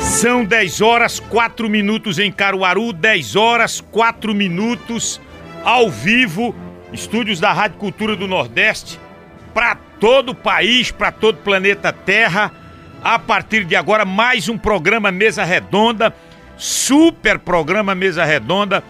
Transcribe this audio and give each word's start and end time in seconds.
São 0.00 0.44
10 0.44 0.80
horas 0.80 1.20
4 1.20 1.70
minutos 1.70 2.18
em 2.18 2.32
Caruaru, 2.32 2.92
10 2.92 3.36
horas 3.36 3.80
4 3.80 4.34
minutos 4.34 5.20
ao 5.64 5.88
vivo, 5.88 6.52
estúdios 6.92 7.38
da 7.38 7.52
Rádio 7.52 7.78
Cultura 7.78 8.16
do 8.16 8.26
Nordeste, 8.26 8.98
para 9.54 9.76
todo 9.76 10.30
o 10.30 10.34
país, 10.34 10.90
para 10.90 11.12
todo 11.12 11.36
o 11.36 11.42
planeta 11.42 11.92
Terra. 11.92 12.52
A 13.00 13.16
partir 13.16 13.64
de 13.64 13.76
agora, 13.76 14.04
mais 14.04 14.48
um 14.48 14.58
programa 14.58 15.12
Mesa 15.12 15.44
Redonda, 15.44 16.12
super 16.56 17.38
programa 17.38 17.94
Mesa 17.94 18.24
Redonda, 18.24 18.82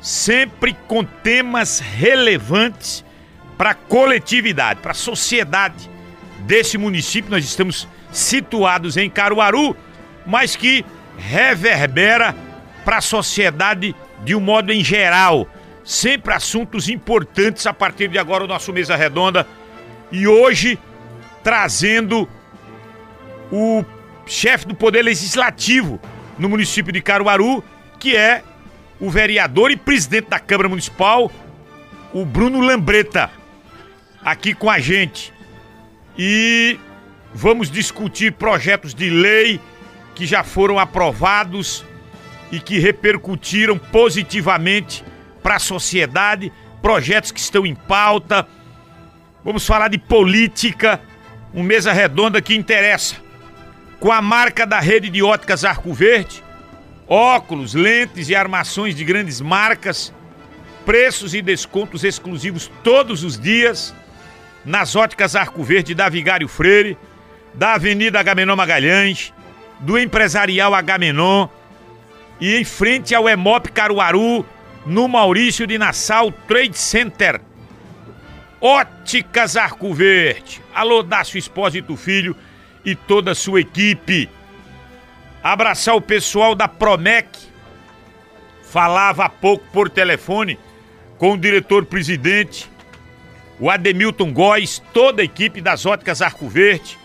sempre 0.00 0.76
com 0.88 1.04
temas 1.04 1.78
relevantes 1.78 3.04
para 3.56 3.70
a 3.70 3.74
coletividade, 3.74 4.80
para 4.80 4.90
a 4.90 4.94
sociedade 4.94 5.88
desse 6.40 6.76
município. 6.76 7.30
Nós 7.30 7.44
estamos 7.44 7.86
situados 8.12 8.96
em 8.96 9.10
Caruaru, 9.10 9.76
mas 10.26 10.56
que 10.56 10.84
reverbera 11.16 12.34
para 12.84 12.98
a 12.98 13.02
sociedade 13.02 13.94
de 14.24 14.34
um 14.34 14.40
modo 14.40 14.72
em 14.72 14.82
geral. 14.82 15.48
Sempre 15.84 16.34
assuntos 16.34 16.88
importantes 16.88 17.66
a 17.66 17.72
partir 17.72 18.08
de 18.08 18.18
agora 18.18 18.44
o 18.44 18.48
nosso 18.48 18.72
Mesa 18.72 18.96
Redonda. 18.96 19.46
E 20.12 20.26
hoje 20.26 20.78
trazendo 21.42 22.28
o 23.50 23.84
chefe 24.26 24.66
do 24.66 24.74
Poder 24.74 25.02
Legislativo 25.02 26.00
no 26.38 26.48
município 26.48 26.92
de 26.92 27.00
Caruaru, 27.00 27.64
que 27.98 28.14
é 28.16 28.42
o 29.00 29.10
vereador 29.10 29.70
e 29.70 29.76
presidente 29.76 30.28
da 30.28 30.38
Câmara 30.38 30.68
Municipal, 30.68 31.30
o 32.12 32.24
Bruno 32.24 32.60
Lambreta, 32.60 33.30
aqui 34.22 34.54
com 34.54 34.70
a 34.70 34.78
gente. 34.78 35.32
E 36.16 36.78
vamos 37.34 37.70
discutir 37.70 38.32
projetos 38.32 38.94
de 38.94 39.10
lei 39.10 39.60
que 40.14 40.26
já 40.26 40.42
foram 40.42 40.78
aprovados 40.78 41.84
e 42.50 42.58
que 42.58 42.78
repercutiram 42.78 43.78
positivamente 43.78 45.04
para 45.42 45.56
a 45.56 45.60
sociedade, 45.60 46.52
projetos 46.82 47.30
que 47.30 47.40
estão 47.40 47.64
em 47.64 47.74
pauta. 47.74 48.46
Vamos 49.44 49.66
falar 49.66 49.88
de 49.88 49.98
política, 49.98 51.00
um 51.54 51.62
mesa 51.62 51.92
redonda 51.92 52.40
que 52.40 52.54
interessa. 52.54 53.16
Com 54.00 54.12
a 54.12 54.22
marca 54.22 54.66
da 54.66 54.80
rede 54.80 55.08
de 55.08 55.22
óticas 55.22 55.64
Arco 55.64 55.92
Verde, 55.92 56.42
óculos, 57.06 57.74
lentes 57.74 58.28
e 58.28 58.34
armações 58.34 58.94
de 58.94 59.04
grandes 59.04 59.40
marcas, 59.40 60.12
preços 60.84 61.34
e 61.34 61.42
descontos 61.42 62.04
exclusivos 62.04 62.70
todos 62.82 63.22
os 63.24 63.38
dias 63.38 63.94
nas 64.64 64.96
óticas 64.96 65.34
Arco 65.34 65.62
Verde 65.62 65.94
da 65.94 66.08
Vigário 66.08 66.48
Freire, 66.48 66.96
da 67.54 67.74
Avenida 67.74 68.20
Agamenon 68.20 68.56
Magalhães, 68.56 69.32
do 69.80 69.98
Empresarial 69.98 70.74
Agamenon 70.74 71.48
e 72.40 72.56
em 72.56 72.64
frente 72.64 73.14
ao 73.14 73.28
Emop 73.28 73.68
Caruaru, 73.68 74.46
no 74.86 75.08
Maurício 75.08 75.66
de 75.66 75.76
Nassau 75.76 76.30
Trade 76.30 76.78
Center. 76.78 77.40
Óticas 78.60 79.56
Arco 79.56 79.92
Verde. 79.92 80.62
Alô, 80.74 81.02
Dácio 81.02 81.38
Espósito 81.38 81.96
Filho 81.96 82.36
e 82.84 82.94
toda 82.94 83.32
a 83.32 83.34
sua 83.34 83.60
equipe. 83.60 84.28
Abraçar 85.42 85.94
o 85.94 86.00
pessoal 86.00 86.54
da 86.54 86.66
Promec. 86.66 87.28
Falava 88.62 89.24
há 89.24 89.28
pouco 89.28 89.64
por 89.72 89.88
telefone 89.88 90.58
com 91.16 91.32
o 91.32 91.38
diretor-presidente, 91.38 92.70
o 93.58 93.68
Ademilton 93.68 94.32
Góes, 94.32 94.80
toda 94.92 95.20
a 95.20 95.24
equipe 95.24 95.60
das 95.60 95.84
Óticas 95.84 96.22
Arco 96.22 96.48
Verde. 96.48 96.96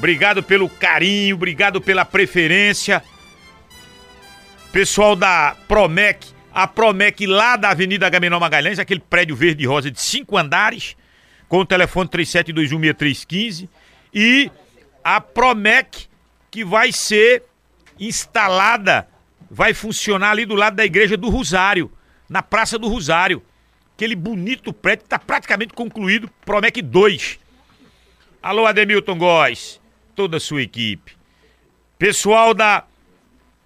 Obrigado 0.00 0.42
pelo 0.42 0.66
carinho, 0.66 1.36
obrigado 1.36 1.78
pela 1.78 2.06
preferência. 2.06 3.04
Pessoal 4.72 5.14
da 5.14 5.54
Promec, 5.68 6.26
a 6.54 6.66
Promec 6.66 7.26
lá 7.26 7.54
da 7.54 7.68
Avenida 7.68 8.06
Agamenon 8.06 8.40
Magalhães, 8.40 8.78
aquele 8.78 9.00
prédio 9.00 9.36
verde 9.36 9.62
e 9.62 9.66
rosa 9.66 9.90
de 9.90 10.00
cinco 10.00 10.38
andares, 10.38 10.96
com 11.50 11.58
o 11.58 11.66
telefone 11.66 12.08
37216315 12.08 13.68
e 14.14 14.50
a 15.04 15.20
Promec 15.20 16.06
que 16.50 16.64
vai 16.64 16.92
ser 16.92 17.42
instalada, 17.98 19.06
vai 19.50 19.74
funcionar 19.74 20.30
ali 20.30 20.46
do 20.46 20.54
lado 20.54 20.76
da 20.76 20.84
igreja 20.86 21.14
do 21.14 21.28
Rosário, 21.28 21.92
na 22.26 22.40
Praça 22.40 22.78
do 22.78 22.88
Rosário. 22.88 23.42
Aquele 23.96 24.16
bonito 24.16 24.72
prédio 24.72 25.00
que 25.00 25.08
está 25.08 25.18
praticamente 25.18 25.74
concluído, 25.74 26.30
Promec 26.42 26.80
2. 26.80 27.38
Alô, 28.42 28.64
Ademilton 28.64 29.18
Góes 29.18 29.79
toda 30.14 30.36
a 30.36 30.40
sua 30.40 30.62
equipe. 30.62 31.16
Pessoal 31.98 32.54
da 32.54 32.84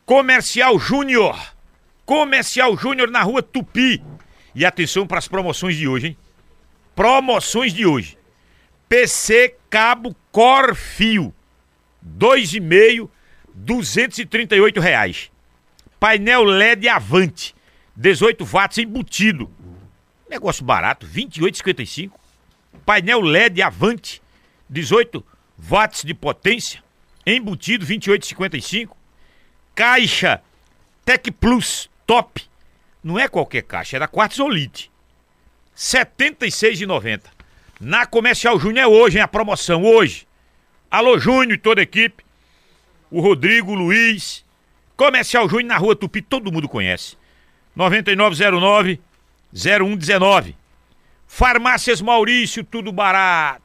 Comercial 0.05 0.79
Júnior. 0.79 1.39
Comercial 2.05 2.77
Júnior 2.77 3.11
na 3.11 3.23
rua 3.23 3.43
Tupi. 3.43 4.03
E 4.55 4.65
atenção 4.65 5.07
para 5.07 5.19
as 5.19 5.29
promoções 5.29 5.77
de 5.77 5.89
hoje, 5.89 6.09
hein? 6.09 6.17
Promoções 6.95 7.73
de 7.73 7.87
hoje. 7.87 8.17
PC 8.89 9.57
Cabo 9.71 10.15
Corfio. 10.31 11.35
2,5, 12.05 13.09
238 13.55 14.81
reais. 14.81 15.31
Painel 15.99 16.45
LED 16.45 16.89
Avante. 16.89 17.55
18 17.97 18.45
watts 18.45 18.79
embutido. 18.79 19.51
Negócio 20.29 20.65
barato, 20.65 21.07
28,55. 21.07 22.11
Painel 22.85 23.21
LED 23.21 23.63
Avante. 23.63 24.23
18 24.69 25.25
watts 25.59 26.03
de 26.03 26.15
potência, 26.15 26.83
embutido 27.27 27.85
2855, 27.85 28.97
caixa 29.75 30.43
Tech 31.05 31.31
Plus 31.33 31.91
Top, 32.07 32.43
não 33.03 33.19
é 33.19 33.29
qualquer 33.29 33.63
caixa, 33.63 33.97
é 33.97 34.01
da 34.01 34.09
Quartzolite, 34.09 34.91
76,90. 35.77 37.23
Na 37.81 38.07
Comercial 38.07 38.59
Júnior 38.59 38.85
é 38.85 38.87
hoje, 38.87 39.19
hein, 39.19 39.23
a 39.23 39.29
promoção, 39.29 39.85
hoje. 39.85 40.27
Alô 40.91 41.19
Júnior 41.19 41.55
e 41.55 41.59
toda 41.59 41.81
a 41.81 41.83
equipe, 41.83 42.25
o 43.11 43.21
Rodrigo, 43.21 43.73
o 43.73 43.75
Luiz, 43.75 44.45
Comercial 44.97 45.49
Júnior 45.49 45.69
na 45.69 45.77
rua 45.77 45.97
Tupi, 45.97 46.23
todo 46.23 46.53
mundo 46.53 46.69
conhece. 46.69 47.17
9909 47.75 49.01
0119. 49.53 50.57
Farmácias 51.27 52.01
Maurício, 52.01 52.63
tudo 52.63 52.93
barato. 52.93 53.64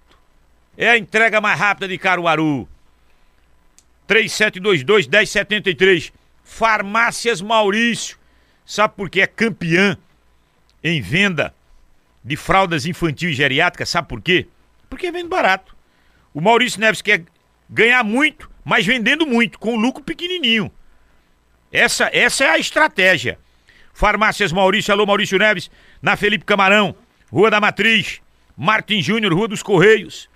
É 0.82 0.92
a 0.92 0.98
entrega 0.98 1.42
mais 1.42 1.60
rápida 1.60 1.90
de 1.90 1.98
Caruaru. 1.98 2.66
3722-1073. 4.08 6.14
Farmácias 6.42 7.42
Maurício. 7.42 8.18
Sabe 8.66 8.94
por 8.96 9.10
que 9.10 9.20
é 9.20 9.28
campeã 9.28 9.98
em 10.82 11.02
venda 11.02 11.54
de 12.24 12.38
fraldas 12.38 12.86
infantil 12.86 13.30
e 13.30 13.34
geriátricas? 13.34 13.90
Sabe 13.90 14.08
por 14.08 14.22
quê? 14.22 14.48
Porque 14.90 15.12
vende 15.12 15.28
barato. 15.28 15.76
O 16.34 16.40
Maurício 16.40 16.80
Neves 16.80 17.02
quer 17.02 17.26
ganhar 17.70 18.06
muito, 18.06 18.50
mas 18.64 18.86
vendendo 18.86 19.28
muito, 19.28 19.60
com 19.60 19.76
lucro 19.76 20.02
pequenininho. 20.02 20.72
Essa, 21.74 22.10
essa 22.14 22.46
é 22.46 22.52
a 22.52 22.58
estratégia. 22.58 23.38
Farmácias 23.94 24.54
Maurício, 24.54 24.94
alô 24.94 25.06
Maurício 25.06 25.38
Neves, 25.38 25.70
na 26.02 26.16
Felipe 26.16 26.46
Camarão, 26.46 26.96
Rua 27.30 27.52
da 27.52 27.60
Matriz, 27.60 28.22
Martin 28.56 29.02
Júnior, 29.02 29.34
Rua 29.34 29.50
dos 29.50 29.62
Correios, 29.62 30.30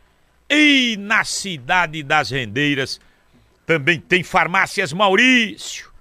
e 0.50 0.98
na 0.98 1.24
cidade 1.24 2.04
das 2.04 2.30
Rendeiras 2.30 3.00
também 3.66 4.00
tem 4.00 4.24
farmácias 4.24 4.94
Maurício. 4.94 5.92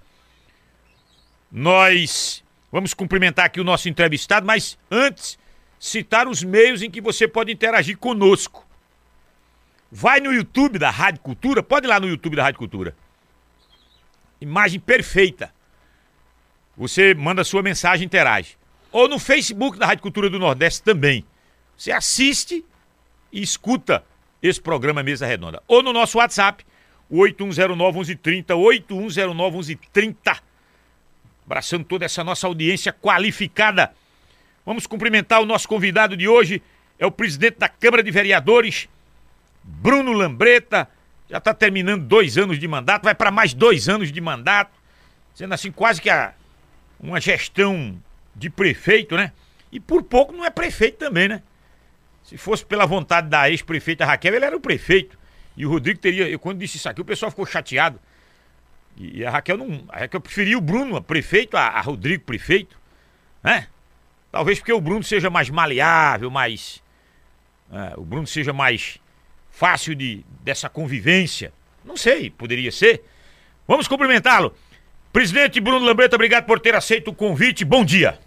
Nós 1.51 2.43
vamos 2.71 2.93
cumprimentar 2.93 3.45
aqui 3.45 3.61
o 3.61 3.63
nosso 3.63 3.87
entrevistado, 3.87 4.45
mas 4.45 4.77
antes, 4.89 5.37
citar 5.79 6.27
os 6.27 6.43
meios 6.43 6.81
em 6.81 6.89
que 6.89 7.01
você 7.01 7.27
pode 7.27 7.51
interagir 7.51 7.97
conosco. 7.97 8.67
Vai 9.91 10.19
no 10.19 10.33
YouTube 10.33 10.79
da 10.79 10.89
Rádio 10.89 11.21
Cultura, 11.21 11.61
pode 11.61 11.85
ir 11.85 11.89
lá 11.89 11.99
no 11.99 12.07
YouTube 12.07 12.35
da 12.35 12.43
Rádio 12.43 12.59
Cultura. 12.59 12.95
Imagem 14.41 14.79
perfeita. 14.79 15.53
Você 16.75 17.13
manda 17.13 17.43
sua 17.43 17.61
mensagem, 17.61 18.05
interage. 18.05 18.57
Ou 18.91 19.07
no 19.07 19.19
Facebook 19.19 19.77
da 19.77 19.85
Rádio 19.85 20.01
Cultura 20.01 20.29
do 20.29 20.39
Nordeste 20.39 20.81
também. 20.81 21.23
Você 21.77 21.91
assiste 21.91 22.65
e 23.31 23.41
escuta 23.41 24.03
esse 24.43 24.61
programa 24.61 25.01
Mesa 25.01 25.25
Redonda. 25.25 25.63
Ou 25.67 25.81
no 25.81 25.93
nosso 25.93 26.17
WhatsApp, 26.17 26.65
8109-1130, 27.09 28.45
8109-1130. 28.47 30.41
Abraçando 31.45 31.85
toda 31.85 32.03
essa 32.03 32.23
nossa 32.23 32.45
audiência 32.45 32.91
qualificada. 32.91 33.93
Vamos 34.65 34.85
cumprimentar 34.85 35.41
o 35.41 35.45
nosso 35.45 35.67
convidado 35.67 36.15
de 36.17 36.27
hoje, 36.27 36.61
é 36.99 37.05
o 37.05 37.11
presidente 37.11 37.57
da 37.57 37.69
Câmara 37.69 38.03
de 38.03 38.11
Vereadores, 38.11 38.87
Bruno 39.63 40.11
Lambreta. 40.11 40.89
Já 41.29 41.37
está 41.37 41.53
terminando 41.53 42.03
dois 42.05 42.37
anos 42.37 42.59
de 42.59 42.67
mandato, 42.67 43.03
vai 43.03 43.15
para 43.15 43.31
mais 43.31 43.53
dois 43.53 43.87
anos 43.87 44.11
de 44.11 44.21
mandato. 44.21 44.71
Sendo 45.33 45.53
assim, 45.53 45.71
quase 45.71 46.01
que 46.01 46.09
a, 46.09 46.33
uma 46.99 47.19
gestão 47.19 47.97
de 48.35 48.49
prefeito, 48.49 49.15
né? 49.15 49.31
E 49.71 49.79
por 49.79 50.03
pouco 50.03 50.31
não 50.33 50.45
é 50.45 50.49
prefeito 50.49 50.97
também, 50.97 51.27
né? 51.27 51.41
Se 52.33 52.37
fosse 52.39 52.65
pela 52.65 52.87
vontade 52.87 53.29
da 53.29 53.47
ex-prefeita 53.47 54.03
Raquel, 54.03 54.33
ele 54.33 54.45
era 54.45 54.57
o 54.57 54.59
prefeito. 54.59 55.19
E 55.55 55.67
o 55.67 55.69
Rodrigo 55.69 55.99
teria. 55.99 56.27
Eu, 56.27 56.39
quando 56.39 56.57
disse 56.57 56.77
isso 56.77 56.89
aqui, 56.89 56.99
o 56.99 57.05
pessoal 57.05 57.29
ficou 57.29 57.45
chateado. 57.45 57.99
E 58.97 59.23
a 59.23 59.29
Raquel 59.29 59.55
não. 59.55 59.83
A 59.87 59.99
Raquel 59.99 60.19
preferia 60.19 60.57
o 60.57 60.61
Bruno, 60.61 60.99
prefeito, 60.99 61.55
a, 61.55 61.67
a 61.67 61.81
Rodrigo, 61.81 62.23
prefeito. 62.23 62.75
Né? 63.43 63.67
Talvez 64.31 64.57
porque 64.57 64.73
o 64.73 64.81
Bruno 64.81 65.03
seja 65.03 65.29
mais 65.29 65.51
maleável, 65.51 66.31
mais. 66.31 66.81
É, 67.71 67.93
o 67.97 68.01
Bruno 68.03 68.25
seja 68.25 68.51
mais 68.51 68.99
fácil 69.51 69.93
de, 69.93 70.25
dessa 70.41 70.67
convivência. 70.67 71.53
Não 71.85 71.95
sei, 71.95 72.31
poderia 72.31 72.71
ser. 72.71 73.03
Vamos 73.67 73.87
cumprimentá-lo. 73.87 74.55
Presidente 75.11 75.61
Bruno 75.61 75.85
Lambreta, 75.85 76.15
obrigado 76.15 76.45
por 76.45 76.59
ter 76.59 76.73
aceito 76.73 77.11
o 77.11 77.13
convite. 77.13 77.63
Bom 77.63 77.85
dia. 77.85 78.17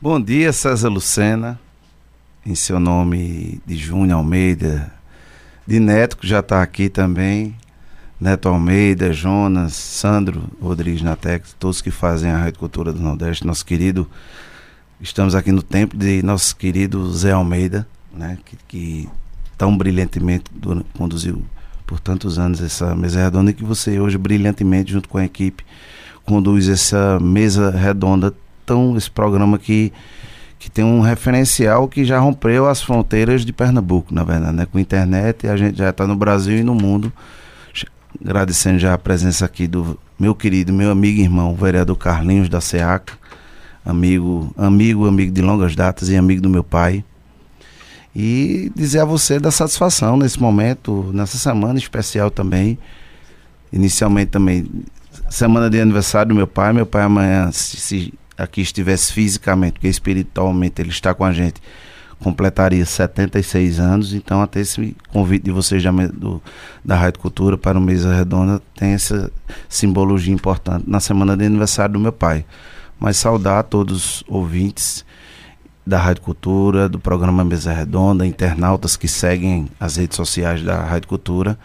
Bom 0.00 0.18
dia, 0.18 0.54
César 0.54 0.88
Lucena. 0.88 1.60
Em 2.46 2.54
seu 2.54 2.78
nome 2.78 3.58
de 3.64 3.74
Júnior 3.74 4.18
Almeida, 4.18 4.92
de 5.66 5.80
Neto, 5.80 6.18
que 6.18 6.26
já 6.26 6.40
está 6.40 6.62
aqui 6.62 6.90
também. 6.90 7.56
Neto 8.20 8.50
Almeida, 8.50 9.14
Jonas, 9.14 9.72
Sandro 9.72 10.44
Rodrigues 10.60 11.00
Natec, 11.00 11.54
todos 11.58 11.80
que 11.80 11.90
fazem 11.90 12.30
a 12.30 12.36
Rádio 12.36 12.58
Cultura 12.58 12.92
do 12.92 13.00
Nordeste, 13.00 13.46
nosso 13.46 13.64
querido. 13.64 14.06
Estamos 15.00 15.34
aqui 15.34 15.52
no 15.52 15.62
tempo 15.62 15.96
de 15.96 16.22
nosso 16.22 16.54
querido 16.54 17.10
Zé 17.14 17.32
Almeida, 17.32 17.86
né, 18.12 18.36
que, 18.44 18.58
que 18.68 19.08
tão 19.56 19.74
brilhantemente 19.76 20.44
conduziu 20.98 21.42
por 21.86 21.98
tantos 21.98 22.38
anos 22.38 22.60
essa 22.60 22.94
mesa 22.94 23.22
redonda 23.22 23.52
e 23.52 23.54
que 23.54 23.64
você 23.64 23.98
hoje 23.98 24.18
brilhantemente 24.18 24.92
junto 24.92 25.08
com 25.08 25.16
a 25.16 25.24
equipe 25.24 25.64
conduz 26.24 26.68
essa 26.68 27.18
mesa 27.20 27.70
redonda 27.70 28.34
tão 28.66 28.96
esse 28.96 29.10
programa 29.10 29.58
que 29.58 29.92
que 30.64 30.70
tem 30.70 30.82
um 30.82 31.02
referencial 31.02 31.86
que 31.86 32.06
já 32.06 32.18
rompeu 32.18 32.66
as 32.66 32.80
fronteiras 32.80 33.44
de 33.44 33.52
Pernambuco, 33.52 34.14
na 34.14 34.24
verdade, 34.24 34.56
né? 34.56 34.64
Com 34.64 34.78
internet 34.78 35.46
a 35.46 35.58
gente 35.58 35.76
já 35.76 35.90
está 35.90 36.06
no 36.06 36.16
Brasil 36.16 36.56
e 36.56 36.62
no 36.62 36.74
mundo. 36.74 37.12
Agradecendo 38.18 38.78
já 38.78 38.94
a 38.94 38.98
presença 38.98 39.44
aqui 39.44 39.66
do 39.66 39.98
meu 40.18 40.34
querido, 40.34 40.72
meu 40.72 40.90
amigo 40.90 41.20
e 41.20 41.22
irmão, 41.22 41.54
vereador 41.54 41.98
Carlinhos 41.98 42.48
da 42.48 42.62
SEACA, 42.62 43.12
amigo, 43.84 44.54
amigo, 44.56 45.06
amigo 45.06 45.30
de 45.32 45.42
longas 45.42 45.76
datas 45.76 46.08
e 46.08 46.16
amigo 46.16 46.40
do 46.40 46.48
meu 46.48 46.64
pai. 46.64 47.04
E 48.16 48.72
dizer 48.74 49.00
a 49.00 49.04
você 49.04 49.38
da 49.38 49.50
satisfação 49.50 50.16
nesse 50.16 50.40
momento, 50.40 51.10
nessa 51.12 51.36
semana 51.36 51.78
especial 51.78 52.30
também. 52.30 52.78
Inicialmente 53.70 54.30
também, 54.30 54.66
semana 55.28 55.68
de 55.68 55.78
aniversário 55.78 56.30
do 56.30 56.34
meu 56.34 56.46
pai. 56.46 56.72
Meu 56.72 56.86
pai 56.86 57.02
amanhã, 57.02 57.52
se, 57.52 57.76
se 57.76 58.14
aqui 58.36 58.60
estivesse 58.60 59.12
fisicamente, 59.12 59.74
porque 59.74 59.88
espiritualmente 59.88 60.80
ele 60.80 60.90
está 60.90 61.14
com 61.14 61.24
a 61.24 61.32
gente, 61.32 61.60
completaria 62.20 62.84
76 62.84 63.78
anos. 63.78 64.14
Então, 64.14 64.42
até 64.42 64.60
esse 64.60 64.96
convite 65.12 65.44
de 65.44 65.50
vocês 65.50 65.82
da, 65.82 65.90
do, 65.90 66.42
da 66.84 66.96
Rádio 66.96 67.20
Cultura 67.20 67.56
para 67.58 67.78
o 67.78 67.80
Mesa 67.80 68.14
Redonda 68.14 68.60
tem 68.76 68.92
essa 68.92 69.30
simbologia 69.68 70.32
importante 70.32 70.84
na 70.88 71.00
semana 71.00 71.36
de 71.36 71.44
aniversário 71.44 71.94
do 71.94 72.00
meu 72.00 72.12
pai. 72.12 72.44
Mas 72.98 73.16
saudar 73.16 73.64
todos 73.64 73.96
os 73.96 74.24
ouvintes 74.28 75.04
da 75.86 75.98
Rádio 75.98 76.22
Cultura, 76.22 76.88
do 76.88 76.98
programa 76.98 77.44
Mesa 77.44 77.72
Redonda, 77.72 78.26
internautas 78.26 78.96
que 78.96 79.06
seguem 79.06 79.68
as 79.78 79.96
redes 79.96 80.16
sociais 80.16 80.62
da 80.62 80.82
Rádio 80.82 81.08
Cultura. 81.08 81.58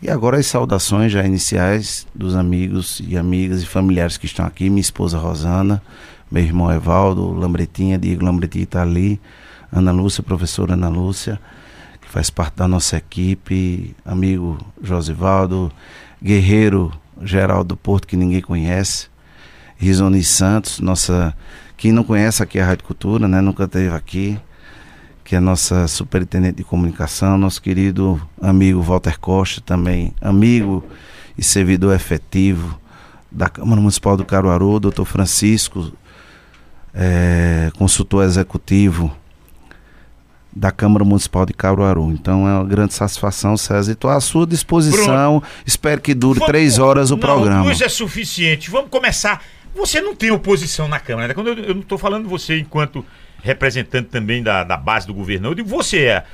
E 0.00 0.08
agora 0.08 0.38
as 0.38 0.46
saudações 0.46 1.10
já 1.10 1.24
iniciais 1.24 2.06
dos 2.14 2.36
amigos 2.36 3.02
e 3.04 3.16
amigas 3.16 3.62
e 3.62 3.66
familiares 3.66 4.16
que 4.16 4.26
estão 4.26 4.46
aqui, 4.46 4.70
minha 4.70 4.80
esposa 4.80 5.18
Rosana, 5.18 5.82
meu 6.30 6.42
irmão 6.42 6.72
Evaldo, 6.72 7.32
Lambretinha, 7.32 7.98
Diego 7.98 8.24
Lambretinha 8.24 8.62
está 8.62 8.82
ali, 8.82 9.20
Ana 9.72 9.90
Lúcia, 9.90 10.22
professora 10.22 10.74
Ana 10.74 10.88
Lúcia, 10.88 11.40
que 12.00 12.08
faz 12.08 12.30
parte 12.30 12.54
da 12.56 12.68
nossa 12.68 12.96
equipe, 12.96 13.96
amigo 14.04 14.56
Josivaldo, 14.80 15.72
guerreiro 16.22 16.92
Geraldo 17.20 17.76
Porto, 17.76 18.06
que 18.06 18.16
ninguém 18.16 18.40
conhece, 18.40 19.08
Risoni 19.76 20.22
Santos, 20.22 20.78
nossa 20.78 21.36
quem 21.76 21.90
não 21.90 22.04
conhece 22.04 22.40
aqui 22.40 22.60
a 22.60 22.66
Rádio 22.66 22.84
Cultura, 22.84 23.26
né, 23.26 23.40
nunca 23.40 23.64
esteve 23.64 23.92
aqui, 23.92 24.38
que 25.28 25.34
é 25.34 25.38
a 25.38 25.42
nossa 25.42 25.86
superintendente 25.86 26.56
de 26.56 26.64
comunicação, 26.64 27.36
nosso 27.36 27.60
querido 27.60 28.18
amigo 28.40 28.80
Walter 28.80 29.20
Costa, 29.20 29.60
também 29.60 30.14
amigo 30.22 30.82
e 31.36 31.44
servidor 31.44 31.94
efetivo 31.94 32.80
da 33.30 33.46
Câmara 33.46 33.78
Municipal 33.78 34.16
do 34.16 34.24
Caruaru, 34.24 34.80
doutor 34.80 35.04
Francisco, 35.04 35.92
é, 36.94 37.70
consultor 37.76 38.24
executivo 38.24 39.14
da 40.50 40.72
Câmara 40.72 41.04
Municipal 41.04 41.44
de 41.44 41.52
Caruaru. 41.52 42.10
Então 42.10 42.48
é 42.48 42.54
uma 42.54 42.64
grande 42.64 42.94
satisfação, 42.94 43.54
César. 43.54 43.92
Estou 43.92 44.10
à 44.10 44.22
sua 44.22 44.46
disposição. 44.46 45.40
Bruno, 45.40 45.42
Espero 45.66 46.00
que 46.00 46.14
dure 46.14 46.38
vamos, 46.38 46.50
três 46.50 46.78
horas 46.78 47.10
o 47.10 47.16
não, 47.16 47.20
programa. 47.20 47.64
Não, 47.64 47.70
é 47.70 47.88
suficiente. 47.90 48.70
Vamos 48.70 48.88
começar 48.88 49.42
você 49.74 50.00
não 50.00 50.14
tem 50.14 50.30
oposição 50.30 50.88
na 50.88 50.98
Câmara. 50.98 51.28
Né? 51.28 51.34
Quando 51.34 51.48
eu, 51.48 51.58
eu 51.58 51.74
não 51.74 51.82
estou 51.82 51.98
falando 51.98 52.28
você 52.28 52.58
enquanto 52.58 53.04
representante 53.42 54.08
também 54.08 54.42
da, 54.42 54.64
da 54.64 54.76
base 54.76 55.06
do 55.06 55.14
governo. 55.14 55.48
Eu 55.48 55.54
digo, 55.54 55.68
você 55.68 56.04
é 56.04 56.24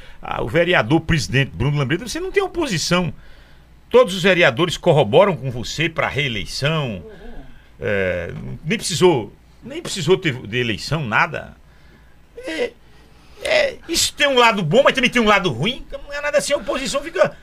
o 0.40 0.48
vereador 0.48 1.00
presidente 1.00 1.50
Bruno 1.54 1.78
Lambreta, 1.78 2.06
você 2.06 2.20
não 2.20 2.32
tem 2.32 2.42
oposição. 2.42 3.12
Todos 3.90 4.14
os 4.14 4.22
vereadores 4.22 4.76
corroboram 4.76 5.36
com 5.36 5.50
você 5.50 5.88
para 5.88 6.08
reeleição. 6.08 7.04
É, 7.80 8.32
nem 8.64 8.78
precisou, 8.78 9.32
nem 9.62 9.82
precisou 9.82 10.16
ter 10.16 10.34
de 10.34 10.58
eleição, 10.58 11.04
nada. 11.04 11.56
É, 12.38 12.72
é, 13.42 13.76
isso 13.88 14.12
tem 14.14 14.26
um 14.26 14.38
lado 14.38 14.62
bom, 14.62 14.82
mas 14.82 14.94
também 14.94 15.10
tem 15.10 15.22
um 15.22 15.26
lado 15.26 15.50
ruim. 15.50 15.84
Não 15.92 16.12
é 16.12 16.20
nada 16.20 16.38
assim, 16.38 16.52
a 16.52 16.56
oposição 16.56 17.02
fica 17.02 17.36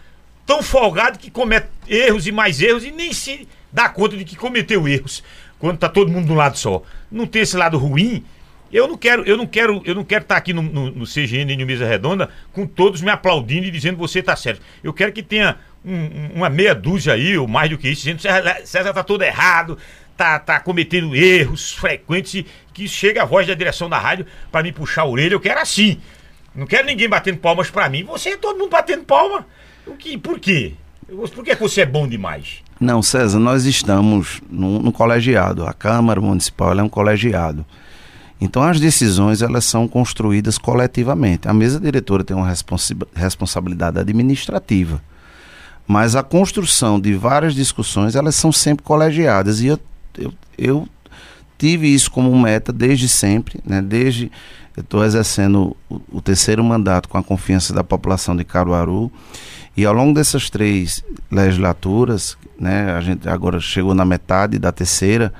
tão 0.45 0.61
folgado 0.63 1.19
que 1.19 1.29
comete 1.29 1.67
erros 1.87 2.27
e 2.27 2.31
mais 2.31 2.61
erros 2.61 2.83
e 2.83 2.91
nem 2.91 3.13
se 3.13 3.47
dá 3.71 3.87
conta 3.87 4.17
de 4.17 4.25
que 4.25 4.35
cometeu 4.35 4.87
erros 4.87 5.23
quando 5.59 5.77
tá 5.77 5.87
todo 5.87 6.11
mundo 6.11 6.25
de 6.25 6.31
um 6.31 6.35
lado 6.35 6.57
só. 6.57 6.81
Não 7.09 7.27
tem 7.27 7.43
esse 7.43 7.55
lado 7.55 7.77
ruim. 7.77 8.25
Eu 8.71 8.87
não 8.87 8.97
quero, 8.97 9.23
eu 9.23 9.35
não 9.35 9.45
quero, 9.45 9.81
eu 9.85 9.93
não 9.93 10.03
quero 10.03 10.23
estar 10.23 10.35
tá 10.35 10.39
aqui 10.39 10.53
no, 10.53 10.61
no, 10.61 10.91
no 10.91 11.05
CGN 11.05 11.65
Mesa 11.65 11.85
Redonda 11.85 12.29
com 12.53 12.65
todos 12.65 13.01
me 13.01 13.09
aplaudindo 13.09 13.65
e 13.65 13.71
dizendo 13.71 13.97
você 13.97 14.19
está 14.19 14.35
certo. 14.35 14.61
Eu 14.83 14.93
quero 14.93 15.11
que 15.11 15.21
tenha 15.21 15.57
um, 15.83 16.31
uma 16.35 16.49
meia 16.49 16.73
dúzia 16.73 17.13
aí, 17.13 17.37
ou 17.37 17.47
mais 17.47 17.69
do 17.69 17.77
que 17.77 17.89
isso, 17.89 18.03
dizendo 18.03 18.21
César, 18.21 18.61
César 18.63 18.93
tá 18.93 19.03
todo 19.03 19.23
errado, 19.23 19.77
tá, 20.15 20.39
tá 20.39 20.59
cometendo 20.59 21.15
erros 21.15 21.73
frequentes 21.73 22.45
que 22.73 22.87
chega 22.87 23.23
a 23.23 23.25
voz 23.25 23.45
da 23.45 23.53
direção 23.53 23.89
da 23.89 23.97
rádio 23.97 24.25
para 24.51 24.63
me 24.63 24.71
puxar 24.71 25.01
a 25.01 25.07
orelha. 25.07 25.33
Eu 25.33 25.39
quero 25.39 25.59
assim. 25.59 25.99
Não 26.53 26.65
quero 26.65 26.85
ninguém 26.85 27.09
batendo 27.09 27.37
palmas 27.37 27.69
para 27.69 27.89
mim. 27.89 28.03
Você 28.03 28.29
é 28.29 28.37
todo 28.37 28.57
mundo 28.57 28.69
batendo 28.71 29.03
palma. 29.03 29.45
O 29.85 29.95
que, 29.95 30.17
por 30.17 30.39
quê? 30.39 30.73
Por 31.07 31.43
que, 31.43 31.55
você 31.55 31.81
é 31.81 31.85
bom 31.85 32.07
demais? 32.07 32.61
Não, 32.79 33.01
César, 33.01 33.39
nós 33.39 33.65
estamos 33.65 34.41
no 34.49 34.91
colegiado. 34.91 35.65
A 35.65 35.73
Câmara 35.73 36.21
Municipal 36.21 36.77
é 36.77 36.83
um 36.83 36.89
colegiado. 36.89 37.65
Então 38.41 38.63
as 38.63 38.79
decisões 38.79 39.43
elas 39.43 39.63
são 39.63 39.87
construídas 39.87 40.57
coletivamente. 40.57 41.47
A 41.47 41.53
mesa 41.53 41.79
diretora 41.79 42.23
tem 42.23 42.35
uma 42.35 42.47
responsa 42.47 42.95
responsabilidade 43.13 43.99
administrativa, 43.99 44.99
mas 45.87 46.15
a 46.15 46.23
construção 46.23 46.99
de 46.99 47.13
várias 47.13 47.53
discussões 47.53 48.15
elas 48.15 48.35
são 48.35 48.51
sempre 48.51 48.83
colegiadas 48.83 49.61
e 49.61 49.67
eu, 49.67 49.79
eu, 50.17 50.33
eu 50.57 50.87
tive 51.57 51.87
isso 51.87 52.09
como 52.09 52.35
meta 52.37 52.73
desde 52.73 53.07
sempre, 53.07 53.59
né? 53.63 53.79
Desde 53.79 54.31
eu 54.75 54.81
estou 54.81 55.05
exercendo 55.05 55.75
o, 55.87 56.01
o 56.11 56.21
terceiro 56.21 56.63
mandato 56.63 57.07
com 57.07 57.17
a 57.17 57.23
confiança 57.23 57.73
da 57.73 57.83
população 57.83 58.35
de 58.35 58.43
Caruaru 58.43 59.11
e 59.75 59.85
ao 59.85 59.93
longo 59.93 60.13
dessas 60.13 60.49
três 60.49 61.03
legislaturas, 61.31 62.37
né, 62.59 62.91
a 62.91 63.01
gente 63.01 63.27
agora 63.29 63.59
chegou 63.59 63.93
na 63.93 64.03
metade 64.03 64.59
da 64.59 64.71
terceira, 64.71 65.33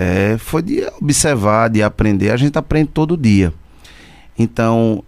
é, 0.00 0.38
foi 0.38 0.62
de 0.62 0.86
observar, 1.02 1.68
de 1.68 1.82
aprender. 1.82 2.30
A 2.30 2.36
gente 2.36 2.56
aprende 2.56 2.90
todo 2.94 3.16
dia. 3.16 3.52
Então, 4.38 5.02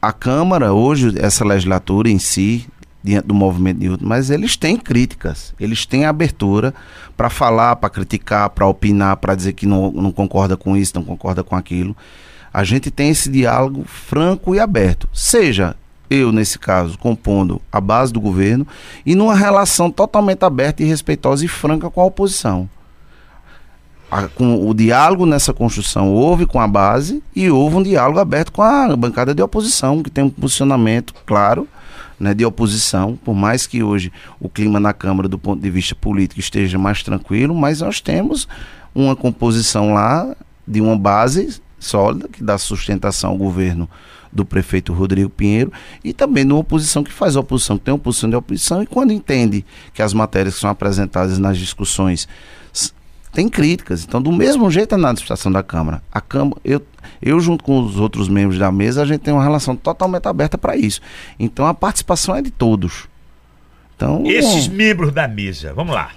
a 0.00 0.12
Câmara, 0.12 0.72
hoje, 0.72 1.14
essa 1.16 1.44
legislatura 1.44 2.10
em 2.10 2.18
si, 2.18 2.66
diante 3.04 3.28
do 3.28 3.34
movimento 3.34 3.78
de 3.78 3.86
Newton, 3.86 4.04
mas 4.04 4.30
eles 4.30 4.56
têm 4.56 4.76
críticas, 4.76 5.54
eles 5.60 5.86
têm 5.86 6.06
abertura 6.06 6.74
para 7.16 7.30
falar, 7.30 7.76
para 7.76 7.88
criticar, 7.88 8.50
para 8.50 8.66
opinar, 8.66 9.16
para 9.18 9.36
dizer 9.36 9.52
que 9.52 9.64
não, 9.64 9.92
não 9.92 10.10
concorda 10.10 10.56
com 10.56 10.76
isso, 10.76 10.96
não 10.96 11.04
concorda 11.04 11.44
com 11.44 11.54
aquilo. 11.54 11.96
A 12.52 12.64
gente 12.64 12.90
tem 12.90 13.10
esse 13.10 13.30
diálogo 13.30 13.84
franco 13.86 14.56
e 14.56 14.58
aberto, 14.58 15.08
seja 15.12 15.76
eu, 16.10 16.32
nesse 16.32 16.58
caso, 16.58 16.98
compondo 16.98 17.62
a 17.70 17.80
base 17.80 18.12
do 18.12 18.20
governo, 18.20 18.66
e 19.06 19.14
numa 19.14 19.36
relação 19.36 19.88
totalmente 19.88 20.44
aberta 20.44 20.82
e 20.82 20.86
respeitosa 20.86 21.44
e 21.44 21.48
franca 21.48 21.88
com 21.88 22.00
a 22.00 22.04
oposição. 22.04 22.68
A, 24.12 24.28
com 24.28 24.68
o 24.68 24.74
diálogo 24.74 25.24
nessa 25.24 25.54
construção 25.54 26.12
houve 26.12 26.44
com 26.44 26.60
a 26.60 26.68
base 26.68 27.22
e 27.34 27.48
houve 27.48 27.76
um 27.76 27.82
diálogo 27.82 28.18
aberto 28.18 28.52
com 28.52 28.60
a 28.60 28.94
bancada 28.94 29.34
de 29.34 29.40
oposição, 29.40 30.02
que 30.02 30.10
tem 30.10 30.22
um 30.22 30.28
posicionamento 30.28 31.14
claro 31.24 31.66
né, 32.20 32.34
de 32.34 32.44
oposição, 32.44 33.16
por 33.16 33.34
mais 33.34 33.66
que 33.66 33.82
hoje 33.82 34.12
o 34.38 34.50
clima 34.50 34.78
na 34.78 34.92
Câmara, 34.92 35.30
do 35.30 35.38
ponto 35.38 35.62
de 35.62 35.70
vista 35.70 35.94
político, 35.94 36.40
esteja 36.40 36.78
mais 36.78 37.02
tranquilo, 37.02 37.54
mas 37.54 37.80
nós 37.80 38.02
temos 38.02 38.46
uma 38.94 39.16
composição 39.16 39.94
lá 39.94 40.36
de 40.68 40.82
uma 40.82 40.94
base 40.94 41.62
sólida 41.78 42.28
que 42.28 42.44
dá 42.44 42.58
sustentação 42.58 43.30
ao 43.30 43.38
governo 43.38 43.88
do 44.30 44.44
prefeito 44.44 44.92
Rodrigo 44.92 45.30
Pinheiro 45.30 45.72
e 46.04 46.12
também 46.12 46.46
de 46.46 46.52
uma 46.52 46.60
oposição 46.60 47.02
que 47.02 47.10
faz 47.10 47.34
oposição, 47.34 47.78
que 47.78 47.84
tem 47.84 47.94
oposição 47.94 48.28
de 48.28 48.36
oposição 48.36 48.82
e 48.82 48.86
quando 48.86 49.10
entende 49.10 49.64
que 49.94 50.02
as 50.02 50.12
matérias 50.12 50.56
que 50.56 50.60
são 50.60 50.68
apresentadas 50.68 51.38
nas 51.38 51.56
discussões 51.56 52.28
tem 53.32 53.48
críticas. 53.48 54.04
Então, 54.04 54.20
do 54.20 54.30
mesmo 54.30 54.70
jeito 54.70 54.96
na 54.96 55.08
administração 55.08 55.50
da 55.50 55.62
Câmara. 55.62 56.02
A 56.12 56.20
Câmara, 56.20 56.60
eu, 56.64 56.84
eu 57.20 57.40
junto 57.40 57.64
com 57.64 57.80
os 57.82 57.98
outros 57.98 58.28
membros 58.28 58.58
da 58.58 58.70
mesa, 58.70 59.02
a 59.02 59.06
gente 59.06 59.20
tem 59.20 59.32
uma 59.32 59.42
relação 59.42 59.74
totalmente 59.74 60.28
aberta 60.28 60.58
para 60.58 60.76
isso. 60.76 61.00
Então, 61.38 61.66
a 61.66 61.74
participação 61.74 62.36
é 62.36 62.42
de 62.42 62.50
todos. 62.50 63.08
Então, 63.96 64.22
Esses 64.26 64.66
bom, 64.66 64.76
membros 64.76 65.12
da 65.12 65.26
mesa, 65.26 65.72
vamos 65.72 65.94
lá, 65.94 66.10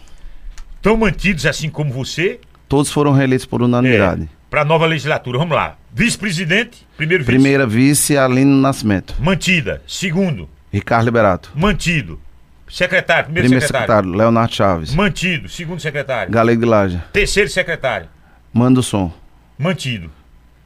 estão 0.75 0.97
mantidos 0.97 1.45
assim 1.45 1.69
como 1.69 1.91
você? 1.91 2.39
Todos 2.67 2.91
foram 2.91 3.11
reeleitos 3.11 3.45
por 3.45 3.61
unanimidade. 3.61 4.23
É, 4.23 4.27
para 4.49 4.61
a 4.61 4.65
nova 4.65 4.85
legislatura, 4.85 5.37
vamos 5.37 5.55
lá. 5.55 5.77
Vice-presidente, 5.93 6.85
primeiro 6.97 7.23
vice. 7.23 7.31
Primeira 7.31 7.67
vice, 7.67 8.17
Aline 8.17 8.59
Nascimento. 8.59 9.15
Mantida. 9.19 9.81
Segundo. 9.87 10.49
Ricardo 10.71 11.05
Liberato. 11.05 11.51
Mantido. 11.55 12.19
Secretário, 12.67 13.25
primeiro, 13.25 13.45
primeiro 13.47 13.65
secretário. 13.65 13.95
secretário. 13.95 14.17
Leonardo 14.17 14.53
Chaves. 14.53 14.95
Mantido. 14.95 15.47
Segundo 15.47 15.79
secretário. 15.79 16.31
Galego 16.31 16.61
de 16.61 16.67
Laje. 16.67 17.03
Terceiro 17.13 17.49
secretário. 17.49 18.07
Manda 18.51 18.79
o 18.79 18.83
som. 18.83 19.13
Mantido. 19.57 20.11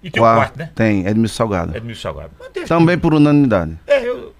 E 0.01 0.09
tem 0.09 0.21
quarto, 0.21 0.37
um 0.37 0.39
quarto, 0.41 0.57
né? 0.57 0.71
Tem, 0.73 1.05
Edmilson 1.05 1.35
Salgado. 1.35 1.75
Edmilson 1.75 2.01
Salgado. 2.01 2.31
Também 2.67 2.97
por 2.97 3.13
unanimidade. 3.13 3.77
É, 3.85 4.07
eu 4.07 4.33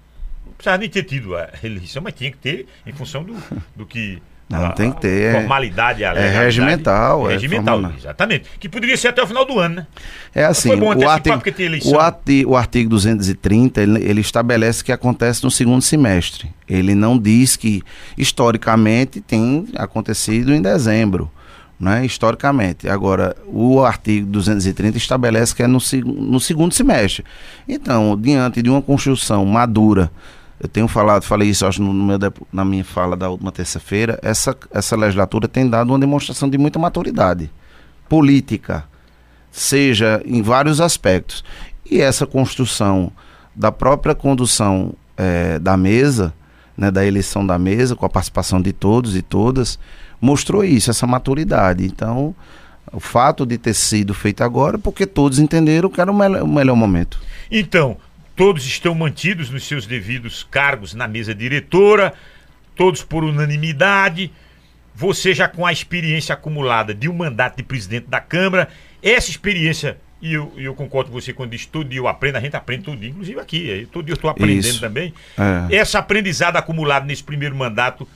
não 0.46 0.52
precisava 0.54 0.78
nem 0.78 0.88
ter 0.88 1.02
tido 1.02 1.36
a 1.36 1.50
eleição, 1.62 2.02
mas 2.02 2.14
tinha 2.14 2.30
que 2.30 2.38
ter 2.38 2.66
em 2.86 2.92
função 2.92 3.22
do, 3.22 3.36
do 3.76 3.84
que 3.84 4.22
não, 4.50 4.66
a, 4.66 4.72
tem 4.72 4.90
que 4.90 5.00
ter. 5.00 5.32
Formalidade, 5.32 6.04
a 6.04 6.12
É 6.12 6.28
regimental. 6.42 7.30
É 7.30 7.34
regimental, 7.34 7.92
exatamente. 7.96 8.46
Que 8.58 8.68
poderia 8.68 8.96
ser 8.96 9.08
até 9.08 9.22
o 9.22 9.26
final 9.26 9.44
do 9.44 9.60
ano, 9.60 9.76
né? 9.76 9.86
É 10.34 10.44
assim, 10.44 10.70
o 10.70 11.08
artigo, 11.08 11.36
o, 11.84 11.98
artigo, 12.00 12.50
o 12.50 12.56
artigo 12.56 12.90
230, 12.90 13.80
ele, 13.80 14.04
ele 14.04 14.20
estabelece 14.20 14.82
que 14.82 14.90
acontece 14.90 15.44
no 15.44 15.52
segundo 15.52 15.82
semestre. 15.82 16.50
Ele 16.68 16.96
não 16.96 17.16
diz 17.16 17.54
que, 17.54 17.80
historicamente, 18.18 19.20
tem 19.20 19.68
acontecido 19.76 20.52
em 20.52 20.60
dezembro. 20.60 21.30
Né, 21.78 22.04
historicamente. 22.04 22.90
Agora, 22.90 23.34
o 23.46 23.82
artigo 23.82 24.26
230 24.26 24.98
estabelece 24.98 25.54
que 25.54 25.62
é 25.62 25.66
no, 25.66 25.78
no 26.04 26.38
segundo 26.38 26.74
semestre. 26.74 27.24
Então, 27.66 28.18
diante 28.20 28.60
de 28.60 28.68
uma 28.68 28.82
construção 28.82 29.46
madura 29.46 30.10
eu 30.60 30.68
tenho 30.68 30.86
falado, 30.86 31.22
falei 31.22 31.48
isso 31.48 31.64
acho 31.64 31.82
no 31.82 31.92
meu, 31.92 32.18
na 32.52 32.64
minha 32.64 32.84
fala 32.84 33.16
da 33.16 33.30
última 33.30 33.50
terça-feira, 33.50 34.18
essa, 34.22 34.54
essa 34.70 34.94
legislatura 34.94 35.48
tem 35.48 35.68
dado 35.68 35.88
uma 35.88 35.98
demonstração 35.98 36.50
de 36.50 36.58
muita 36.58 36.78
maturidade 36.78 37.50
política, 38.08 38.84
seja 39.50 40.20
em 40.26 40.42
vários 40.42 40.80
aspectos. 40.80 41.42
E 41.88 42.00
essa 42.00 42.26
construção 42.26 43.10
da 43.56 43.72
própria 43.72 44.14
condução 44.14 44.92
é, 45.16 45.58
da 45.58 45.76
mesa, 45.76 46.34
né, 46.76 46.90
da 46.90 47.06
eleição 47.06 47.46
da 47.46 47.58
mesa, 47.58 47.96
com 47.96 48.04
a 48.04 48.10
participação 48.10 48.60
de 48.60 48.72
todos 48.72 49.16
e 49.16 49.22
todas, 49.22 49.78
mostrou 50.20 50.62
isso, 50.62 50.90
essa 50.90 51.06
maturidade. 51.06 51.84
Então, 51.86 52.34
o 52.92 53.00
fato 53.00 53.46
de 53.46 53.56
ter 53.56 53.74
sido 53.74 54.12
feito 54.12 54.42
agora, 54.42 54.78
porque 54.78 55.06
todos 55.06 55.38
entenderam 55.38 55.88
que 55.88 56.00
era 56.00 56.12
o, 56.12 56.14
o 56.14 56.48
melhor 56.48 56.76
momento. 56.76 57.18
Então, 57.50 57.96
Todos 58.40 58.64
estão 58.64 58.94
mantidos 58.94 59.50
nos 59.50 59.64
seus 59.64 59.84
devidos 59.84 60.42
cargos 60.50 60.94
na 60.94 61.06
mesa 61.06 61.34
diretora, 61.34 62.14
todos 62.74 63.02
por 63.02 63.22
unanimidade. 63.22 64.32
Você 64.94 65.34
já 65.34 65.46
com 65.46 65.66
a 65.66 65.70
experiência 65.70 66.32
acumulada 66.32 66.94
de 66.94 67.06
um 67.06 67.12
mandato 67.12 67.58
de 67.58 67.62
presidente 67.62 68.06
da 68.06 68.18
Câmara, 68.18 68.70
essa 69.02 69.28
experiência, 69.28 69.98
e 70.22 70.32
eu, 70.32 70.50
eu 70.56 70.74
concordo 70.74 71.10
com 71.10 71.20
você 71.20 71.34
quando 71.34 71.50
diz 71.50 71.66
todo 71.66 71.86
dia 71.86 71.98
eu 71.98 72.08
aprendo, 72.08 72.36
a 72.36 72.40
gente 72.40 72.56
aprende 72.56 72.84
todo 72.84 72.96
dia, 72.96 73.10
inclusive 73.10 73.38
aqui, 73.38 73.86
todo 73.92 74.06
dia 74.06 74.14
eu 74.14 74.16
estou 74.16 74.30
aprendendo 74.30 74.64
Isso. 74.64 74.80
também. 74.80 75.12
É. 75.70 75.76
Essa 75.76 75.98
aprendizada 75.98 76.58
acumulada 76.58 77.04
nesse 77.04 77.22
primeiro 77.22 77.54
mandato 77.54 78.08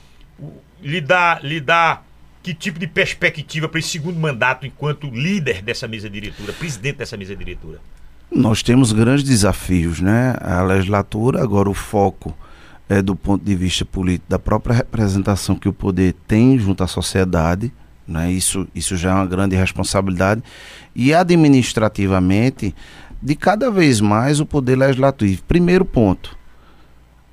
lhe 0.81 1.01
dá, 1.01 1.39
lhe 1.43 1.61
dá 1.61 2.01
que 2.41 2.51
tipo 2.51 2.79
de 2.79 2.87
perspectiva 2.87 3.69
para 3.69 3.79
esse 3.79 3.89
segundo 3.89 4.19
mandato 4.19 4.65
enquanto 4.65 5.07
líder 5.07 5.61
dessa 5.61 5.87
mesa 5.87 6.09
diretora, 6.09 6.51
presidente 6.51 6.95
dessa 6.97 7.15
mesa 7.15 7.35
diretora? 7.35 7.79
Nós 8.35 8.61
temos 8.61 8.91
grandes 8.91 9.23
desafios, 9.23 10.01
né? 10.01 10.35
A 10.41 10.61
legislatura, 10.61 11.41
agora 11.41 11.69
o 11.69 11.73
foco 11.73 12.35
é 12.89 13.01
do 13.01 13.15
ponto 13.15 13.45
de 13.45 13.55
vista 13.55 13.85
político, 13.85 14.25
da 14.27 14.37
própria 14.37 14.75
representação 14.75 15.55
que 15.55 15.69
o 15.69 15.73
poder 15.73 16.13
tem 16.27 16.59
junto 16.59 16.83
à 16.83 16.87
sociedade, 16.87 17.71
né? 18.05 18.29
Isso, 18.29 18.67
isso 18.75 18.97
já 18.97 19.11
é 19.11 19.13
uma 19.13 19.25
grande 19.25 19.55
responsabilidade. 19.55 20.43
E 20.93 21.13
administrativamente, 21.13 22.75
de 23.21 23.35
cada 23.35 23.71
vez 23.71 24.01
mais 24.01 24.41
o 24.41 24.45
poder 24.45 24.75
legislativo. 24.75 25.41
Primeiro 25.47 25.85
ponto, 25.85 26.37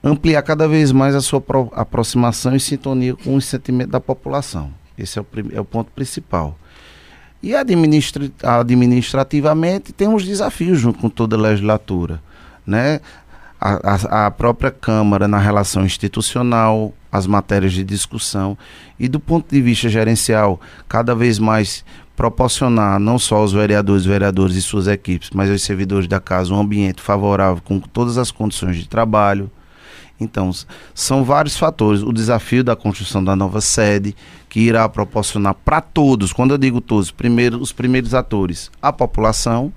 ampliar 0.05 0.43
cada 0.43 0.69
vez 0.69 0.93
mais 0.93 1.17
a 1.17 1.21
sua 1.21 1.43
aproximação 1.73 2.55
e 2.55 2.61
sintonia 2.61 3.17
com 3.17 3.35
o 3.35 3.41
sentimento 3.41 3.91
da 3.91 4.01
população. 4.01 4.73
Esse 4.97 5.19
é 5.19 5.23
o, 5.23 5.27
é 5.53 5.61
o 5.61 5.65
ponto 5.65 5.91
principal. 5.91 6.57
E 7.43 7.55
administra 7.57 8.31
administrativamente 8.43 9.93
temos 9.93 10.25
desafios 10.25 10.79
junto 10.79 10.99
com 10.99 11.09
toda 11.09 11.35
a 11.35 11.41
legislatura. 11.41 12.23
Né? 12.65 13.01
A, 13.61 13.95
a, 13.95 14.27
a, 14.27 14.31
própria 14.31 14.71
Câmara 14.71 15.27
na 15.27 15.39
relação 15.39 15.85
institucional, 15.85 16.93
as 17.11 17.27
matérias 17.27 17.73
de 17.73 17.85
discussão 17.85 18.57
e 18.99 19.09
do 19.09 19.19
ponto 19.19 19.53
de 19.53 19.61
vista 19.61 19.89
gerencial, 19.89 20.61
cada 20.89 21.15
vez 21.15 21.39
mais 21.39 21.85
proporcionar 22.17 23.01
não 23.01 23.19
só 23.19 23.37
aos 23.37 23.53
vereadores, 23.53 24.05
vereadores 24.05 24.57
e 24.57 24.63
suas 24.63 24.87
equipes, 24.87 25.31
mas 25.33 25.51
aos 25.51 25.63
servidores 25.63 26.07
da 26.07 26.21
casa 26.21 26.55
um 26.55 26.61
ambiente 26.61 27.03
favorável 27.03 27.63
com 27.65 27.81
todas 27.81 28.19
as 28.19 28.31
condições 28.31 28.77
de 28.77 28.89
trabalho, 28.89 29.51
então, 30.23 30.51
são 30.95 31.25
vários 31.25 31.57
fatores. 31.57 32.03
O 32.03 32.13
desafio 32.13 32.65
da 32.65 32.77
construção 32.77 33.23
da 33.23 33.37
nova 33.37 33.61
sede, 33.61 34.15
que 34.49 34.61
irá 34.61 34.89
proporcionar 34.89 35.55
para 35.55 35.81
todos, 35.81 36.33
quando 36.33 36.53
eu 36.53 36.59
digo 36.59 36.81
todos, 36.81 37.11
primeiro, 37.11 37.59
os 37.59 37.73
primeiros 37.73 38.15
atores, 38.15 38.71
a 38.81 38.93
população, 38.93 39.73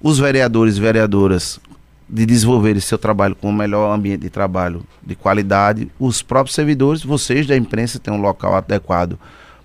os 0.00 0.18
vereadores 0.18 0.76
e 0.76 0.80
vereadoras 0.80 1.60
de 2.08 2.26
desenvolverem 2.26 2.80
seu 2.80 2.98
trabalho 2.98 3.36
com 3.36 3.48
o 3.48 3.52
melhor 3.52 3.94
ambiente 3.94 4.22
de 4.22 4.30
trabalho 4.30 4.82
de 5.02 5.14
qualidade, 5.14 5.90
os 5.98 6.22
próprios 6.22 6.54
servidores, 6.54 7.04
vocês 7.04 7.46
da 7.46 7.56
imprensa 7.56 7.98
têm 8.00 8.12
um 8.12 8.20
local 8.20 8.56
adequado 8.56 9.18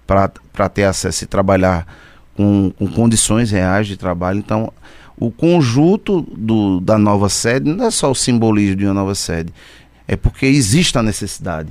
para 0.06 0.70
ter 0.70 0.84
acesso 0.84 1.24
e 1.24 1.28
trabalhar 1.28 1.88
com, 2.36 2.72
com 2.78 2.88
condições 2.88 3.50
reais 3.50 3.88
de 3.88 3.98
trabalho. 3.98 4.38
Então, 4.38 4.72
o 5.18 5.32
conjunto 5.32 6.22
do, 6.22 6.80
da 6.80 6.98
nova 6.98 7.30
sede 7.30 7.72
não 7.72 7.86
é 7.86 7.92
só 7.92 8.12
o 8.12 8.16
simbolismo 8.16 8.76
de 8.76 8.86
uma 8.86 8.94
nova 8.94 9.16
sede, 9.16 9.54
é 10.08 10.16
porque 10.16 10.46
existe 10.46 10.98
a 10.98 11.04
necessidade. 11.04 11.70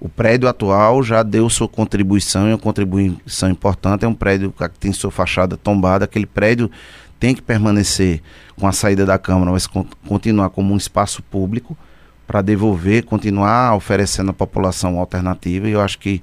O 0.00 0.08
prédio 0.08 0.48
atual 0.48 1.00
já 1.02 1.22
deu 1.22 1.48
sua 1.48 1.68
contribuição, 1.68 2.48
e 2.48 2.52
uma 2.52 2.58
contribuição 2.58 3.48
importante. 3.48 4.04
É 4.04 4.08
um 4.08 4.14
prédio 4.14 4.52
que 4.52 4.68
tem 4.80 4.92
sua 4.92 5.12
fachada 5.12 5.56
tombada. 5.56 6.06
Aquele 6.06 6.26
prédio 6.26 6.68
tem 7.20 7.36
que 7.36 7.40
permanecer 7.40 8.20
com 8.56 8.66
a 8.66 8.72
saída 8.72 9.06
da 9.06 9.16
Câmara, 9.16 9.52
mas 9.52 9.68
continuar 10.08 10.50
como 10.50 10.74
um 10.74 10.76
espaço 10.76 11.22
público 11.22 11.78
para 12.26 12.42
devolver, 12.42 13.04
continuar 13.04 13.76
oferecendo 13.76 14.30
à 14.30 14.34
população 14.34 14.98
alternativa. 14.98 15.68
E 15.68 15.72
eu 15.72 15.80
acho 15.80 16.00
que 16.00 16.20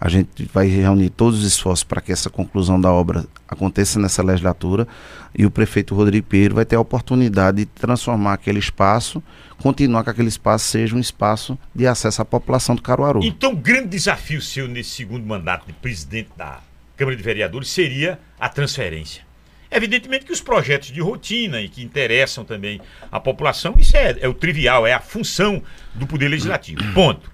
a 0.00 0.08
gente 0.08 0.48
vai 0.52 0.66
reunir 0.66 1.10
todos 1.10 1.40
os 1.40 1.46
esforços 1.46 1.84
para 1.84 2.00
que 2.00 2.12
essa 2.12 2.28
conclusão 2.28 2.80
da 2.80 2.92
obra 2.92 3.24
aconteça 3.48 3.98
nessa 3.98 4.22
legislatura 4.22 4.86
e 5.34 5.44
o 5.46 5.50
prefeito 5.50 5.94
Rodrigo 5.94 6.26
Pinheiro 6.26 6.54
vai 6.54 6.64
ter 6.64 6.76
a 6.76 6.80
oportunidade 6.80 7.58
de 7.58 7.66
transformar 7.66 8.34
aquele 8.34 8.58
espaço, 8.58 9.22
continuar 9.58 10.04
que 10.04 10.10
aquele 10.10 10.28
espaço 10.28 10.66
seja 10.66 10.94
um 10.94 11.00
espaço 11.00 11.58
de 11.74 11.86
acesso 11.86 12.22
à 12.22 12.24
população 12.24 12.74
do 12.74 12.82
Caruaru. 12.82 13.20
Então, 13.22 13.52
o 13.52 13.56
grande 13.56 13.88
desafio 13.88 14.40
seu 14.40 14.68
nesse 14.68 14.90
segundo 14.90 15.26
mandato 15.26 15.66
de 15.66 15.72
presidente 15.72 16.30
da 16.36 16.60
Câmara 16.96 17.16
de 17.16 17.22
Vereadores 17.22 17.68
seria 17.68 18.18
a 18.38 18.48
transferência. 18.48 19.22
Evidentemente 19.70 20.24
que 20.24 20.32
os 20.32 20.40
projetos 20.40 20.92
de 20.92 21.00
rotina 21.00 21.60
e 21.60 21.68
que 21.68 21.82
interessam 21.82 22.44
também 22.44 22.80
a 23.10 23.18
população, 23.18 23.74
isso 23.76 23.96
é, 23.96 24.16
é 24.20 24.28
o 24.28 24.34
trivial, 24.34 24.86
é 24.86 24.92
a 24.92 25.00
função 25.00 25.60
do 25.92 26.06
Poder 26.06 26.28
Legislativo. 26.28 26.80
Ponto. 26.94 27.32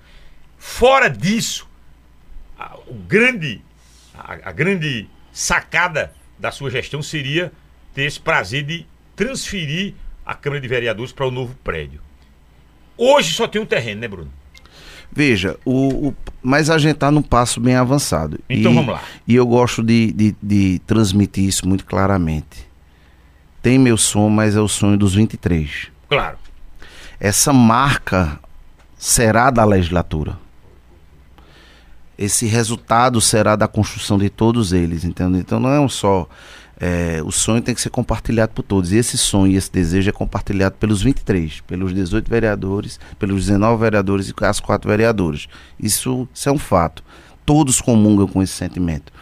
Fora 0.57 1.09
disso, 1.09 1.69
o 2.91 2.95
grande, 2.95 3.63
a, 4.15 4.51
a 4.51 4.53
grande 4.53 5.09
sacada 5.33 6.13
da 6.39 6.51
sua 6.51 6.71
gestão 6.71 7.03
seria 7.03 7.53
ter 7.95 8.03
esse 8.03 8.19
prazer 8.19 8.65
de 8.65 8.87
transferir 9.15 9.95
a 10.25 10.35
Câmara 10.35 10.61
de 10.61 10.69
Vereadores 10.69 11.13
para 11.13 11.27
o 11.27 11.31
novo 11.31 11.55
prédio. 11.63 12.01
Hoje 12.97 13.33
só 13.33 13.47
tem 13.47 13.61
um 13.61 13.67
terreno, 13.67 14.01
né, 14.01 14.09
Bruno? 14.09 14.31
Veja, 15.13 15.59
o, 15.65 16.09
o, 16.09 16.17
mas 16.43 16.71
a 16.71 16.79
gente 16.79 16.95
está 16.95 17.11
num 17.11 17.23
passo 17.23 17.61
bem 17.61 17.75
avançado. 17.75 18.39
Então 18.49 18.73
e, 18.73 18.75
vamos 18.75 18.95
lá. 18.95 19.03
E 19.27 19.35
eu 19.35 19.47
gosto 19.47 19.83
de, 19.83 20.13
de, 20.13 20.37
de, 20.41 20.79
transmitir 20.87 21.45
isso 21.45 21.67
muito 21.67 21.85
claramente. 21.85 22.69
Tem 23.63 23.79
meu 23.79 23.97
sonho, 23.97 24.31
mas 24.31 24.57
é 24.57 24.61
o 24.61 24.69
sonho 24.69 24.97
dos 24.97 25.15
23. 25.15 25.89
Claro. 26.09 26.39
Essa 27.19 27.53
marca 27.53 28.39
será 28.97 29.51
da 29.51 29.65
legislatura 29.65 30.39
esse 32.21 32.45
resultado 32.45 33.19
será 33.19 33.57
da 33.57 33.67
construção 33.67 34.19
de 34.19 34.29
todos 34.29 34.75
eles, 34.75 35.05
entendeu? 35.05 35.41
Então 35.41 35.59
não 35.59 35.71
é 35.71 35.81
um 35.81 35.89
só 35.89 36.29
é, 36.79 37.23
o 37.25 37.31
sonho 37.31 37.61
tem 37.61 37.75
que 37.75 37.81
ser 37.81 37.89
compartilhado 37.91 38.53
por 38.53 38.62
todos. 38.62 38.93
E 38.93 38.97
esse 38.97 39.17
sonho 39.17 39.53
e 39.53 39.57
esse 39.57 39.71
desejo 39.73 40.09
é 40.09 40.12
compartilhado 40.12 40.77
pelos 40.77 41.03
23, 41.03 41.61
pelos 41.61 41.95
18 41.95 42.29
vereadores, 42.29 43.00
pelos 43.19 43.47
19 43.47 43.81
vereadores 43.81 44.29
e 44.29 44.45
as 44.45 44.61
quatro 44.61 44.89
vereadores. 44.89 45.47
Isso, 45.79 46.29
isso 46.33 46.49
é 46.49 46.53
um 46.53 46.59
fato. 46.59 47.03
Todos 47.45 47.81
comungam 47.81 48.27
com 48.27 48.43
esse 48.43 48.53
sentimento. 48.53 49.12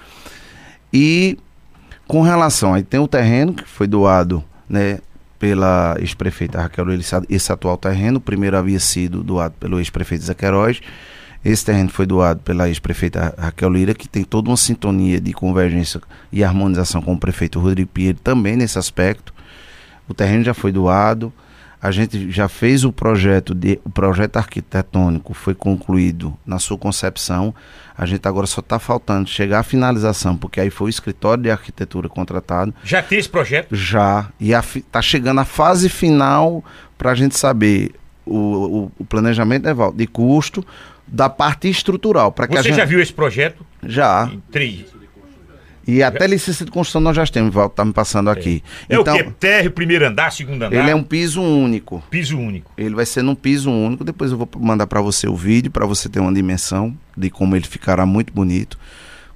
E 0.93 1.37
com 2.07 2.23
relação, 2.23 2.75
aí 2.75 2.83
tem 2.83 3.01
o 3.01 3.09
terreno 3.09 3.53
que 3.53 3.69
foi 3.69 3.87
doado, 3.87 4.43
né, 4.69 4.99
pela 5.39 5.97
ex-prefeita 6.01 6.61
Raquel 6.61 6.87
esse 7.29 7.53
atual 7.53 7.77
terreno, 7.77 8.19
o 8.19 8.21
primeiro 8.21 8.57
havia 8.57 8.81
sido 8.81 9.23
doado 9.23 9.55
pelo 9.61 9.79
ex-prefeito 9.79 10.35
Queiroz, 10.35 10.81
esse 11.45 11.65
terreno 11.65 11.89
foi 11.89 12.07
doado 12.07 12.41
pela 12.41 12.69
ex-prefeita 12.69 13.35
Raquel 13.39 13.71
Lira, 13.71 13.95
que 13.95 14.09
tem 14.09 14.25
toda 14.25 14.51
uma 14.51 14.57
sintonia 14.57 15.21
de 15.21 15.33
convergência 15.33 16.01
e 16.33 16.43
harmonização 16.43 17.01
com 17.01 17.15
o 17.15 17.19
prefeito 17.19 17.61
Rodrigo 17.61 17.91
Pinheiro 17.91 18.19
também 18.23 18.57
nesse 18.57 18.79
aspecto. 18.79 19.33
O 20.09 20.15
terreno 20.15 20.43
já 20.43 20.55
foi 20.55 20.73
doado, 20.73 21.33
a 21.81 21.93
gente 21.93 22.31
já 22.31 22.49
fez 22.49 22.85
o 22.85 22.93
projeto 22.93 23.55
de 23.55 23.79
o 23.85 23.91
projeto 23.91 24.37
arquitetônico 24.37 25.33
foi 25.33 25.55
concluído 25.55 26.37
na 26.45 26.59
sua 26.59 26.77
concepção. 26.77 27.55
A 27.97 28.05
gente 28.05 28.27
agora 28.27 28.47
só 28.47 28.61
está 28.61 28.79
faltando 28.79 29.29
chegar 29.29 29.61
à 29.61 29.63
finalização, 29.63 30.37
porque 30.37 30.61
aí 30.61 30.71
foi 30.71 30.89
o 30.89 30.91
escritório 30.91 31.45
de 31.45 31.51
arquitetura 31.51 32.09
contratado. 32.09 32.75
Já 32.83 33.01
tem 33.01 33.19
esse 33.19 33.29
projeto? 33.29 33.75
Já. 33.75 34.29
E 34.41 34.51
está 34.53 35.01
chegando 35.01 35.41
a 35.41 35.45
fase 35.45 35.89
final 35.89 36.65
para 36.97 37.13
a 37.13 37.15
gente 37.15 37.39
saber 37.39 37.93
o, 38.27 38.37
o, 38.37 38.93
o 38.99 39.05
planejamento 39.05 39.65
de 39.95 40.07
custo, 40.07 40.65
da 41.11 41.29
parte 41.29 41.69
estrutural. 41.69 42.35
Você 42.37 42.63
gente... 42.63 42.77
já 42.77 42.85
viu 42.85 43.01
esse 43.01 43.13
projeto? 43.13 43.65
Já. 43.83 44.31
Tri. 44.51 44.87
E 45.89 46.03
até 46.03 46.27
licença 46.27 46.67
de 46.67 46.71
construção 46.71 47.01
nós 47.01 47.17
já 47.17 47.27
temos, 47.27 47.55
Val, 47.55 47.71
tá 47.71 47.83
me 47.83 47.95
passando 47.95 48.29
aqui. 48.29 48.63
É, 48.91 48.97
então, 48.97 49.17
é 49.17 49.23
o 49.23 49.25
quê? 49.25 49.33
Térreo, 49.41 49.71
primeiro 49.71 50.07
andar, 50.07 50.31
segundo 50.31 50.63
andar? 50.63 50.79
Ele 50.79 50.91
é 50.91 50.95
um 50.95 51.03
piso 51.03 51.41
único. 51.41 52.05
Piso 52.11 52.39
único. 52.39 52.71
Ele 52.77 52.95
vai 52.95 53.07
ser 53.07 53.23
num 53.23 53.35
piso 53.35 53.71
único. 53.71 54.05
Depois 54.05 54.31
eu 54.31 54.37
vou 54.37 54.47
mandar 54.59 54.87
para 54.87 55.01
você 55.01 55.27
o 55.27 55.35
vídeo 55.35 55.71
para 55.71 55.87
você 55.87 56.07
ter 56.07 56.21
uma 56.21 56.33
dimensão 56.33 56.95
de 57.17 57.31
como 57.31 57.57
ele 57.57 57.65
ficará 57.65 58.05
muito 58.05 58.35
bonito. 58.35 58.79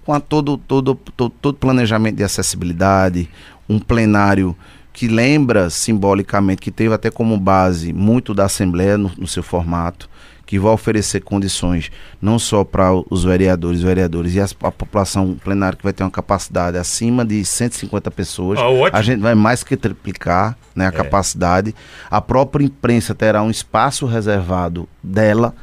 Com 0.05 0.21
todo 0.21 0.59
todo 0.59 0.95
todo, 0.95 1.31
todo 1.31 1.57
planejamento 1.57 2.17
de 2.17 2.25
acessibilidade, 2.25 3.31
um 3.67 3.79
plenário 3.79 4.55
que 4.93 5.09
lembra 5.09 5.71
simbolicamente 5.71 6.61
que 6.61 6.71
teve 6.71 6.93
até 6.93 7.11
como 7.11 7.39
base 7.39 7.95
muito 7.95 8.35
da 8.35 8.45
Assembleia 8.45 8.99
no, 8.99 9.11
no 9.17 9.27
seu 9.27 9.43
formato 9.43 10.07
que 10.47 10.59
vai 10.59 10.73
oferecer 10.73 11.21
condições 11.21 11.91
não 12.21 12.39
só 12.39 12.65
para 12.65 12.93
os 13.11 13.25
vereadores, 13.25 13.81
vereadores 13.83 14.35
e 14.35 14.41
as, 14.41 14.55
a 14.63 14.71
população 14.71 15.37
plenária 15.43 15.77
que 15.77 15.85
vai 15.85 15.93
ter 15.93 16.03
uma 16.03 16.11
capacidade 16.11 16.77
acima 16.77 17.25
de 17.25 17.45
150 17.45 18.11
pessoas. 18.11 18.59
Ah, 18.59 18.99
a 18.99 19.03
gente 19.03 19.21
vai 19.21 19.35
mais 19.35 19.63
que 19.63 19.77
triplicar 19.77 20.57
né, 20.75 20.87
a 20.87 20.89
é. 20.89 20.93
capacidade. 20.93 21.75
A 22.11 22.21
própria 22.21 22.65
imprensa 22.65 23.15
terá 23.15 23.43
um 23.43 23.51
espaço 23.51 24.07
reservado 24.07 24.89
dela 25.03 25.55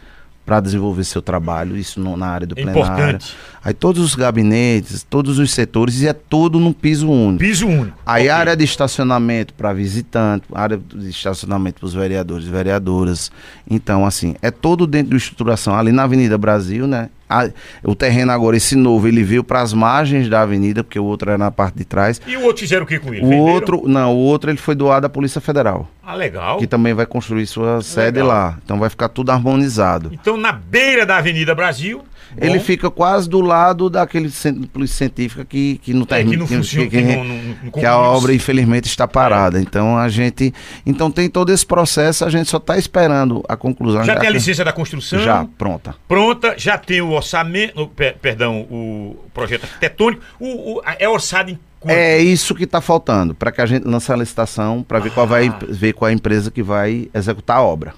para 0.50 0.62
desenvolver 0.62 1.04
seu 1.04 1.22
trabalho, 1.22 1.78
isso 1.78 2.00
no, 2.00 2.18
na 2.18 2.26
área 2.26 2.48
do 2.48 2.54
é 2.54 2.64
plenário. 2.64 2.82
Importante. 2.82 3.38
Aí 3.64 3.72
todos 3.72 4.04
os 4.04 4.16
gabinetes, 4.16 5.06
todos 5.08 5.38
os 5.38 5.52
setores, 5.52 6.02
e 6.02 6.08
é 6.08 6.14
tudo 6.14 6.60
num 6.60 6.74
piso 6.74 7.08
único. 7.08 7.38
Piso 7.38 7.68
único. 7.68 7.96
Aí 8.04 8.24
okay. 8.24 8.30
área 8.30 8.58
de 8.58 8.64
estacionamento 8.64 9.54
para 9.54 9.72
visitante, 9.74 10.46
área 10.52 10.80
de 10.92 11.08
estacionamento 11.08 11.82
para 11.82 11.86
os 11.86 11.94
vereadores 11.94 12.48
e 12.48 12.50
vereadoras. 12.50 13.32
Então, 13.70 14.08
assim, 14.08 14.36
é 14.42 14.50
todo 14.50 14.88
dentro 14.88 15.12
de 15.12 15.18
estruturação. 15.18 15.76
Ali 15.76 15.92
na 15.92 16.06
Avenida 16.06 16.36
Brasil, 16.36 16.88
né? 16.88 17.10
A, 17.30 17.48
o 17.84 17.94
terreno 17.94 18.32
agora, 18.32 18.58
esse 18.58 18.76
novo, 18.76 19.08
ele 19.08 19.24
veio 19.24 19.44
para 19.44 19.62
as 19.62 19.72
margens 19.72 20.28
da 20.28 20.42
avenida, 20.42 20.84
porque 20.84 21.00
o 21.00 21.06
outro 21.06 21.30
era 21.30 21.38
na 21.38 21.52
parte 21.52 21.78
de 21.78 21.86
trás. 21.86 22.20
E 22.26 22.36
o 22.36 22.42
outro 22.44 22.62
fizeram 22.62 22.84
o 22.84 22.88
que 22.88 22.98
com 22.98 23.14
ele? 23.14 23.24
O 23.24 23.30
Venderam? 23.30 23.54
outro, 23.54 23.84
não, 23.88 24.14
o 24.16 24.18
outro 24.18 24.50
ele 24.50 24.58
foi 24.58 24.74
doado 24.74 25.06
à 25.06 25.10
Polícia 25.10 25.40
Federal. 25.40 25.88
Ah, 26.04 26.16
legal. 26.16 26.58
Que 26.58 26.66
também 26.66 26.94
vai 26.94 27.06
construir 27.06 27.46
sua 27.46 27.66
legal. 27.66 27.82
sede 27.84 28.22
lá. 28.24 28.58
Então 28.66 28.80
vai 28.80 28.90
ficar 28.90 29.10
tudo 29.10 29.30
harmonizado. 29.30 30.10
Então 30.12 30.36
na 30.36 30.52
beira 30.52 31.06
da 31.06 31.18
Avenida 31.18 31.54
Brasil. 31.54 32.04
Ele 32.38 32.58
bom. 32.58 32.64
fica 32.64 32.90
quase 32.90 33.30
do 33.30 33.42
lado 33.42 33.90
daquele 33.90 34.30
polícia 34.72 34.98
científica 34.98 35.46
que, 35.46 35.80
que 35.80 35.94
não 35.94 36.06
tem. 36.06 36.20
É, 36.20 36.24
que 36.24 36.38
não 36.38 36.48
funciona, 36.48 36.90
que, 36.90 36.98
que, 36.98 37.04
que, 37.04 37.16
não, 37.16 37.24
não, 37.24 37.36
não 37.64 37.72
que 37.72 37.86
a 37.86 37.98
obra 37.98 38.34
infelizmente 38.34 38.86
está 38.86 39.08
parada. 39.08 39.58
É. 39.58 39.62
Então 39.62 39.98
a 39.98 40.10
gente, 40.10 40.54
então 40.86 41.10
tem 41.10 41.30
todo 41.30 41.52
esse 41.52 41.66
processo, 41.66 42.26
a 42.26 42.30
gente 42.30 42.50
só 42.50 42.58
está 42.58 42.78
esperando 42.78 43.44
a 43.48 43.56
conclusão. 43.56 44.04
Já, 44.04 44.14
já 44.14 44.20
tem 44.20 44.30
a 44.30 44.32
licença 44.32 44.64
da 44.64 44.72
construção? 44.72 45.20
Já, 45.20 45.46
pronta. 45.58 45.96
Pronta, 46.08 46.56
já 46.58 46.78
tem 46.78 47.02
o 47.02 47.12
orçamento, 47.12 47.88
per, 47.88 48.18
perdão, 48.18 48.62
o 48.70 49.16
projeto 49.34 49.64
arquitetônico, 49.64 50.22
o, 50.40 50.78
o, 50.78 50.82
é 50.98 51.08
orçado 51.08 51.52
em 51.52 51.60
Quanto? 51.80 51.96
É 51.96 52.20
isso 52.20 52.54
que 52.54 52.66
está 52.66 52.82
faltando, 52.82 53.34
para 53.34 53.54
que 53.54 53.62
a 53.62 53.66
gente 53.66 53.88
lance 53.88 54.12
a 54.12 54.16
licitação, 54.16 54.84
para 54.84 55.00
ver, 55.00 55.12
qual 55.12 55.26
vai, 55.26 55.48
ah. 55.48 55.60
ver 55.70 55.94
qual 55.94 56.10
é 56.10 56.12
a 56.12 56.14
empresa 56.14 56.52
que 56.52 56.62
vai 56.62 57.10
executar 57.14 57.58
a 57.58 57.62
obra. 57.62 57.94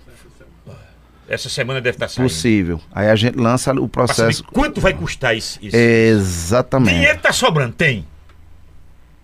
Essa 1.31 1.47
semana 1.47 1.79
deve 1.79 1.95
estar 1.95 2.09
saindo. 2.09 2.27
Possível. 2.27 2.81
Aí 2.93 3.07
a 3.09 3.15
gente 3.15 3.37
lança 3.37 3.71
o 3.71 3.87
processo. 3.87 4.43
Quanto 4.43 4.81
vai 4.81 4.93
custar 4.93 5.35
isso? 5.35 5.57
Exatamente. 5.63 6.95
Dinheiro 6.95 7.15
está 7.15 7.31
sobrando? 7.31 7.73
Tem. 7.73 8.05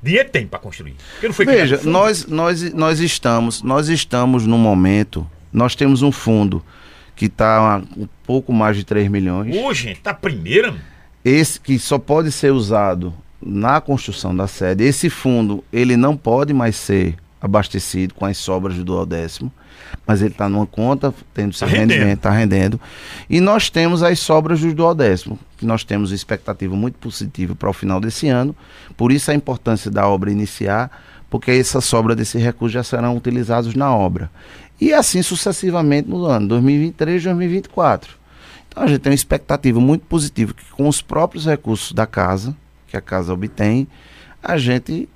Dinheiro 0.01 0.29
tem 0.29 0.47
para 0.47 0.57
construir. 0.57 0.95
Porque 1.11 1.27
não 1.27 1.33
foi 1.33 1.45
Veja, 1.45 1.81
nós, 1.83 2.25
nós, 2.25 2.73
nós 2.73 3.01
estamos, 3.01 3.61
nós 3.61 3.89
estamos 3.89 4.45
no 4.45 4.57
momento, 4.57 5.29
nós 5.51 5.75
temos 5.75 6.01
um 6.01 6.09
fundo 6.09 6.63
que 7.13 7.25
está 7.25 7.81
um 7.97 8.07
pouco 8.23 8.53
mais 8.53 8.77
de 8.77 8.85
3 8.85 9.09
milhões. 9.09 9.53
Ô, 9.57 9.73
gente, 9.73 9.99
tá 9.99 10.13
primeira? 10.13 10.75
Esse 11.25 11.59
que 11.59 11.77
só 11.77 11.99
pode 11.99 12.31
ser 12.31 12.53
usado 12.53 13.13
na 13.41 13.81
construção 13.81 14.33
da 14.33 14.47
sede. 14.47 14.85
Esse 14.85 15.09
fundo, 15.09 15.61
ele 15.73 15.97
não 15.97 16.15
pode 16.15 16.53
mais 16.53 16.77
ser 16.77 17.17
abastecido 17.47 18.13
com 18.13 18.25
as 18.25 18.37
sobras 18.37 18.75
do 18.75 18.83
duodécimo 18.83 19.51
mas 20.05 20.21
ele 20.21 20.31
está 20.31 20.47
numa 20.47 20.65
conta, 20.65 21.13
tendo 21.33 21.53
seu 21.53 21.67
tá 21.67 21.73
rendimento, 21.73 22.17
está 22.17 22.31
rendendo. 22.31 22.79
E 23.29 23.39
nós 23.39 23.69
temos 23.69 24.03
as 24.03 24.19
sobras 24.19 24.59
do 24.59 24.73
duodécimo, 24.73 25.37
que 25.57 25.65
nós 25.65 25.83
temos 25.83 26.11
expectativa 26.11 26.75
muito 26.75 26.95
positiva 26.95 27.55
para 27.55 27.69
o 27.69 27.73
final 27.73 27.99
desse 27.99 28.27
ano. 28.27 28.55
Por 28.95 29.11
isso 29.11 29.29
a 29.29 29.33
importância 29.33 29.91
da 29.91 30.07
obra 30.07 30.31
iniciar, 30.31 30.91
porque 31.29 31.51
essa 31.51 31.81
sobra 31.81 32.15
desse 32.15 32.37
recurso 32.37 32.73
já 32.73 32.83
serão 32.83 33.15
utilizados 33.15 33.75
na 33.75 33.93
obra. 33.93 34.31
E 34.79 34.93
assim 34.93 35.21
sucessivamente 35.21 36.09
no 36.09 36.25
ano 36.25 36.47
2023 36.47 37.21
e 37.21 37.25
2024. 37.25 38.17
Então 38.67 38.83
a 38.83 38.87
gente 38.87 38.99
tem 38.99 39.11
uma 39.11 39.15
expectativa 39.15 39.79
muito 39.79 40.05
positiva 40.05 40.53
que 40.53 40.63
com 40.71 40.87
os 40.87 41.01
próprios 41.01 41.45
recursos 41.45 41.91
da 41.91 42.05
casa, 42.05 42.55
que 42.87 42.95
a 42.95 43.01
casa 43.01 43.33
obtém, 43.33 43.87
a 44.41 44.57
gente 44.57 45.09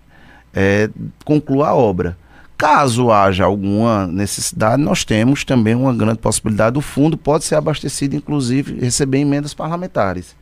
é, 0.54 0.90
conclua 1.24 1.70
a 1.70 1.76
obra. 1.76 2.18
Caso 2.58 3.12
haja 3.12 3.44
alguma 3.44 4.06
necessidade, 4.06 4.82
nós 4.82 5.04
temos 5.04 5.44
também 5.44 5.74
uma 5.74 5.94
grande 5.94 6.20
possibilidade. 6.20 6.78
O 6.78 6.82
fundo 6.82 7.18
pode 7.18 7.44
ser 7.44 7.56
abastecido, 7.56 8.16
inclusive, 8.16 8.80
receber 8.80 9.18
emendas 9.18 9.54
parlamentares. 9.54 10.36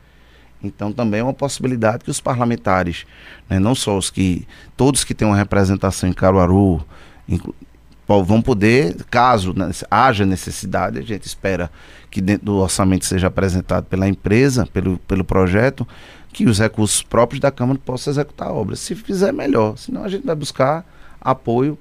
Então 0.62 0.92
também 0.92 1.22
é 1.22 1.24
uma 1.24 1.34
possibilidade 1.34 2.04
que 2.04 2.12
os 2.12 2.20
parlamentares, 2.20 3.06
né, 3.50 3.60
não 3.60 3.74
só 3.74 3.98
os 3.98 4.10
que, 4.10 4.46
todos 4.76 5.06
que 5.06 5.14
têm 5.14 5.28
uma 5.28 5.38
representação 5.38 6.10
em 6.10 6.14
Caruaru, 6.14 6.86
vão 8.06 8.42
poder, 8.42 8.98
caso 9.10 9.56
haja 9.90 10.26
necessidade, 10.26 11.00
a 11.00 11.04
gente 11.04 11.26
espera 11.26 11.72
que 12.10 12.20
dentro 12.20 12.48
do 12.48 12.56
orçamento 12.58 13.06
seja 13.06 13.28
apresentado 13.28 13.86
pela 13.86 14.08
empresa, 14.10 14.66
pelo, 14.66 14.98
pelo 15.00 15.24
projeto, 15.24 15.88
que 16.40 16.46
os 16.46 16.58
recursos 16.58 17.04
próprios 17.04 17.42
da 17.42 17.52
Câmara 17.52 17.78
possam 17.84 18.14
executar 18.14 18.48
a 18.48 18.54
obra. 18.54 18.74
Se 18.74 18.96
fizer, 18.96 19.34
melhor. 19.34 19.78
Senão 19.78 20.06
a 20.06 20.08
gente 20.08 20.26
vai 20.26 20.36
buscar 20.36 20.86
apoio 21.20 21.78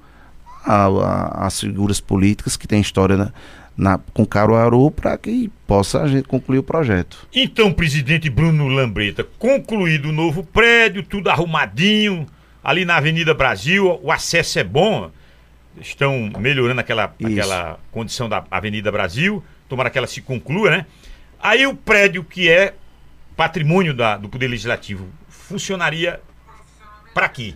às 0.65 1.61
figuras 1.61 2.01
políticas 2.01 2.57
que 2.57 2.67
têm 2.67 2.81
história 2.81 3.15
na, 3.15 3.31
na, 3.77 3.99
com 4.13 4.25
Caruaru 4.25 4.91
para 4.91 5.17
que 5.17 5.49
possa 5.65 6.01
a 6.01 6.09
gente 6.09 6.27
concluir 6.27 6.57
o 6.57 6.63
projeto. 6.63 7.25
Então, 7.33 7.71
presidente 7.71 8.29
Bruno 8.29 8.67
Lambreta, 8.67 9.23
concluído 9.23 10.09
o 10.09 10.11
novo 10.11 10.43
prédio, 10.43 11.03
tudo 11.03 11.29
arrumadinho, 11.29 12.27
ali 12.61 12.83
na 12.83 12.97
Avenida 12.97 13.33
Brasil, 13.33 13.97
o 14.03 14.11
acesso 14.11 14.59
é 14.59 14.63
bom, 14.65 15.09
estão 15.79 16.29
melhorando 16.37 16.81
aquela, 16.81 17.05
aquela 17.05 17.79
condição 17.93 18.27
da 18.27 18.43
Avenida 18.51 18.91
Brasil, 18.91 19.41
tomara 19.69 19.89
que 19.89 19.97
ela 19.97 20.05
se 20.05 20.19
conclua, 20.19 20.69
né? 20.69 20.85
Aí 21.41 21.65
o 21.65 21.73
prédio 21.73 22.25
que 22.25 22.49
é 22.49 22.73
patrimônio 23.39 23.93
da, 23.93 24.17
do 24.17 24.27
Poder 24.27 24.49
Legislativo 24.49 25.07
funcionaria 25.29 26.19
para 27.13 27.29
quê? 27.29 27.53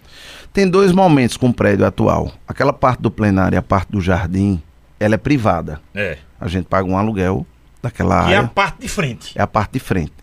Tem 0.53 0.65
dois 0.65 0.93
momentos 0.93 1.35
com 1.35 1.49
o 1.49 1.53
prédio 1.53 1.85
atual. 1.85 2.31
Aquela 2.47 2.71
parte 2.71 3.01
do 3.01 3.11
plenário 3.11 3.57
e 3.57 3.57
a 3.57 3.61
parte 3.61 3.91
do 3.91 3.99
jardim, 3.99 4.63
ela 4.97 5.15
é 5.15 5.17
privada. 5.17 5.81
É. 5.93 6.19
A 6.39 6.47
gente 6.47 6.67
paga 6.67 6.87
um 6.87 6.97
aluguel 6.97 7.45
daquela 7.81 8.21
área. 8.21 8.31
E 8.31 8.33
é 8.35 8.37
a 8.37 8.47
parte 8.47 8.79
de 8.79 8.87
frente. 8.87 9.37
É 9.37 9.41
a 9.41 9.47
parte 9.47 9.73
de 9.73 9.79
frente. 9.79 10.13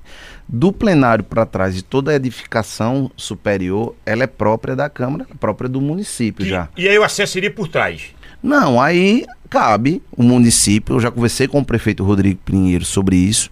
Do 0.49 0.73
plenário 0.73 1.23
para 1.23 1.45
trás 1.45 1.75
de 1.75 1.85
toda 1.85 2.11
a 2.11 2.15
edificação 2.15 3.11
superior, 3.15 3.95
ela 4.07 4.25
é 4.25 4.27
própria 4.27 4.75
da 4.75 4.89
Câmara, 4.89 5.27
própria 5.39 5.69
do 5.69 5.79
município 5.83 6.47
já. 6.47 6.71
E 6.75 6.89
aí 6.89 6.99
o 6.99 7.05
acesso 7.05 7.35
seria 7.35 7.51
por 7.51 7.69
trás? 7.69 8.15
Não, 8.43 8.81
aí 8.81 9.27
cabe 9.51 10.03
o 10.11 10.23
município. 10.23 10.97
Eu 10.97 11.01
já 11.01 11.11
conversei 11.11 11.47
com 11.47 11.59
o 11.59 11.65
prefeito 11.65 12.03
Rodrigo 12.03 12.41
Pinheiro 12.47 12.87
sobre 12.87 13.17
isso 13.17 13.51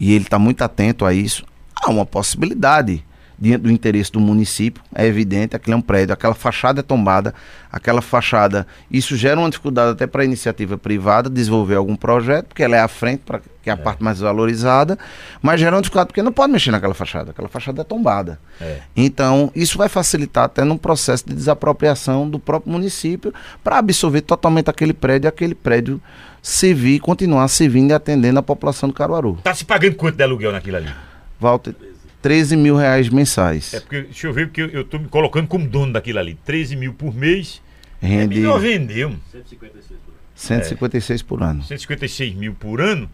e 0.00 0.14
ele 0.14 0.24
está 0.24 0.38
muito 0.38 0.62
atento 0.62 1.04
a 1.04 1.12
isso. 1.12 1.44
Há 1.76 1.90
uma 1.90 2.06
possibilidade 2.06 3.04
diante 3.40 3.62
do 3.62 3.70
interesse 3.70 4.12
do 4.12 4.20
município, 4.20 4.82
é 4.94 5.06
evidente, 5.06 5.56
aquele 5.56 5.74
é 5.74 5.76
um 5.76 5.80
prédio, 5.80 6.12
aquela 6.12 6.34
fachada 6.34 6.80
é 6.80 6.82
tombada, 6.82 7.34
aquela 7.72 8.02
fachada, 8.02 8.66
isso 8.90 9.16
gera 9.16 9.40
uma 9.40 9.48
dificuldade 9.48 9.92
até 9.92 10.06
para 10.06 10.22
a 10.22 10.24
iniciativa 10.24 10.76
privada 10.76 11.30
desenvolver 11.30 11.76
algum 11.76 11.96
projeto, 11.96 12.48
porque 12.48 12.62
ela 12.62 12.76
é 12.76 12.80
à 12.80 12.88
frente, 12.88 13.22
pra, 13.24 13.40
que 13.62 13.70
é 13.70 13.72
a 13.72 13.76
é. 13.76 13.78
parte 13.78 14.02
mais 14.02 14.20
valorizada, 14.20 14.98
mas 15.40 15.58
gera 15.58 15.74
uma 15.74 15.80
dificuldade 15.80 16.08
porque 16.08 16.22
não 16.22 16.32
pode 16.32 16.52
mexer 16.52 16.70
naquela 16.70 16.92
fachada, 16.92 17.30
aquela 17.30 17.48
fachada 17.48 17.80
é 17.80 17.84
tombada. 17.84 18.38
É. 18.60 18.80
Então, 18.94 19.50
isso 19.54 19.78
vai 19.78 19.88
facilitar 19.88 20.44
até 20.44 20.62
num 20.62 20.76
processo 20.76 21.26
de 21.26 21.34
desapropriação 21.34 22.28
do 22.28 22.38
próprio 22.38 22.72
município 22.72 23.32
para 23.64 23.78
absorver 23.78 24.20
totalmente 24.20 24.68
aquele 24.68 24.92
prédio, 24.92 25.28
aquele 25.28 25.54
prédio 25.54 26.00
servir, 26.42 27.00
continuar 27.00 27.48
servindo 27.48 27.90
e 27.90 27.94
atendendo 27.94 28.38
a 28.38 28.42
população 28.42 28.88
do 28.88 28.94
Caruaru. 28.94 29.38
Tá 29.42 29.54
se 29.54 29.64
pagando 29.64 29.94
quanto 29.96 30.16
de 30.16 30.22
aluguel 30.22 30.52
naquilo 30.52 30.76
ali? 30.76 30.90
Walter, 31.38 31.74
13 32.22 32.56
mil 32.56 32.76
reais 32.76 33.08
mensais. 33.08 33.74
É 33.74 33.80
porque, 33.80 34.02
deixa 34.02 34.26
eu 34.26 34.32
ver, 34.32 34.46
porque 34.46 34.62
eu, 34.62 34.82
estou 34.82 35.00
me 35.00 35.08
colocando 35.08 35.46
como 35.48 35.66
dono 35.66 35.92
daquilo 35.92 36.18
ali. 36.18 36.38
13 36.44 36.76
mil 36.76 36.92
por 36.92 37.14
mês. 37.14 37.62
Rende. 38.00 38.36
É 38.36 38.40
melhor 38.40 38.60
vender. 38.60 39.10
156 39.32 40.00
por 40.02 40.12
ano. 40.12 40.32
156 40.34 41.20
é. 41.20 41.24
por 41.24 41.42
ano. 41.42 41.62
156 41.62 42.34
mil 42.34 42.54
por 42.54 42.80
ano. 42.80 43.10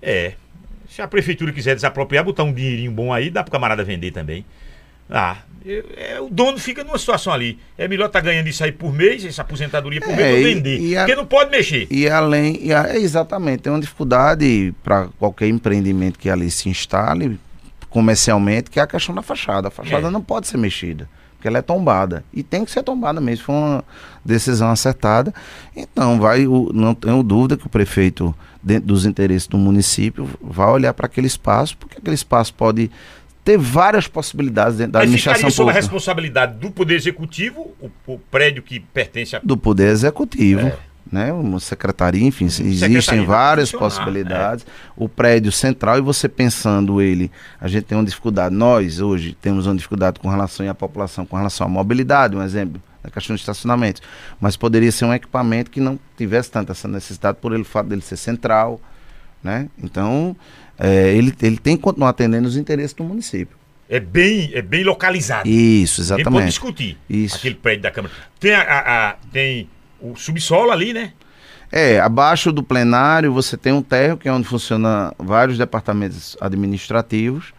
É. 0.00 0.34
Se 0.88 1.00
a 1.00 1.08
prefeitura 1.08 1.52
quiser 1.52 1.74
desapropriar, 1.74 2.24
botar 2.24 2.44
um 2.44 2.52
dinheirinho 2.52 2.92
bom 2.92 3.12
aí, 3.12 3.30
dá 3.30 3.42
pro 3.42 3.50
camarada 3.50 3.82
vender 3.82 4.10
também. 4.10 4.44
Ah, 5.08 5.38
é, 5.64 6.20
o 6.20 6.28
dono 6.30 6.58
fica 6.58 6.82
numa 6.84 6.98
situação 6.98 7.32
ali. 7.32 7.58
É 7.78 7.86
melhor 7.86 8.06
estar 8.06 8.20
tá 8.20 8.24
ganhando 8.24 8.48
isso 8.48 8.62
aí 8.64 8.72
por 8.72 8.92
mês, 8.92 9.24
essa 9.24 9.42
aposentadoria 9.42 10.00
por 10.00 10.10
é, 10.10 10.16
mês, 10.16 10.36
ou 10.36 10.42
vender. 10.42 10.78
E, 10.78 10.88
e 10.90 10.96
a, 10.96 11.00
porque 11.00 11.16
não 11.16 11.26
pode 11.26 11.50
mexer. 11.50 11.86
E 11.90 12.08
além, 12.08 12.58
e 12.62 12.72
a, 12.72 12.96
exatamente, 12.96 13.62
tem 13.62 13.72
uma 13.72 13.80
dificuldade 13.80 14.74
para 14.82 15.08
qualquer 15.18 15.48
empreendimento 15.48 16.18
que 16.18 16.28
ali 16.28 16.50
se 16.50 16.68
instale 16.68 17.38
comercialmente, 17.92 18.70
que 18.70 18.80
é 18.80 18.82
a 18.82 18.86
questão 18.86 19.14
da 19.14 19.22
fachada. 19.22 19.68
A 19.68 19.70
fachada 19.70 20.08
é. 20.08 20.10
não 20.10 20.22
pode 20.22 20.48
ser 20.48 20.56
mexida, 20.56 21.08
porque 21.34 21.46
ela 21.46 21.58
é 21.58 21.62
tombada. 21.62 22.24
E 22.32 22.42
tem 22.42 22.64
que 22.64 22.70
ser 22.70 22.82
tombada 22.82 23.20
mesmo, 23.20 23.44
foi 23.44 23.54
uma 23.54 23.84
decisão 24.24 24.70
acertada. 24.70 25.32
Então, 25.76 26.18
vai, 26.18 26.46
não 26.72 26.94
tenho 26.94 27.22
dúvida 27.22 27.56
que 27.56 27.66
o 27.66 27.68
prefeito, 27.68 28.34
dentro 28.62 28.86
dos 28.86 29.04
interesses 29.04 29.46
do 29.46 29.58
município, 29.58 30.28
vai 30.40 30.68
olhar 30.68 30.94
para 30.94 31.06
aquele 31.06 31.26
espaço, 31.26 31.76
porque 31.76 31.98
aquele 31.98 32.14
espaço 32.14 32.54
pode 32.54 32.90
ter 33.44 33.58
várias 33.58 34.06
possibilidades 34.06 34.78
dentro 34.78 34.92
da 34.92 35.00
Mas 35.00 35.08
administração 35.08 35.50
sob 35.50 35.70
a 35.70 35.74
responsabilidade 35.74 36.54
do 36.54 36.70
Poder 36.70 36.94
Executivo, 36.94 37.72
o, 37.80 37.90
o, 38.06 38.18
prédio 38.18 38.62
que 38.62 38.80
pertence 38.80 39.36
a... 39.36 39.40
Do 39.42 39.56
Poder 39.56 39.88
Executivo. 39.88 40.68
É 40.68 40.91
né, 41.10 41.32
uma 41.32 41.60
secretaria, 41.60 42.24
enfim, 42.24 42.48
secretaria 42.48 42.98
existem 42.98 43.24
várias 43.24 43.72
possibilidades. 43.72 44.64
É. 44.66 44.70
O 44.96 45.08
prédio 45.08 45.50
central, 45.52 45.98
e 45.98 46.00
você 46.00 46.28
pensando 46.28 47.00
ele, 47.00 47.30
a 47.60 47.68
gente 47.68 47.84
tem 47.84 47.98
uma 47.98 48.04
dificuldade, 48.04 48.54
nós 48.54 49.00
hoje 49.00 49.36
temos 49.40 49.66
uma 49.66 49.74
dificuldade 49.74 50.20
com 50.20 50.28
relação 50.28 50.68
à 50.68 50.74
população, 50.74 51.26
com 51.26 51.36
relação 51.36 51.66
à 51.66 51.70
mobilidade, 51.70 52.36
um 52.36 52.42
exemplo, 52.42 52.80
na 53.02 53.10
questão 53.10 53.34
de 53.34 53.42
estacionamento. 53.42 54.00
Mas 54.40 54.56
poderia 54.56 54.92
ser 54.92 55.04
um 55.04 55.14
equipamento 55.14 55.70
que 55.70 55.80
não 55.80 55.98
tivesse 56.16 56.50
tanta 56.50 56.72
essa 56.72 56.88
necessidade 56.88 57.38
por 57.40 57.52
ele 57.52 57.64
fato 57.64 57.88
dele 57.88 58.02
ser 58.02 58.16
central, 58.16 58.80
né? 59.42 59.68
Então, 59.82 60.36
é, 60.78 61.14
ele, 61.14 61.34
ele 61.42 61.58
tem 61.58 61.76
que 61.76 61.82
continuar 61.82 62.10
atendendo 62.10 62.46
os 62.46 62.56
interesses 62.56 62.94
do 62.94 63.04
município. 63.04 63.56
É 63.88 64.00
bem, 64.00 64.50
é 64.54 64.62
bem 64.62 64.84
localizado. 64.84 65.46
Isso, 65.46 66.00
exatamente. 66.00 66.24
Tem 66.24 66.32
pode 66.32 66.46
discutir 66.46 66.98
Isso. 67.10 67.36
aquele 67.36 67.56
prédio 67.56 67.82
da 67.82 67.90
Câmara. 67.90 68.14
Tem 68.40 68.54
a, 68.54 68.62
a, 68.62 69.10
a 69.10 69.16
tem 69.30 69.68
o 70.02 70.16
subsolo 70.16 70.70
ali, 70.70 70.92
né? 70.92 71.12
É, 71.70 71.98
abaixo 72.00 72.52
do 72.52 72.62
plenário 72.62 73.32
você 73.32 73.56
tem 73.56 73.72
um 73.72 73.80
térreo, 73.80 74.18
que 74.18 74.28
é 74.28 74.32
onde 74.32 74.46
funciona 74.46 75.14
vários 75.18 75.56
departamentos 75.56 76.36
administrativos. 76.40 77.54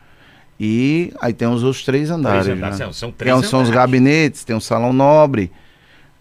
E 0.59 1.11
aí 1.19 1.33
tem 1.33 1.47
os 1.47 1.63
outros 1.63 1.83
três 1.83 2.11
andares. 2.11 2.43
Três 2.43 2.57
andares 2.57 2.79
né? 2.79 2.89
São 2.93 3.11
três 3.11 3.29
é, 3.29 3.33
andares. 3.33 3.49
São 3.49 3.61
os 3.63 3.71
gabinetes, 3.71 4.43
tem 4.43 4.55
um 4.55 4.59
salão 4.59 4.93
nobre, 4.93 5.51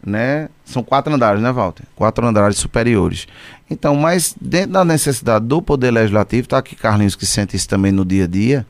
né? 0.05 0.49
São 0.65 0.83
quatro 0.83 1.13
andares, 1.13 1.43
né, 1.43 1.53
Walter? 1.53 1.85
Quatro 1.95 2.27
andares 2.27 2.57
superiores. 2.57 3.27
Então, 3.71 3.95
mas 3.95 4.35
dentro 4.41 4.73
da 4.73 4.85
necessidade 4.85 5.45
do 5.45 5.61
Poder 5.61 5.91
Legislativo, 5.91 6.49
tá 6.49 6.59
aqui 6.59 6.75
Carlinhos 6.75 7.15
que 7.15 7.27
sente 7.27 7.57
isso 7.57 7.69
também 7.69 7.93
no 7.93 8.05
dia 8.05 8.25
a 8.25 8.27
dia, 8.27 8.67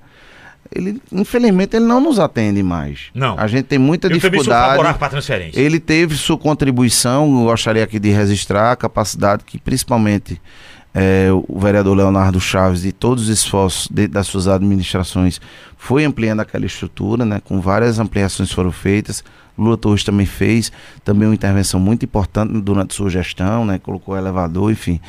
ele 0.75 1.01
infelizmente 1.11 1.77
ele 1.77 1.87
não 1.87 2.01
nos 2.01 2.19
atende 2.19 2.63
mais. 2.63 3.11
Não. 3.15 3.39
A 3.39 3.47
gente 3.47 3.65
tem 3.65 3.79
muita 3.79 4.09
eu 4.09 4.13
dificuldade. 4.13 4.79
Também 4.79 4.95
para 4.95 5.09
transferência. 5.09 5.61
Ele 5.61 5.79
teve 5.79 6.17
sua 6.17 6.39
contribuição, 6.39 7.25
eu 7.41 7.45
gostaria 7.45 7.85
aqui 7.85 7.99
de 7.99 8.11
registrar 8.11 8.73
a 8.73 8.77
capacidade 8.77 9.45
que 9.45 9.59
principalmente 9.59 10.41
é, 10.95 11.29
o 11.49 11.59
vereador 11.59 11.97
Leonardo 11.97 12.41
Chaves 12.41 12.85
e 12.85 12.93
todos 12.93 13.25
os 13.25 13.29
esforços 13.31 13.89
de, 13.91 14.07
das 14.07 14.27
suas 14.27 14.47
administrações 14.47 15.41
foi 15.77 16.05
ampliando 16.05 16.41
aquela 16.41 16.67
estrutura, 16.67 17.25
né, 17.25 17.41
com 17.43 17.61
várias 17.61 17.99
ampliações 17.99 18.53
foram 18.53 18.71
feitas. 18.71 19.25
Lula 19.57 19.77
Torres 19.77 20.03
também 20.05 20.27
fez 20.27 20.73
também 21.05 21.29
uma 21.29 21.35
intervenção 21.35 21.79
muito 21.79 22.05
importante 22.05 22.59
durante 22.61 22.95
sua 22.95 23.11
gestão, 23.11 23.65
né, 23.65 23.79
colocou 23.79 24.17
elevador, 24.17 24.71
enfim. 24.71 25.01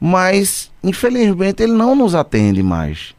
Mas 0.00 0.70
infelizmente 0.82 1.62
ele 1.62 1.72
não 1.72 1.94
nos 1.94 2.14
atende 2.14 2.62
mais 2.62 3.14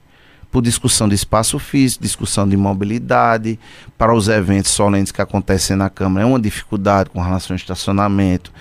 por 0.51 0.61
discussão 0.61 1.07
de 1.07 1.15
espaço 1.15 1.59
físico, 1.59 2.03
discussão 2.03 2.47
de 2.47 2.55
mobilidade, 2.55 3.59
para 3.97 4.13
os 4.13 4.27
eventos 4.27 4.71
solenes 4.71 5.11
que 5.11 5.21
acontecem 5.21 5.75
na 5.75 5.89
Câmara, 5.89 6.25
é 6.25 6.29
uma 6.29 6.39
dificuldade 6.39 7.09
com 7.09 7.21
relação 7.21 7.53
ao 7.53 7.57
estacionamento. 7.57 8.51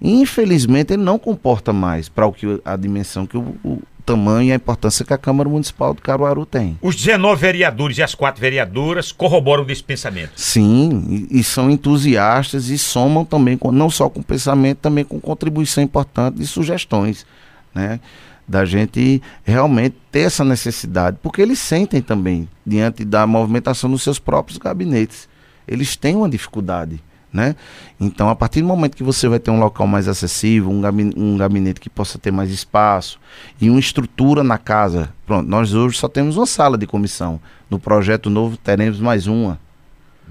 E, 0.00 0.20
infelizmente, 0.20 0.92
ele 0.92 1.02
não 1.02 1.18
comporta 1.18 1.72
mais 1.72 2.08
para 2.08 2.26
o 2.26 2.32
que 2.32 2.60
a 2.64 2.76
dimensão 2.76 3.26
que 3.26 3.36
o, 3.36 3.56
o 3.64 3.82
tamanho 4.04 4.48
e 4.48 4.52
a 4.52 4.56
importância 4.56 5.04
que 5.04 5.12
a 5.12 5.18
Câmara 5.18 5.48
Municipal 5.48 5.94
de 5.94 6.00
Caruaru 6.00 6.44
tem. 6.44 6.78
Os 6.82 6.94
19 6.94 7.40
vereadores 7.40 7.98
e 7.98 8.02
as 8.02 8.14
quatro 8.14 8.40
vereadoras 8.40 9.10
corroboram 9.10 9.64
desse 9.64 9.82
pensamento. 9.82 10.32
Sim, 10.36 11.28
e, 11.30 11.40
e 11.40 11.44
são 11.44 11.70
entusiastas 11.70 12.68
e 12.68 12.78
somam 12.78 13.24
também, 13.24 13.56
com, 13.56 13.72
não 13.72 13.88
só 13.88 14.08
com 14.08 14.22
pensamento, 14.22 14.78
também 14.78 15.04
com 15.04 15.18
contribuição 15.20 15.82
importante 15.82 16.36
de 16.36 16.46
sugestões, 16.46 17.26
né? 17.74 17.98
Da 18.46 18.64
gente 18.64 19.22
realmente 19.42 19.96
ter 20.12 20.20
essa 20.20 20.44
necessidade, 20.44 21.18
porque 21.22 21.40
eles 21.40 21.58
sentem 21.58 22.00
também 22.00 22.48
diante 22.64 23.04
da 23.04 23.26
movimentação 23.26 23.90
dos 23.90 24.02
seus 24.02 24.18
próprios 24.18 24.58
gabinetes. 24.58 25.28
Eles 25.66 25.96
têm 25.96 26.14
uma 26.14 26.28
dificuldade, 26.28 27.02
né? 27.32 27.56
Então, 27.98 28.28
a 28.28 28.34
partir 28.34 28.60
do 28.60 28.68
momento 28.68 28.96
que 28.96 29.02
você 29.02 29.26
vai 29.28 29.38
ter 29.38 29.50
um 29.50 29.58
local 29.58 29.86
mais 29.86 30.06
acessível, 30.06 30.70
um 30.70 30.80
gabinete, 30.80 31.18
um 31.18 31.36
gabinete 31.36 31.80
que 31.80 31.88
possa 31.88 32.18
ter 32.18 32.30
mais 32.30 32.50
espaço 32.50 33.18
e 33.60 33.70
uma 33.70 33.80
estrutura 33.80 34.44
na 34.44 34.58
casa, 34.58 35.12
pronto, 35.26 35.48
nós 35.48 35.72
hoje 35.72 35.98
só 35.98 36.06
temos 36.06 36.36
uma 36.36 36.46
sala 36.46 36.76
de 36.76 36.86
comissão. 36.86 37.40
No 37.70 37.78
projeto 37.78 38.28
novo 38.28 38.56
teremos 38.56 39.00
mais 39.00 39.26
uma. 39.26 39.58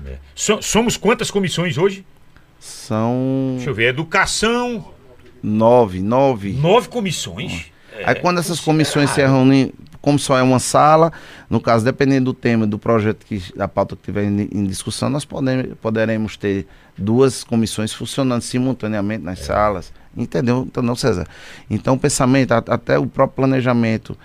É. 0.06 0.18
Somos 0.36 0.98
quantas 0.98 1.32
comissões 1.32 1.78
hoje? 1.78 2.06
São. 2.60 3.54
Deixa 3.56 3.70
eu 3.70 3.74
ver, 3.74 3.90
educação. 3.90 4.94
Nove, 5.42 6.02
nove. 6.02 6.54
Nove 6.54 6.88
comissões? 6.88 7.73
É, 7.98 8.10
Aí 8.10 8.16
quando 8.16 8.40
essas 8.40 8.60
comissões 8.60 9.10
se 9.12 9.22
reúnem, 9.22 9.72
como 10.02 10.20
só 10.20 10.38
é 10.38 10.44
uma 10.44 10.60
sala, 10.60 11.14
no 11.50 11.62
caso, 11.62 11.86
dependendo 11.86 12.26
do 12.26 12.34
tema 12.34 12.68
do 12.68 12.78
projeto 12.78 13.26
que 13.26 13.42
da 13.56 13.68
pauta 13.68 13.96
que 13.96 14.02
estiver 14.02 14.26
em, 14.26 14.50
em, 14.52 14.66
discussão, 14.66 15.10
nós 15.10 15.24
podemos, 15.24 15.78
poderemos 15.82 16.36
ter 16.36 16.68
duas 16.98 17.44
comissões 17.44 17.94
funcionando 17.94 18.42
simultaneamente 18.42 19.24
nas 19.24 19.40
é. 19.40 19.44
salas. 19.44 19.94
Entendeu? 20.16 20.66
Então, 20.68 20.84
não, 20.84 20.96
César. 20.96 21.26
Então, 21.70 21.96
o 21.96 22.00
pensamento, 22.00 22.52
até 22.52 23.00
o 23.00 23.08
próprio 23.08 23.38
planejamento 23.38 24.16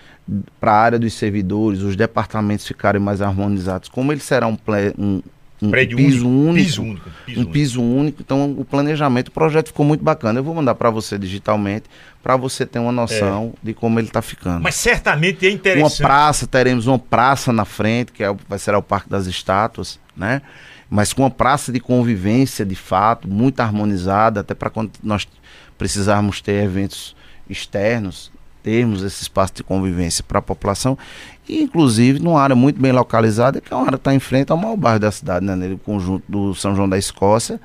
para 0.60 0.72
a 0.72 0.76
área 0.76 0.98
dos 0.98 1.14
servidores, 1.14 1.80
os 1.80 1.96
departamentos 1.96 2.66
ficarem 2.66 3.00
mais 3.00 3.22
harmonizados, 3.22 3.88
como 3.88 4.12
ele 4.12 4.20
será 4.20 4.46
um, 4.46 4.58
um 4.98 5.22
um 5.60 5.70
Prédio 5.70 5.96
piso 5.96 6.28
único, 6.28 6.48
único, 6.48 6.54
piso 6.54 6.82
único 6.82 7.10
piso 7.28 7.38
um 7.38 7.42
único. 7.42 7.52
piso 7.52 7.82
único. 7.82 8.22
Então, 8.22 8.54
o 8.58 8.64
planejamento, 8.64 9.28
o 9.28 9.32
projeto 9.32 9.68
ficou 9.68 9.84
muito 9.84 10.02
bacana. 10.02 10.38
Eu 10.38 10.44
vou 10.44 10.54
mandar 10.54 10.74
para 10.74 10.90
você 10.90 11.18
digitalmente, 11.18 11.84
para 12.22 12.36
você 12.36 12.64
ter 12.64 12.78
uma 12.78 12.92
noção 12.92 13.54
é. 13.62 13.66
de 13.66 13.74
como 13.74 13.98
ele 13.98 14.08
está 14.08 14.22
ficando. 14.22 14.62
Mas 14.62 14.74
certamente 14.74 15.46
é 15.46 15.50
interessante. 15.50 16.00
Uma 16.00 16.08
praça, 16.08 16.46
teremos 16.46 16.86
uma 16.86 16.98
praça 16.98 17.52
na 17.52 17.64
frente, 17.64 18.12
que 18.12 18.22
é, 18.24 18.34
vai 18.48 18.58
ser 18.58 18.74
o 18.74 18.82
Parque 18.82 19.08
das 19.08 19.26
Estátuas, 19.26 19.98
né? 20.16 20.42
Mas 20.90 21.12
com 21.12 21.22
uma 21.22 21.30
praça 21.30 21.70
de 21.70 21.80
convivência, 21.80 22.64
de 22.64 22.74
fato, 22.74 23.28
muito 23.28 23.60
harmonizada, 23.60 24.40
até 24.40 24.54
para 24.54 24.70
quando 24.70 24.92
nós 25.02 25.28
precisarmos 25.76 26.40
ter 26.40 26.64
eventos 26.64 27.14
externos, 27.48 28.32
termos 28.68 29.02
esse 29.02 29.22
espaço 29.22 29.54
de 29.54 29.64
convivência 29.64 30.22
para 30.22 30.40
a 30.40 30.42
população, 30.42 30.98
e 31.48 31.62
inclusive 31.62 32.18
numa 32.18 32.38
área 32.38 32.54
muito 32.54 32.78
bem 32.78 32.92
localizada, 32.92 33.62
que 33.62 33.72
é 33.72 33.76
uma 33.76 33.86
área 33.86 33.96
que 33.96 34.02
está 34.02 34.14
em 34.14 34.18
frente 34.18 34.52
ao 34.52 34.58
maior 34.58 34.76
bairro 34.76 34.98
da 34.98 35.10
cidade, 35.10 35.46
né, 35.46 35.54
no 35.54 35.78
conjunto 35.78 36.22
do 36.28 36.54
São 36.54 36.76
João 36.76 36.86
da 36.86 36.98
Escócia, 36.98 37.58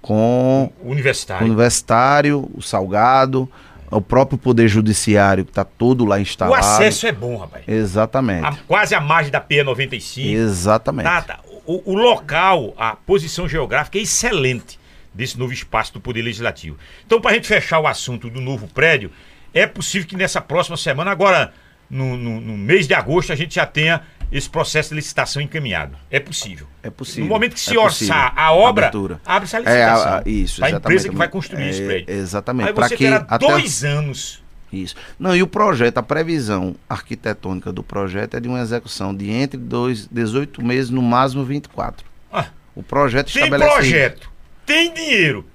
com 0.00 0.72
o 0.82 0.90
universitário, 0.90 1.42
o, 1.42 1.46
universitário, 1.46 2.50
o 2.54 2.62
Salgado, 2.62 3.46
o 3.90 4.00
próprio 4.00 4.38
Poder 4.38 4.68
Judiciário, 4.68 5.44
que 5.44 5.50
está 5.50 5.64
todo 5.64 6.06
lá 6.06 6.18
instalado. 6.18 6.56
O 6.56 6.58
acesso 6.58 7.06
é 7.06 7.12
bom, 7.12 7.36
rapaz. 7.36 7.64
Exatamente. 7.68 8.46
A, 8.46 8.56
quase 8.66 8.94
a 8.94 9.00
margem 9.02 9.30
da 9.30 9.42
P95. 9.42 10.32
Exatamente. 10.32 11.04
Tá, 11.04 11.20
tá. 11.20 11.40
O, 11.66 11.92
o 11.92 11.94
local, 11.94 12.72
a 12.78 12.96
posição 12.96 13.46
geográfica 13.46 13.98
é 13.98 14.02
excelente 14.02 14.80
desse 15.12 15.38
novo 15.38 15.52
espaço 15.52 15.92
do 15.92 16.00
Poder 16.00 16.22
Legislativo. 16.22 16.78
Então, 17.04 17.20
para 17.20 17.32
a 17.32 17.34
gente 17.34 17.46
fechar 17.46 17.80
o 17.80 17.86
assunto 17.86 18.30
do 18.30 18.40
novo 18.40 18.66
prédio, 18.68 19.10
é 19.54 19.66
possível 19.66 20.06
que 20.08 20.16
nessa 20.16 20.40
próxima 20.40 20.76
semana, 20.76 21.10
agora 21.10 21.52
no, 21.90 22.16
no, 22.16 22.40
no 22.40 22.56
mês 22.56 22.86
de 22.86 22.94
agosto, 22.94 23.32
a 23.32 23.36
gente 23.36 23.54
já 23.54 23.64
tenha 23.66 24.02
esse 24.30 24.48
processo 24.48 24.90
de 24.90 24.96
licitação 24.96 25.40
encaminhado. 25.40 25.96
É 26.10 26.20
possível. 26.20 26.66
É 26.82 26.90
possível. 26.90 27.24
No 27.24 27.30
momento 27.30 27.54
que 27.54 27.60
se 27.60 27.74
é 27.74 27.78
orçar 27.80 28.32
a 28.36 28.52
obra, 28.52 28.86
Abertura. 28.88 29.20
abre-se 29.24 29.56
a 29.56 29.60
É, 29.60 29.62
licitação. 29.62 30.12
a- 30.12 30.18
a- 30.18 30.22
isso, 30.26 30.60
Para 30.60 30.68
a 30.68 30.70
empresa 30.78 31.08
que 31.08 31.16
vai 31.16 31.28
construir 31.28 31.68
esse 31.70 31.82
É, 31.82 31.86
prédio. 31.86 32.14
exatamente. 32.14 32.68
Aí 32.68 32.74
Pra 32.74 32.88
você 32.88 32.96
que 32.96 33.04
terá 33.04 33.24
até- 33.28 33.46
dois 33.46 33.84
anos. 33.84 34.42
Isso. 34.70 34.94
Não, 35.18 35.34
e 35.34 35.42
o 35.42 35.46
projeto, 35.46 35.96
a 35.96 36.02
previsão 36.02 36.76
arquitetônica 36.86 37.72
do 37.72 37.82
projeto 37.82 38.36
é 38.36 38.40
de 38.40 38.48
uma 38.48 38.60
execução 38.60 39.14
de 39.14 39.30
entre 39.30 39.56
dois, 39.58 40.06
18 40.12 40.62
meses, 40.62 40.90
no 40.90 41.00
máximo 41.00 41.42
24. 41.42 42.04
Ah, 42.30 42.48
O 42.74 42.82
projeto 42.82 43.32
tem 43.32 43.44
estabelece. 43.44 43.72
projeto, 43.74 44.30
tem 44.66 44.92
dinheiro 44.92 45.46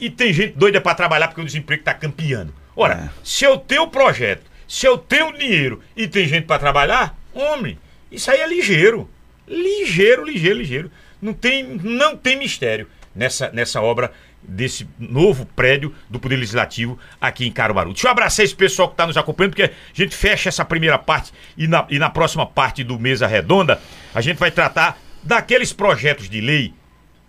e 0.00 0.08
tem 0.08 0.32
gente 0.32 0.54
doida 0.56 0.80
para 0.80 0.94
trabalhar 0.94 1.28
porque 1.28 1.42
o 1.42 1.44
desemprego 1.44 1.82
está 1.82 1.92
campeando. 1.92 2.54
Ora, 2.76 2.94
É. 2.94 3.10
se 3.24 3.44
eu 3.44 3.58
tenho 3.58 3.86
projeto, 3.88 4.42
se 4.66 4.86
eu 4.86 4.96
tenho 4.96 5.36
dinheiro 5.36 5.82
e 5.96 6.06
tem 6.08 6.26
gente 6.26 6.46
para 6.46 6.58
trabalhar, 6.58 7.16
homem, 7.34 7.78
isso 8.10 8.30
aí 8.30 8.40
é 8.40 8.48
ligeiro. 8.48 9.08
Ligeiro, 9.46 10.24
ligeiro, 10.24 10.58
ligeiro. 10.58 10.90
Não 11.20 11.32
tem, 11.32 11.62
não 11.64 12.16
tem 12.16 12.36
mistério 12.36 12.88
nessa, 13.14 13.50
nessa 13.50 13.80
obra 13.80 14.12
desse 14.42 14.88
novo 14.98 15.46
prédio 15.46 15.94
do 16.10 16.18
Poder 16.18 16.36
Legislativo 16.36 16.98
aqui 17.20 17.46
em 17.46 17.52
Caruaru. 17.52 17.92
Deixa 17.92 18.08
eu 18.08 18.10
abraçar 18.10 18.44
esse 18.44 18.54
pessoal 18.56 18.88
que 18.88 18.94
está 18.94 19.06
nos 19.06 19.16
acompanhando, 19.16 19.50
porque 19.52 19.62
a 19.64 19.70
gente 19.94 20.16
fecha 20.16 20.48
essa 20.48 20.64
primeira 20.64 20.98
parte 20.98 21.32
e 21.56 21.68
na, 21.68 21.86
e 21.88 21.98
na 21.98 22.10
próxima 22.10 22.44
parte 22.44 22.82
do 22.82 22.98
Mesa 22.98 23.26
Redonda 23.26 23.80
a 24.12 24.20
gente 24.20 24.38
vai 24.38 24.50
tratar 24.50 24.98
daqueles 25.22 25.72
projetos 25.72 26.28
de 26.28 26.40
lei 26.40 26.74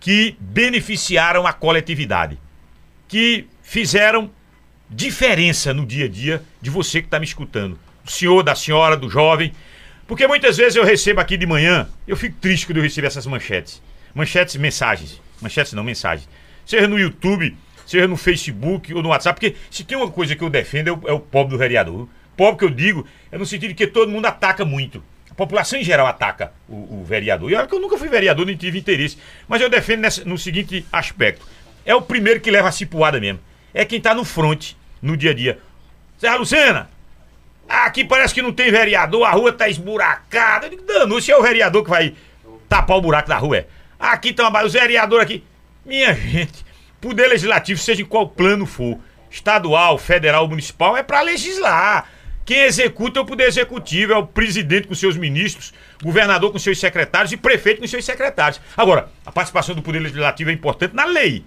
que 0.00 0.36
beneficiaram 0.40 1.46
a 1.46 1.52
coletividade, 1.52 2.36
que 3.06 3.46
fizeram 3.62 4.28
diferença 4.90 5.72
no 5.72 5.84
dia 5.86 6.06
a 6.06 6.08
dia 6.08 6.42
de 6.60 6.70
você 6.70 7.00
que 7.00 7.06
está 7.06 7.18
me 7.18 7.24
escutando, 7.26 7.78
do 8.04 8.10
senhor, 8.10 8.42
da 8.42 8.54
senhora, 8.54 8.96
do 8.96 9.08
jovem, 9.08 9.52
porque 10.06 10.26
muitas 10.26 10.56
vezes 10.56 10.76
eu 10.76 10.84
recebo 10.84 11.20
aqui 11.20 11.36
de 11.36 11.46
manhã, 11.46 11.88
eu 12.06 12.16
fico 12.16 12.36
triste 12.40 12.66
quando 12.66 12.76
eu 12.78 12.82
recebo 12.82 13.06
essas 13.06 13.26
manchetes, 13.26 13.80
manchetes, 14.14 14.56
mensagens, 14.56 15.20
manchetes 15.40 15.72
não, 15.72 15.82
mensagens, 15.82 16.28
seja 16.66 16.86
no 16.86 16.98
YouTube, 16.98 17.56
seja 17.86 18.06
no 18.06 18.16
Facebook 18.16 18.92
ou 18.94 19.02
no 19.02 19.08
WhatsApp, 19.08 19.38
porque 19.40 19.56
se 19.70 19.84
tem 19.84 19.96
uma 19.96 20.10
coisa 20.10 20.36
que 20.36 20.42
eu 20.44 20.50
defendo 20.50 20.88
é 20.88 20.92
o, 20.92 21.00
é 21.08 21.12
o 21.12 21.20
pobre 21.20 21.52
do 21.52 21.58
vereador. 21.58 22.08
Pobre 22.36 22.58
que 22.58 22.64
eu 22.64 22.70
digo 22.70 23.06
é 23.30 23.38
no 23.38 23.46
sentido 23.46 23.68
de 23.68 23.74
que 23.74 23.86
todo 23.86 24.10
mundo 24.10 24.26
ataca 24.26 24.64
muito. 24.64 25.02
A 25.30 25.34
população 25.34 25.78
em 25.78 25.84
geral 25.84 26.06
ataca 26.06 26.52
o, 26.68 27.00
o 27.00 27.04
vereador. 27.04 27.50
E 27.50 27.54
olha 27.54 27.66
que 27.66 27.74
eu 27.74 27.80
nunca 27.80 27.96
fui 27.96 28.08
vereador, 28.08 28.44
nem 28.46 28.56
tive 28.56 28.78
interesse. 28.78 29.16
Mas 29.46 29.60
eu 29.60 29.68
defendo 29.70 30.00
nessa- 30.00 30.24
no 30.24 30.36
seguinte 30.36 30.84
aspecto: 30.92 31.46
é 31.86 31.94
o 31.94 32.02
primeiro 32.02 32.40
que 32.40 32.50
leva 32.50 32.68
a 32.68 32.72
cipuada 32.72 33.20
mesmo. 33.20 33.38
É 33.74 33.84
quem 33.84 34.00
tá 34.00 34.14
no 34.14 34.24
front, 34.24 34.72
no 35.02 35.16
dia 35.16 35.32
a 35.32 35.34
dia. 35.34 35.58
Serra 36.16 36.36
Lucena, 36.36 36.90
aqui 37.68 38.04
parece 38.04 38.32
que 38.32 38.40
não 38.40 38.52
tem 38.52 38.70
vereador, 38.70 39.24
a 39.24 39.32
rua 39.32 39.52
tá 39.52 39.68
esburacada. 39.68 40.66
Eu 40.66 40.70
digo, 40.70 40.82
Danou-se 40.84 41.30
é 41.30 41.36
o 41.36 41.42
vereador 41.42 41.82
que 41.82 41.90
vai 41.90 42.14
tapar 42.68 42.96
o 42.96 43.02
buraco 43.02 43.28
da 43.28 43.36
rua. 43.36 43.58
É. 43.58 43.66
Aqui 43.98 44.28
estão 44.28 44.50
os 44.64 44.72
vereadores 44.72 45.24
aqui. 45.24 45.44
Minha 45.84 46.14
gente, 46.14 46.64
poder 47.00 47.26
legislativo, 47.26 47.80
seja 47.80 48.02
em 48.02 48.06
qual 48.06 48.28
plano 48.28 48.64
for, 48.64 48.98
estadual, 49.30 49.98
federal, 49.98 50.48
municipal, 50.48 50.96
é 50.96 51.02
para 51.02 51.20
legislar. 51.20 52.08
Quem 52.44 52.60
executa 52.60 53.18
é 53.18 53.22
o 53.22 53.24
poder 53.24 53.44
executivo, 53.44 54.12
é 54.12 54.16
o 54.16 54.26
presidente 54.26 54.86
com 54.86 54.94
seus 54.94 55.16
ministros, 55.16 55.72
governador 56.02 56.52
com 56.52 56.58
seus 56.58 56.78
secretários 56.78 57.32
e 57.32 57.36
prefeito 57.36 57.80
com 57.80 57.86
seus 57.86 58.04
secretários. 58.04 58.60
Agora, 58.76 59.08
a 59.24 59.32
participação 59.32 59.74
do 59.74 59.82
poder 59.82 59.98
legislativo 59.98 60.50
é 60.50 60.52
importante 60.52 60.94
na 60.94 61.06
lei. 61.06 61.42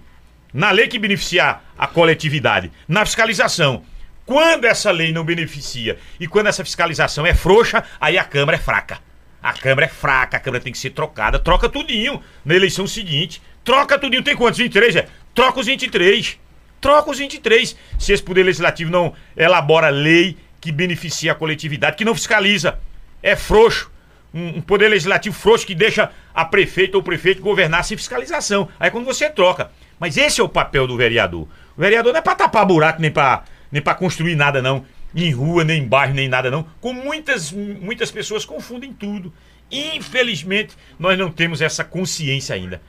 Na 0.52 0.70
lei 0.70 0.88
que 0.88 0.98
beneficia 0.98 1.58
a 1.76 1.86
coletividade, 1.86 2.70
na 2.86 3.04
fiscalização. 3.04 3.82
Quando 4.24 4.66
essa 4.66 4.90
lei 4.90 5.12
não 5.12 5.24
beneficia 5.24 5.98
e 6.20 6.26
quando 6.26 6.48
essa 6.48 6.64
fiscalização 6.64 7.24
é 7.24 7.34
frouxa, 7.34 7.82
aí 8.00 8.18
a 8.18 8.24
Câmara 8.24 8.56
é 8.56 8.60
fraca. 8.60 8.98
A 9.42 9.52
Câmara 9.52 9.86
é 9.86 9.88
fraca, 9.88 10.36
a 10.36 10.40
Câmara 10.40 10.62
tem 10.62 10.72
que 10.72 10.78
ser 10.78 10.90
trocada. 10.90 11.38
Troca 11.38 11.68
tudinho 11.68 12.22
na 12.44 12.54
eleição 12.54 12.86
seguinte. 12.86 13.40
Troca 13.64 13.98
tudinho. 13.98 14.22
Tem 14.22 14.36
quantos? 14.36 14.58
23? 14.58 14.96
É? 14.96 15.08
Troca 15.34 15.60
os 15.60 15.66
23. 15.66 16.38
Troca 16.80 17.10
os 17.10 17.18
23. 17.18 17.76
Se 17.98 18.12
esse 18.12 18.22
Poder 18.22 18.42
Legislativo 18.42 18.90
não 18.90 19.14
elabora 19.36 19.88
lei 19.88 20.36
que 20.60 20.72
beneficia 20.72 21.32
a 21.32 21.34
coletividade, 21.34 21.96
que 21.96 22.04
não 22.04 22.14
fiscaliza, 22.14 22.78
é 23.22 23.36
frouxo. 23.36 23.90
Um, 24.34 24.58
um 24.58 24.60
Poder 24.60 24.88
Legislativo 24.88 25.34
frouxo 25.34 25.66
que 25.66 25.74
deixa 25.74 26.10
a 26.34 26.44
prefeita 26.44 26.96
ou 26.96 27.00
o 27.00 27.04
prefeito 27.04 27.40
governar 27.40 27.84
sem 27.84 27.96
fiscalização. 27.96 28.68
Aí 28.78 28.88
é 28.88 28.90
quando 28.90 29.04
você 29.04 29.30
troca. 29.30 29.70
Mas 29.98 30.16
esse 30.16 30.40
é 30.40 30.44
o 30.44 30.48
papel 30.48 30.86
do 30.86 30.96
vereador. 30.96 31.42
O 31.76 31.80
vereador 31.80 32.12
não 32.12 32.18
é 32.18 32.22
pra 32.22 32.34
tapar 32.34 32.64
buraco 32.66 33.00
nem 33.00 33.10
pra, 33.10 33.44
nem 33.70 33.82
construir 33.82 34.34
nada, 34.34 34.60
não. 34.62 34.84
Em 35.14 35.30
rua, 35.32 35.64
nem 35.64 35.82
em 35.82 35.86
bairro, 35.88 36.14
nem 36.14 36.28
nada, 36.28 36.50
não. 36.50 36.66
Como 36.80 37.02
muitas, 37.02 37.50
muitas 37.50 38.10
pessoas 38.10 38.44
confundem 38.44 38.92
tudo. 38.92 39.32
Infelizmente, 39.70 40.74
nós 40.98 41.18
não 41.18 41.30
temos 41.30 41.60
essa 41.62 41.84
consciência 41.84 42.54
ainda. 42.54 42.80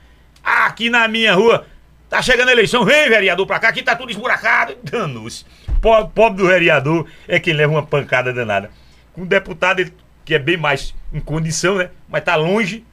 Aqui 0.42 0.90
na 0.90 1.06
minha 1.08 1.32
rua, 1.34 1.66
tá 2.08 2.20
chegando 2.22 2.48
a 2.48 2.52
eleição, 2.52 2.84
vem 2.84 3.08
vereador 3.08 3.46
pra 3.46 3.58
cá, 3.58 3.68
aqui 3.68 3.82
tá 3.82 3.96
tudo 3.96 4.10
esburacado. 4.10 4.76
Danos. 4.84 5.46
Pobre, 5.80 6.10
pobre 6.14 6.42
do 6.42 6.48
vereador 6.48 7.06
é 7.26 7.40
quem 7.40 7.54
leva 7.54 7.72
uma 7.72 7.82
pancada 7.86 8.32
danada. 8.32 8.70
Com 9.12 9.22
o 9.22 9.26
deputado, 9.26 9.80
ele- 9.80 9.94
que 10.24 10.34
é 10.34 10.38
bem 10.38 10.56
mais 10.56 10.94
em 11.12 11.20
condição, 11.20 11.76
né? 11.76 11.90
Mas 12.08 12.22
tá 12.22 12.36
longe. 12.36 12.84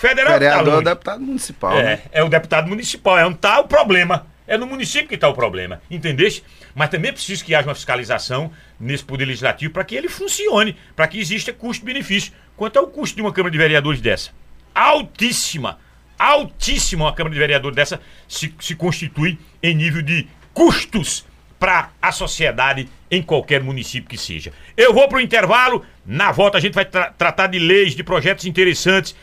Federal 0.00 0.32
tá 0.32 0.38
Vereador 0.38 0.68
é 0.68 0.70
longe. 0.72 0.84
deputado 0.84 1.20
municipal. 1.22 1.74
né? 1.74 2.00
É, 2.12 2.20
é 2.20 2.24
o 2.24 2.28
deputado 2.28 2.68
municipal, 2.68 3.18
é 3.18 3.24
onde 3.26 3.36
está 3.36 3.60
o 3.60 3.68
problema. 3.68 4.26
É 4.46 4.58
no 4.58 4.66
município 4.66 5.06
que 5.08 5.14
está 5.14 5.28
o 5.28 5.34
problema, 5.34 5.80
entendeste? 5.88 6.42
Mas 6.74 6.88
também 6.90 7.10
é 7.10 7.12
preciso 7.12 7.44
que 7.44 7.54
haja 7.54 7.68
uma 7.68 7.74
fiscalização 7.74 8.50
nesse 8.80 9.04
poder 9.04 9.24
legislativo 9.24 9.72
para 9.72 9.84
que 9.84 9.94
ele 9.94 10.08
funcione, 10.08 10.76
para 10.96 11.06
que 11.06 11.20
exista 11.20 11.52
custo-benefício. 11.52 12.32
Quanto 12.56 12.76
é 12.76 12.82
o 12.82 12.88
custo 12.88 13.14
de 13.14 13.22
uma 13.22 13.32
Câmara 13.32 13.52
de 13.52 13.58
Vereadores 13.58 14.00
dessa? 14.00 14.30
Altíssima! 14.74 15.78
Altíssima 16.18 17.04
uma 17.04 17.14
Câmara 17.14 17.32
de 17.32 17.38
Vereadores 17.38 17.76
dessa 17.76 18.00
se, 18.26 18.52
se 18.60 18.74
constitui 18.74 19.38
em 19.62 19.74
nível 19.74 20.02
de 20.02 20.26
custos 20.52 21.24
para 21.58 21.90
a 22.00 22.10
sociedade 22.10 22.88
em 23.10 23.22
qualquer 23.22 23.62
município 23.62 24.08
que 24.08 24.18
seja. 24.18 24.52
Eu 24.76 24.92
vou 24.92 25.06
para 25.08 25.18
o 25.18 25.20
intervalo, 25.20 25.84
na 26.04 26.32
volta 26.32 26.58
a 26.58 26.60
gente 26.60 26.74
vai 26.74 26.84
tra- 26.84 27.10
tratar 27.16 27.46
de 27.46 27.58
leis, 27.58 27.94
de 27.94 28.02
projetos 28.02 28.46
interessantes 28.46 29.14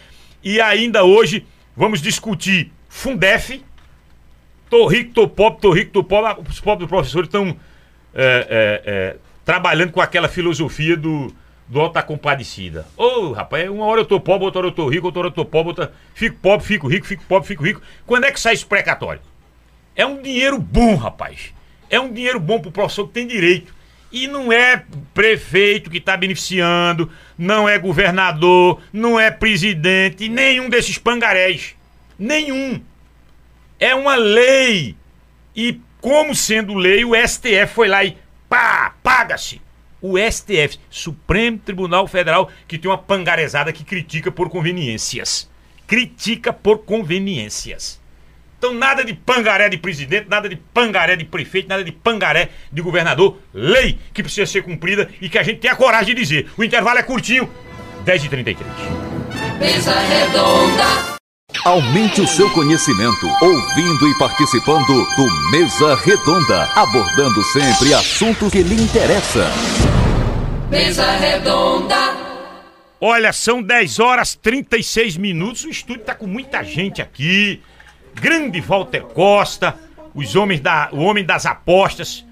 e 0.43 0.61
ainda 0.61 1.03
hoje 1.03 1.45
vamos 1.75 2.01
discutir 2.01 2.71
Fundef. 2.89 3.63
Tô 4.69 4.87
rico, 4.87 5.13
tô 5.13 5.27
pobre, 5.27 5.61
tô 5.61 5.71
rico, 5.71 5.91
tô 5.91 6.03
pobre. 6.03 6.43
Os 6.49 6.59
pobres 6.59 6.89
professores 6.89 7.27
estão 7.27 7.55
é, 8.13 8.47
é, 8.49 8.81
é, 8.85 9.15
trabalhando 9.45 9.91
com 9.91 10.01
aquela 10.01 10.27
filosofia 10.27 10.97
do, 10.97 11.33
do 11.67 11.79
Alta 11.79 12.01
Compadecida. 12.01 12.85
Ô, 12.97 13.31
rapaz, 13.31 13.69
uma 13.69 13.85
hora 13.85 14.01
eu 14.01 14.05
tô 14.05 14.19
pobre, 14.19 14.45
outra 14.45 14.59
hora 14.59 14.67
eu 14.67 14.73
tô 14.73 14.89
rico, 14.89 15.05
outra 15.05 15.19
hora 15.19 15.27
eu 15.29 15.33
tô 15.33 15.45
pobre, 15.45 15.69
outra... 15.69 15.93
fico 16.13 16.37
pobre, 16.41 16.65
fico 16.65 16.87
rico, 16.87 17.05
fico 17.05 17.23
pobre, 17.25 17.47
fico 17.47 17.63
rico. 17.63 17.81
Quando 18.05 18.25
é 18.25 18.31
que 18.31 18.39
sai 18.39 18.53
esse 18.53 18.65
precatório? 18.65 19.21
É 19.95 20.05
um 20.05 20.21
dinheiro 20.21 20.59
bom, 20.59 20.95
rapaz. 20.95 21.53
É 21.89 21.99
um 21.99 22.11
dinheiro 22.11 22.39
bom 22.39 22.59
pro 22.59 22.71
professor 22.71 23.07
que 23.07 23.13
tem 23.13 23.25
direito. 23.25 23.73
E 24.11 24.27
não 24.27 24.51
é 24.51 24.83
prefeito 25.13 25.89
que 25.89 25.97
está 25.97 26.15
beneficiando, 26.15 27.11
não 27.37 27.67
é 27.67 27.77
governador, 27.77 28.81
não 28.93 29.19
é 29.19 29.29
presidente, 29.29 30.29
nenhum 30.29 30.69
desses 30.69 30.97
pangarés. 30.97 31.75
Nenhum. 32.17 32.81
É 33.79 33.93
uma 33.93 34.15
lei. 34.15 34.95
E 35.55 35.79
como 35.99 36.33
sendo 36.33 36.73
lei, 36.73 37.03
o 37.03 37.13
STF 37.15 37.73
foi 37.73 37.87
lá 37.87 38.03
e 38.03 38.17
pá, 38.47 38.95
paga-se. 39.03 39.61
O 40.01 40.15
STF, 40.17 40.79
Supremo 40.89 41.57
Tribunal 41.57 42.07
Federal, 42.07 42.51
que 42.67 42.77
tem 42.77 42.89
uma 42.89 42.97
pangarezada 42.97 43.73
que 43.73 43.83
critica 43.83 44.31
por 44.31 44.49
conveniências. 44.49 45.49
Critica 45.87 46.53
por 46.53 46.79
conveniências. 46.79 47.99
Então, 48.57 48.73
nada 48.73 49.05
de 49.05 49.13
pangaré 49.13 49.69
de 49.69 49.77
presidente, 49.77 50.27
nada 50.27 50.49
de 50.49 50.55
pangaré 50.55 51.15
de 51.15 51.25
prefeito, 51.25 51.69
nada 51.69 51.83
de 51.83 51.91
pangaré 51.91 52.49
de 52.71 52.81
governador. 52.81 53.37
Lei 53.53 53.99
que 54.13 54.23
precisa 54.23 54.47
ser 54.47 54.63
cumprida 54.63 55.09
e 55.21 55.29
que 55.29 55.37
a 55.37 55.43
gente 55.43 55.59
tem 55.59 55.69
a 55.69 55.75
coragem 55.75 56.15
de 56.15 56.21
dizer. 56.21 56.49
O 56.57 56.63
intervalo 56.63 56.97
é 56.97 57.03
curtinho, 57.03 57.47
10h33. 58.03 58.57
Mesa 59.59 59.93
redonda. 59.99 61.17
Aumente 61.63 62.21
o 62.21 62.27
seu 62.27 62.49
conhecimento 62.51 63.27
ouvindo 63.41 64.07
e 64.07 64.17
participando 64.17 64.85
do 64.85 65.51
Mesa 65.51 65.95
Redonda, 65.95 66.63
abordando 66.75 67.43
sempre 67.43 67.93
assuntos 67.93 68.51
que 68.51 68.61
lhe 68.63 68.75
interessam. 68.75 69.47
Mesa 70.69 71.11
redonda. 71.11 71.95
Olha, 72.99 73.31
são 73.31 73.61
10 73.61 73.99
horas 73.99 74.35
36 74.35 75.17
minutos. 75.17 75.63
O 75.63 75.69
estúdio 75.69 76.03
tá 76.03 76.15
com 76.15 76.25
muita 76.27 76.63
gente 76.63 77.01
aqui. 77.01 77.61
Grande 78.19 78.59
Walter 78.61 79.01
Costa, 79.03 79.75
os 80.13 80.35
homens 80.35 80.59
da, 80.61 80.89
o 80.91 80.99
homem 81.03 81.23
das 81.25 81.45
apostas. 81.45 82.25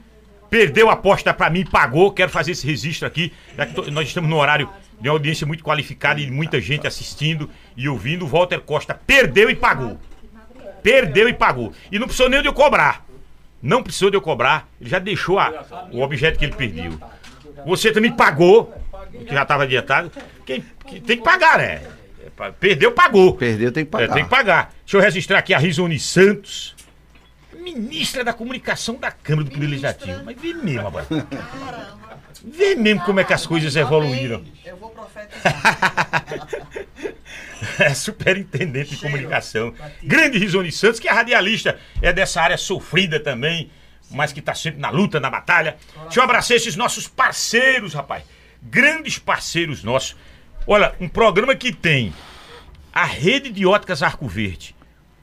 Perdeu 0.49 0.89
a 0.89 0.93
aposta 0.93 1.33
pra 1.33 1.49
mim, 1.49 1.65
pagou. 1.65 2.11
Quero 2.11 2.29
fazer 2.31 2.51
esse 2.51 2.65
registro 2.65 3.07
aqui, 3.07 3.33
to- 3.73 3.91
nós 3.91 4.07
estamos 4.07 4.29
no 4.29 4.37
horário 4.37 4.69
de 4.99 5.09
uma 5.09 5.15
audiência 5.15 5.45
muito 5.45 5.63
qualificada 5.63 6.19
e 6.21 6.29
muita 6.31 6.61
gente 6.61 6.87
assistindo 6.87 7.49
e 7.75 7.89
ouvindo. 7.89 8.23
O 8.25 8.27
Walter 8.27 8.59
Costa 8.61 8.93
perdeu 8.93 9.49
e 9.49 9.55
pagou. 9.55 9.99
Perdeu 10.81 11.27
e 11.27 11.33
pagou. 11.33 11.73
E 11.91 11.97
não 11.99 12.05
precisou 12.07 12.29
nem 12.29 12.41
de 12.41 12.47
eu 12.47 12.53
cobrar. 12.53 13.03
Não 13.61 13.81
precisou 13.83 14.09
de 14.11 14.15
eu 14.17 14.21
cobrar. 14.21 14.67
Ele 14.79 14.89
já 14.89 14.99
deixou 14.99 15.39
a- 15.39 15.87
o 15.91 16.01
objeto 16.01 16.37
que 16.39 16.45
ele 16.45 16.53
perdeu. 16.55 16.97
Você 17.65 17.91
também 17.91 18.11
pagou, 18.11 18.71
que 19.25 19.33
já 19.33 19.41
estava 19.41 19.63
adiantado. 19.63 20.11
Quem, 20.45 20.63
que- 20.87 21.01
tem 21.01 21.17
que 21.17 21.23
pagar, 21.23 21.57
né? 21.57 21.81
É, 22.39 22.51
Perdeu, 22.51 22.91
pagou. 22.91 23.35
Perdeu, 23.35 23.71
tem 23.71 23.85
que 23.85 23.89
É, 23.89 23.91
pagar. 23.91 24.13
tem 24.13 24.23
que 24.23 24.29
pagar. 24.29 24.73
Deixa 24.83 24.97
eu 24.97 25.01
registrar 25.01 25.39
aqui 25.39 25.53
a 25.53 25.57
Risone 25.57 25.97
Santos, 25.99 26.75
ministra 27.57 28.23
da 28.23 28.33
Comunicação 28.33 28.95
da 28.95 29.11
Câmara 29.11 29.45
do 29.47 29.51
Poder 29.51 29.67
Legislativo. 29.67 30.23
Mas 30.25 30.35
vê 30.39 30.53
mesmo, 30.53 30.83
rapaz. 30.83 31.07
Vê 32.43 32.75
mesmo 32.75 33.01
como 33.03 33.19
é 33.19 33.23
que 33.23 33.33
as 33.33 33.45
coisas 33.47 33.75
evoluíram. 33.75 34.43
Eu 34.63 34.77
vou 34.77 34.89
profetizar. 34.91 36.25
É 37.79 37.93
superintendente 37.93 38.91
de 38.91 38.97
comunicação. 38.97 39.73
Grande 40.03 40.37
Risone 40.37 40.71
Santos, 40.71 40.99
que 40.99 41.07
é 41.07 41.11
radialista, 41.11 41.79
é 42.01 42.11
dessa 42.13 42.41
área 42.41 42.57
sofrida 42.57 43.19
também, 43.19 43.71
mas 44.11 44.31
que 44.31 44.41
tá 44.41 44.53
sempre 44.53 44.79
na 44.79 44.89
luta, 44.89 45.19
na 45.19 45.29
batalha. 45.29 45.77
Deixa 46.03 46.19
eu 46.19 46.23
abraçar 46.23 46.55
esses 46.57 46.75
nossos 46.75 47.07
parceiros, 47.07 47.93
rapaz. 47.93 48.23
Grandes 48.61 49.17
parceiros 49.17 49.83
nossos. 49.83 50.15
Olha, 50.67 50.95
um 50.99 51.07
programa 51.07 51.55
que 51.55 51.71
tem 51.71 52.11
a 52.91 53.05
rede 53.05 53.51
de 53.51 53.67
óticas 53.67 54.01
Arco 54.01 54.27
Verde 54.27 54.75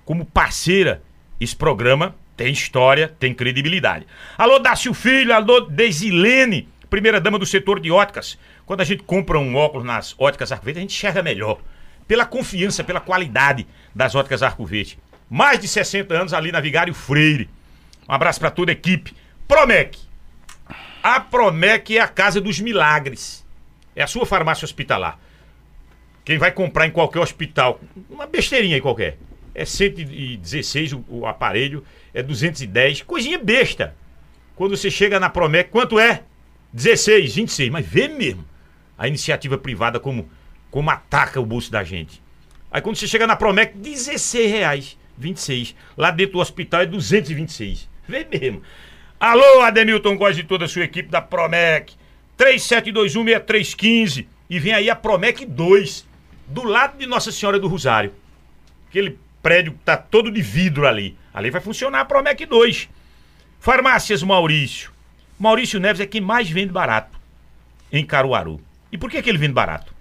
como 0.04 0.24
parceira. 0.24 1.02
Esse 1.40 1.56
programa 1.56 2.14
tem 2.36 2.52
história, 2.52 3.08
tem 3.18 3.34
credibilidade. 3.34 4.06
Alô, 4.38 4.60
Dácio 4.60 4.94
Filho, 4.94 5.34
alô, 5.34 5.62
Desilene, 5.62 6.68
primeira 6.88 7.20
dama 7.20 7.40
do 7.40 7.46
setor 7.46 7.80
de 7.80 7.90
óticas. 7.90 8.38
Quando 8.64 8.82
a 8.82 8.84
gente 8.84 9.02
compra 9.02 9.36
um 9.36 9.56
óculos 9.56 9.84
nas 9.84 10.14
óticas 10.16 10.52
Arco 10.52 10.64
Verde, 10.64 10.78
a 10.78 10.82
gente 10.82 10.94
enxerga 10.94 11.24
melhor. 11.24 11.58
Pela 12.06 12.24
confiança, 12.24 12.84
pela 12.84 13.00
qualidade 13.00 13.66
das 13.92 14.14
óticas 14.14 14.44
Arco 14.44 14.64
Verde. 14.64 14.96
Mais 15.28 15.58
de 15.58 15.66
60 15.66 16.14
anos 16.14 16.32
ali 16.32 16.52
na 16.52 16.60
Vigário 16.60 16.94
Freire. 16.94 17.50
Um 18.08 18.12
abraço 18.12 18.38
para 18.38 18.50
toda 18.50 18.70
a 18.70 18.74
equipe. 18.74 19.12
Promec. 19.48 19.98
A 21.02 21.18
Promec 21.18 21.98
é 21.98 22.00
a 22.00 22.06
casa 22.06 22.40
dos 22.40 22.60
milagres. 22.60 23.44
É 23.96 24.04
a 24.04 24.06
sua 24.06 24.24
farmácia 24.24 24.64
hospitalar. 24.64 25.18
Quem 26.24 26.38
vai 26.38 26.52
comprar 26.52 26.86
em 26.86 26.90
qualquer 26.90 27.20
hospital, 27.20 27.80
uma 28.08 28.26
besteirinha 28.26 28.76
aí 28.76 28.80
qualquer, 28.80 29.18
é 29.54 29.64
116 29.64 30.92
o, 30.92 31.04
o 31.08 31.26
aparelho, 31.26 31.84
é 32.14 32.22
210, 32.22 33.02
coisinha 33.02 33.38
besta. 33.38 33.96
Quando 34.54 34.76
você 34.76 34.90
chega 34.90 35.18
na 35.18 35.28
Promec, 35.28 35.70
quanto 35.70 35.98
é? 35.98 36.22
16, 36.72 37.34
26, 37.34 37.70
mas 37.70 37.86
vê 37.86 38.08
mesmo 38.08 38.44
a 38.96 39.08
iniciativa 39.08 39.58
privada 39.58 39.98
como, 39.98 40.30
como 40.70 40.90
ataca 40.90 41.40
o 41.40 41.46
bolso 41.46 41.70
da 41.70 41.82
gente. 41.82 42.22
Aí 42.70 42.80
quando 42.80 42.96
você 42.96 43.06
chega 43.06 43.26
na 43.26 43.36
Promec, 43.36 43.76
16 43.76 44.50
reais, 44.50 44.96
26. 45.18 45.74
Lá 45.96 46.10
dentro 46.10 46.34
do 46.34 46.38
hospital 46.38 46.82
é 46.82 46.86
226. 46.86 47.88
Vê 48.08 48.26
mesmo. 48.30 48.62
Alô, 49.18 49.60
Ademilton 49.60 50.16
Góes 50.16 50.38
e 50.38 50.42
toda 50.42 50.64
a 50.64 50.68
sua 50.68 50.84
equipe 50.84 51.08
da 51.08 51.20
Promec. 51.20 51.94
37216315. 52.38 54.26
E 54.48 54.58
vem 54.58 54.72
aí 54.72 54.88
a 54.90 54.96
Promec 54.96 55.44
2, 55.44 56.06
do 56.52 56.64
lado 56.64 56.98
de 56.98 57.06
Nossa 57.06 57.32
Senhora 57.32 57.58
do 57.58 57.66
Rosário. 57.66 58.12
Aquele 58.88 59.18
prédio 59.42 59.74
tá 59.84 59.96
todo 59.96 60.30
de 60.30 60.42
vidro 60.42 60.86
ali. 60.86 61.16
Ali 61.32 61.50
vai 61.50 61.60
funcionar 61.60 62.00
a 62.00 62.04
Promec 62.04 62.44
2. 62.44 62.90
Farmácias 63.58 64.22
Maurício. 64.22 64.92
Maurício 65.38 65.80
Neves 65.80 66.00
é 66.00 66.06
quem 66.06 66.20
mais 66.20 66.50
vende 66.50 66.72
barato 66.72 67.18
em 67.90 68.04
Caruaru. 68.04 68.60
E 68.90 68.98
por 68.98 69.10
que, 69.10 69.22
que 69.22 69.30
ele 69.30 69.38
vende 69.38 69.54
barato? 69.54 69.94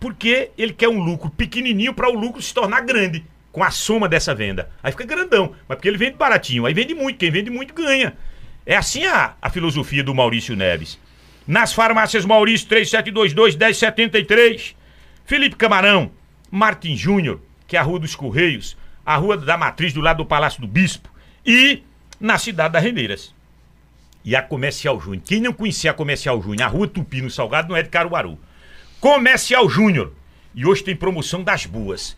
Porque 0.00 0.50
ele 0.56 0.72
quer 0.72 0.88
um 0.88 1.02
lucro 1.02 1.28
pequenininho 1.30 1.92
para 1.92 2.08
o 2.08 2.18
lucro 2.18 2.40
se 2.40 2.54
tornar 2.54 2.80
grande 2.80 3.24
com 3.52 3.62
a 3.62 3.70
soma 3.70 4.08
dessa 4.08 4.34
venda. 4.34 4.70
Aí 4.82 4.90
fica 4.90 5.04
grandão, 5.04 5.54
mas 5.68 5.76
porque 5.76 5.88
ele 5.88 5.98
vende 5.98 6.16
baratinho. 6.16 6.64
Aí 6.66 6.72
vende 6.72 6.94
muito, 6.94 7.18
quem 7.18 7.30
vende 7.30 7.50
muito 7.50 7.74
ganha. 7.74 8.16
É 8.64 8.74
assim 8.74 9.04
a, 9.04 9.34
a 9.40 9.50
filosofia 9.50 10.02
do 10.02 10.14
Maurício 10.14 10.56
Neves. 10.56 10.98
Nas 11.46 11.74
farmácias 11.74 12.24
Maurício 12.24 12.66
3722-1073. 12.68 14.74
Felipe 15.24 15.56
Camarão, 15.56 16.10
Martin 16.50 16.94
Júnior, 16.94 17.40
que 17.66 17.76
é 17.76 17.80
a 17.80 17.82
Rua 17.82 17.98
dos 17.98 18.14
Correios, 18.14 18.76
a 19.04 19.16
Rua 19.16 19.38
da 19.38 19.56
Matriz 19.56 19.92
do 19.92 20.02
lado 20.02 20.18
do 20.18 20.26
Palácio 20.26 20.60
do 20.60 20.66
Bispo 20.66 21.08
e 21.44 21.82
na 22.20 22.36
cidade 22.36 22.74
das 22.74 22.82
Reneiras. 22.82 23.34
E 24.22 24.36
a 24.36 24.42
Comercial 24.42 25.00
Júnior. 25.00 25.22
Quem 25.24 25.40
não 25.40 25.52
conhecia 25.52 25.90
a 25.90 25.94
Comercial 25.94 26.40
Júnior, 26.42 26.62
a 26.62 26.70
Rua 26.70 26.86
Tupi 26.86 27.22
no 27.22 27.30
Salgado, 27.30 27.68
não 27.68 27.76
é 27.76 27.82
de 27.82 27.88
Caruaru. 27.88 28.38
Comercial 29.00 29.68
Júnior. 29.68 30.12
E 30.54 30.66
hoje 30.66 30.84
tem 30.84 30.94
promoção 30.94 31.42
das 31.42 31.66
boas. 31.66 32.16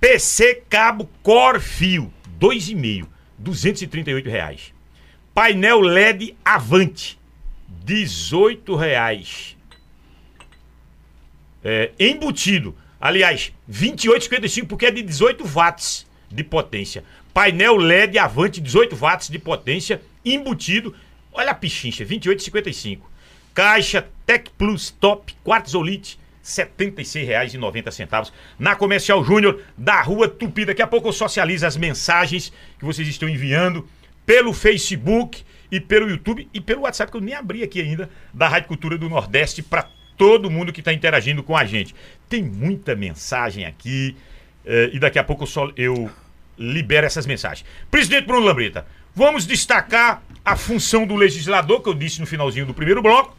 PC 0.00 0.62
Cabo 0.68 1.08
Core 1.22 1.60
Fio, 1.60 2.12
2,5, 2.40 3.06
238 3.38 4.28
reais. 4.28 4.74
Painel 5.34 5.80
LED 5.80 6.36
Avante, 6.44 7.18
18 7.84 8.74
reais. 8.74 9.57
É, 11.64 11.90
embutido, 11.98 12.76
aliás, 13.00 13.52
28,55 13.70 14.66
porque 14.66 14.86
é 14.86 14.90
de 14.90 15.02
18 15.02 15.44
watts 15.44 16.06
de 16.30 16.44
potência. 16.44 17.04
Painel 17.32 17.76
LED 17.76 18.18
Avante, 18.18 18.60
18 18.60 18.96
watts 18.96 19.28
de 19.28 19.38
potência, 19.38 20.02
embutido. 20.24 20.94
Olha 21.32 21.50
a 21.50 21.54
pichincha, 21.54 22.04
28,55. 22.04 23.00
Caixa 23.54 24.08
Tech 24.24 24.50
Plus 24.56 24.90
Top 24.90 25.34
Quartzolite, 25.44 26.18
R$ 26.42 26.64
76,90 26.64 28.32
na 28.58 28.74
Comercial 28.74 29.22
Júnior 29.24 29.62
da 29.76 30.00
Rua 30.00 30.28
Tupi. 30.28 30.64
Daqui 30.64 30.80
a 30.80 30.86
pouco 30.86 31.08
eu 31.08 31.12
socializo 31.12 31.66
as 31.66 31.76
mensagens 31.76 32.52
que 32.78 32.84
vocês 32.84 33.06
estão 33.06 33.28
enviando 33.28 33.88
pelo 34.24 34.52
Facebook 34.52 35.42
e 35.70 35.80
pelo 35.80 36.08
YouTube 36.08 36.48
e 36.52 36.60
pelo 36.60 36.82
WhatsApp, 36.82 37.10
que 37.10 37.16
eu 37.16 37.20
nem 37.20 37.34
abri 37.34 37.62
aqui 37.62 37.80
ainda, 37.80 38.08
da 38.32 38.48
Rádio 38.48 38.68
Cultura 38.68 38.96
do 38.96 39.08
Nordeste, 39.08 39.62
para 39.62 39.88
todo 40.18 40.50
mundo 40.50 40.72
que 40.72 40.80
está 40.80 40.92
interagindo 40.92 41.42
com 41.42 41.56
a 41.56 41.64
gente. 41.64 41.94
Tem 42.28 42.42
muita 42.42 42.94
mensagem 42.94 43.64
aqui 43.64 44.14
eh, 44.66 44.90
e 44.92 44.98
daqui 44.98 45.18
a 45.18 45.24
pouco 45.24 45.44
eu, 45.44 45.46
só, 45.46 45.70
eu 45.76 46.10
libero 46.58 47.06
essas 47.06 47.24
mensagens. 47.24 47.64
Presidente 47.90 48.26
Bruno 48.26 48.44
Lambreta, 48.44 48.86
vamos 49.14 49.46
destacar 49.46 50.22
a 50.44 50.56
função 50.56 51.06
do 51.06 51.14
legislador, 51.14 51.80
que 51.80 51.88
eu 51.88 51.94
disse 51.94 52.20
no 52.20 52.26
finalzinho 52.26 52.66
do 52.66 52.74
primeiro 52.74 53.00
bloco, 53.00 53.34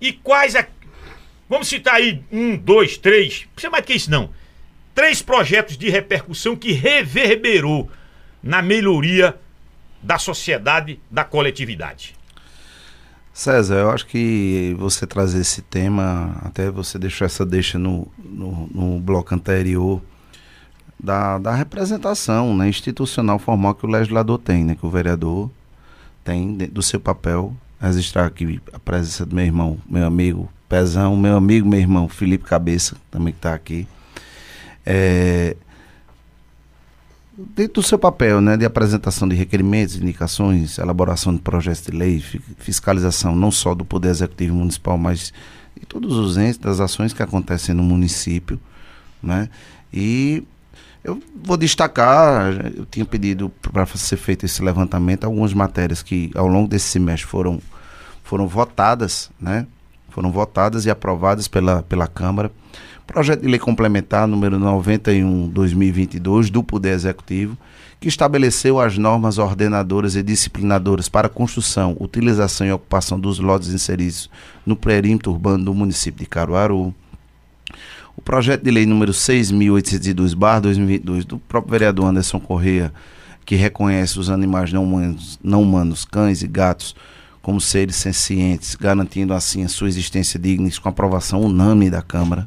e 0.00 0.12
quais 0.12 0.54
a, 0.54 0.64
Vamos 1.48 1.68
citar 1.68 1.94
aí 1.94 2.22
um, 2.30 2.56
dois, 2.56 2.98
três, 2.98 3.44
não 3.46 3.52
precisa 3.54 3.70
mais 3.70 3.84
que 3.84 3.94
isso 3.94 4.10
não. 4.10 4.30
Três 4.94 5.22
projetos 5.22 5.78
de 5.78 5.88
repercussão 5.88 6.54
que 6.54 6.72
reverberou 6.72 7.90
na 8.42 8.60
melhoria 8.60 9.34
da 10.02 10.18
sociedade, 10.18 11.00
da 11.10 11.24
coletividade. 11.24 12.14
César, 13.38 13.76
eu 13.76 13.90
acho 13.92 14.04
que 14.04 14.74
você 14.80 15.06
trazer 15.06 15.42
esse 15.42 15.62
tema, 15.62 16.36
até 16.42 16.72
você 16.72 16.98
deixou 16.98 17.24
essa 17.24 17.46
deixa 17.46 17.78
no, 17.78 18.08
no, 18.18 18.66
no 18.66 18.98
bloco 18.98 19.32
anterior, 19.32 20.02
da, 20.98 21.38
da 21.38 21.54
representação 21.54 22.56
né, 22.56 22.68
institucional 22.68 23.38
formal 23.38 23.76
que 23.76 23.86
o 23.86 23.88
legislador 23.88 24.38
tem, 24.38 24.64
né, 24.64 24.74
que 24.74 24.84
o 24.84 24.90
vereador 24.90 25.48
tem 26.24 26.56
do 26.56 26.82
seu 26.82 26.98
papel. 26.98 27.54
Registrar 27.80 28.26
aqui 28.26 28.60
a 28.72 28.78
presença 28.80 29.24
do 29.24 29.36
meu 29.36 29.44
irmão, 29.44 29.78
meu 29.88 30.04
amigo 30.04 30.48
Pezão, 30.68 31.16
meu 31.16 31.36
amigo, 31.36 31.68
meu 31.68 31.78
irmão 31.78 32.08
Felipe 32.08 32.42
Cabeça, 32.42 32.96
também 33.08 33.32
que 33.32 33.38
está 33.38 33.54
aqui. 33.54 33.86
É, 34.84 35.56
dentro 37.38 37.74
do 37.74 37.82
seu 37.82 37.98
papel, 37.98 38.40
né, 38.40 38.56
de 38.56 38.64
apresentação 38.64 39.28
de 39.28 39.36
requerimentos, 39.36 39.96
indicações, 39.96 40.78
elaboração 40.78 41.32
de 41.34 41.40
projetos 41.40 41.82
de 41.82 41.92
lei, 41.92 42.20
fi- 42.20 42.40
fiscalização 42.58 43.36
não 43.36 43.50
só 43.50 43.74
do 43.74 43.84
Poder 43.84 44.08
Executivo 44.08 44.56
Municipal, 44.56 44.98
mas 44.98 45.32
de 45.78 45.86
todos 45.86 46.16
os 46.16 46.36
entes 46.36 46.58
das 46.58 46.80
ações 46.80 47.12
que 47.12 47.22
acontecem 47.22 47.74
no 47.74 47.82
município, 47.82 48.58
né? 49.22 49.48
E 49.92 50.42
eu 51.04 51.22
vou 51.42 51.56
destacar, 51.56 52.52
eu 52.76 52.84
tinha 52.84 53.04
pedido 53.04 53.48
para 53.62 53.86
ser 53.86 54.16
feito 54.16 54.44
esse 54.44 54.62
levantamento 54.62 55.24
algumas 55.24 55.54
matérias 55.54 56.02
que 56.02 56.30
ao 56.34 56.48
longo 56.48 56.68
desse 56.68 56.86
semestre 56.86 57.26
foram 57.28 57.60
foram 58.24 58.46
votadas, 58.46 59.30
né? 59.40 59.66
Foram 60.10 60.30
votadas 60.32 60.84
e 60.84 60.90
aprovadas 60.90 61.46
pela, 61.48 61.82
pela 61.84 62.06
Câmara. 62.08 62.50
Projeto 63.08 63.40
de 63.40 63.48
lei 63.48 63.58
complementar 63.58 64.28
número 64.28 64.60
91/2022 64.60 66.50
do 66.50 66.62
Poder 66.62 66.90
Executivo, 66.90 67.56
que 67.98 68.06
estabeleceu 68.06 68.78
as 68.78 68.98
normas 68.98 69.38
ordenadoras 69.38 70.14
e 70.14 70.22
disciplinadoras 70.22 71.08
para 71.08 71.26
construção, 71.26 71.96
utilização 71.98 72.66
e 72.66 72.72
ocupação 72.72 73.18
dos 73.18 73.38
lotes 73.38 73.70
inseridos 73.70 74.28
no 74.64 74.76
perímetro 74.76 75.32
urbano 75.32 75.64
do 75.64 75.72
município 75.72 76.20
de 76.20 76.26
Caruaru. 76.26 76.94
O 78.14 78.20
projeto 78.20 78.62
de 78.62 78.70
lei 78.70 78.84
número 78.84 79.14
6.802/2022 79.14 81.24
do 81.24 81.38
próprio 81.38 81.70
vereador 81.70 82.08
Anderson 82.08 82.38
Correia, 82.38 82.92
que 83.46 83.56
reconhece 83.56 84.20
os 84.20 84.28
animais 84.28 84.70
não 84.70 84.84
humanos, 84.84 85.40
não 85.42 85.62
humanos, 85.62 86.04
cães 86.04 86.42
e 86.42 86.46
gatos, 86.46 86.94
como 87.40 87.58
seres 87.58 87.96
sencientes, 87.96 88.74
garantindo 88.74 89.32
assim 89.32 89.64
a 89.64 89.68
sua 89.68 89.88
existência 89.88 90.38
digna, 90.38 90.68
com 90.78 90.90
aprovação 90.90 91.40
unânime 91.40 91.88
da 91.88 92.02
Câmara. 92.02 92.46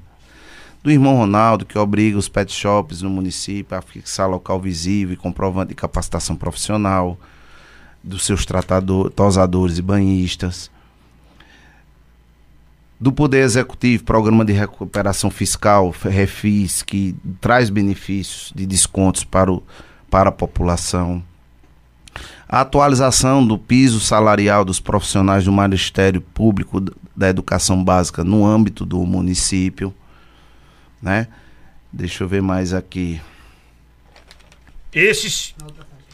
Do 0.84 0.90
irmão 0.90 1.16
Ronaldo, 1.16 1.66
que 1.66 1.78
obriga 1.78 2.18
os 2.18 2.28
pet 2.28 2.52
shops 2.52 3.04
no 3.04 3.10
município 3.10 3.78
a 3.78 3.82
fixar 3.82 4.28
local 4.28 4.60
visível 4.60 5.14
e 5.14 5.18
comprovante 5.18 5.70
de 5.70 5.76
capacitação 5.76 6.36
profissional, 6.36 7.20
dos 8.04 8.26
seus 8.26 8.46
tratadores, 8.46 9.14
tosadores 9.14 9.78
e 9.78 9.82
banhistas 9.82 10.72
Do 13.00 13.12
Poder 13.12 13.44
Executivo, 13.44 14.04
Programa 14.04 14.44
de 14.44 14.54
Recuperação 14.54 15.30
Fiscal, 15.30 15.94
Refis, 16.04 16.82
que 16.82 17.16
traz 17.40 17.70
benefícios 17.70 18.52
de 18.56 18.66
descontos 18.66 19.24
para, 19.24 19.52
o, 19.52 19.64
para 20.10 20.30
a 20.30 20.32
população. 20.32 21.24
A 22.48 22.62
atualização 22.62 23.46
do 23.46 23.58
piso 23.58 24.00
salarial 24.00 24.66
dos 24.66 24.80
profissionais 24.80 25.46
do 25.46 25.52
Ministério 25.52 26.22
Público 26.22 26.84
da 27.16 27.30
Educação 27.30 27.84
Básica 27.84 28.24
no 28.24 28.46
âmbito 28.46 28.86
do 28.86 29.00
município, 29.06 29.94
né? 31.02 31.28
Deixa 31.92 32.24
eu 32.24 32.28
ver 32.28 32.42
mais 32.42 32.74
aqui. 32.74 33.20
Esses, 34.94 35.56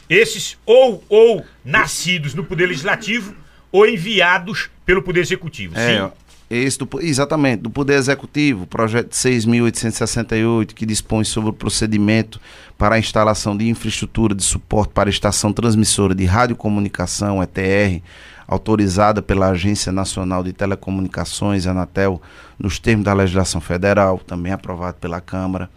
esses 0.08 0.56
ou, 0.64 1.04
ou 1.08 1.44
nascidos 1.64 2.34
no 2.34 2.44
Poder 2.44 2.66
Legislativo 2.66 3.34
ou 3.70 3.86
enviados 3.86 4.70
pelo 4.84 5.02
Poder 5.02 5.20
Executivo. 5.20 5.76
É, 5.76 5.98
Sim. 5.98 6.12
esse 6.48 6.78
do, 6.78 6.88
exatamente, 7.00 7.62
do 7.62 7.70
Poder 7.70 7.94
Executivo, 7.94 8.66
projeto 8.66 9.10
6.868, 9.10 10.72
que 10.72 10.86
dispõe 10.86 11.24
sobre 11.24 11.50
o 11.50 11.52
procedimento 11.52 12.40
para 12.76 12.94
a 12.94 12.98
instalação 12.98 13.56
de 13.56 13.68
infraestrutura 13.68 14.34
de 14.34 14.42
suporte 14.42 14.92
para 14.92 15.08
a 15.08 15.10
estação 15.10 15.52
transmissora 15.52 16.14
de 16.14 16.24
radiocomunicação, 16.24 17.42
ETR, 17.42 18.02
autorizada 18.48 19.20
pela 19.20 19.50
Agência 19.50 19.92
Nacional 19.92 20.42
de 20.42 20.54
Telecomunicações, 20.54 21.66
Anatel, 21.66 22.20
nos 22.58 22.78
termos 22.78 23.04
da 23.04 23.12
legislação 23.12 23.60
federal, 23.60 24.18
também 24.18 24.52
aprovado 24.52 24.96
pela 24.96 25.20
Câmara. 25.20 25.68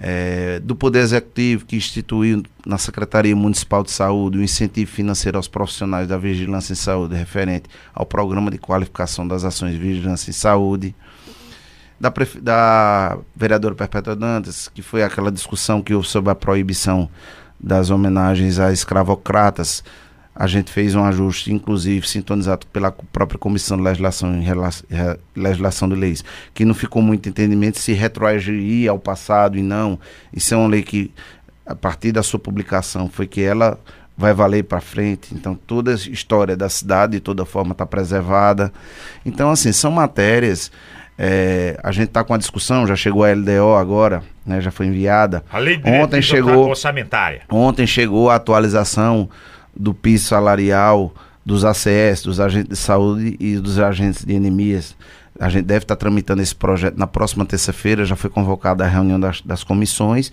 É, 0.00 0.60
do 0.60 0.76
Poder 0.76 1.00
Executivo, 1.00 1.64
que 1.64 1.74
instituiu 1.74 2.44
na 2.64 2.78
Secretaria 2.78 3.34
Municipal 3.34 3.82
de 3.82 3.90
Saúde 3.90 4.38
o 4.38 4.42
incentivo 4.42 4.88
financeiro 4.88 5.36
aos 5.36 5.48
profissionais 5.48 6.06
da 6.06 6.16
vigilância 6.16 6.72
em 6.72 6.76
saúde 6.76 7.16
referente 7.16 7.68
ao 7.92 8.06
Programa 8.06 8.48
de 8.48 8.58
Qualificação 8.58 9.26
das 9.26 9.42
Ações 9.42 9.72
de 9.72 9.78
Vigilância 9.78 10.30
em 10.30 10.34
Saúde. 10.34 10.94
Da, 11.98 12.12
da 12.40 13.18
vereadora 13.34 13.74
Perpétua 13.74 14.14
Dantas, 14.14 14.68
que 14.68 14.82
foi 14.82 15.02
aquela 15.02 15.32
discussão 15.32 15.82
que 15.82 15.92
houve 15.92 16.06
sobre 16.06 16.30
a 16.30 16.34
proibição 16.34 17.10
das 17.58 17.90
homenagens 17.90 18.60
a 18.60 18.72
escravocratas. 18.72 19.82
A 20.40 20.46
gente 20.46 20.70
fez 20.70 20.94
um 20.94 21.02
ajuste, 21.04 21.52
inclusive, 21.52 22.06
sintonizado 22.08 22.64
pela 22.68 22.92
própria 23.12 23.36
Comissão 23.38 23.76
de 23.76 23.82
Legislação 23.82 24.32
em 24.36 24.42
rela- 24.42 24.70
re- 24.88 25.18
Legislação 25.34 25.88
de 25.88 25.96
Leis, 25.96 26.22
que 26.54 26.64
não 26.64 26.74
ficou 26.74 27.02
muito 27.02 27.28
entendimento 27.28 27.78
se 27.80 27.92
retroagiria 27.92 28.90
ao 28.92 29.00
passado 29.00 29.58
e 29.58 29.62
não. 29.62 29.98
Isso 30.32 30.54
é 30.54 30.56
uma 30.56 30.68
lei 30.68 30.82
que, 30.82 31.10
a 31.66 31.74
partir 31.74 32.12
da 32.12 32.22
sua 32.22 32.38
publicação, 32.38 33.08
foi 33.08 33.26
que 33.26 33.42
ela 33.42 33.80
vai 34.16 34.32
valer 34.32 34.62
para 34.62 34.80
frente. 34.80 35.34
Então, 35.34 35.54
toda 35.56 35.90
a 35.92 35.94
história 35.94 36.56
da 36.56 36.68
cidade, 36.68 37.14
de 37.14 37.20
toda 37.20 37.44
forma, 37.44 37.72
está 37.72 37.84
preservada. 37.84 38.72
Então, 39.26 39.50
assim, 39.50 39.72
são 39.72 39.90
matérias. 39.90 40.70
é, 41.20 41.76
a 41.82 41.90
gente 41.90 42.10
está 42.10 42.22
com 42.22 42.32
a 42.32 42.38
discussão, 42.38 42.86
já 42.86 42.94
chegou 42.94 43.24
a 43.24 43.32
LDO 43.32 43.74
agora, 43.76 44.22
né, 44.46 44.60
já 44.60 44.70
foi 44.70 44.86
enviada. 44.86 45.44
A 45.52 45.58
lei 45.58 45.76
de 45.76 45.90
Ontem 45.90 46.22
chegou, 46.22 46.68
orçamentária. 46.68 47.42
Ontem 47.50 47.88
chegou 47.88 48.30
a 48.30 48.36
atualização 48.36 49.28
do 49.78 49.94
piso 49.94 50.26
salarial 50.26 51.14
dos 51.44 51.64
ACS, 51.64 52.22
dos 52.24 52.40
agentes 52.40 52.68
de 52.68 52.76
saúde 52.76 53.36
e 53.40 53.56
dos 53.56 53.78
agentes 53.78 54.24
de 54.24 54.34
enemias. 54.34 54.94
A 55.40 55.48
gente 55.48 55.64
deve 55.64 55.84
estar 55.84 55.96
tramitando 55.96 56.42
esse 56.42 56.54
projeto 56.54 56.98
na 56.98 57.06
próxima 57.06 57.46
terça-feira, 57.46 58.04
já 58.04 58.16
foi 58.16 58.28
convocada 58.28 58.84
a 58.84 58.88
reunião 58.88 59.18
das, 59.18 59.40
das 59.40 59.64
comissões. 59.64 60.32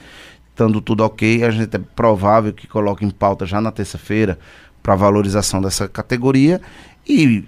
Estando 0.49 0.81
tudo 0.81 1.05
ok, 1.05 1.43
a 1.43 1.51
gente 1.51 1.75
é 1.75 1.79
provável 1.95 2.51
que 2.51 2.67
coloque 2.67 3.05
em 3.05 3.09
pauta 3.09 3.45
já 3.45 3.61
na 3.61 3.71
terça-feira 3.71 4.37
para 4.81 4.95
valorização 4.95 5.61
dessa 5.61 5.87
categoria. 5.87 6.59
E 7.07 7.45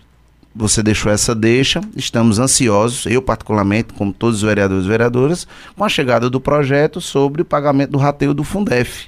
você 0.55 0.81
deixou 0.81 1.11
essa 1.11 1.35
deixa, 1.35 1.81
estamos 1.95 2.39
ansiosos, 2.39 3.05
eu 3.05 3.21
particularmente, 3.21 3.93
como 3.93 4.13
todos 4.13 4.37
os 4.37 4.41
vereadores 4.43 4.85
e 4.85 4.87
vereadoras, 4.87 5.47
com 5.75 5.83
a 5.83 5.89
chegada 5.89 6.29
do 6.29 6.39
projeto 6.39 6.99
sobre 6.99 7.41
o 7.41 7.45
pagamento 7.45 7.91
do 7.91 7.97
rateio 7.97 8.33
do 8.33 8.43
Fundef. 8.43 9.07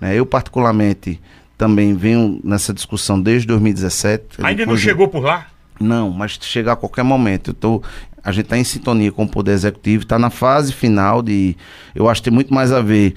Né? 0.00 0.16
Eu, 0.16 0.26
particularmente, 0.26 1.20
também 1.62 1.94
venho 1.94 2.40
nessa 2.42 2.74
discussão 2.74 3.20
desde 3.20 3.46
2017. 3.46 4.24
Ainda 4.42 4.66
não 4.66 4.76
chegou 4.76 5.06
por 5.06 5.22
lá? 5.22 5.46
Não, 5.78 6.10
mas 6.10 6.36
chegar 6.40 6.72
a 6.72 6.76
qualquer 6.76 7.04
momento. 7.04 7.50
Eu 7.50 7.54
tô, 7.54 7.82
a 8.24 8.32
gente 8.32 8.46
está 8.46 8.58
em 8.58 8.64
sintonia 8.64 9.12
com 9.12 9.22
o 9.22 9.28
Poder 9.28 9.52
Executivo, 9.52 10.02
está 10.02 10.18
na 10.18 10.28
fase 10.28 10.72
final 10.72 11.22
de. 11.22 11.56
Eu 11.94 12.08
acho 12.08 12.20
que 12.20 12.30
tem 12.30 12.34
muito 12.34 12.52
mais 12.52 12.72
a 12.72 12.80
ver, 12.80 13.14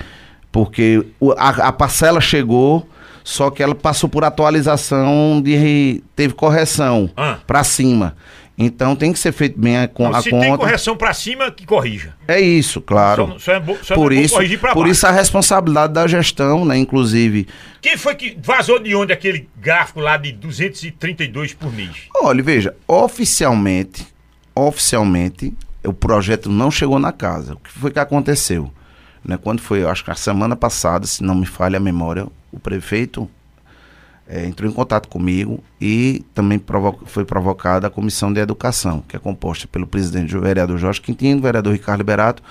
porque 0.52 1.04
a, 1.38 1.50
a 1.70 1.72
parcela 1.72 2.22
chegou, 2.22 2.88
só 3.24 3.50
que 3.50 3.64
ela 3.64 3.74
passou 3.74 4.08
por 4.08 4.24
atualização 4.24 5.42
de. 5.44 6.04
teve 6.16 6.36
correção 6.36 7.10
Ah. 7.18 7.40
para 7.48 7.64
cima. 7.64 8.16
Então 8.58 8.96
tem 8.96 9.12
que 9.12 9.20
ser 9.20 9.34
feito 9.34 9.60
bem 9.60 9.78
a, 9.80 9.88
con- 9.88 10.10
Não, 10.10 10.16
a 10.18 10.22
se 10.22 10.30
tem 10.30 10.40
conta. 10.40 10.58
correção 10.60 10.96
pra 10.96 11.14
cima, 11.14 11.52
que 11.52 11.66
corrija. 11.66 12.16
É 12.26 12.40
isso, 12.40 12.80
claro. 12.80 13.28
Só, 13.34 13.40
só 13.40 13.52
é 13.54 13.60
bo, 13.60 13.78
só 13.84 13.96
por 13.96 14.14
é 14.14 14.16
isso, 14.16 14.36
corrigir 14.36 14.60
por 14.60 14.74
baixo. 14.76 14.88
isso 14.92 15.06
a 15.08 15.12
responsabilidade 15.12 15.92
da 15.92 16.08
gestão, 16.08 16.64
né? 16.64 16.78
Inclusive, 16.78 17.48
Quem 17.82 17.98
foi 17.98 18.16
que 18.16 18.38
vazou 18.42 18.80
de 18.80 18.96
onde 18.96 19.12
aquele 19.12 19.50
gráfico 19.60 20.00
lá 20.00 20.16
de 20.16 20.32
232 20.32 21.54
por 21.54 21.72
mês? 21.74 21.92
Olha, 22.16 22.42
veja, 22.42 22.74
oficialmente, 22.88 24.08
oficialmente, 24.56 25.54
o 25.84 25.92
projeto 25.94 26.50
não 26.50 26.72
chegou 26.72 26.98
na 26.98 27.12
casa. 27.12 27.54
O 27.56 27.58
que 27.58 27.70
foi 27.72 27.92
que 27.92 28.00
aconteceu? 28.00 28.72
Né, 29.24 29.38
quando 29.42 29.60
foi, 29.60 29.82
eu 29.84 29.90
acho 29.90 30.04
que 30.04 30.12
a 30.12 30.16
semana 30.16 30.56
passada, 30.56 31.06
se 31.06 31.24
não 31.24 31.36
me 31.36 31.46
falha 31.46 31.78
a 31.78 31.80
memória, 31.80 32.26
o 32.52 32.60
prefeito 32.60 33.30
eh, 34.28 34.46
entrou 34.46 34.70
em 34.70 34.74
contato 34.74 35.08
comigo 35.08 35.64
e 35.80 36.24
também 36.34 36.58
provo 36.58 37.00
foi 37.06 37.26
provocada 37.26 37.88
a 37.88 37.90
comissão 37.90 38.34
de 38.34 38.40
educação, 38.40 39.04
que 39.08 39.16
é 39.16 39.20
composta 39.20 39.68
pelo 39.68 39.86
presidente, 39.86 40.36
o 40.36 40.42
vereador 40.42 40.78
Jorge 40.78 41.02
Quintino, 41.02 41.40
o 41.40 41.44
vereador 41.44 41.74
Ricardo 41.74 42.00
Liberato 42.00 42.42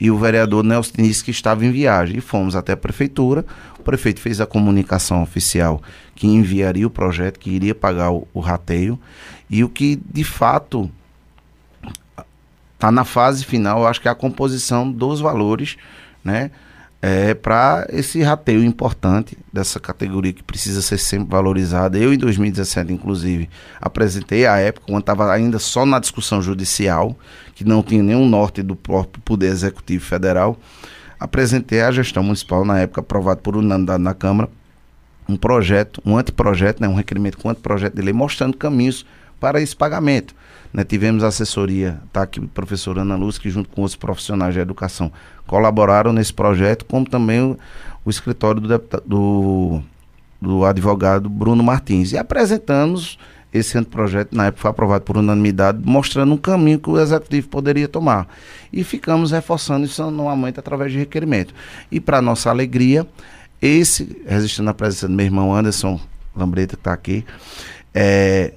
e 0.00 0.10
o 0.10 0.18
vereador 0.18 0.62
Nelson 0.62 0.92
Diniz, 0.96 1.22
que 1.22 1.30
estava 1.30 1.64
em 1.66 1.72
viagem. 1.72 2.18
E 2.18 2.20
fomos 2.20 2.54
até 2.54 2.72
a 2.72 2.76
prefeitura. 2.76 3.44
O 3.78 3.82
prefeito 3.82 4.20
fez 4.20 4.40
a 4.40 4.46
comunicação 4.46 5.22
oficial 5.22 5.82
que 6.14 6.26
enviaria 6.26 6.86
o 6.86 6.90
projeto, 6.90 7.38
que 7.38 7.50
iria 7.50 7.74
pagar 7.74 8.12
o, 8.12 8.26
o 8.32 8.40
rateio. 8.40 8.98
E 9.50 9.64
o 9.64 9.68
que, 9.68 9.96
de 9.96 10.22
fato, 10.22 10.88
está 12.74 12.92
na 12.92 13.04
fase 13.04 13.44
final, 13.44 13.86
acho 13.86 14.00
que 14.00 14.06
é 14.06 14.10
a 14.10 14.14
composição 14.14 14.90
dos 14.90 15.20
valores, 15.20 15.76
né? 16.22 16.52
É, 17.00 17.32
para 17.32 17.86
esse 17.90 18.20
rateio 18.22 18.64
importante 18.64 19.38
dessa 19.52 19.78
categoria 19.78 20.32
que 20.32 20.42
precisa 20.42 20.82
ser 20.82 20.98
sempre 20.98 21.30
valorizada. 21.30 21.96
Eu, 21.96 22.12
em 22.12 22.18
2017, 22.18 22.92
inclusive, 22.92 23.48
apresentei 23.80 24.46
à 24.46 24.56
época, 24.56 24.86
quando 24.88 25.00
estava 25.00 25.32
ainda 25.32 25.60
só 25.60 25.86
na 25.86 26.00
discussão 26.00 26.42
judicial, 26.42 27.16
que 27.54 27.64
não 27.64 27.84
tinha 27.84 28.02
nenhum 28.02 28.28
norte 28.28 28.64
do 28.64 28.74
próprio 28.74 29.22
Poder 29.22 29.46
Executivo 29.46 30.04
Federal, 30.04 30.58
apresentei 31.20 31.82
à 31.82 31.92
gestão 31.92 32.24
municipal, 32.24 32.64
na 32.64 32.80
época 32.80 33.00
aprovado 33.00 33.42
por 33.42 33.56
unanimidade 33.56 34.02
na 34.02 34.14
Câmara, 34.14 34.48
um 35.28 35.36
projeto, 35.36 36.02
um 36.04 36.16
anteprojeto, 36.16 36.82
né, 36.82 36.88
um 36.88 36.94
requerimento 36.94 37.38
com 37.38 37.48
anteprojeto 37.48 37.94
de 37.94 38.02
lei, 38.02 38.12
mostrando 38.12 38.56
caminhos 38.56 39.06
para 39.38 39.60
esse 39.60 39.76
pagamento. 39.76 40.34
Né, 40.72 40.84
tivemos 40.84 41.24
assessoria, 41.24 41.98
está 42.06 42.22
aqui 42.22 42.40
a 42.40 42.42
professora 42.52 43.00
Ana 43.00 43.16
Luz, 43.16 43.38
que 43.38 43.48
junto 43.48 43.70
com 43.70 43.80
outros 43.80 43.96
profissionais 43.96 44.52
de 44.52 44.60
educação 44.60 45.10
colaboraram 45.46 46.12
nesse 46.12 46.32
projeto, 46.32 46.84
como 46.84 47.08
também 47.08 47.40
o, 47.40 47.58
o 48.04 48.10
escritório 48.10 48.60
do, 48.60 48.68
deputa- 48.68 49.02
do, 49.06 49.80
do 50.40 50.66
advogado 50.66 51.28
Bruno 51.28 51.62
Martins. 51.64 52.12
E 52.12 52.18
apresentamos 52.18 53.18
esse 53.50 53.78
anteprojeto, 53.78 54.36
na 54.36 54.46
época 54.46 54.60
foi 54.60 54.70
aprovado 54.70 55.04
por 55.04 55.16
unanimidade, 55.16 55.80
mostrando 55.82 56.34
um 56.34 56.36
caminho 56.36 56.78
que 56.78 56.90
o 56.90 57.00
executivo 57.00 57.48
poderia 57.48 57.88
tomar. 57.88 58.28
E 58.70 58.84
ficamos 58.84 59.30
reforçando 59.30 59.86
isso 59.86 60.02
anualmente 60.02 60.60
através 60.60 60.92
de 60.92 60.98
requerimento. 60.98 61.54
E 61.90 61.98
para 61.98 62.20
nossa 62.20 62.50
alegria, 62.50 63.06
esse, 63.60 64.20
resistindo 64.26 64.68
à 64.68 64.74
presença 64.74 65.08
do 65.08 65.14
meu 65.14 65.24
irmão 65.24 65.54
Anderson 65.54 65.98
Lambreta, 66.36 66.76
que 66.76 66.80
está 66.80 66.92
aqui, 66.92 67.24
é, 67.94 68.52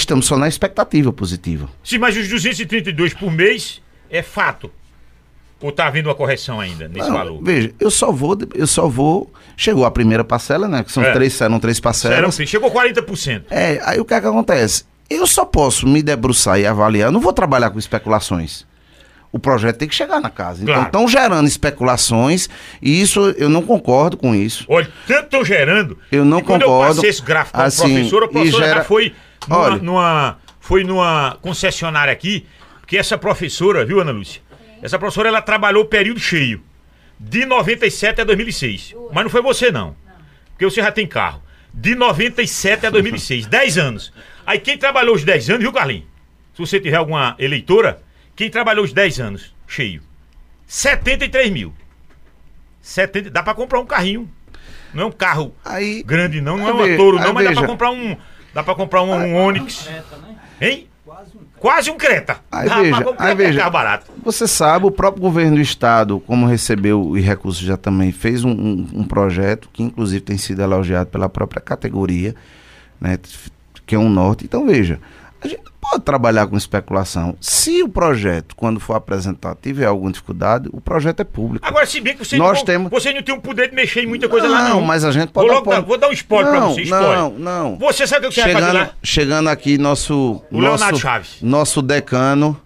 estamos 0.00 0.26
só 0.26 0.36
na 0.36 0.48
expectativa 0.48 1.12
positiva. 1.12 1.68
Sim, 1.82 1.98
mas 1.98 2.16
os 2.16 2.28
232 2.28 3.14
por 3.14 3.30
mês 3.32 3.80
é 4.10 4.22
fato. 4.22 4.70
Ou 5.60 5.72
tá 5.72 5.86
havendo 5.86 6.08
uma 6.10 6.14
correção 6.14 6.60
ainda 6.60 6.86
nesse 6.86 7.08
Não, 7.08 7.16
valor? 7.16 7.40
Veja, 7.42 7.72
eu 7.80 7.90
só 7.90 8.12
vou, 8.12 8.36
eu 8.54 8.66
só 8.66 8.86
vou. 8.88 9.32
Chegou 9.56 9.86
a 9.86 9.90
primeira 9.90 10.22
parcela, 10.22 10.68
né? 10.68 10.84
Que 10.84 10.92
são 10.92 11.02
É. 11.02 11.12
três, 11.12 11.32
serão 11.32 11.58
três 11.58 11.78
Serão, 11.78 11.82
parcelas. 11.90 12.34
sim, 12.34 12.46
chegou 12.46 12.70
40%. 12.70 13.44
É, 13.50 13.80
aí 13.84 13.98
o 13.98 14.04
que 14.04 14.12
é 14.12 14.20
que 14.20 14.26
acontece? 14.26 14.84
Eu 15.08 15.26
só 15.26 15.44
posso 15.46 15.86
me 15.86 16.02
debruçar 16.02 16.60
e 16.60 16.66
avaliar, 16.66 17.08
eu 17.08 17.12
não 17.12 17.20
vou 17.20 17.32
trabalhar 17.32 17.70
com 17.70 17.78
especulações. 17.78 18.66
O 19.32 19.38
projeto 19.38 19.76
tem 19.78 19.88
que 19.88 19.94
chegar 19.94 20.20
na 20.20 20.28
casa. 20.30 20.62
Então 20.62 20.74
Claro. 20.74 20.88
estão 20.88 21.08
gerando 21.08 21.46
especulações 21.48 22.48
e 22.82 23.00
isso 23.00 23.34
eu 23.38 23.48
não 23.48 23.62
concordo 23.62 24.16
com 24.16 24.34
isso. 24.34 24.64
Olha, 24.68 24.88
tanto 25.06 25.24
estão 25.24 25.44
gerando. 25.44 25.98
Eu 26.12 26.24
não 26.24 26.40
que 26.40 26.46
quando 26.46 26.62
eu 26.62 26.68
concordo. 26.68 26.94
passei 26.96 27.10
esse 27.10 27.22
gráfico 27.22 27.58
com 27.58 27.64
Assim, 27.64 27.82
a 27.82 27.94
professora, 27.94 28.24
a 28.24 28.28
professora 28.28 28.64
gera- 28.66 28.78
já 28.80 28.84
foi 28.84 29.14
numa, 29.48 29.60
Olha. 29.60 29.76
numa- 29.82 30.38
foi 30.60 30.82
numa 30.84 31.38
concessionária 31.40 32.12
aqui, 32.12 32.46
porque 32.80 32.96
essa 32.96 33.16
professora, 33.18 33.84
viu, 33.84 34.00
Ana 34.00 34.12
Lúcia? 34.12 34.42
Essa 34.82 34.98
professora, 34.98 35.28
ela 35.28 35.40
trabalhou 35.42 35.84
período 35.86 36.20
cheio, 36.20 36.62
de 37.18 37.44
97 37.46 38.20
a 38.20 38.24
2006. 38.24 38.94
Mas 39.12 39.24
não 39.24 39.30
foi 39.30 39.40
você, 39.42 39.70
não. 39.70 39.96
Porque 40.50 40.64
você 40.64 40.82
já 40.82 40.92
tem 40.92 41.06
carro. 41.06 41.42
De 41.72 41.94
97 41.94 42.86
a 42.86 42.90
2006, 42.90 43.46
10 43.46 43.76
anos. 43.78 44.12
Aí 44.46 44.58
quem 44.58 44.76
trabalhou 44.78 45.14
os 45.14 45.24
10 45.24 45.48
anos, 45.50 45.62
viu, 45.62 45.72
Carlinhos? 45.72 46.04
se 46.54 46.60
você 46.60 46.80
tiver 46.80 46.96
alguma 46.96 47.34
eleitora, 47.38 48.00
quem 48.34 48.48
trabalhou 48.48 48.82
os 48.84 48.92
10 48.92 49.20
anos, 49.20 49.54
cheio, 49.66 50.02
73 50.66 51.50
mil. 51.50 51.74
70, 52.80 53.30
dá 53.30 53.42
pra 53.42 53.52
comprar 53.54 53.78
um 53.80 53.86
carrinho. 53.86 54.30
Não 54.94 55.02
é 55.04 55.06
um 55.06 55.12
carro 55.12 55.54
Aí, 55.64 56.02
grande, 56.02 56.40
não, 56.40 56.56
não 56.56 56.82
é 56.84 56.88
ve- 56.88 56.96
touro, 56.96 57.18
não, 57.18 57.32
mas 57.34 57.44
dá 57.44 57.50
veja. 57.50 57.60
pra 57.60 57.68
comprar 57.68 57.90
um. 57.90 58.16
Dá 58.56 58.62
pra 58.62 58.74
comprar 58.74 59.02
um, 59.02 59.12
um 59.12 59.36
Onix. 59.36 59.86
Hein? 60.58 60.88
Quase 61.60 61.90
um 61.90 61.96
Creta. 61.98 62.38
Aí 62.50 62.66
dá 62.68 62.80
veja, 62.80 63.14
aí 63.18 63.34
veja. 63.34 63.58
carro 63.60 63.70
barato. 63.70 64.10
Você 64.24 64.48
sabe, 64.48 64.86
o 64.86 64.90
próprio 64.90 65.20
governo 65.20 65.56
do 65.56 65.60
estado, 65.60 66.18
como 66.20 66.46
recebeu 66.46 67.16
e 67.18 67.20
recursos 67.20 67.62
já 67.62 67.76
também, 67.76 68.12
fez 68.12 68.44
um, 68.44 68.50
um- 68.50 68.88
um 68.94 69.04
projeto 69.04 69.68
que 69.72 69.82
inclusive 69.82 70.22
tem 70.22 70.38
sido 70.38 70.62
elogiado 70.62 71.10
pela 71.10 71.28
própria 71.28 71.60
categoria, 71.60 72.34
né, 72.98 73.18
que 73.84 73.94
é 73.94 73.98
um 73.98 74.08
norte. 74.08 74.44
Então 74.46 74.66
veja, 74.66 74.98
a 75.42 75.46
gente 75.48 75.60
pode 75.90 76.04
trabalhar 76.04 76.46
com 76.46 76.56
especulação. 76.56 77.36
Se 77.40 77.82
o 77.82 77.88
projeto, 77.88 78.54
quando 78.56 78.78
for 78.80 78.94
apresentado, 78.94 79.58
tiver 79.60 79.86
alguma 79.86 80.10
dificuldade, 80.10 80.68
o 80.72 80.80
projeto 80.80 81.20
é 81.20 81.24
público. 81.24 81.66
Agora, 81.66 81.86
se 81.86 82.00
bem 82.00 82.14
que 82.16 82.24
você, 82.24 82.36
Nós 82.36 82.58
não, 82.58 82.64
temos- 82.64 82.90
você 82.90 83.12
não 83.12 83.22
tem 83.22 83.34
o 83.34 83.40
poder 83.40 83.70
de 83.70 83.74
mexer 83.76 84.02
em 84.02 84.06
muita 84.06 84.28
coisa 84.28 84.48
lá, 84.48 84.68
não. 84.68 84.80
mas 84.82 85.04
a 85.04 85.10
gente 85.12 85.30
Vou, 85.32 85.44
pode... 85.44 85.48
logo 85.54 85.70
dar, 85.70 85.80
vou 85.80 85.98
dar 85.98 86.08
um 86.08 86.12
spoiler 86.12 86.50
pra 86.50 86.60
não, 86.60 86.74
você, 86.74 86.82
spoiler. 86.82 87.16
Não, 87.18 87.30
não. 87.30 87.76
Você 87.78 88.06
sabe 88.06 88.26
o 88.26 88.28
que 88.30 88.34
você 88.34 88.42
vai 88.42 88.52
fazer 88.52 88.66
Chegando, 88.66 88.78
lá? 88.86 88.90
chegando 89.02 89.48
aqui, 89.48 89.78
nosso. 89.78 90.42
O 90.50 90.60
Leonardo 90.60 90.84
nosso, 90.92 90.98
Chaves. 91.02 91.36
Nosso 91.42 91.82
decano, 91.82 92.60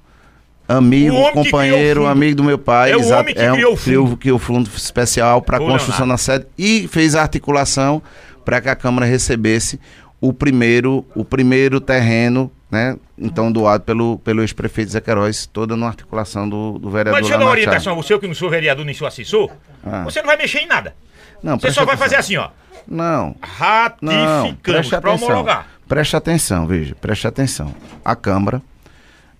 amigo, 0.68 1.16
companheiro, 1.32 2.06
amigo 2.06 2.36
do 2.36 2.44
meu 2.44 2.58
pai. 2.58 2.92
É 2.92 2.96
o 2.96 3.00
exato, 3.00 3.22
homem 3.22 3.34
que 3.34 3.40
é 3.40 3.50
um- 3.52 3.54
criou 3.56 3.72
o 3.72 3.76
fundo. 3.76 4.16
criou- 4.16 4.36
o 4.36 4.38
fundo 4.38 4.70
especial 4.76 5.42
para 5.42 5.56
a 5.56 5.60
construção 5.60 6.06
da 6.06 6.16
sede 6.16 6.46
e 6.56 6.88
fez 6.88 7.14
a 7.14 7.22
articulação 7.22 8.02
para 8.44 8.60
que 8.60 8.68
a 8.68 8.76
Câmara 8.76 9.06
recebesse 9.06 9.78
o 10.20 10.32
primeiro, 10.32 11.04
o 11.14 11.24
primeiro 11.24 11.80
terreno, 11.80 12.50
né? 12.70 12.96
Então 13.18 13.50
doado 13.50 13.82
pelo, 13.84 14.18
pelo 14.20 14.40
ex-prefeito 14.42 14.92
Zé 14.92 15.00
Queiroz, 15.00 15.46
toda 15.46 15.76
na 15.76 15.88
articulação 15.88 16.48
do, 16.48 16.78
do 16.78 16.90
vereador 16.90 17.12
Mas 17.14 17.22
deixa 17.22 17.34
eu 17.34 17.38
dar 17.38 17.44
uma 17.46 17.50
orientação 17.50 17.92
a 17.92 17.96
você, 17.96 18.14
eu 18.14 18.20
que 18.20 18.26
não 18.26 18.34
sou 18.34 18.48
vereador 18.48 18.84
nem 18.84 18.94
sou 18.94 19.06
assessor. 19.06 19.50
Ah. 19.84 20.04
Você 20.04 20.20
não 20.20 20.26
vai 20.28 20.36
mexer 20.36 20.60
em 20.60 20.66
nada. 20.66 20.94
Não, 21.42 21.58
Você 21.58 21.70
só 21.72 21.84
vai 21.84 21.94
atenção. 21.94 22.04
fazer 22.04 22.16
assim, 22.16 22.36
ó. 22.36 22.50
Não, 22.86 23.34
Ratificamos 23.40 24.92
atenção. 24.92 25.14
homologar. 25.14 25.66
Preste 25.88 26.16
atenção, 26.16 26.66
veja, 26.66 26.94
preste 26.94 27.26
atenção. 27.26 27.74
A 28.04 28.14
Câmara, 28.14 28.62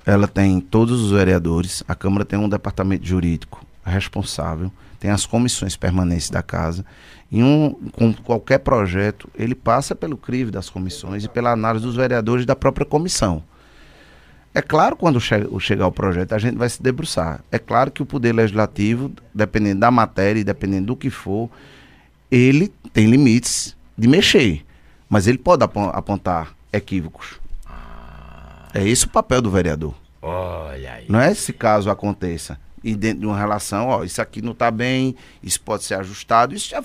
ela 0.05 0.26
tem 0.26 0.61
todos 0.61 1.01
os 1.01 1.12
vereadores, 1.12 1.83
a 1.87 1.95
Câmara 1.95 2.24
tem 2.24 2.39
um 2.39 2.49
departamento 2.49 3.07
jurídico 3.07 3.64
responsável, 3.85 4.70
tem 5.01 5.11
as 5.11 5.26
comissões 5.26 5.76
permanentes 5.76 6.30
da 6.30 6.42
casa, 6.42 6.84
e 7.32 7.42
um, 7.42 7.74
com 7.92 8.12
qualquer 8.12 8.59
projeto, 8.59 9.28
ele 9.34 9.55
passa 9.55 9.94
pelo 9.94 10.16
crivo 10.16 10.51
das 10.51 10.68
comissões 10.68 11.24
e 11.24 11.28
pela 11.28 11.51
análise 11.51 11.84
dos 11.84 11.96
vereadores 11.96 12.44
da 12.44 12.55
própria 12.55 12.84
comissão. 12.84 13.42
É 14.53 14.61
claro, 14.61 14.96
quando 14.96 15.20
che 15.20 15.34
chegar 15.61 15.86
o 15.86 15.92
projeto, 15.92 16.32
a 16.32 16.38
gente 16.38 16.57
vai 16.57 16.68
se 16.68 16.82
debruçar. 16.82 17.40
É 17.53 17.59
claro 17.59 17.90
que 17.90 18.03
o 18.03 18.07
Poder 18.07 18.32
Legislativo, 18.34 19.12
dependendo 19.32 19.80
da 19.80 19.90
matéria 19.92 20.40
e 20.40 20.44
dependendo 20.44 20.88
do 20.88 20.96
que 20.96 21.09
for, 21.09 21.48
ele 22.30 22.68
tem 22.92 23.07
limites 23.09 23.76
de 23.96 24.09
mexer. 24.09 24.64
Mas 25.09 25.28
ele 25.28 25.38
pode 25.38 25.62
apon- 25.62 25.90
apontar 25.94 26.53
equívocos. 26.72 27.40
É 28.74 28.86
esse 28.86 29.07
o 29.07 29.09
papel 29.09 29.40
do 29.40 29.51
vereador. 29.51 29.94
Olha 30.20 30.94
aí. 30.94 31.07
Não 31.09 31.20
é 31.20 31.30
esse 31.30 31.53
caso 31.53 31.88
aconteça. 31.88 32.59
E 32.83 32.95
dentro 32.95 33.20
de 33.20 33.26
uma 33.26 33.39
relação, 33.39 33.89
ó, 33.89 34.05
isso 34.05 34.22
aqui 34.22 34.41
não 34.41 34.53
está 34.53 34.70
bem, 34.70 35.14
isso 35.43 35.61
pode 35.61 35.85
ser 35.85 35.95
ajustado, 35.95 36.55
isso 36.55 36.68
já, 36.70 36.83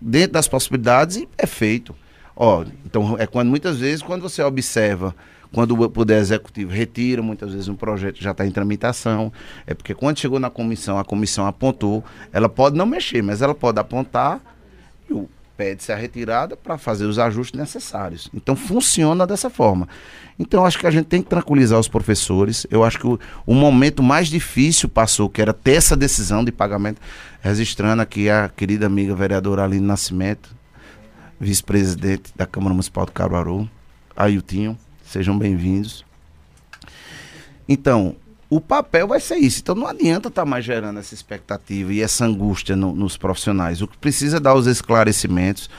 dentro 0.00 0.32
das 0.32 0.46
possibilidades 0.46 1.24
é 1.36 1.46
feito. 1.46 1.94
Ó, 2.36 2.64
então 2.86 3.16
é 3.18 3.26
quando 3.26 3.48
muitas 3.48 3.78
vezes 3.78 4.02
quando 4.02 4.22
você 4.22 4.42
observa, 4.42 5.14
quando 5.52 5.78
o 5.78 5.90
poder 5.90 6.18
executivo 6.18 6.70
retira, 6.72 7.20
muitas 7.20 7.52
vezes 7.52 7.68
um 7.68 7.74
projeto 7.74 8.22
já 8.22 8.30
está 8.30 8.46
em 8.46 8.50
tramitação, 8.50 9.30
é 9.66 9.74
porque 9.74 9.94
quando 9.94 10.18
chegou 10.18 10.38
na 10.38 10.48
comissão, 10.48 10.98
a 10.98 11.04
comissão 11.04 11.46
apontou, 11.46 12.02
ela 12.32 12.48
pode 12.48 12.76
não 12.76 12.86
mexer, 12.86 13.22
mas 13.22 13.42
ela 13.42 13.54
pode 13.54 13.78
apontar 13.78 14.40
e 15.10 15.12
o- 15.12 15.28
pede-se 15.56 15.92
a 15.92 15.96
retirada 15.96 16.56
para 16.56 16.78
fazer 16.78 17.04
os 17.04 17.18
ajustes 17.18 17.58
necessários. 17.58 18.28
Então 18.34 18.56
funciona 18.56 19.26
dessa 19.26 19.50
forma. 19.50 19.88
Então 20.38 20.64
acho 20.64 20.78
que 20.78 20.86
a 20.86 20.90
gente 20.90 21.06
tem 21.06 21.22
que 21.22 21.28
tranquilizar 21.28 21.78
os 21.78 21.88
professores. 21.88 22.66
Eu 22.70 22.82
acho 22.82 22.98
que 22.98 23.06
o, 23.06 23.18
o 23.46 23.54
momento 23.54 24.02
mais 24.02 24.28
difícil 24.28 24.88
passou, 24.88 25.28
que 25.28 25.42
era 25.42 25.52
ter 25.52 25.72
essa 25.72 25.96
decisão 25.96 26.44
de 26.44 26.50
pagamento, 26.50 27.00
registrando 27.40 28.02
aqui 28.02 28.30
a 28.30 28.48
querida 28.48 28.86
amiga 28.86 29.14
vereadora 29.14 29.64
Aline 29.64 29.86
Nascimento, 29.86 30.54
vice-presidente 31.38 32.32
da 32.34 32.46
Câmara 32.46 32.72
Municipal 32.72 33.04
de 33.04 33.12
Caruaru, 33.12 33.68
Ailtinho, 34.16 34.78
sejam 35.04 35.38
bem-vindos. 35.38 36.04
Então, 37.68 38.16
o 38.56 38.60
papel 38.60 39.08
vai 39.08 39.18
ser 39.20 39.36
isso. 39.36 39.60
Então 39.60 39.74
não 39.74 39.86
adianta 39.86 40.28
estar 40.28 40.44
mais 40.44 40.64
gerando 40.64 40.98
essa 40.98 41.14
expectativa 41.14 41.92
e 41.92 42.02
essa 42.02 42.24
angústia 42.24 42.76
no- 42.76 42.94
nos 42.94 43.16
profissionais. 43.16 43.80
O 43.80 43.88
que 43.88 43.96
precisa 43.96 44.36
é 44.36 44.40
dar 44.40 44.54
os 44.54 44.66
esclarecimentos. 44.66 45.70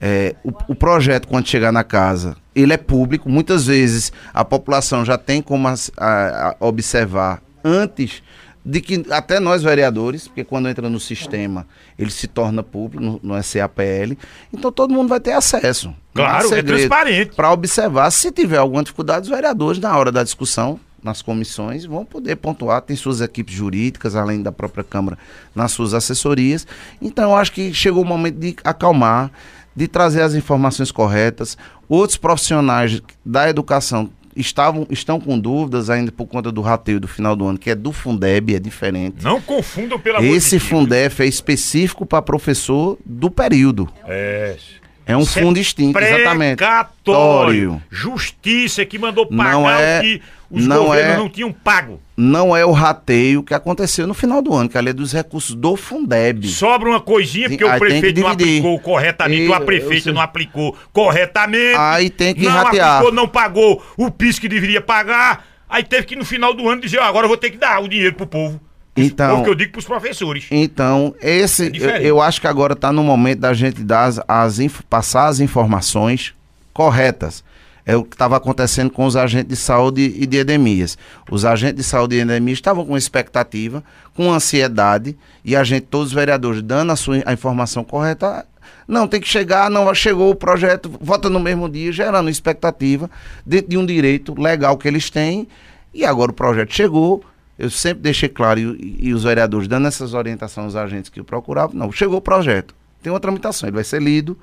É, 0.00 0.34
o, 0.42 0.50
o 0.68 0.74
projeto, 0.74 1.28
quando 1.28 1.46
chegar 1.46 1.70
na 1.70 1.84
casa, 1.84 2.36
ele 2.54 2.72
é 2.72 2.76
público. 2.76 3.28
Muitas 3.28 3.66
vezes 3.66 4.10
a 4.34 4.44
população 4.44 5.04
já 5.04 5.16
tem 5.16 5.40
como 5.42 5.68
a- 5.68 5.74
a 5.98 6.56
observar 6.60 7.42
antes 7.62 8.22
de 8.64 8.80
que 8.80 9.04
até 9.10 9.38
nós 9.40 9.62
vereadores, 9.62 10.26
porque 10.28 10.44
quando 10.44 10.68
entra 10.68 10.88
no 10.88 10.98
sistema, 11.00 11.66
ele 11.98 12.10
se 12.10 12.26
torna 12.28 12.62
público, 12.62 13.02
no, 13.04 13.20
no 13.22 13.42
SAPL, 13.42 14.16
então 14.52 14.70
todo 14.72 14.94
mundo 14.94 15.08
vai 15.08 15.18
ter 15.20 15.32
acesso. 15.32 15.92
Claro, 16.14 16.52
é 16.54 16.62
transparente. 16.62 17.34
para 17.34 17.52
observar 17.52 18.10
se 18.12 18.30
tiver 18.30 18.58
alguma 18.58 18.82
dificuldade, 18.82 19.24
os 19.24 19.28
vereadores, 19.28 19.80
na 19.80 19.96
hora 19.96 20.10
da 20.12 20.22
discussão, 20.22 20.78
nas 21.02 21.20
comissões, 21.20 21.84
vão 21.84 22.04
poder 22.04 22.36
pontuar, 22.36 22.80
tem 22.82 22.96
suas 22.96 23.20
equipes 23.20 23.54
jurídicas, 23.54 24.14
além 24.14 24.42
da 24.42 24.52
própria 24.52 24.84
Câmara, 24.84 25.18
nas 25.54 25.72
suas 25.72 25.94
assessorias. 25.94 26.66
Então, 27.00 27.30
eu 27.30 27.36
acho 27.36 27.52
que 27.52 27.74
chegou 27.74 28.02
o 28.02 28.06
momento 28.06 28.36
de 28.36 28.56
acalmar, 28.62 29.30
de 29.74 29.88
trazer 29.88 30.22
as 30.22 30.34
informações 30.34 30.92
corretas. 30.92 31.56
Outros 31.88 32.16
profissionais 32.16 33.02
da 33.24 33.48
educação 33.48 34.10
estavam, 34.36 34.86
estão 34.90 35.20
com 35.20 35.38
dúvidas 35.38 35.90
ainda 35.90 36.10
por 36.10 36.26
conta 36.26 36.50
do 36.50 36.60
rateio 36.60 37.00
do 37.00 37.08
final 37.08 37.36
do 37.36 37.46
ano, 37.46 37.58
que 37.58 37.70
é 37.70 37.74
do 37.74 37.92
Fundeb, 37.92 38.54
é 38.54 38.58
diferente. 38.58 39.22
Não 39.22 39.40
confundam 39.40 39.98
pelo 39.98 40.18
amor 40.18 40.28
Esse. 40.28 40.58
Fundeb 40.58 41.14
é 41.18 41.26
específico 41.26 42.06
para 42.06 42.22
professor 42.22 42.98
do 43.04 43.30
período. 43.30 43.88
É. 44.06 44.56
É 45.04 45.16
um 45.16 45.20
Isso 45.22 45.38
é 45.38 45.42
fundo 45.42 45.58
extinto, 45.58 45.98
exatamente. 45.98 46.56
Precatório. 46.58 47.82
Justiça 47.90 48.84
que 48.84 48.98
mandou 48.98 49.26
pagar 49.26 49.52
Não 49.52 49.68
é- 49.70 49.98
o 49.98 50.02
que 50.02 50.22
os 50.50 50.66
não 50.66 50.84
governos 50.84 51.14
é- 51.14 51.16
não 51.16 51.28
tinham 51.28 51.52
pago. 51.52 52.00
não 52.16 52.56
é 52.56 52.64
o 52.64 52.70
rateio 52.72 53.42
que 53.42 53.52
aconteceu 53.54 54.06
no 54.06 54.14
final 54.14 54.40
do 54.40 54.54
ano, 54.54 54.68
que 54.68 54.76
é 54.76 54.80
a 54.80 54.82
lei 54.82 54.92
dos 54.92 55.12
recursos 55.12 55.54
do 55.56 55.76
Fundeb. 55.76 56.46
Sobra 56.48 56.88
uma 56.90 57.00
coisinha 57.00 57.48
porque 57.48 57.64
Aí 57.64 57.76
o 57.76 57.78
prefeito 57.78 58.20
não 58.20 58.28
aplicou 58.28 58.78
corretamente, 58.80 59.42
E- 59.50 59.52
a 59.52 59.60
prefeita 59.60 60.12
não 60.12 60.20
aplicou 60.20 60.76
corretamente. 60.92 61.76
Aí 61.76 62.08
tem 62.10 62.34
que 62.34 62.44
não 62.44 62.52
ratear. 62.52 62.96
aplicou, 62.98 63.12
não 63.12 63.26
pagou 63.28 63.84
o 63.96 64.10
PIS 64.10 64.38
que 64.38 64.48
deveria 64.48 64.80
pagar. 64.80 65.46
Aí 65.68 65.82
teve 65.82 66.06
que 66.06 66.14
no 66.16 66.24
final 66.24 66.52
do 66.54 66.68
ano 66.68 66.82
dizer, 66.82 66.98
"Ó, 66.98 67.02
agora 67.04 67.24
eu 67.24 67.28
vou 67.28 67.36
ter 67.38 67.50
que 67.50 67.56
dar 67.56 67.82
o 67.82 67.88
dinheiro 67.88 68.14
pro 68.14 68.26
povo. 68.26 68.60
Então- 68.96 69.30
Povo 69.30 69.44
que 69.44 69.50
eu 69.50 69.54
digo 69.54 69.72
pros 69.72 69.84
professores. 69.86 70.46
Então, 70.50 71.14
esse, 71.20 71.66
É 71.82 71.98
eu, 71.98 72.02
eu 72.02 72.20
acho 72.20 72.40
que 72.40 72.46
agora 72.46 72.74
está 72.74 72.92
no 72.92 73.02
momento 73.02 73.38
da 73.40 73.54
gente 73.54 73.82
dar 73.82 74.04
as, 74.04 74.20
as 74.28 74.58
passar 74.88 75.28
as 75.28 75.40
informações 75.40 76.34
corretas. 76.72 77.42
É 77.84 77.96
o 77.96 78.04
que 78.04 78.14
estava 78.14 78.36
acontecendo 78.36 78.90
com 78.90 79.04
os 79.06 79.16
agentes 79.16 79.48
de 79.48 79.56
saúde 79.56 80.02
e 80.16 80.24
de 80.24 80.38
endemias. 80.40 80.96
Os 81.30 81.44
agentes 81.44 81.76
de 81.78 81.82
saúde 81.82 82.16
e 82.16 82.20
endemias 82.20 82.58
estavam 82.58 82.84
com 82.86 82.96
expectativa, 82.96 83.82
com 84.14 84.30
ansiedade, 84.32 85.16
e 85.44 85.56
a 85.56 85.64
gente, 85.64 85.86
todos 85.86 86.08
os 86.08 86.12
vereadores, 86.14 86.62
dando 86.62 86.92
a 86.92 86.96
sua 86.96 87.22
a 87.26 87.32
informação 87.32 87.82
correta. 87.82 88.46
Não, 88.86 89.08
tem 89.08 89.20
que 89.20 89.28
chegar, 89.28 89.68
não 89.70 89.92
chegou 89.94 90.30
o 90.30 90.34
projeto, 90.34 90.92
vota 91.00 91.28
no 91.28 91.40
mesmo 91.40 91.68
dia, 91.68 91.90
gerando 91.90 92.28
expectativa 92.30 93.10
dentro 93.44 93.70
de 93.70 93.76
um 93.76 93.86
direito 93.86 94.38
legal 94.40 94.76
que 94.76 94.86
eles 94.86 95.08
têm. 95.10 95.48
E 95.94 96.04
agora 96.04 96.30
o 96.30 96.34
projeto 96.34 96.72
chegou, 96.72 97.24
eu 97.58 97.70
sempre 97.70 98.02
deixei 98.02 98.28
claro, 98.28 98.58
e, 98.58 98.96
e 99.00 99.14
os 99.14 99.24
vereadores 99.24 99.68
dando 99.68 99.88
essas 99.88 100.14
orientações 100.14 100.66
aos 100.66 100.76
agentes 100.76 101.10
que 101.10 101.20
o 101.20 101.24
procuravam, 101.24 101.76
não, 101.76 101.92
chegou 101.92 102.18
o 102.18 102.22
projeto, 102.22 102.74
tem 103.02 103.12
uma 103.12 103.20
tramitação, 103.20 103.68
ele 103.68 103.74
vai 103.74 103.84
ser 103.84 104.00
lido. 104.00 104.38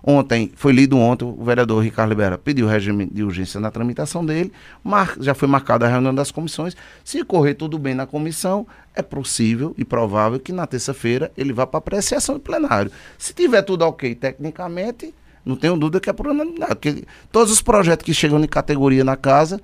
Ontem, 0.00 0.52
foi 0.54 0.72
lido 0.72 0.96
ontem, 0.96 1.24
o 1.24 1.44
vereador 1.44 1.82
Ricardo 1.82 2.10
Libera 2.10 2.38
pediu 2.38 2.68
regime 2.68 3.06
de 3.06 3.24
urgência 3.24 3.58
na 3.58 3.68
tramitação 3.68 4.24
dele, 4.24 4.52
mar, 4.82 5.14
já 5.18 5.34
foi 5.34 5.48
marcada 5.48 5.86
a 5.86 5.88
reunião 5.88 6.14
das 6.14 6.30
comissões. 6.30 6.76
Se 7.04 7.24
correr 7.24 7.54
tudo 7.54 7.78
bem 7.78 7.94
na 7.94 8.06
comissão, 8.06 8.64
é 8.94 9.02
possível 9.02 9.74
e 9.76 9.84
provável 9.84 10.38
que 10.38 10.52
na 10.52 10.68
terça-feira 10.68 11.32
ele 11.36 11.52
vá 11.52 11.66
para 11.66 11.78
apreciação 11.78 12.36
do 12.36 12.40
plenário. 12.40 12.92
Se 13.18 13.34
tiver 13.34 13.62
tudo 13.62 13.82
ok 13.82 14.14
tecnicamente, 14.14 15.12
não 15.44 15.56
tenho 15.56 15.76
dúvida 15.76 15.98
que 15.98 16.08
é 16.08 16.12
por 16.12 16.28
unanimidade. 16.28 16.74
Porque 16.74 17.04
todos 17.32 17.50
os 17.52 17.60
projetos 17.60 18.04
que 18.04 18.14
chegam 18.14 18.38
em 18.38 18.46
categoria 18.46 19.02
na 19.02 19.16
casa, 19.16 19.60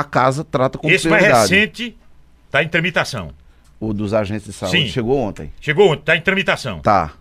a 0.00 0.04
casa 0.04 0.42
trata 0.44 0.78
com 0.78 0.88
Esse 0.90 1.08
mais 1.08 1.22
prioridade. 1.22 1.54
recente 1.54 1.98
tá 2.50 2.62
em 2.62 2.68
tramitação. 2.68 3.32
O 3.78 3.92
dos 3.94 4.12
agentes 4.12 4.44
de 4.46 4.52
saúde 4.52 4.76
Sim. 4.76 4.88
chegou 4.88 5.18
ontem. 5.18 5.52
Chegou 5.60 5.90
ontem, 5.92 6.02
tá 6.02 6.16
em 6.16 6.20
tramitação. 6.20 6.80
Tá. 6.80 7.12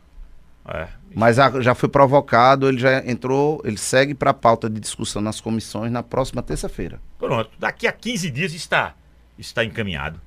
É. 0.67 0.87
Mas 1.15 1.39
a- 1.39 1.61
já 1.61 1.73
foi 1.73 1.89
provocado, 1.89 2.67
ele 2.67 2.77
já 2.77 2.99
entrou, 3.05 3.61
ele 3.63 3.77
segue 3.77 4.13
para 4.13 4.31
a 4.31 4.33
pauta 4.33 4.69
de 4.69 4.79
discussão 4.79 5.21
nas 5.21 5.39
comissões 5.41 5.91
na 5.91 6.03
próxima 6.03 6.43
terça-feira. 6.43 6.99
Pronto, 7.17 7.49
daqui 7.57 7.87
a 7.87 7.91
15 7.91 8.29
dias 8.29 8.53
está, 8.53 8.93
está 9.37 9.63
encaminhado. 9.63 10.19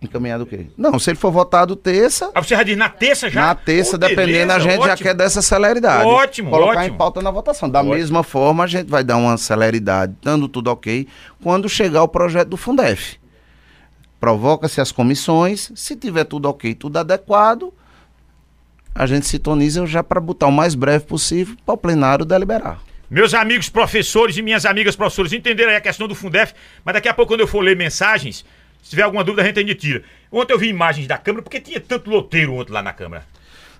Encaminhado 0.00 0.44
o 0.44 0.46
quê? 0.46 0.66
Não, 0.76 0.98
se 0.98 1.10
ele 1.10 1.16
for 1.18 1.30
votado 1.32 1.74
terça, 1.74 2.30
Ah, 2.34 2.42
você 2.42 2.54
já 2.54 2.62
diz 2.62 2.76
na 2.76 2.88
terça 2.88 3.30
já? 3.30 3.40
na 3.46 3.54
terça, 3.54 3.96
Ô, 3.96 3.98
dependendo, 3.98 4.52
a 4.52 4.58
beleza, 4.58 4.60
gente 4.60 4.84
já 4.86 4.92
ótimo. 4.92 5.08
quer 5.08 5.14
dessa 5.14 5.40
celeridade. 5.40 6.04
Ótimo, 6.06 6.50
Colocar 6.50 6.80
ótimo. 6.80 6.94
em 6.94 6.98
pauta 6.98 7.22
na 7.22 7.30
votação. 7.30 7.68
Da 7.68 7.80
Ótimo. 7.80 7.94
mesma 7.94 8.22
forma, 8.22 8.64
a 8.64 8.66
gente 8.66 8.88
vai 8.88 9.02
dar 9.02 9.16
uma 9.16 9.36
celeridade, 9.38 10.14
dando 10.22 10.48
tudo 10.48 10.68
ok, 10.70 11.08
quando 11.42 11.68
chegar 11.68 12.02
o 12.02 12.08
projeto 12.08 12.48
do 12.48 12.56
Fundef. 12.58 13.16
Provoca-se 14.20 14.80
as 14.80 14.92
comissões, 14.92 15.70
se 15.74 15.94
tiver 15.96 16.24
tudo 16.24 16.48
ok, 16.48 16.74
tudo 16.74 16.98
adequado, 16.98 17.72
a 18.94 19.06
gente 19.06 19.26
sintoniza 19.26 19.86
já 19.86 20.02
para 20.02 20.20
botar 20.20 20.46
o 20.46 20.52
mais 20.52 20.74
breve 20.74 21.04
possível 21.04 21.56
para 21.64 21.74
o 21.74 21.78
plenário 21.78 22.24
deliberar. 22.24 22.80
Meus 23.10 23.34
amigos 23.34 23.68
professores 23.68 24.36
e 24.36 24.42
minhas 24.42 24.66
amigas 24.66 24.96
professoras 24.96 25.32
entenderam 25.32 25.70
aí 25.70 25.76
a 25.76 25.80
questão 25.80 26.08
do 26.08 26.14
Fundef, 26.14 26.54
mas 26.84 26.94
daqui 26.94 27.08
a 27.08 27.14
pouco, 27.14 27.32
quando 27.32 27.40
eu 27.42 27.46
for 27.46 27.60
ler 27.60 27.76
mensagens, 27.76 28.44
se 28.86 28.90
tiver 28.90 29.02
alguma 29.02 29.24
dúvida, 29.24 29.42
a 29.42 29.44
gente 29.46 29.58
ainda 29.58 29.74
tira. 29.74 30.04
Ontem 30.30 30.52
eu 30.52 30.58
vi 30.60 30.68
imagens 30.68 31.08
da 31.08 31.18
Câmara, 31.18 31.42
porque 31.42 31.60
tinha 31.60 31.80
tanto 31.80 32.08
loteiro 32.08 32.54
ontem 32.54 32.72
lá 32.72 32.80
na 32.82 32.92
Câmara. 32.92 33.24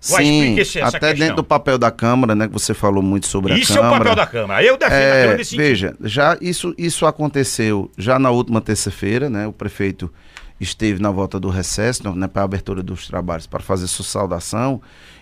Sim, 0.01 0.59
esse- 0.59 0.81
até 0.81 0.99
questão. 0.99 1.15
dentro 1.19 1.37
do 1.37 1.45
papel 1.45 1.79
da 1.79 1.91
Câmara, 1.93 2.35
né, 2.35 2.49
que 2.49 2.53
você 2.53 2.75
falou 2.75 3.03
muito 3.05 3.27
sobre 3.29 3.53
a 3.53 3.57
Isso 3.57 3.73
é 3.73 3.77
Câmara. 3.77 3.95
o 3.95 3.99
papel 3.99 4.15
da 4.17 4.27
Câmara. 4.27 4.63
Eu 4.65 4.77
defendo 4.77 4.93
a 4.93 4.97
É, 4.97 5.21
Câmara 5.21 5.39
nesse 5.39 5.51
sentido. 5.51 5.65
veja, 5.67 5.97
já 6.03 6.37
isso, 6.41 6.75
isso 6.77 7.07
aconteceu 7.07 7.89
já 7.97 8.19
na 8.19 8.31
última 8.31 8.61
terça-feira, 8.61 9.31
né? 9.31 9.47
O 9.47 9.53
prefeito 9.53 10.13
esteve 10.61 11.01
na 11.01 11.11
volta 11.11 11.39
do 11.39 11.49
recesso, 11.51 12.09
né, 12.15 12.27
para 12.27 12.43
a 12.43 12.45
abertura 12.45 12.83
dos 12.83 13.07
trabalhos, 13.07 13.47
para 13.47 13.61
fazer 13.61 13.87
sua 13.87 14.05
saudação, 14.05 14.81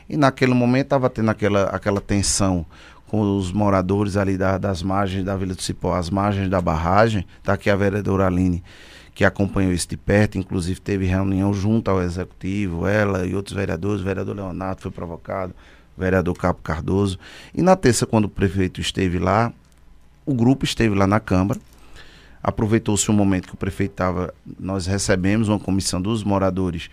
e 0.09 0.16
naquele 0.16 0.55
momento 0.55 0.85
estava 0.87 1.11
tendo 1.11 1.30
aquela, 1.30 1.64
aquela 1.64 2.01
tensão 2.01 2.64
com 3.07 3.37
os 3.37 3.53
moradores 3.53 4.16
ali 4.16 4.37
da- 4.37 4.59
das 4.59 4.82
margens 4.82 5.24
da 5.24 5.37
Vila 5.37 5.55
do 5.55 5.62
Cipó, 5.62 5.95
as 5.95 6.11
margens 6.11 6.49
da 6.49 6.61
barragem, 6.61 7.24
tá 7.43 7.53
aqui 7.53 7.70
a 7.70 7.76
vereadora 7.76 8.26
Aline, 8.26 8.62
que 9.15 9.25
acompanhou 9.25 9.73
isso 9.73 9.89
de 9.89 9.97
perto, 9.97 10.37
inclusive 10.39 10.81
teve 10.81 11.07
reunião 11.07 11.55
junto 11.55 11.89
ao 11.91 12.03
executivo, 12.03 12.87
ela 12.87 13.25
e 13.25 13.35
outros 13.35 13.55
vereadores, 13.55 14.01
o 14.01 14.05
vereador 14.05 14.35
Leonardo 14.35 14.83
foi 14.83 14.91
provocado, 14.91 15.55
o 15.97 16.01
vereador 16.01 16.35
Capo 16.37 16.61
Cardoso. 16.62 17.19
E 17.55 17.62
na 17.62 17.77
terça, 17.77 18.05
quando 18.07 18.25
o 18.25 18.29
prefeito 18.29 18.81
esteve 18.81 19.19
lá, 19.21 19.53
o 20.27 20.35
grupo 20.35 20.65
esteve 20.65 20.95
lá 20.97 21.07
na 21.07 21.21
Câmara, 21.21 21.61
aproveitou-se 22.43 23.09
um 23.11 23.15
momento 23.15 23.47
que 23.49 23.55
o 23.55 23.57
prefeito 23.57 23.93
estava, 23.93 24.35
nós 24.59 24.87
recebemos 24.87 25.49
uma 25.49 25.59
comissão 25.61 26.01
dos 26.03 26.25
moradores 26.25 26.91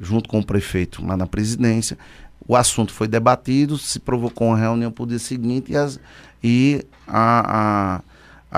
junto 0.00 0.28
com 0.28 0.38
o 0.38 0.44
prefeito 0.46 1.04
lá 1.04 1.16
na 1.16 1.26
presidência, 1.26 1.98
o 2.46 2.54
assunto 2.54 2.92
foi 2.92 3.08
debatido, 3.08 3.76
se 3.76 3.98
provocou 3.98 4.48
uma 4.48 4.56
reunião 4.58 4.92
para 4.92 5.02
o 5.02 5.06
dia 5.06 5.18
seguinte 5.18 5.72
e 5.72 5.76
as, 5.76 5.98
e 6.44 6.84
a, 7.08 7.96
a- 7.96 8.02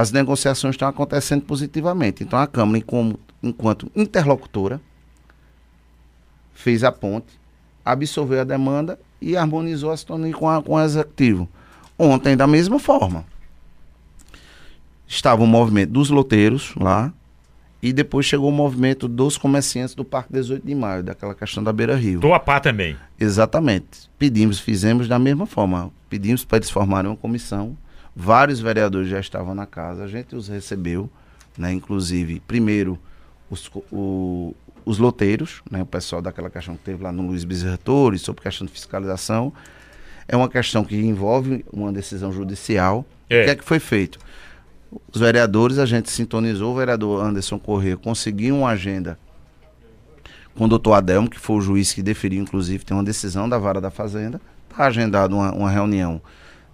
as 0.01 0.13
negociações 0.13 0.75
estão 0.75 0.87
acontecendo 0.89 1.43
positivamente. 1.43 2.23
Então 2.23 2.39
a 2.39 2.47
Câmara, 2.47 2.81
como, 2.85 3.19
enquanto 3.43 3.91
interlocutora, 3.97 4.81
fez 6.55 6.85
a 6.85 6.93
ponte, 6.93 7.27
absorveu 7.85 8.41
a 8.41 8.45
demanda 8.45 8.97
e 9.21 9.37
harmonizou 9.37 9.91
a 9.91 9.97
situação 9.97 10.31
com, 10.31 10.49
a- 10.49 10.63
com 10.63 10.75
o 10.75 10.81
executivo. 10.81 11.49
Ontem, 11.99 12.37
da 12.37 12.47
mesma 12.47 12.79
forma. 12.79 13.25
Estava 15.07 15.43
o 15.43 15.47
movimento 15.47 15.91
dos 15.91 16.11
loteiros 16.11 16.75
lá 16.77 17.13
e 17.83 17.93
depois 17.93 18.25
chegou 18.27 18.51
o 18.51 18.53
movimento 18.53 19.09
dos 19.09 19.37
comerciantes 19.37 19.97
do 19.97 20.05
Parque 20.05 20.33
18 20.33 20.65
de 20.65 20.75
Maio, 20.77 21.03
daquela 21.03 21.35
questão 21.35 21.63
da 21.65 21.73
Beira 21.73 21.97
Rio. 21.97 22.21
Tô 22.21 22.33
a 22.35 22.39
pá 22.39 22.61
também. 22.61 22.97
Exatamente. 23.19 24.09
Pedimos, 24.19 24.61
fizemos 24.61 25.09
da 25.09 25.19
mesma 25.19 25.45
forma. 25.47 25.91
Pedimos 26.09 26.45
para 26.45 26.59
eles 26.59 26.71
formarem 26.71 27.11
uma 27.11 27.17
comissão. 27.17 27.77
Vários 28.21 28.59
vereadores 28.59 29.09
já 29.09 29.21
estavam 29.21 29.55
na 29.55 29.65
casa, 29.65 30.03
a 30.03 30.09
gente 30.09 30.35
os 30.35 30.49
recebeu, 30.49 31.09
né? 31.57 31.73
Inclusive, 31.73 32.41
primeiro, 32.49 32.99
os, 33.49 33.71
o- 33.93 34.53
os 34.85 34.99
loteiros, 34.99 35.63
né? 35.71 35.81
O 35.83 35.87
pessoal 35.87 36.21
daquela 36.21 36.51
questão 36.51 36.75
que 36.77 36.83
teve 36.83 37.01
lá 37.05 37.13
no 37.13 37.25
Luiz 37.29 37.45
Bezerra 37.45 37.79
Torres, 37.79 38.23
sobre 38.23 38.43
questão 38.43 38.67
de 38.67 38.73
fiscalização. 38.73 39.53
É 40.27 40.37
uma 40.37 40.49
questão 40.49 40.85
que 40.85 40.97
envolve 40.97 41.65
uma 41.73 41.93
decisão 41.93 42.33
judicial. 42.33 43.07
É. 43.31 43.43
O 43.43 43.45
que 43.45 43.51
é 43.51 43.55
que 43.55 43.65
foi 43.65 43.79
feito? 43.79 44.19
Os 45.15 45.21
vereadores, 45.21 45.79
a 45.79 45.87
gente 45.87 46.11
sintonizou, 46.11 46.73
o 46.73 46.77
vereador 46.77 47.25
Anderson 47.25 47.57
Corrêa 47.59 47.97
conseguiu 47.97 48.57
uma 48.57 48.71
agenda 48.71 49.17
com 50.57 50.65
o 50.65 50.69
doutor 50.69 50.95
Adelmo, 50.95 51.31
que 51.31 51.39
foi 51.39 51.55
o 51.57 51.61
juiz 51.61 51.93
que 51.93 52.03
deferiu, 52.03 52.43
inclusive, 52.43 52.85
tem 52.85 52.97
uma 52.97 53.05
decisão 53.05 53.49
da 53.49 53.59
vara 53.59 53.81
da 53.81 53.91
Fazenda. 53.93 54.41
Está 54.69 54.87
agendada 54.87 55.33
uma, 55.33 55.53
uma 55.53 55.71
reunião 55.71 56.21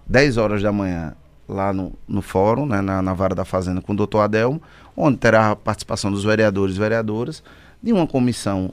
10 0.07 0.37
horas 0.37 0.63
da 0.63 0.71
manhã 0.71 1.13
lá 1.47 1.71
no, 1.73 1.93
no 2.07 2.21
fórum, 2.21 2.65
né, 2.65 2.81
na, 2.81 3.01
na 3.01 3.13
vara 3.13 3.35
da 3.35 3.45
Fazenda, 3.45 3.81
com 3.81 3.93
o 3.93 3.95
doutor 3.95 4.19
Adelmo, 4.21 4.61
onde 4.95 5.17
terá 5.17 5.51
a 5.51 5.55
participação 5.55 6.11
dos 6.11 6.23
vereadores 6.23 6.75
e 6.75 6.79
vereadoras, 6.79 7.43
de 7.81 7.91
uma 7.93 8.07
comissão 8.07 8.71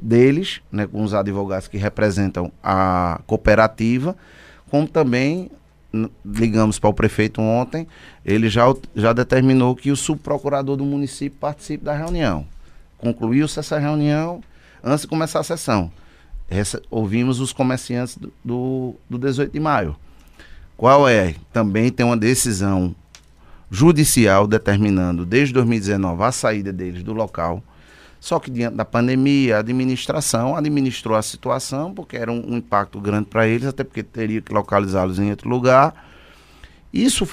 deles, 0.00 0.60
né, 0.70 0.86
com 0.86 1.02
os 1.02 1.14
advogados 1.14 1.68
que 1.68 1.76
representam 1.76 2.50
a 2.62 3.20
cooperativa, 3.26 4.16
como 4.70 4.86
também 4.88 5.50
ligamos 6.24 6.78
para 6.78 6.90
o 6.90 6.94
prefeito 6.94 7.40
ontem, 7.40 7.86
ele 8.24 8.48
já, 8.48 8.64
já 8.94 9.12
determinou 9.12 9.74
que 9.74 9.90
o 9.90 9.96
subprocurador 9.96 10.76
do 10.76 10.84
município 10.84 11.38
participe 11.40 11.84
da 11.84 11.94
reunião. 11.94 12.46
Concluiu-se 12.98 13.58
essa 13.58 13.78
reunião 13.78 14.40
antes 14.84 15.02
de 15.02 15.06
começar 15.08 15.40
a 15.40 15.44
sessão. 15.44 15.90
Rece- 16.50 16.82
ouvimos 16.90 17.40
os 17.40 17.52
comerciantes 17.52 18.16
do, 18.18 18.32
do, 18.44 18.94
do 19.08 19.18
18 19.18 19.50
de 19.52 19.60
maio. 19.60 19.96
Qual 20.78 21.08
é? 21.08 21.34
Também 21.52 21.90
tem 21.90 22.06
uma 22.06 22.16
decisão 22.16 22.94
judicial 23.68 24.46
determinando 24.46 25.26
desde 25.26 25.52
2019 25.52 26.22
a 26.22 26.30
saída 26.30 26.72
deles 26.72 27.02
do 27.02 27.12
local. 27.12 27.60
Só 28.20 28.38
que 28.38 28.48
diante 28.48 28.76
da 28.76 28.84
pandemia, 28.84 29.56
a 29.56 29.58
administração 29.58 30.54
administrou 30.54 31.16
a 31.16 31.22
situação, 31.22 31.92
porque 31.92 32.16
era 32.16 32.30
um, 32.30 32.52
um 32.52 32.56
impacto 32.58 33.00
grande 33.00 33.26
para 33.26 33.44
eles, 33.48 33.66
até 33.66 33.82
porque 33.82 34.04
teria 34.04 34.40
que 34.40 34.52
localizá-los 34.54 35.18
em 35.18 35.30
outro 35.30 35.48
lugar. 35.48 36.08
Isso 36.92 37.28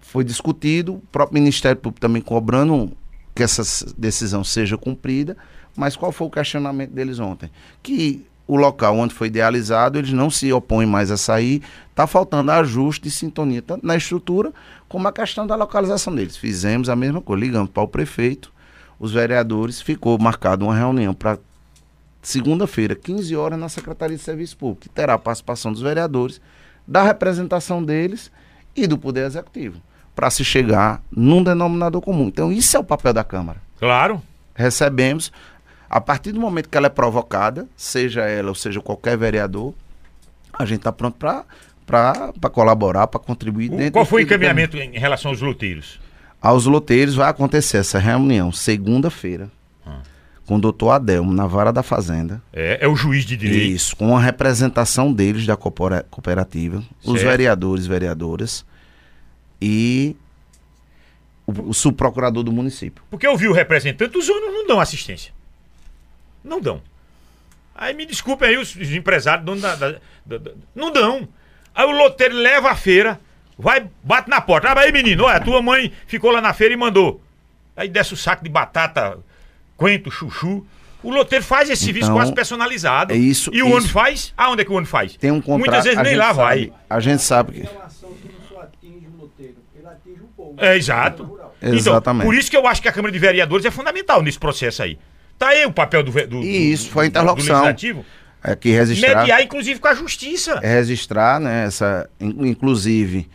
foi 0.00 0.22
discutido, 0.22 0.94
o 0.94 1.00
próprio 1.10 1.40
Ministério 1.40 1.80
Público 1.80 2.00
também 2.00 2.22
cobrando 2.22 2.92
que 3.34 3.42
essa 3.42 3.64
decisão 3.98 4.44
seja 4.44 4.78
cumprida, 4.78 5.36
mas 5.76 5.96
qual 5.96 6.12
foi 6.12 6.28
o 6.28 6.30
questionamento 6.30 6.92
deles 6.92 7.18
ontem? 7.18 7.50
Que 7.82 8.24
o 8.46 8.56
local 8.56 8.96
onde 8.96 9.14
foi 9.14 9.28
idealizado, 9.28 9.98
eles 9.98 10.12
não 10.12 10.30
se 10.30 10.52
opõem 10.52 10.86
mais 10.86 11.10
a 11.10 11.16
sair, 11.16 11.62
está 11.90 12.06
faltando 12.06 12.50
ajuste 12.50 13.08
e 13.08 13.10
sintonia, 13.10 13.62
tanto 13.62 13.86
na 13.86 13.96
estrutura 13.96 14.52
como 14.88 15.08
a 15.08 15.12
questão 15.12 15.46
da 15.46 15.54
localização 15.54 16.14
deles. 16.14 16.36
Fizemos 16.36 16.88
a 16.88 16.96
mesma 16.96 17.20
coisa, 17.20 17.44
ligamos 17.44 17.70
para 17.70 17.82
o 17.82 17.88
prefeito, 17.88 18.52
os 18.98 19.12
vereadores, 19.12 19.80
ficou 19.80 20.18
marcada 20.18 20.64
uma 20.64 20.76
reunião 20.76 21.14
para 21.14 21.38
segunda-feira, 22.20 22.94
15 22.94 23.34
horas, 23.34 23.58
na 23.58 23.68
Secretaria 23.68 24.16
de 24.16 24.22
Serviço 24.22 24.56
Público, 24.56 24.82
que 24.82 24.88
terá 24.88 25.14
a 25.14 25.18
participação 25.18 25.72
dos 25.72 25.82
vereadores, 25.82 26.40
da 26.86 27.02
representação 27.02 27.82
deles 27.82 28.30
e 28.76 28.86
do 28.86 28.96
Poder 28.96 29.26
Executivo, 29.26 29.80
para 30.14 30.30
se 30.30 30.44
chegar 30.44 31.02
num 31.10 31.42
denominador 31.42 32.00
comum. 32.00 32.28
Então, 32.28 32.52
isso 32.52 32.76
é 32.76 32.80
o 32.80 32.84
papel 32.84 33.12
da 33.12 33.24
Câmara. 33.24 33.60
Claro. 33.78 34.22
Recebemos, 34.54 35.32
a 35.92 36.00
partir 36.00 36.32
do 36.32 36.40
momento 36.40 36.70
que 36.70 36.76
ela 36.78 36.86
é 36.86 36.90
provocada, 36.90 37.68
seja 37.76 38.22
ela 38.22 38.48
ou 38.48 38.54
seja 38.54 38.80
qualquer 38.80 39.16
vereador, 39.18 39.74
a 40.52 40.64
gente 40.64 40.78
está 40.78 40.90
pronto 40.90 41.16
para 41.18 41.44
colaborar, 42.50 43.06
para 43.06 43.20
contribuir 43.20 43.70
O- 43.70 43.92
qual 43.92 44.06
foi 44.06 44.22
o 44.22 44.24
encaminhamento 44.24 44.78
em 44.78 44.98
relação 44.98 45.30
aos 45.30 45.40
loteiros? 45.42 46.00
aos 46.40 46.64
loteiros 46.66 47.14
vai 47.14 47.28
acontecer 47.28 47.76
essa 47.76 47.98
reunião 47.98 48.50
segunda-feira 48.50 49.50
com 50.46 50.56
o 50.56 50.60
doutor 50.60 50.90
Adelmo 50.90 51.32
na 51.32 51.46
vara 51.46 51.72
da 51.72 51.84
Fazenda. 51.84 52.42
É, 52.52 52.78
é 52.84 52.88
o 52.88 52.96
juiz 52.96 53.24
de 53.24 53.36
direito. 53.36 53.72
Isso, 53.74 53.94
com 53.96 54.16
a 54.16 54.20
representação 54.20 55.12
deles 55.12 55.46
da 55.46 55.56
coopera- 55.56 56.04
cooperativa, 56.10 56.82
os 57.04 57.20
Certo. 57.20 57.30
vereadores 57.30 57.84
e 57.84 57.88
vereadoras 57.88 58.64
e 59.60 60.16
o, 61.46 61.70
o 61.70 61.74
subprocurador 61.74 62.42
do 62.42 62.50
município. 62.52 63.04
Porque 63.08 63.26
eu 63.26 63.36
vi 63.36 63.46
o 63.46 63.52
representante, 63.52 64.18
os 64.18 64.28
ônibus 64.28 64.52
não 64.54 64.66
dão 64.66 64.80
assistência. 64.80 65.32
Não 66.44 66.60
dão. 66.60 66.80
Aí 67.74 67.94
me 67.94 68.04
desculpem 68.06 68.48
aí 68.50 68.58
os, 68.58 68.74
os 68.76 68.90
empresários, 68.92 69.44
donos 69.44 69.62
da, 69.62 69.74
da- 69.74 69.94
da- 70.26 70.38
da- 70.38 70.50
Não 70.74 70.90
dão. 70.90 71.26
Aí 71.74 71.86
o 71.86 71.90
loteiro 71.90 72.34
leva 72.36 72.70
a 72.70 72.76
feira, 72.76 73.18
vai, 73.58 73.86
bate 74.02 74.28
na 74.28 74.40
porta. 74.40 74.68
Ah, 74.68 74.78
aí 74.80 74.92
menino, 74.92 75.24
olha, 75.24 75.40
tua 75.40 75.62
mãe 75.62 75.92
ficou 76.06 76.30
lá 76.30 76.40
na 76.40 76.52
feira 76.52 76.74
e 76.74 76.76
mandou. 76.76 77.20
Aí 77.76 77.88
desce 77.88 78.12
o 78.12 78.16
saco 78.16 78.44
de 78.44 78.50
batata, 78.50 79.18
coentro, 79.76 80.10
chuchu. 80.10 80.66
O 81.02 81.10
loteiro 81.10 81.42
faz 81.44 81.68
esse 81.70 81.84
serviço 81.84 82.06
Então, 82.06 82.16
quase 82.16 82.32
personalizado. 82.32 83.12
é 83.12 83.16
isso- 83.16 83.50
E 83.52 83.60
o 83.62 83.66
isso. 83.66 83.74
ônibus 83.74 83.90
faz? 83.90 84.32
Aonde 84.36 84.62
é 84.62 84.64
que 84.64 84.70
o 84.70 84.74
ônibus 84.74 84.90
faz? 84.90 85.16
Tem 85.16 85.30
um 85.32 85.40
contrato. 85.40 85.58
Muitas 85.58 85.84
vezes 85.84 85.98
a 85.98 86.02
nem 86.02 86.12
gente 86.12 86.20
lá 86.20 86.26
sabe- 86.34 86.38
vai. 86.38 86.72
A 86.88 87.00
gente 87.00 87.22
sabe 87.22 87.52
que. 87.52 87.66
É 87.66 87.70
uma 87.70 87.84
ação 87.86 88.10
que 88.12 88.28
não 88.28 88.48
só 88.48 88.62
atinge 88.62 89.06
o 89.06 89.20
loteiro, 89.22 89.56
ele 89.74 89.86
atinge 89.86 90.20
o 90.20 90.26
povo. 90.36 90.54
É, 90.58 90.76
exato. 90.76 91.24
Rural. 91.24 91.56
Exatamente. 91.60 92.18
Então, 92.20 92.26
por 92.30 92.34
isso 92.38 92.50
que 92.50 92.56
eu 92.56 92.66
acho 92.68 92.80
que 92.82 92.88
a 92.88 92.92
Câmara 92.92 93.10
de 93.10 93.18
Vereadores 93.18 93.64
é 93.64 93.70
fundamental 93.70 94.22
nesse 94.22 94.38
processo 94.38 94.82
aí. 94.82 94.96
Tá 95.42 95.48
aí 95.48 95.66
o 95.66 95.72
papel 95.72 96.02
do, 96.04 96.12
do, 96.12 96.42
E 96.42 96.72
isso 96.72 96.86
do- 96.86 96.90
foi 96.92 97.06
a 97.06 97.08
do- 97.08 97.12
do 97.12 97.18
interlocução. 97.18 97.56
legislativo. 97.56 98.04
aqui 98.42 98.70
registrar. 98.70 99.16
Mediar, 99.18 99.42
inclusive, 99.42 99.80
com 99.80 99.88
a 99.88 99.94
justiça. 99.94 100.58
é 100.62 100.74
registrar, 100.74 101.40
né? 101.40 101.64
Essa, 101.64 102.08
in- 102.20 102.48
inclusive, 102.48 103.28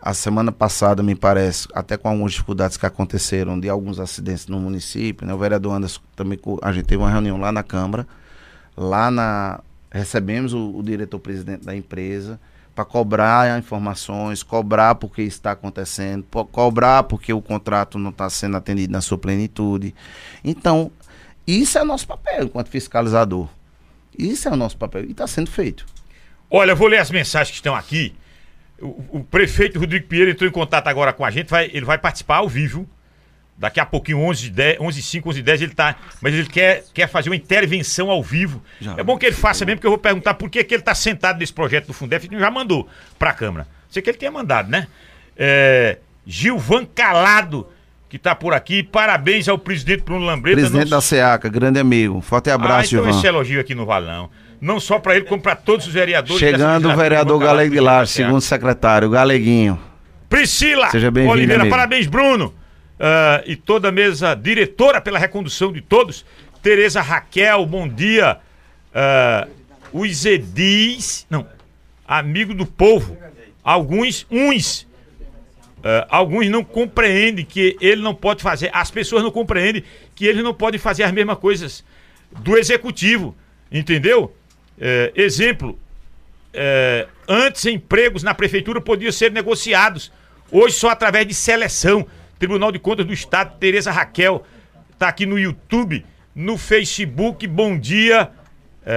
a 0.00 0.14
semana 0.14 0.50
passada, 0.52 1.02
me 1.02 1.14
parece, 1.14 1.68
até 1.74 1.96
com 1.98 2.08
algumas 2.08 2.32
dificuldades 2.32 2.76
que 2.78 2.86
aconteceram 2.86 3.60
de 3.60 3.68
alguns 3.68 3.98
acidentes 4.00 4.46
no 4.46 4.58
município, 4.58 5.26
né? 5.26 5.34
O 5.34 5.38
vereador 5.38 5.74
Anderson 5.74 6.00
também, 6.16 6.38
a 6.62 6.72
gente 6.72 6.84
teve 6.86 7.02
uma 7.02 7.10
reunião 7.10 7.38
lá 7.38 7.52
na 7.52 7.62
Câmara, 7.62 8.06
lá 8.76 9.10
na. 9.10 9.60
Recebemos 9.92 10.54
o, 10.54 10.76
o 10.78 10.82
diretor-presidente 10.82 11.64
da 11.66 11.74
empresa 11.74 12.38
para 12.74 12.84
cobrar 12.84 13.58
informações, 13.58 14.42
cobrar 14.44 14.94
porque 14.94 15.20
está 15.22 15.50
acontecendo, 15.50 16.24
cobrar 16.52 17.02
porque 17.02 17.32
o 17.32 17.42
contrato 17.42 17.98
não 17.98 18.10
está 18.10 18.30
sendo 18.30 18.56
atendido 18.56 18.92
na 18.92 19.00
sua 19.00 19.18
plenitude. 19.18 19.92
Então, 20.44 20.90
isso 21.46 21.78
é 21.78 21.82
o 21.82 21.84
nosso 21.84 22.06
papel 22.06 22.44
enquanto 22.44 22.68
fiscalizador. 22.68 23.48
Isso 24.18 24.48
é 24.48 24.52
o 24.52 24.56
nosso 24.56 24.76
papel 24.76 25.04
e 25.04 25.10
está 25.12 25.26
sendo 25.26 25.50
feito. 25.50 25.86
Olha, 26.50 26.72
eu 26.72 26.76
vou 26.76 26.88
ler 26.88 26.98
as 26.98 27.10
mensagens 27.10 27.50
que 27.50 27.56
estão 27.56 27.74
aqui. 27.74 28.14
O, 28.80 29.18
o 29.18 29.24
prefeito 29.24 29.78
Rodrigo 29.78 30.06
Pinheiro 30.06 30.30
entrou 30.30 30.48
em 30.48 30.52
contato 30.52 30.88
agora 30.88 31.12
com 31.12 31.24
a 31.24 31.30
gente, 31.30 31.48
vai- 31.48 31.70
ele 31.72 31.84
vai 31.84 31.98
participar 31.98 32.36
ao 32.36 32.48
vivo. 32.48 32.88
Daqui 33.56 33.78
a 33.78 33.84
pouquinho, 33.84 34.20
11 34.20 34.46
h 34.46 34.54
10, 34.54 34.80
11 34.80 35.02
5 35.02 35.28
11 35.28 35.42
10 35.42 35.62
ele 35.62 35.74
tá. 35.74 35.96
Mas 36.22 36.32
ele 36.32 36.48
quer, 36.48 36.82
quer 36.94 37.06
fazer 37.08 37.28
uma 37.28 37.36
intervenção 37.36 38.10
ao 38.10 38.22
vivo. 38.22 38.62
Já. 38.80 38.94
é 38.96 39.02
bom 39.02 39.18
que 39.18 39.26
ele 39.26 39.36
faça 39.36 39.66
mesmo, 39.66 39.76
porque 39.78 39.86
eu 39.86 39.90
vou 39.90 39.98
perguntar 39.98 40.32
por 40.34 40.48
que, 40.48 40.64
que 40.64 40.72
ele 40.74 40.80
está 40.80 40.94
sentado 40.94 41.38
nesse 41.38 41.52
projeto 41.52 41.86
do 41.88 41.92
Fundef 41.92 42.26
e 42.30 42.38
já 42.38 42.50
mandou 42.50 42.88
para 43.18 43.30
a 43.30 43.34
Câmara. 43.34 43.68
Sei 43.90 44.00
que 44.00 44.08
ele 44.08 44.16
tenha 44.16 44.32
mandado, 44.32 44.70
né? 44.70 44.86
É, 45.36 45.98
Gilvan 46.26 46.86
Calado, 46.86 47.68
que 48.10 48.16
está 48.16 48.34
por 48.34 48.52
aqui. 48.52 48.82
Parabéns 48.82 49.48
ao 49.48 49.56
presidente 49.56 50.02
Bruno 50.02 50.26
Lambreta. 50.26 50.56
Presidente 50.58 50.90
não 50.90 50.98
da 50.98 51.00
SEACA, 51.00 51.48
grande 51.48 51.78
amigo. 51.78 52.20
Forte 52.20 52.50
ah, 52.50 52.56
abraço, 52.56 52.96
então 52.96 53.08
esse 53.08 53.20
Gilvan. 53.20 53.28
elogio 53.28 53.60
aqui 53.60 53.72
no 53.72 53.86
Valão. 53.86 54.28
Não 54.60 54.80
só 54.80 54.98
para 54.98 55.16
ele, 55.16 55.24
como 55.24 55.40
para 55.40 55.54
todos 55.54 55.86
os 55.86 55.92
vereadores. 55.92 56.38
Chegando 56.38 56.90
o 56.90 56.96
vereador 56.96 57.38
Galego 57.38 57.72
de 57.72 57.80
Lar, 57.80 58.06
segundo 58.08 58.40
secretário, 58.40 59.08
Galeguinho. 59.08 59.80
Priscila 60.28 60.90
Seja 60.90 61.10
bem-vindo, 61.10 61.32
Oliveira, 61.32 61.62
amigo. 61.62 61.74
parabéns, 61.74 62.06
Bruno. 62.08 62.52
Ah, 62.98 63.42
e 63.46 63.54
toda 63.54 63.88
a 63.88 63.92
mesa 63.92 64.34
diretora 64.34 65.00
pela 65.00 65.18
recondução 65.18 65.72
de 65.72 65.80
todos. 65.80 66.26
Tereza 66.60 67.00
Raquel, 67.00 67.64
bom 67.64 67.88
dia. 67.88 68.38
Ah, 68.92 69.46
os 69.92 70.26
Edis, 70.26 71.26
não, 71.30 71.46
amigo 72.06 72.52
do 72.54 72.66
povo. 72.66 73.16
Alguns, 73.62 74.26
uns, 74.30 74.86
ah, 75.82 76.06
alguns 76.10 76.48
não 76.48 76.62
compreendem 76.62 77.44
que 77.44 77.76
ele 77.80 78.02
não 78.02 78.14
pode 78.14 78.42
fazer, 78.42 78.70
as 78.72 78.90
pessoas 78.90 79.22
não 79.22 79.30
compreendem 79.30 79.84
que 80.14 80.26
eles 80.26 80.42
não 80.42 80.54
podem 80.54 80.78
fazer 80.78 81.02
as 81.02 81.12
mesmas 81.12 81.38
coisas 81.38 81.84
do 82.40 82.56
executivo, 82.56 83.36
entendeu? 83.72 84.34
Eh, 84.80 85.12
exemplo, 85.14 85.78
é, 86.52 87.06
antes 87.28 87.66
empregos 87.66 88.22
na 88.22 88.34
prefeitura 88.34 88.80
podiam 88.80 89.12
ser 89.12 89.30
negociados. 89.30 90.12
Hoje 90.50 90.74
só 90.74 90.90
através 90.90 91.26
de 91.26 91.34
seleção. 91.34 92.06
Tribunal 92.38 92.72
de 92.72 92.78
Contas 92.78 93.04
do 93.04 93.12
Estado, 93.12 93.58
Tereza 93.58 93.92
Raquel, 93.92 94.46
tá 94.98 95.08
aqui 95.08 95.26
no 95.26 95.38
YouTube, 95.38 96.04
no 96.34 96.56
Facebook, 96.56 97.46
bom 97.46 97.78
dia. 97.78 98.30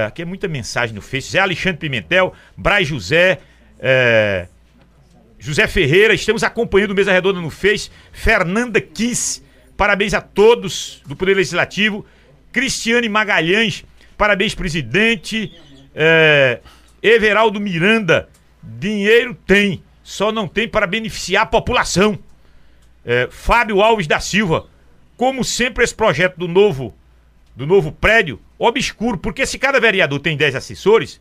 Aqui 0.07 0.21
é 0.21 0.25
muita 0.25 0.47
mensagem 0.47 0.95
no 0.95 1.01
Face. 1.01 1.31
Zé 1.31 1.39
Alexandre 1.39 1.77
Pimentel, 1.77 2.34
Braz 2.55 2.88
José, 2.88 3.39
é, 3.79 4.47
José 5.43 5.67
Ferreira, 5.67 6.13
estamos 6.13 6.41
acompanhando 6.41 6.91
o 6.91 6.95
Mesa 6.95 7.11
Redonda 7.11 7.41
no 7.41 7.49
Face. 7.49 7.91
Fernanda 8.13 8.79
Kiss, 8.79 9.43
parabéns 9.75 10.13
a 10.13 10.21
todos 10.21 11.01
do 11.05 11.17
Poder 11.17 11.35
Legislativo. 11.35 12.05
Cristiane 12.49 13.09
Magalhães, 13.09 13.83
parabéns, 14.17 14.55
presidente. 14.55 15.51
É, 15.93 16.61
Everaldo 17.01 17.59
Miranda, 17.59 18.29
dinheiro 18.63 19.35
tem, 19.45 19.83
só 20.01 20.31
não 20.31 20.47
tem 20.47 20.65
para 20.65 20.87
beneficiar 20.87 21.43
a 21.43 21.47
população. 21.47 22.17
É, 23.05 23.27
Fábio 23.29 23.81
Alves 23.81 24.07
da 24.07 24.21
Silva, 24.21 24.67
como 25.17 25.43
sempre 25.43 25.83
esse 25.83 25.93
projeto 25.93 26.37
do 26.37 26.47
novo 26.47 26.95
do 27.53 27.67
novo 27.67 27.91
prédio, 27.91 28.39
obscuro, 28.57 29.17
porque 29.17 29.45
se 29.45 29.59
cada 29.59 29.77
vereador 29.77 30.21
tem 30.21 30.37
10 30.37 30.55
assessores, 30.55 31.19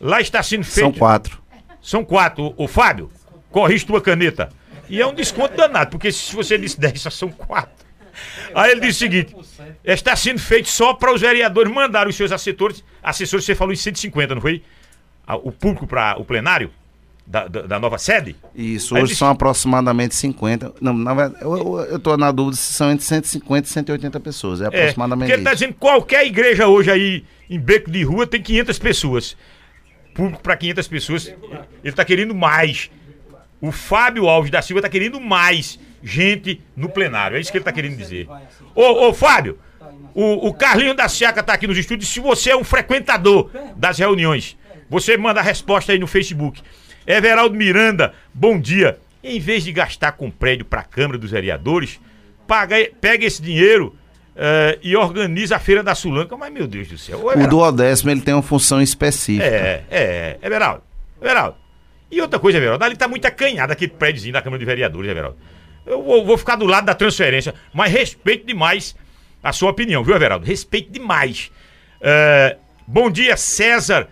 lá 0.00 0.20
está 0.20 0.40
sendo 0.44 0.62
feito. 0.62 0.90
São 0.90 0.92
quatro. 0.92 1.42
São 1.82 2.04
quatro. 2.04 2.54
O, 2.56 2.68
Fábio, 2.68 3.10
corrige 3.52 3.86
tua 3.86 4.00
caneta. 4.00 4.48
E 4.88 5.00
é 5.00 5.06
um 5.06 5.14
desconto 5.14 5.56
danado, 5.56 5.90
porque 5.92 6.10
se 6.10 6.34
você 6.34 6.58
disse 6.58 6.78
10, 6.80 7.00
só 7.00 7.10
são 7.10 7.30
quatro. 7.30 7.82
Aí 8.54 8.72
ele 8.72 8.80
disse 8.80 8.96
o 8.96 9.10
seguinte: 9.10 9.34
está 9.84 10.14
sendo 10.16 10.38
feito 10.40 10.68
só 10.68 10.92
para 10.92 11.14
os 11.14 11.20
vereadores 11.20 11.72
mandarem 11.72 12.10
os 12.10 12.16
seus 12.16 12.30
assessores. 12.32 12.84
Assessores, 13.02 13.44
você 13.46 13.54
falou 13.54 13.72
em 13.72 13.76
150, 13.76 14.34
não 14.34 14.42
foi? 14.42 14.62
Ah, 15.26 15.36
O 15.36 15.50
público 15.52 15.86
para 15.86 16.18
o 16.20 16.24
plenário 16.24 16.70
da, 17.26 17.48
da, 17.48 17.62
da 17.62 17.78
nova 17.78 17.96
sede? 17.96 18.36
Isso, 18.54 18.94
hoje 18.94 19.04
disse- 19.06 19.16
são 19.20 19.28
aproximadamente 19.30 20.14
50. 20.14 20.74
Não, 20.80 20.92
na 20.92 21.14
verdade, 21.14 21.42
eu, 21.42 21.98
tô 21.98 22.16
na 22.18 22.30
dúvida 22.30 22.56
se 22.56 22.72
são 22.74 22.90
entre 22.90 23.04
150 23.06 23.66
e 23.66 23.70
180 23.70 24.20
pessoas. 24.20 24.60
É 24.60 24.64
É, 24.64 24.66
aproximadamente 24.66 25.28
porque 25.28 25.32
ele 25.32 25.40
está 25.42 25.54
dizendo 25.54 25.72
que 25.72 25.78
qualquer 25.80 26.26
igreja 26.26 26.66
hoje 26.66 26.90
aí 26.90 27.24
em 27.48 27.58
beco 27.58 27.90
de 27.90 28.02
rua 28.02 28.26
tem 28.26 28.42
500 28.42 28.78
pessoas. 28.78 29.36
Público 30.14 30.42
para 30.42 30.56
500 30.56 30.86
pessoas. 30.88 31.26
Ele 31.28 31.38
está 31.84 32.04
querendo 32.04 32.34
mais. 32.34 32.90
O 33.62 33.70
Fábio 33.70 34.28
Alves 34.28 34.50
da 34.50 34.60
Silva 34.60 34.80
está 34.80 34.88
querendo 34.88 35.20
mais 35.20 35.78
gente 36.02 36.60
no 36.76 36.88
plenário. 36.88 37.36
É 37.36 37.40
isso 37.40 37.52
que 37.52 37.58
ele 37.58 37.62
está 37.62 37.70
querendo 37.70 37.96
dizer. 37.96 38.28
Ô, 38.74 39.08
ô 39.08 39.14
Fábio, 39.14 39.56
o, 40.12 40.48
o 40.48 40.52
Carlinho 40.52 40.94
da 40.94 41.08
Seaca 41.08 41.40
está 41.40 41.52
aqui 41.52 41.68
nos 41.68 41.78
estúdios. 41.78 42.10
Se 42.10 42.18
você 42.18 42.50
é 42.50 42.56
um 42.56 42.64
frequentador 42.64 43.50
das 43.76 44.00
reuniões, 44.00 44.56
você 44.90 45.16
manda 45.16 45.38
a 45.38 45.42
resposta 45.44 45.92
aí 45.92 45.98
no 45.98 46.08
Facebook. 46.08 46.60
Everaldo 47.06 47.54
Miranda, 47.54 48.12
bom 48.34 48.58
dia. 48.58 48.98
Em 49.22 49.38
vez 49.38 49.62
de 49.62 49.70
gastar 49.70 50.12
com 50.12 50.28
prédio 50.28 50.64
para 50.64 50.80
a 50.80 50.84
Câmara 50.84 51.16
dos 51.16 51.30
Vereadores, 51.30 52.00
paga, 52.48 52.74
pega 53.00 53.24
esse 53.24 53.40
dinheiro 53.40 53.96
eh, 54.34 54.78
e 54.82 54.96
organiza 54.96 55.54
a 55.54 55.60
Feira 55.60 55.84
da 55.84 55.94
Sulanca. 55.94 56.36
Mas, 56.36 56.52
meu 56.52 56.66
Deus 56.66 56.88
do 56.88 56.98
céu. 56.98 57.20
O 57.20 57.30
Everaldo, 57.30 57.48
do 57.48 57.58
Odécimo 57.60 58.10
ele 58.10 58.20
tem 58.20 58.34
uma 58.34 58.42
função 58.42 58.82
específica. 58.82 59.46
é, 59.46 59.84
é, 59.88 60.38
Everaldo. 60.42 60.82
Everaldo. 61.20 61.61
E 62.12 62.20
outra 62.20 62.38
coisa, 62.38 62.58
Everaldo, 62.58 62.84
ali 62.84 62.94
tá 62.94 63.08
muito 63.08 63.24
acanhado 63.24 63.72
aquele 63.72 63.90
prédiozinho 63.90 64.34
da 64.34 64.42
Câmara 64.42 64.58
de 64.58 64.66
Vereadores, 64.66 65.10
Everaldo. 65.10 65.38
Eu 65.86 66.02
vou, 66.02 66.26
vou 66.26 66.36
ficar 66.36 66.56
do 66.56 66.66
lado 66.66 66.84
da 66.84 66.94
transferência, 66.94 67.54
mas 67.72 67.90
respeito 67.90 68.46
demais 68.46 68.94
a 69.42 69.50
sua 69.50 69.70
opinião, 69.70 70.04
viu, 70.04 70.14
Everaldo? 70.14 70.44
Respeito 70.44 70.92
demais. 70.92 71.50
É, 72.02 72.58
bom 72.86 73.10
dia, 73.10 73.34
César. 73.34 74.08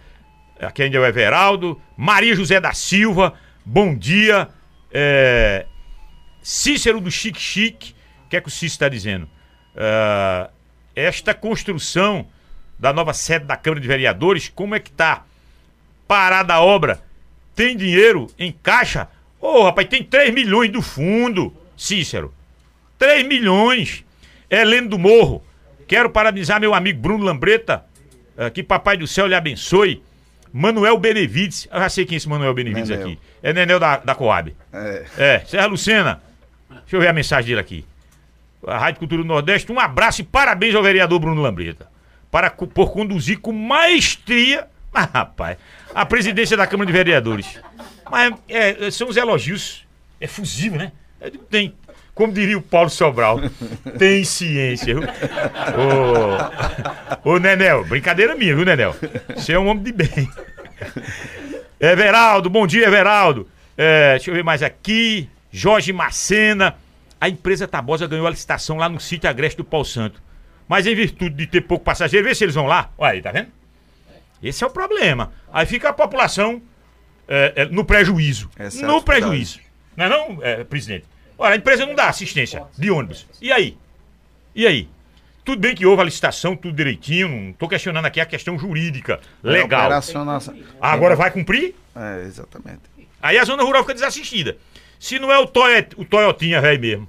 Aqui 0.58 0.82
ainda 0.82 0.96
é 0.96 1.00
o 1.00 1.04
Everaldo. 1.04 1.80
Maria 1.94 2.34
José 2.34 2.58
da 2.58 2.72
Silva. 2.72 3.34
Bom 3.66 3.94
dia. 3.94 4.48
É, 4.90 5.66
Cícero 6.42 7.02
do 7.02 7.10
Chique 7.10 7.38
Chique. 7.38 7.94
O 8.24 8.30
que 8.30 8.36
é 8.36 8.40
que 8.40 8.48
o 8.48 8.50
Cícero 8.50 8.72
está 8.72 8.88
dizendo? 8.88 9.28
É, 9.76 10.48
esta 10.96 11.34
construção 11.34 12.26
da 12.78 12.94
nova 12.94 13.12
sede 13.12 13.44
da 13.44 13.56
Câmara 13.56 13.80
de 13.80 13.86
Vereadores, 13.86 14.48
como 14.48 14.74
é 14.74 14.80
que 14.80 14.90
tá? 14.90 15.24
Parada 16.08 16.54
a 16.54 16.60
obra? 16.62 17.09
Tem 17.60 17.76
dinheiro 17.76 18.26
em 18.38 18.50
caixa? 18.50 19.06
Ô, 19.38 19.64
rapaz, 19.64 19.86
tem 19.86 20.02
3 20.02 20.32
milhões 20.32 20.70
do 20.72 20.80
fundo, 20.80 21.54
Cícero. 21.76 22.32
3 22.98 23.26
milhões. 23.26 24.02
Heleno 24.48 24.88
do 24.88 24.98
Morro. 24.98 25.44
Quero 25.86 26.08
parabenizar 26.08 26.58
meu 26.58 26.72
amigo 26.72 26.98
Bruno 27.02 27.22
Lambreta. 27.22 27.84
eh, 28.38 28.48
que 28.48 28.62
Papai 28.62 28.96
do 28.96 29.06
Céu 29.06 29.26
lhe 29.26 29.34
abençoe. 29.34 30.02
Manuel 30.50 30.96
Benevides. 30.96 31.68
Eu 31.70 31.80
já 31.80 31.90
sei 31.90 32.06
quem 32.06 32.14
é 32.14 32.16
esse 32.16 32.26
Manuel 32.30 32.54
Benevides 32.54 32.88
Nenel. 32.88 33.06
aqui. 33.08 33.18
É 33.42 33.52
Nenel 33.52 33.78
da, 33.78 33.98
da 33.98 34.14
Coab. 34.14 34.56
É. 34.72 35.04
É, 35.18 35.38
Serra 35.40 35.66
Lucena. 35.66 36.22
Deixa 36.70 36.96
eu 36.96 37.00
ver 37.00 37.08
a 37.08 37.12
mensagem 37.12 37.48
dele 37.48 37.60
aqui. 37.60 37.84
A 38.66 38.78
Rádio 38.78 39.00
Cultura 39.00 39.20
do 39.20 39.28
Nordeste, 39.28 39.70
um 39.70 39.78
abraço 39.78 40.22
e 40.22 40.24
parabéns 40.24 40.74
ao 40.74 40.82
vereador 40.82 41.18
Bruno 41.20 41.42
Lambreta. 41.42 41.90
Para, 42.30 42.48
por 42.48 42.90
conduzir 42.90 43.38
com 43.38 43.52
maestria, 43.52 44.66
ah, 44.92 45.08
rapaz, 45.12 45.56
a 45.94 46.04
presidência 46.04 46.56
da 46.56 46.66
Câmara 46.66 46.86
de 46.86 46.92
Vereadores. 46.92 47.60
Mas 48.10 48.34
é, 48.48 48.90
são 48.90 49.08
os 49.08 49.16
elogios 49.16 49.86
efusivos, 50.20 50.78
né? 50.78 50.92
É, 51.20 51.30
Tem, 51.48 51.74
como 52.14 52.32
diria 52.32 52.58
o 52.58 52.62
Paulo 52.62 52.90
Sobral, 52.90 53.38
tem 53.98 54.24
ciência. 54.24 54.94
Viu? 54.94 55.04
Ô, 57.24 57.30
ô 57.34 57.38
Nenel, 57.38 57.84
brincadeira 57.84 58.34
minha, 58.34 58.54
viu, 58.54 58.64
Nenel? 58.64 58.96
Você 59.34 59.52
é 59.52 59.58
um 59.58 59.68
homem 59.68 59.84
de 59.84 59.92
bem. 59.92 60.28
Everaldo, 61.78 62.50
bom 62.50 62.66
dia, 62.66 62.86
Everaldo. 62.86 63.48
É, 63.76 64.12
deixa 64.12 64.30
eu 64.30 64.34
ver 64.34 64.44
mais 64.44 64.62
aqui. 64.62 65.28
Jorge 65.50 65.92
Macena. 65.92 66.76
A 67.20 67.28
empresa 67.28 67.68
Tabosa 67.68 68.06
ganhou 68.06 68.26
a 68.26 68.30
licitação 68.30 68.76
lá 68.76 68.88
no 68.88 68.98
sítio 68.98 69.28
Agreste 69.28 69.58
do 69.58 69.64
Pau 69.64 69.84
Santo. 69.84 70.22
Mas 70.68 70.86
em 70.86 70.94
virtude 70.94 71.34
de 71.34 71.46
ter 71.46 71.60
pouco 71.62 71.84
passageiro, 71.84 72.26
vê 72.26 72.34
se 72.34 72.44
eles 72.44 72.54
vão 72.54 72.66
lá. 72.66 72.90
Olha 72.98 73.12
aí, 73.12 73.22
tá 73.22 73.30
vendo? 73.32 73.48
Esse 74.42 74.64
é 74.64 74.66
o 74.66 74.70
problema. 74.70 75.32
Aí 75.52 75.66
fica 75.66 75.88
a 75.88 75.92
população 75.92 76.62
é, 77.28 77.52
é, 77.56 77.64
no 77.66 77.84
prejuízo. 77.84 78.50
Essa 78.56 78.80
é 78.80 78.84
a 78.84 78.86
no 78.86 78.94
dificuldade. 78.94 79.04
prejuízo. 79.20 79.60
Não 79.96 80.04
é 80.04 80.08
não, 80.08 80.38
é, 80.42 80.64
presidente? 80.64 81.04
Olha, 81.38 81.54
a 81.54 81.56
empresa 81.56 81.86
não 81.86 81.94
dá 81.94 82.08
assistência 82.08 82.64
de 82.76 82.90
ônibus. 82.90 83.26
E 83.40 83.50
aí? 83.52 83.76
E 84.54 84.66
aí? 84.66 84.88
Tudo 85.44 85.60
bem 85.60 85.74
que 85.74 85.86
houve 85.86 86.02
a 86.02 86.04
licitação, 86.04 86.54
tudo 86.54 86.74
direitinho, 86.76 87.28
não 87.28 87.52
tô 87.52 87.66
questionando 87.66 88.04
aqui 88.04 88.20
a 88.20 88.26
questão 88.26 88.58
jurídica, 88.58 89.20
legal. 89.42 89.86
Operacionação- 89.86 90.56
Agora 90.80 91.16
vai 91.16 91.30
cumprir? 91.30 91.74
É, 91.96 92.24
exatamente. 92.26 92.82
Aí 93.22 93.38
a 93.38 93.44
zona 93.44 93.62
rural 93.62 93.82
fica 93.82 93.94
desassistida. 93.94 94.56
Se 94.98 95.18
não 95.18 95.32
é 95.32 95.38
o, 95.38 95.46
Toy, 95.46 95.86
o 95.96 96.04
Toyotinha 96.04 96.60
velho 96.60 96.80
mesmo, 96.80 97.08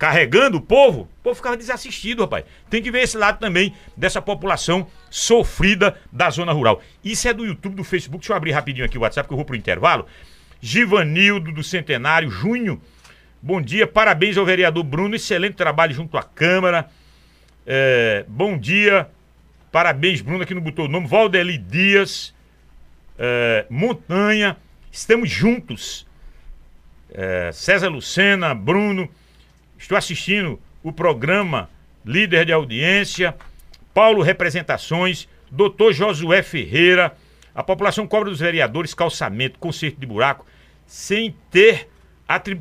carregando 0.00 0.56
o 0.56 0.62
povo, 0.62 1.02
o 1.02 1.22
povo 1.22 1.36
ficava 1.36 1.58
desassistido, 1.58 2.22
rapaz. 2.22 2.46
Tem 2.70 2.82
que 2.82 2.90
ver 2.90 3.02
esse 3.02 3.18
lado 3.18 3.38
também 3.38 3.74
dessa 3.94 4.22
população 4.22 4.86
sofrida 5.10 5.94
da 6.10 6.30
zona 6.30 6.52
rural. 6.52 6.80
Isso 7.04 7.28
é 7.28 7.34
do 7.34 7.44
YouTube, 7.44 7.76
do 7.76 7.84
Facebook. 7.84 8.22
Deixa 8.22 8.32
eu 8.32 8.36
abrir 8.38 8.52
rapidinho 8.52 8.86
aqui 8.86 8.96
o 8.96 9.02
WhatsApp, 9.02 9.28
que 9.28 9.34
eu 9.34 9.36
vou 9.36 9.44
pro 9.44 9.54
intervalo. 9.54 10.06
Givanildo 10.58 11.52
do 11.52 11.62
Centenário, 11.62 12.30
Junho. 12.30 12.80
Bom 13.42 13.60
dia, 13.60 13.86
parabéns 13.86 14.38
ao 14.38 14.46
vereador 14.46 14.84
Bruno, 14.84 15.14
excelente 15.14 15.52
trabalho 15.52 15.92
junto 15.92 16.16
à 16.16 16.22
Câmara. 16.22 16.88
É, 17.66 18.24
bom 18.26 18.56
dia, 18.56 19.06
parabéns, 19.70 20.22
Bruno, 20.22 20.42
aqui 20.42 20.54
não 20.54 20.62
botou 20.62 20.86
o 20.86 20.88
nome. 20.88 21.06
Valdeli 21.06 21.58
Dias, 21.58 22.34
é, 23.18 23.66
Montanha, 23.68 24.56
estamos 24.90 25.30
juntos. 25.30 26.06
É, 27.12 27.50
César 27.52 27.88
Lucena, 27.88 28.54
Bruno, 28.54 29.06
estou 29.80 29.96
assistindo 29.96 30.60
o 30.82 30.92
programa 30.92 31.68
Líder 32.04 32.46
de 32.46 32.52
Audiência, 32.52 33.34
Paulo 33.92 34.22
Representações, 34.22 35.28
Doutor 35.50 35.92
Josué 35.92 36.42
Ferreira. 36.42 37.16
A 37.54 37.62
população 37.62 38.06
cobra 38.06 38.30
dos 38.30 38.40
vereadores 38.40 38.94
calçamento, 38.94 39.58
conserto 39.58 39.98
de 39.98 40.06
buraco, 40.06 40.46
sem 40.86 41.34
ter, 41.50 41.88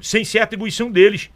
sem 0.01 0.24
ser 0.24 0.39
atribuição 0.39 0.91
deles 0.91 1.30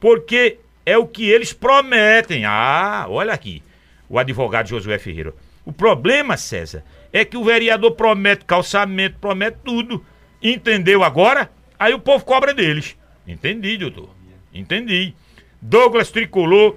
porque 0.00 0.58
é 0.86 0.96
o 0.96 1.06
que 1.06 1.28
eles 1.28 1.52
prometem. 1.52 2.44
Ah, 2.44 3.06
olha 3.08 3.32
aqui, 3.32 3.62
o 4.08 4.18
advogado 4.18 4.68
Josué 4.68 4.98
Ferreira. 4.98 5.34
O 5.64 5.72
problema, 5.72 6.36
César, 6.36 6.82
é 7.12 7.24
que 7.24 7.36
o 7.36 7.44
vereador 7.44 7.92
promete 7.92 8.44
calçamento, 8.44 9.18
promete 9.20 9.58
tudo. 9.64 10.04
Entendeu 10.42 11.02
agora? 11.04 11.50
Aí 11.78 11.92
o 11.92 11.98
povo 11.98 12.24
cobra 12.24 12.54
deles. 12.54 12.96
Entendi, 13.26 13.76
doutor. 13.76 14.17
Entendi. 14.60 15.14
Douglas 15.60 16.10
Tricolor, 16.10 16.76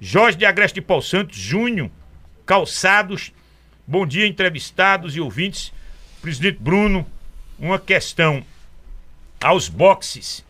Jorge 0.00 0.36
de 0.38 0.44
Agreste 0.44 0.76
de 0.76 0.80
Paulo 0.86 1.02
Santos, 1.02 1.36
Júnior, 1.38 1.90
Calçados. 2.46 3.32
Bom 3.86 4.06
dia, 4.06 4.26
entrevistados 4.26 5.16
e 5.16 5.20
ouvintes. 5.20 5.72
Presidente 6.22 6.58
Bruno, 6.60 7.06
uma 7.58 7.78
questão 7.78 8.44
aos 9.42 9.68
boxes 9.68 10.44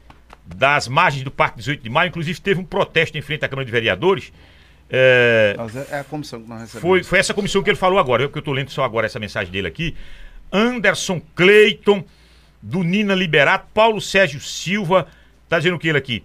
das 0.45 0.89
margens 0.89 1.23
do 1.23 1.31
Parque 1.31 1.59
18 1.59 1.83
de 1.83 1.89
Maio. 1.91 2.09
Inclusive, 2.09 2.41
teve 2.41 2.61
um 2.61 2.65
protesto 2.65 3.17
em 3.17 3.23
frente 3.23 3.45
à 3.45 3.49
Câmara 3.49 3.65
de 3.65 3.71
Vereadores. 3.73 4.33
É, 4.89 5.55
Nós- 5.57 5.77
É 5.77 6.01
a 6.01 6.05
comissão 6.05 6.43
que 6.43 6.49
nós 6.49 6.61
recebemos. 6.63 6.83
foi, 6.83 7.03
foi 7.05 7.19
essa 7.21 7.33
comissão 7.33 7.63
que 7.63 7.71
ele 7.71 7.77
falou 7.79 7.99
agora, 8.01 8.23
eu 8.25 8.29
que 8.31 8.39
eu 8.39 8.43
tô 8.43 8.53
lendo 8.53 8.71
só 8.71 8.83
agora 8.83 9.07
essa 9.07 9.21
mensagem 9.21 9.53
dele 9.53 9.69
aqui. 9.69 9.95
Anderson 10.53 11.23
Cleiton, 11.37 12.05
do 12.61 12.83
Nina 12.83 13.15
Liberato, 13.15 13.69
Paulo 13.73 14.01
Sérgio 14.01 14.41
Silva, 14.41 15.07
tá 15.49 15.59
dizendo 15.59 15.77
o 15.77 15.79
que 15.79 15.87
ele 15.89 15.99
aqui? 15.99 16.25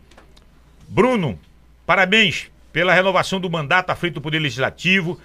Bruno, 0.88 1.40
parabéns 1.86 2.50
pela 2.72 2.94
renovação 2.94 3.40
do 3.40 3.50
mandato 3.50 3.90
à 3.90 3.96
frente 3.96 4.14
do 4.14 4.22
Poder 4.22 4.40
Legislativo. 4.40 5.20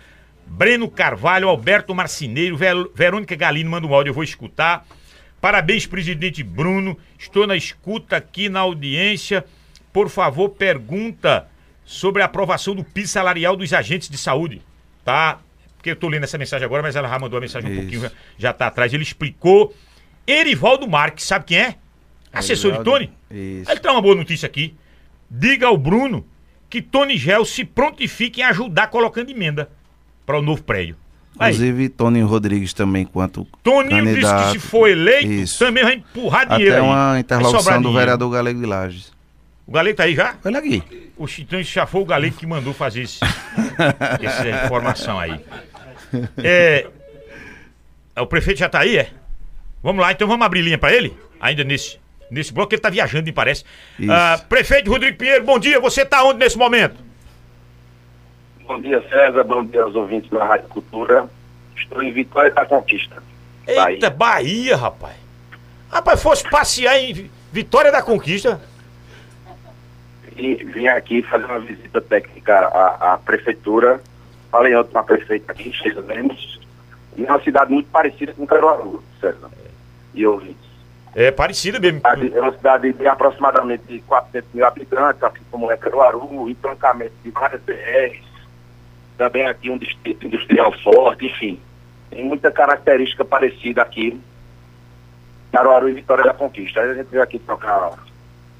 Breno 0.46 0.88
Carvalho, 0.90 1.48
Alberto 1.48 1.94
Marcineiro, 1.94 2.56
Ver- 2.56 2.88
Verônica 2.94 3.36
Galino 3.36 3.70
manda 3.70 3.86
um 3.86 3.94
áudio, 3.94 4.10
eu 4.10 4.14
vou 4.14 4.24
escutar. 4.24 4.84
Parabéns, 5.40 5.86
presidente 5.86 6.42
Bruno. 6.42 6.98
Estou 7.18 7.46
na 7.46 7.56
escuta 7.56 8.16
aqui 8.16 8.48
na 8.48 8.60
audiência. 8.60 9.44
Por 9.92 10.08
favor, 10.08 10.50
pergunta 10.50 11.48
sobre 11.84 12.22
a 12.22 12.26
aprovação 12.26 12.74
do 12.74 12.84
piso 12.84 13.12
salarial 13.12 13.56
dos 13.56 13.72
agentes 13.72 14.08
de 14.08 14.18
saúde. 14.18 14.60
Tá? 15.04 15.38
Porque 15.76 15.90
eu 15.90 15.96
tô 15.96 16.08
lendo 16.08 16.24
essa 16.24 16.36
mensagem 16.36 16.64
agora, 16.66 16.82
mas 16.82 16.94
ela 16.94 17.08
já 17.08 17.18
mandou 17.18 17.38
a 17.38 17.40
mensagem 17.40 17.70
um 17.70 17.72
Isso. 17.72 17.80
pouquinho, 17.82 18.02
já- 18.02 18.10
já 18.38 18.52
tá 18.52 18.66
atrás. 18.66 18.92
Ele 18.92 19.02
explicou. 19.02 19.74
Erivaldo 20.26 20.86
Marques, 20.88 21.24
sabe 21.24 21.46
quem 21.46 21.58
é? 21.58 21.74
Assessor 22.32 22.72
de 22.72 22.78
Erivaldo, 22.78 22.90
Tony? 23.06 23.12
isso. 23.30 23.70
Ele 23.70 23.80
traz 23.80 23.96
uma 23.96 24.02
boa 24.02 24.14
notícia 24.14 24.46
aqui. 24.46 24.74
Diga 25.30 25.68
ao 25.68 25.76
Bruno 25.78 26.26
que 26.68 26.82
Tony 26.82 27.16
Gel 27.16 27.44
se 27.44 27.64
prontifique 27.64 28.40
em 28.40 28.44
ajudar 28.44 28.88
colocando 28.88 29.30
emenda 29.30 29.70
para 30.26 30.38
o 30.38 30.42
novo 30.42 30.62
prédio. 30.62 30.96
Aí, 31.38 31.52
Inclusive, 31.54 31.88
Tony 31.90 32.20
Rodrigues 32.22 32.72
também, 32.74 33.04
quanto 33.04 33.46
Toninho 33.62 34.04
disse 34.04 34.16
que 34.16 34.22
candidato. 34.22 34.52
se 34.52 34.58
for 34.58 34.88
eleito, 34.88 35.30
Isso. 35.30 35.58
também 35.64 35.82
vai 35.84 35.94
empurrar 35.94 36.46
dinheiro 36.48 36.72
Até 36.74 36.80
aí. 36.82 36.86
uma 36.88 37.10
Vai 37.12 37.20
interlocução 37.20 37.82
do 37.82 37.92
vereador 37.92 38.30
Galego 38.30 38.60
de 38.60 38.66
Lages. 38.66 39.12
O 39.66 39.72
Galego 39.72 39.96
tá 39.96 40.02
aí 40.04 40.14
já? 40.14 40.34
Olha 40.44 40.58
aqui. 40.58 40.82
O 41.16 41.26
Chitão 41.28 41.62
já 41.62 41.86
foi 41.86 42.00
o 42.00 42.04
Galego 42.04 42.36
que 42.36 42.46
mandou 42.46 42.74
fazer 42.74 43.02
esse, 43.02 43.20
essa 44.20 44.64
informação 44.66 45.18
aí. 45.18 45.40
É, 46.38 46.88
o 48.18 48.26
prefeito 48.26 48.58
já 48.58 48.68
tá 48.68 48.80
aí, 48.80 48.98
é? 48.98 49.10
Vamos 49.82 50.02
lá, 50.02 50.10
então 50.12 50.26
vamos 50.26 50.44
abrir 50.44 50.62
linha 50.62 50.76
pra 50.78 50.92
ele? 50.92 51.16
Ainda 51.40 51.62
nesse, 51.64 51.98
nesse 52.30 52.52
bloco, 52.52 52.72
ele 52.74 52.80
tá 52.80 52.88
viajando, 52.90 53.24
me 53.24 53.32
parece. 53.32 53.64
Ah, 54.08 54.40
prefeito 54.48 54.90
Rodrigo 54.90 55.16
Pinheiro, 55.18 55.44
bom 55.44 55.58
dia. 55.58 55.80
Você 55.80 56.04
tá 56.04 56.22
onde 56.24 56.38
nesse 56.38 56.56
momento? 56.56 56.96
Bom 58.66 58.80
dia, 58.80 59.02
César. 59.08 59.42
Bom 59.44 59.64
dia 59.64 59.82
aos 59.82 59.94
ouvintes 59.94 60.30
da 60.30 60.44
Rádio 60.44 60.68
Cultura. 60.68 61.28
Estou 61.76 62.02
em 62.02 62.12
Vitória 62.12 62.50
da 62.52 62.64
Conquista. 62.64 63.22
Eita, 63.66 64.10
Bahia, 64.10 64.76
rapaz. 64.76 65.16
Rapaz, 65.90 66.22
fosse 66.22 66.48
passear 66.48 66.96
em 66.98 67.12
Vi- 67.12 67.30
Vitória 67.52 67.90
da 67.90 68.00
Conquista. 68.02 68.60
E 70.36 70.54
vim 70.64 70.86
aqui 70.86 71.22
fazer 71.22 71.44
uma 71.46 71.58
visita 71.58 72.00
técnica 72.00 72.54
à, 72.68 73.14
à 73.14 73.18
prefeitura. 73.18 74.00
Falei 74.50 74.74
ontem 74.76 74.92
com 74.92 74.98
a 74.98 75.02
prefeita 75.02 75.52
aqui, 75.52 75.72
Sheila 75.72 76.00
Lemos. 76.02 76.60
E 77.16 77.24
é 77.24 77.30
uma 77.30 77.42
cidade 77.42 77.72
muito 77.72 77.88
parecida 77.90 78.32
com 78.32 78.46
Caruaru, 78.46 79.02
César. 79.20 79.50
E 80.14 80.24
ouvintes. 80.26 80.69
É 81.14 81.30
parecida 81.30 81.78
mesmo. 81.80 82.00
É 82.04 82.40
uma 82.40 82.52
cidade 82.52 82.92
de 82.92 83.06
aproximadamente 83.06 84.02
400 84.06 84.48
mil 84.54 84.64
habitantes, 84.64 85.22
assim 85.22 85.40
como 85.50 85.70
é 85.70 85.76
Caruaru, 85.76 86.48
entroncamento 86.48 87.12
de 87.24 87.30
várias 87.30 87.60
BRs. 87.62 88.22
Também 89.18 89.46
aqui 89.46 89.68
um 89.70 89.76
distrito 89.78 90.26
industrial 90.26 90.72
forte, 90.82 91.26
enfim. 91.26 91.60
Tem 92.10 92.24
muita 92.24 92.50
característica 92.50 93.24
parecida 93.24 93.82
aqui. 93.82 94.20
Caruaru 95.52 95.88
e 95.88 95.94
Vitória 95.94 96.24
da 96.24 96.32
Conquista. 96.34 96.80
Aí 96.80 96.90
a 96.90 96.94
gente 96.94 97.08
veio 97.08 97.22
aqui 97.22 97.38
trocar 97.40 97.90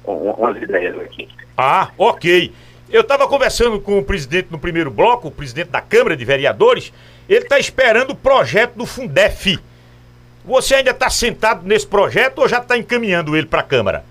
um- 0.05 0.11
um- 0.11 0.31
umas 0.31 0.61
ideias 0.61 0.99
aqui. 0.99 1.29
Ah, 1.57 1.89
ok. 1.97 2.53
Eu 2.89 3.01
estava 3.01 3.27
conversando 3.27 3.79
com 3.79 3.97
o 3.97 4.03
presidente 4.03 4.49
no 4.51 4.59
primeiro 4.59 4.91
bloco, 4.91 5.29
o 5.29 5.31
presidente 5.31 5.69
da 5.69 5.79
Câmara 5.79 6.17
de 6.17 6.25
Vereadores. 6.25 6.91
Ele 7.29 7.43
está 7.45 7.57
esperando 7.57 8.11
o 8.11 8.15
projeto 8.15 8.73
do 8.75 8.85
Fundef. 8.85 9.57
Você 10.43 10.75
ainda 10.75 10.91
está 10.91 11.09
sentado 11.09 11.65
nesse 11.67 11.85
projeto 11.87 12.39
ou 12.39 12.47
já 12.49 12.57
está 12.59 12.77
encaminhando 12.77 13.35
ele 13.37 13.45
para 13.47 13.59
a 13.59 13.63
Câmara? 13.63 14.03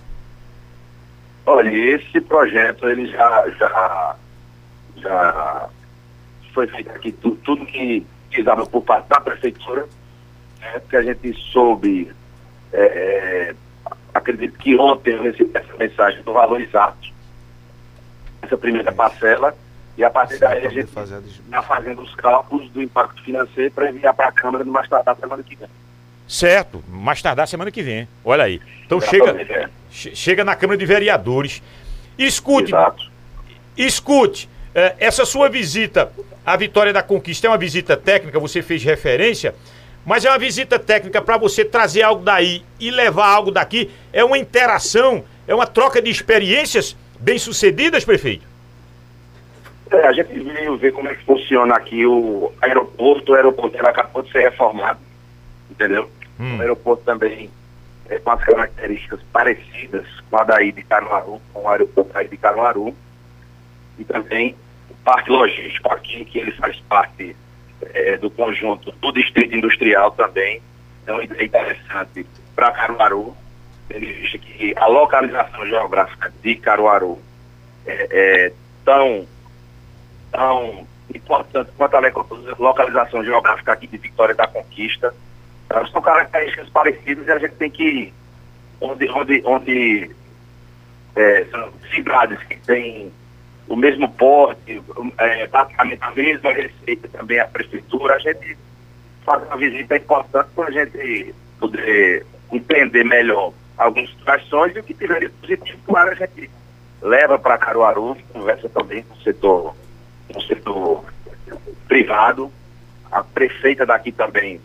Olha, 1.46 1.70
esse 1.70 2.20
projeto 2.20 2.88
ele 2.88 3.06
já, 3.10 3.48
já, 3.58 4.16
já 4.96 5.68
foi 6.54 6.66
feito 6.68 6.90
aqui 6.90 7.10
tu- 7.12 7.36
tudo 7.44 7.66
que 7.66 8.06
precisava 8.28 8.64
por 8.66 8.82
parte 8.82 9.08
da 9.08 9.20
prefeitura, 9.20 9.88
né, 10.60 10.78
porque 10.78 10.96
a 10.96 11.02
gente 11.02 11.32
soube, 11.50 12.12
é, 12.72 12.80
é, 12.82 13.54
acredito 14.14 14.56
que 14.58 14.76
ontem 14.78 15.14
eu 15.14 15.22
recebi 15.22 15.50
essa 15.52 15.74
mensagem 15.76 16.22
do 16.22 16.32
valor 16.32 16.60
exato, 16.60 17.08
essa 18.42 18.56
primeira 18.56 18.92
parcela, 18.92 19.56
e 19.96 20.04
a 20.04 20.10
partir 20.10 20.38
daí 20.38 20.64
a 20.66 20.70
gente 20.70 20.88
está 20.88 21.62
fazendo 21.62 22.02
os 22.02 22.14
cálculos 22.14 22.70
do 22.70 22.80
impacto 22.80 23.20
financeiro 23.24 23.72
para 23.72 23.90
enviar 23.90 24.14
para 24.14 24.28
a 24.28 24.32
Câmara 24.32 24.62
no 24.62 24.70
mais 24.72 24.88
tardar 24.88 25.16
semana 25.16 25.42
que 25.42 25.56
vem. 25.56 25.68
Certo, 26.34 26.80
mais 26.88 27.20
tardar 27.20 27.48
semana 27.48 27.72
que 27.72 27.82
vem. 27.82 28.06
Olha 28.24 28.44
aí. 28.44 28.60
Então 28.86 29.00
chega, 29.00 29.24
Exatamente, 29.24 29.52
é. 29.52 29.68
che- 29.90 30.14
chega 30.14 30.44
na 30.44 30.54
Câmara 30.54 30.78
de 30.78 30.86
Vereadores. 30.86 31.60
Escute, 32.16 32.70
Exato. 32.70 33.10
Escute, 33.76 34.48
eh, 34.72 34.94
essa 35.00 35.24
sua 35.24 35.48
visita 35.48 36.12
à 36.46 36.56
Vitória 36.56 36.92
da 36.92 37.02
Conquista 37.02 37.48
é 37.48 37.50
uma 37.50 37.58
visita 37.58 37.96
técnica, 37.96 38.38
você 38.38 38.62
fez 38.62 38.84
referência, 38.84 39.56
mas 40.06 40.24
é 40.24 40.30
uma 40.30 40.38
visita 40.38 40.78
técnica 40.78 41.20
para 41.20 41.36
você 41.36 41.64
trazer 41.64 42.02
algo 42.02 42.22
daí 42.22 42.62
e 42.78 42.92
levar 42.92 43.26
algo 43.26 43.50
daqui. 43.50 43.90
É 44.12 44.22
uma 44.24 44.38
interação, 44.38 45.24
é 45.48 45.54
uma 45.54 45.66
troca 45.66 46.00
de 46.00 46.10
experiências 46.10 46.96
bem-sucedidas, 47.18 48.04
prefeito? 48.04 48.46
É, 49.90 50.06
a 50.06 50.12
gente 50.12 50.32
veio 50.38 50.76
ver 50.76 50.92
como 50.92 51.08
é 51.08 51.14
que 51.16 51.24
funciona 51.24 51.74
aqui 51.74 52.06
o 52.06 52.52
aeroporto. 52.62 53.32
O 53.32 53.34
aeroporto 53.34 53.76
acabou 53.84 54.22
de 54.22 54.30
ser 54.30 54.42
reformado, 54.48 55.00
entendeu? 55.68 56.08
Hum. 56.40 56.56
O 56.56 56.60
aeroporto 56.60 57.04
também 57.04 57.50
é 58.08 58.18
com 58.18 58.30
as 58.30 58.42
características 58.42 59.20
parecidas 59.32 60.06
com 60.30 60.36
a 60.38 60.44
daí 60.44 60.72
de 60.72 60.82
Caruaru, 60.82 61.40
com 61.52 61.62
o 61.62 61.68
aeroporto 61.68 62.16
aí 62.16 62.26
de 62.26 62.36
Caruaru. 62.36 62.94
E 63.98 64.04
também 64.04 64.56
o 64.88 64.94
parque 65.04 65.30
logístico 65.30 65.92
aqui, 65.92 66.24
que 66.24 66.38
ele 66.38 66.52
faz 66.52 66.80
parte 66.88 67.36
é, 67.82 68.16
do 68.16 68.30
conjunto 68.30 68.90
do 68.92 69.12
distrito 69.12 69.54
industrial 69.54 70.10
também. 70.12 70.62
É 71.06 71.12
uma 71.12 71.22
ideia 71.22 71.44
interessante 71.44 72.26
para 72.56 72.72
Caruaru, 72.72 73.36
tendo 73.88 74.04
em 74.04 74.12
vista 74.12 74.38
que 74.38 74.74
a 74.76 74.86
localização 74.86 75.66
geográfica 75.66 76.32
de 76.42 76.54
Caruaru 76.56 77.18
é, 77.86 78.08
é 78.10 78.52
tão 78.84 79.26
tão 80.32 80.86
importante 81.14 81.70
quanto 81.76 81.96
a 81.96 82.00
localização 82.58 83.24
geográfica 83.24 83.72
aqui 83.72 83.86
de 83.86 83.98
Vitória 83.98 84.34
da 84.34 84.46
Conquista. 84.46 85.14
Elas 85.70 85.90
são 85.90 86.02
características 86.02 86.68
parecidas 86.68 87.26
e 87.26 87.30
a 87.30 87.38
gente 87.38 87.54
tem 87.54 87.70
que 87.70 88.12
onde, 88.80 89.08
onde, 89.10 89.42
onde 89.44 90.10
é, 91.16 91.44
são 91.50 91.72
cidades 91.94 92.42
que 92.44 92.56
têm 92.58 93.12
o 93.68 93.76
mesmo 93.76 94.10
porte, 94.10 94.82
é, 95.18 95.46
praticamente 95.46 96.02
a 96.02 96.10
mesma 96.10 96.52
receita 96.52 97.08
também 97.08 97.38
a 97.38 97.46
prefeitura, 97.46 98.16
a 98.16 98.18
gente 98.18 98.58
faz 99.24 99.44
uma 99.44 99.56
visita 99.56 99.96
importante 99.96 100.48
para 100.56 100.68
a 100.68 100.70
gente 100.72 101.34
poder 101.60 102.26
entender 102.50 103.04
melhor 103.04 103.52
algumas 103.78 104.10
situações 104.10 104.74
e 104.74 104.80
o 104.80 104.82
que 104.82 104.92
tiver 104.92 105.20
de 105.20 105.28
positivo, 105.28 105.78
claro, 105.86 106.10
a 106.10 106.14
gente 106.14 106.50
leva 107.00 107.38
para 107.38 107.58
Caruaru, 107.58 108.16
conversa 108.32 108.68
também 108.68 109.02
com 109.02 109.14
o 109.14 109.22
setor, 109.22 109.74
com 110.32 110.38
o 110.38 110.42
setor 110.42 111.04
privado. 111.88 112.52
A 113.10 113.24
prefeita 113.24 113.84
daqui 113.84 114.12
também, 114.12 114.60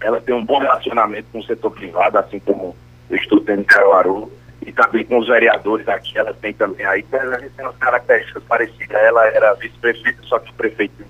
ela 0.00 0.20
tem 0.20 0.34
um 0.34 0.44
bom 0.44 0.58
relacionamento 0.58 1.28
com 1.32 1.38
o 1.38 1.44
setor 1.44 1.70
privado, 1.70 2.18
assim 2.18 2.38
como 2.40 2.76
eu 3.08 3.16
estou 3.16 3.40
tendo 3.40 3.60
em 3.60 3.64
Caruaru, 3.64 4.30
e 4.64 4.72
também 4.72 5.04
com 5.04 5.18
os 5.18 5.28
vereadores 5.28 5.88
aqui, 5.88 6.18
ela 6.18 6.34
tem 6.34 6.52
também 6.52 6.84
aí, 6.86 7.04
a 7.12 7.38
tem 7.38 7.64
umas 7.64 7.76
características 7.76 8.42
parecidas. 8.44 8.96
Ela 8.96 9.26
era 9.28 9.54
vice-prefeita, 9.54 10.22
só 10.24 10.38
que 10.38 10.50
o 10.50 10.54
prefeito, 10.54 11.04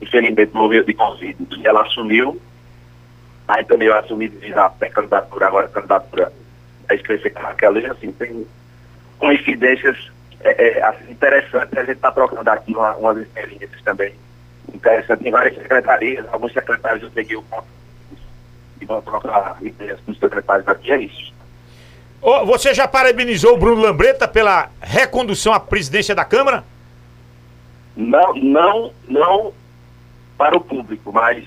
infelizmente, 0.00 0.54
morreu 0.54 0.82
de 0.84 0.94
Covid, 0.94 1.36
e 1.58 1.66
ela 1.66 1.82
assumiu, 1.82 2.40
aí 3.46 3.64
também 3.64 3.88
eu 3.88 3.98
assumi 3.98 4.28
devido 4.28 4.58
à 4.58 4.70
pré-candidatura, 4.70 5.46
agora 5.46 5.66
a 5.66 5.70
candidatura 5.70 6.32
da 6.88 6.94
ex-prefeita 6.94 7.40
Raquel, 7.40 7.78
e, 7.78 7.86
assim, 7.86 8.12
tem 8.12 8.46
coincidências 9.18 10.10
é, 10.40 10.78
é, 10.78 10.82
assim, 10.82 11.10
interessantes, 11.10 11.76
a 11.76 11.84
gente 11.84 11.96
está 11.96 12.10
trocando 12.10 12.48
aqui 12.50 12.72
uma, 12.72 12.96
umas 12.96 13.18
experiências 13.18 13.80
também 13.82 14.14
interessantes 14.74 15.24
em 15.24 15.30
várias 15.30 15.54
secretarias, 15.54 16.24
alguns 16.32 16.52
secretários 16.52 17.02
eu 17.02 17.10
peguei 17.10 17.36
o 17.36 17.42
ponto 17.42 17.66
e 18.82 18.84
vão 18.84 19.00
trocar 19.00 19.56
ideias 19.62 20.00
com 20.00 20.12
os 20.12 20.18
secretários 20.18 20.66
aqui, 20.66 20.90
é 20.92 21.02
isso. 21.02 21.32
Ô, 22.20 22.44
você 22.44 22.74
já 22.74 22.86
parabenizou 22.86 23.54
o 23.54 23.58
Bruno 23.58 23.82
Lambreta 23.82 24.28
pela 24.28 24.70
recondução 24.80 25.52
à 25.52 25.60
presidência 25.60 26.14
da 26.14 26.24
Câmara? 26.24 26.64
Não, 27.96 28.34
não, 28.34 28.92
não 29.08 29.52
para 30.36 30.56
o 30.56 30.60
público, 30.60 31.12
mas 31.12 31.44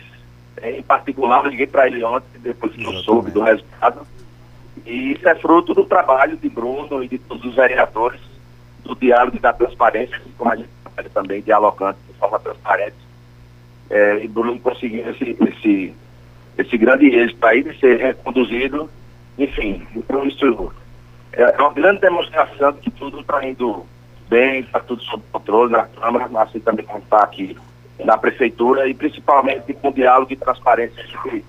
eh, 0.57 0.79
em 0.79 0.83
particular 0.83 1.43
eu 1.43 1.51
liguei 1.51 1.67
para 1.67 1.87
ele 1.87 2.03
ontem, 2.03 2.39
depois 2.39 2.73
que 2.73 2.83
eu 2.83 2.93
soube 2.99 3.31
do 3.31 3.41
resultado. 3.41 4.05
E 4.85 5.13
isso 5.13 5.27
é 5.27 5.35
fruto 5.35 5.73
do 5.73 5.85
trabalho 5.85 6.37
de 6.37 6.47
Bruno 6.49 7.03
e 7.03 7.07
de 7.07 7.17
todos 7.17 7.43
os 7.45 7.55
vereadores, 7.55 8.21
do 8.83 8.95
diálogo 8.95 9.37
e 9.37 9.39
da 9.39 9.51
transparência, 9.51 10.21
como 10.37 10.51
a 10.51 10.55
gente 10.55 10.69
trabalha 10.83 11.09
também 11.09 11.41
dialogando 11.41 11.97
de 12.07 12.13
forma 12.19 12.39
transparente. 12.39 12.95
Eh, 13.89 14.21
e 14.23 14.27
Bruno 14.27 14.59
conseguiu 14.59 15.09
esse, 15.09 15.37
esse, 15.41 15.93
esse 16.57 16.77
grande 16.77 17.07
êxito 17.07 17.45
aí 17.45 17.63
de 17.63 17.77
ser 17.79 17.97
reconduzido. 17.97 18.89
Enfim, 19.37 19.85
então 19.95 20.25
isso 20.25 20.71
é 21.33 21.61
uma 21.61 21.73
grande 21.73 22.01
demonstração 22.01 22.71
de 22.73 22.81
que 22.81 22.91
tudo 22.91 23.19
está 23.19 23.45
indo 23.45 23.85
bem, 24.29 24.61
está 24.61 24.79
tudo 24.79 25.03
sob 25.03 25.23
controle 25.31 25.71
na 25.71 25.83
Câmara, 25.83 26.27
mas 26.29 26.49
assim 26.49 26.59
também 26.59 26.85
como 26.85 26.99
está 26.99 27.23
aqui 27.23 27.57
na 28.03 28.17
Prefeitura 28.17 28.87
e 28.87 28.93
principalmente 28.93 29.73
com 29.73 29.91
diálogo 29.91 30.31
e 30.31 30.35
transparência 30.35 31.03
que 31.23 31.43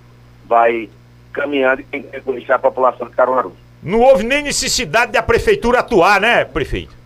vai 0.45 0.89
caminhando 1.33 1.81
e 1.81 1.85
tem 1.85 2.03
que 2.03 2.11
reconhecer 2.11 2.53
a 2.53 2.59
população 2.59 3.09
de 3.09 3.15
Caruaru. 3.15 3.55
Não 3.83 4.01
houve 4.01 4.25
nem 4.25 4.43
necessidade 4.43 5.13
da 5.13 5.23
prefeitura 5.23 5.81
atuar, 5.81 6.21
né, 6.21 6.45
prefeito? 6.45 6.97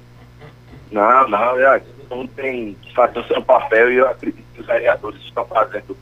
Não, 0.91 1.29
não, 1.29 1.59
é, 1.59 1.81
todo 1.81 2.19
mundo 2.19 2.31
tem 2.35 2.77
que 2.81 2.95
fazer 2.95 3.19
o 3.19 3.25
seu 3.25 3.43
papel 3.43 3.93
e 3.93 3.97
eu 3.97 4.09
acredito 4.09 4.45
que 4.55 4.61
os 4.61 4.67
vereadores 4.67 5.21
estão 5.23 5.45
fazendo 5.47 5.97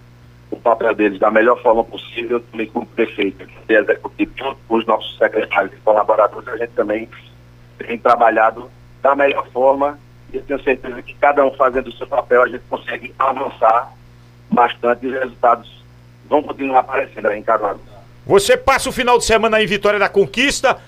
papel 0.70 0.94
deles 0.94 1.18
da 1.18 1.30
melhor 1.30 1.60
forma 1.62 1.84
possível, 1.84 2.40
também 2.40 2.66
como 2.66 2.86
prefeito, 2.86 3.46
que 3.46 3.74
é 3.74 3.80
executivo, 3.80 4.32
junto 4.36 4.58
com 4.66 4.76
os 4.76 4.86
nossos 4.86 5.16
secretários 5.18 5.72
e 5.72 5.76
colaboradores, 5.76 6.48
a 6.48 6.56
gente 6.56 6.72
também 6.72 7.08
tem 7.78 7.98
trabalhado 7.98 8.70
da 9.02 9.14
melhor 9.14 9.46
forma 9.50 9.98
e 10.32 10.36
eu 10.36 10.42
tenho 10.42 10.62
certeza 10.62 11.00
que 11.02 11.14
cada 11.14 11.44
um 11.44 11.50
fazendo 11.52 11.88
o 11.88 11.92
seu 11.92 12.06
papel, 12.06 12.42
a 12.42 12.48
gente 12.48 12.62
consegue 12.68 13.14
avançar 13.18 13.92
bastante 14.50 15.06
e 15.06 15.08
os 15.08 15.14
resultados 15.14 15.84
vão 16.28 16.42
continuar 16.42 16.80
aparecendo 16.80 17.28
aí 17.28 17.38
em 17.38 17.42
Caruaru. 17.42 17.80
Você 18.26 18.56
passa 18.56 18.90
o 18.90 18.92
final 18.92 19.16
de 19.16 19.24
semana 19.24 19.56
aí 19.56 19.64
em 19.64 19.68
Vitória 19.68 19.98
da 19.98 20.08
Conquista. 20.08 20.78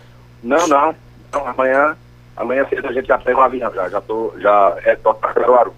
Não, 0.42 0.68
não, 0.68 0.94
então 1.28 1.46
amanhã, 1.46 1.96
amanhã 2.36 2.66
cedo 2.68 2.88
a 2.88 2.92
gente 2.92 3.06
já 3.06 3.18
pega 3.18 3.38
o 3.38 3.42
avião, 3.42 3.72
já, 3.72 3.88
já 3.88 4.00
tô, 4.00 4.34
já 4.38 4.74
retorno 4.80 5.18
para 5.18 5.32
Caruaru. 5.32 5.74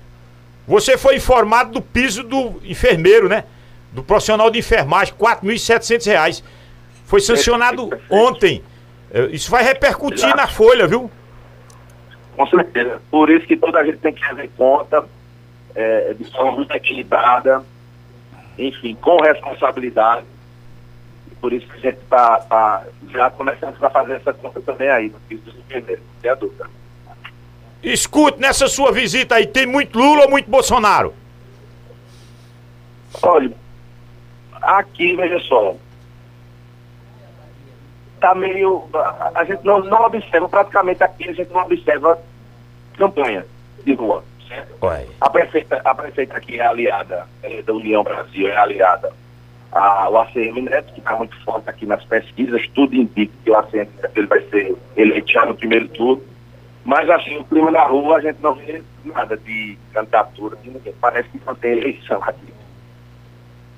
Você 0.67 0.97
foi 0.97 1.17
informado 1.17 1.73
do 1.73 1.83
piso 1.83 2.23
do 2.23 2.61
enfermeiro, 2.65 3.29
né? 3.29 3.45
Do 3.93 4.03
profissional 4.03 4.51
de 4.51 4.59
enfermagem, 4.59 5.15
4.700 5.15 6.07
reais. 6.07 6.45
Foi 7.05 7.21
sancionado 7.21 7.89
Perfeito, 7.89 8.15
ontem. 8.15 8.63
Eh, 9.13 9.29
Isso 9.33 9.51
vai 9.51 9.63
repercutir 9.63 10.25
Exato. 10.25 10.37
na 10.37 10.47
folha, 10.47 10.87
viu? 10.87 11.11
Com 12.37 12.47
certeza. 12.47 13.01
Por 13.11 13.29
isso 13.29 13.47
que 13.47 13.57
toda 13.57 13.79
a 13.79 13.85
gente 13.85 13.99
tem 13.99 14.13
que 14.13 14.27
fazer 14.27 14.51
conta 14.57 15.05
é, 15.75 16.15
de 16.15 16.25
forma 16.31 16.53
muito 16.53 16.73
equilibrada, 16.73 17.63
enfim, 18.59 18.95
com 18.95 19.21
responsabilidade. 19.21 20.25
Por 21.41 21.53
isso 21.53 21.67
que 21.67 21.75
a 21.75 21.91
gente 21.91 21.99
está 22.03 22.39
tá 22.39 22.85
já 23.11 23.31
começando 23.31 23.77
a 23.83 23.91
fazer 23.91 24.15
essa 24.15 24.33
conta 24.33 24.61
também 24.61 24.89
aí, 24.89 25.09
no 25.11 25.19
piso 25.21 25.43
dos 25.43 25.57
enfermeiros, 25.57 26.05
não 26.05 26.21
tem 26.23 26.31
a 26.31 26.35
dúvida. 26.35 26.71
Escute, 27.83 28.41
nessa 28.41 28.69
sua 28.69 28.93
visita 28.93 29.35
aí, 29.35 29.47
tem 29.47 29.67
muito 29.67 29.99
Lula 29.99 30.23
ou 30.25 30.31
muito 30.31 30.49
Bolsonaro? 30.49 31.13
Olha, 33.21 33.53
aqui, 34.63 35.15
veja 35.17 35.39
só, 35.41 35.75
tá 38.23 38.35
meio. 38.35 38.89
A, 39.35 39.45
gente 39.45 39.65
não, 39.65 39.81
não 39.81 40.05
observa, 40.07 40.49
praticamente 40.49 41.03
aqui 41.03 41.29
a 41.29 41.33
gente 41.33 41.53
não 41.53 41.63
observa 41.63 42.19
campanha 42.97 43.45
de 43.85 43.95
rua. 43.95 44.25
A 45.21 45.29
prefeita, 45.29 45.81
a 45.85 45.95
prefeita 45.95 46.37
aqui 46.37 46.61
é 46.61 46.67
aliada 46.67 47.27
é, 47.43 47.63
da 47.63 47.73
União 47.73 48.05
Brasil, 48.05 48.49
é 48.49 48.57
aliada 48.57 49.13
ao 49.73 50.21
ACM 50.21 50.61
Neto, 50.63 50.93
que 50.93 51.01
está 51.01 51.17
muito 51.17 51.37
forte 51.45 51.69
aqui 51.69 51.87
nas 51.87 52.05
pesquisas, 52.05 52.69
tudo 52.75 52.95
indica 52.95 53.33
que 53.43 53.51
o 53.51 53.57
ACM 53.57 53.89
Neto 54.01 54.17
ele 54.17 54.27
vai 54.27 54.41
ser 54.43 54.77
eleito 54.97 55.33
já 55.33 55.45
no 55.45 55.57
primeiro 55.57 55.89
turno. 55.89 56.23
Mas 56.85 57.09
assim, 57.09 57.37
o 57.39 57.45
clima 57.45 57.71
na 57.71 57.85
rua 57.85 58.19
a 58.19 58.21
gente 58.21 58.43
não 58.43 58.55
vê 58.55 58.83
nada 59.05 59.37
de 59.37 59.79
candidatura 59.93 60.57
de 60.57 60.71
ninguém. 60.71 60.95
Parece 61.01 61.29
que 61.29 61.41
não 61.47 61.55
tem 61.55 61.73
eleição 61.73 62.23
aqui. 62.23 62.53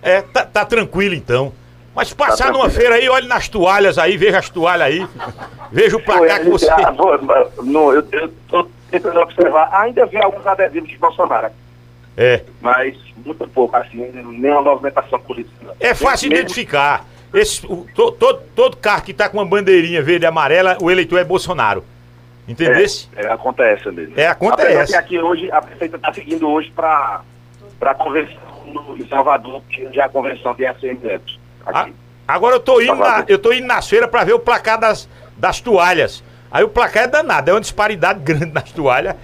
É, 0.05 0.20
tá, 0.22 0.44
tá 0.44 0.64
tranquilo 0.64 1.14
então. 1.14 1.52
Mas 1.94 2.12
passar 2.12 2.46
Tá 2.46 2.52
numa 2.52 2.68
feira 2.68 2.96
aí, 2.96 3.09
olhe 3.09 3.26
nas 3.28 3.48
toalhas 3.48 3.98
aí, 3.98 4.16
veja 4.16 4.38
as 4.38 4.48
toalhas 4.50 4.86
aí. 4.88 5.09
Veja 5.72 5.96
o 5.96 6.02
placar 6.02 6.40
que 6.42 6.48
você. 6.50 6.68
ah, 6.68 6.90
vou- 6.90 7.18
não, 7.64 7.92
eu 7.92 8.00
estou 8.00 8.68
tentando 8.90 9.20
observar. 9.20 9.70
Ainda 9.72 10.05
vi 10.07 10.16
alguns 10.18 10.44
adesivos 10.46 10.88
de 10.88 10.98
Bolsonaro, 10.98 11.48
É. 12.16 12.42
mas 12.61 12.96
muito 13.24 13.46
pouco, 13.48 13.76
assim, 13.76 13.96
nenhuma 14.12 14.61
movimentação 14.62 15.18
política. 15.20 15.55
É 15.80 15.94
fácil 15.94 16.28
Mesmo- 16.28 16.42
identificar. 16.42 17.05
Esse, 17.32 17.64
o- 17.66 17.86
to- 17.94 18.12
todo, 18.12 18.42
todo 18.55 18.76
carro 18.76 19.02
que 19.02 19.14
tá 19.14 19.28
com 19.28 19.38
uma 19.38 19.46
bandeirinha 19.46 20.02
verde 20.02 20.24
e 20.24 20.28
amarela, 20.28 20.76
o 20.80 20.90
eleitor 20.90 21.18
é 21.18 21.24
Bolsonaro. 21.24 21.84
Entendesse? 22.46 23.09
É, 23.16 23.24
é, 23.26 23.32
acontece 23.32 23.90
mesmo. 23.90 24.14
É, 24.16 24.26
acontece. 24.26 24.68
Apesar 24.76 24.86
que 24.86 24.94
aqui 24.96 25.18
hoje, 25.18 25.50
a 25.50 25.62
prefeita 25.62 25.96
está 25.96 26.12
seguindo 26.12 26.48
hoje 26.48 26.70
para 26.74 27.22
convenção 27.96 28.36
no, 28.66 28.96
em 28.96 29.06
Salvador, 29.08 29.62
que 29.68 29.88
já 29.92 30.02
é 30.02 30.06
a 30.06 30.08
convenção 30.08 30.54
de. 30.54 30.64
A- 30.66 30.74
Aqui. 31.66 31.94
agora 32.28 32.56
eu 32.56 32.60
tô 32.60 32.80
indo 32.80 32.94
na, 32.96 33.24
eu 33.28 33.38
tô 33.38 33.52
indo 33.52 33.66
nas 33.66 33.88
feiras 33.88 34.08
pra 34.10 34.24
ver 34.24 34.32
o 34.34 34.38
placar 34.38 34.78
das, 34.78 35.08
das 35.36 35.60
toalhas. 35.60 36.22
Aí 36.50 36.62
o 36.62 36.68
placar 36.68 37.04
é 37.04 37.08
danado, 37.08 37.50
é 37.50 37.54
uma 37.54 37.60
disparidade 37.60 38.20
grande 38.24 38.52
nas 38.52 38.70
toalhas. 38.72 39.16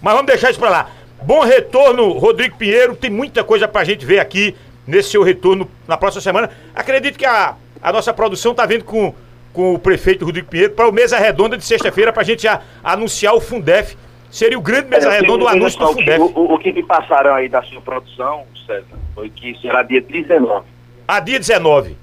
Mas 0.00 0.12
vamos 0.14 0.26
deixar 0.26 0.50
isso 0.50 0.58
pra 0.60 0.68
lá. 0.70 0.90
Bom 1.22 1.40
retorno, 1.40 2.12
Rodrigo 2.12 2.56
Pinheiro. 2.56 2.94
Tem 2.96 3.10
muita 3.10 3.44
coisa 3.44 3.66
pra 3.68 3.84
gente 3.84 4.04
ver 4.04 4.18
aqui 4.18 4.54
nesse 4.86 5.10
seu 5.10 5.22
retorno 5.22 5.70
na 5.86 5.96
próxima 5.96 6.20
semana. 6.20 6.50
Acredito 6.74 7.16
que 7.18 7.24
a, 7.24 7.54
a 7.80 7.92
nossa 7.92 8.12
produção 8.12 8.52
tá 8.54 8.66
vendo 8.66 8.84
com, 8.84 9.14
com 9.52 9.74
o 9.74 9.78
prefeito 9.78 10.24
Rodrigo 10.24 10.48
Pinheiro 10.48 10.72
para 10.74 10.88
o 10.88 10.92
Mesa 10.92 11.16
Redonda 11.18 11.56
de 11.56 11.64
sexta-feira 11.64 12.12
pra 12.12 12.24
gente 12.24 12.42
já 12.42 12.60
anunciar 12.82 13.34
o 13.34 13.40
Fundef. 13.40 13.96
Seria 14.32 14.58
o 14.58 14.62
grande 14.62 14.88
Mesa 14.88 15.08
É, 15.12 15.20
Redonda, 15.20 15.44
o 15.44 15.46
veja 15.46 15.58
anúncio 15.58 15.78
do 15.78 15.86
que, 15.88 16.00
Fundef. 16.00 16.20
o, 16.20 16.24
o- 16.40 16.54
o 16.54 16.58
que 16.58 16.72
me 16.72 16.82
passaram 16.82 17.34
aí 17.34 17.48
da 17.48 17.62
sua 17.62 17.80
produção, 17.82 18.44
César, 18.66 18.84
foi 19.14 19.28
que 19.28 19.54
será 19.60 19.82
dia 19.82 20.00
19. 20.00 20.66
A 21.06 21.20
dia 21.20 21.38
19. 21.38 21.96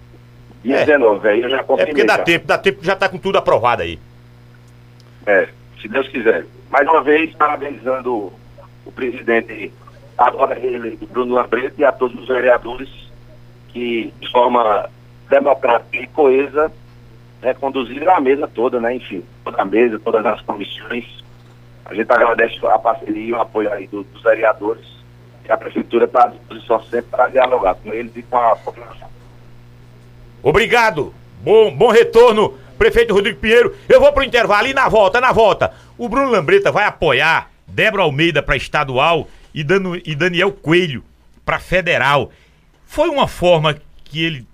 Dia 0.63 0.75
É. 0.75 0.85
19, 0.85 1.27
aí 1.27 1.41
eu 1.41 1.49
já 1.49 1.57
É 1.57 1.63
confirmei. 1.63 1.93
porque 1.93 2.05
dá 2.07 2.17
já. 2.17 2.23
tempo, 2.23 2.45
dá 2.47 2.57
tempo, 2.57 2.79
já 2.85 2.95
tá 2.95 3.09
com 3.09 3.17
tudo 3.17 3.37
aprovado 3.39 3.81
aí. 3.81 3.97
É, 5.25 5.49
se 5.81 5.87
Deus 5.87 6.07
quiser. 6.09 6.45
Mais 6.69 6.87
uma 6.87 7.01
vez, 7.01 7.33
parabenizando 7.33 8.31
o, 8.85 8.91
presidente, 8.91 9.71
agora 10.17 10.53
reeleito, 10.53 11.07
Bruno 11.07 11.33
Lambreta, 11.33 11.73
e 11.79 11.83
a 11.83 11.91
todos 11.91 12.19
os 12.21 12.27
vereadores 12.27 12.89
que, 13.69 14.13
de 14.19 14.31
forma 14.31 14.87
democrática 15.29 15.97
e 15.97 16.07
coesa, 16.07 16.71
reconduziram 17.41 18.13
a 18.15 18.19
mesa 18.19 18.47
toda, 18.47 18.79
né? 18.79 18.95
Enfim, 18.95 19.23
toda 19.43 19.61
a 19.61 19.65
mesa, 19.65 19.99
todas 19.99 20.25
as 20.25 20.41
comissões. 20.41 21.18
A 21.89 21.93
gente 21.95 22.11
agradece 22.11 22.59
a 22.67 22.77
parceria 22.77 23.23
e 23.29 23.31
o 23.33 23.41
apoio 23.41 23.71
aí 23.73 23.87
do- 23.87 24.03
dos 24.03 24.21
vereadores. 24.21 24.85
E 25.43 25.51
a 25.51 25.57
prefeitura 25.57 26.05
está 26.05 26.25
à 26.25 26.27
disposição 26.27 26.79
sempre 26.83 27.09
para 27.09 27.27
dialogar 27.29 27.73
com 27.75 27.91
eles 27.91 28.15
e 28.15 28.21
com 28.21 28.37
a 28.37 28.55
população. 28.55 29.09
Obrigado. 30.43 31.13
Bom, 31.41 31.73
bom 31.75 31.89
retorno, 31.89 32.57
prefeito 32.77 33.13
Rodrigo 33.13 33.39
Pinheiro. 33.39 33.75
Eu 33.87 33.99
vou 33.99 34.11
pro 34.13 34.23
intervalo 34.23 34.67
e 34.67 34.73
na 34.73 34.87
volta, 34.87 35.19
na 35.19 35.31
volta. 35.31 35.73
O 35.97 36.07
Bruno 36.07 36.29
Lambreta 36.29 36.71
vai 36.71 36.85
apoiar 36.85 37.49
Débora 37.67 38.03
Almeida 38.03 38.41
para 38.43 38.55
estadual 38.55 39.27
e, 39.53 39.63
Dano- 39.63 39.95
e 40.05 40.15
Daniel 40.15 40.51
Coelho 40.51 41.03
para 41.43 41.59
federal. 41.59 42.31
Foi 42.85 43.09
uma 43.09 43.27
forma 43.27 43.75
que 44.05 44.23
ele 44.23 44.47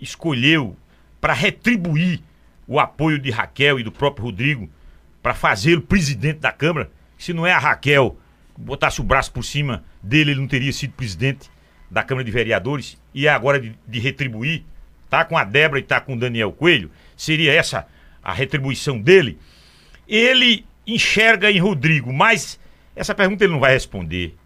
escolheu 0.00 0.76
para 1.20 1.32
retribuir 1.32 2.20
o 2.66 2.78
apoio 2.78 3.18
de 3.18 3.30
Raquel 3.30 3.78
e 3.78 3.82
do 3.82 3.92
próprio 3.92 4.26
Rodrigo 4.26 4.68
para 5.24 5.32
fazê-lo 5.32 5.80
presidente 5.80 6.40
da 6.40 6.52
Câmara. 6.52 6.90
Se 7.16 7.32
não 7.32 7.46
é 7.46 7.52
a 7.52 7.58
Raquel 7.58 8.18
botasse 8.58 9.00
o 9.00 9.02
braço 9.02 9.32
por 9.32 9.42
cima 9.42 9.82
dele, 10.02 10.32
ele 10.32 10.40
não 10.40 10.46
teria 10.46 10.70
sido 10.70 10.92
presidente 10.92 11.50
da 11.90 12.02
Câmara 12.02 12.26
de 12.26 12.30
Vereadores 12.30 13.00
e 13.14 13.26
é 13.26 13.30
agora 13.30 13.58
de, 13.58 13.74
de 13.88 13.98
retribuir. 13.98 14.64
Tá 15.08 15.24
com 15.24 15.38
a 15.38 15.42
Débora 15.42 15.80
e 15.80 15.82
tá 15.82 15.98
com 15.98 16.12
o 16.12 16.18
Daniel 16.18 16.52
Coelho. 16.52 16.90
Seria 17.16 17.54
essa 17.54 17.86
a 18.22 18.34
retribuição 18.34 19.00
dele. 19.00 19.38
Ele 20.06 20.66
enxerga 20.86 21.50
em 21.50 21.58
Rodrigo, 21.58 22.12
mas 22.12 22.60
essa 22.94 23.14
pergunta 23.14 23.44
ele 23.44 23.52
não 23.54 23.60
vai 23.60 23.72
responder. 23.72 24.36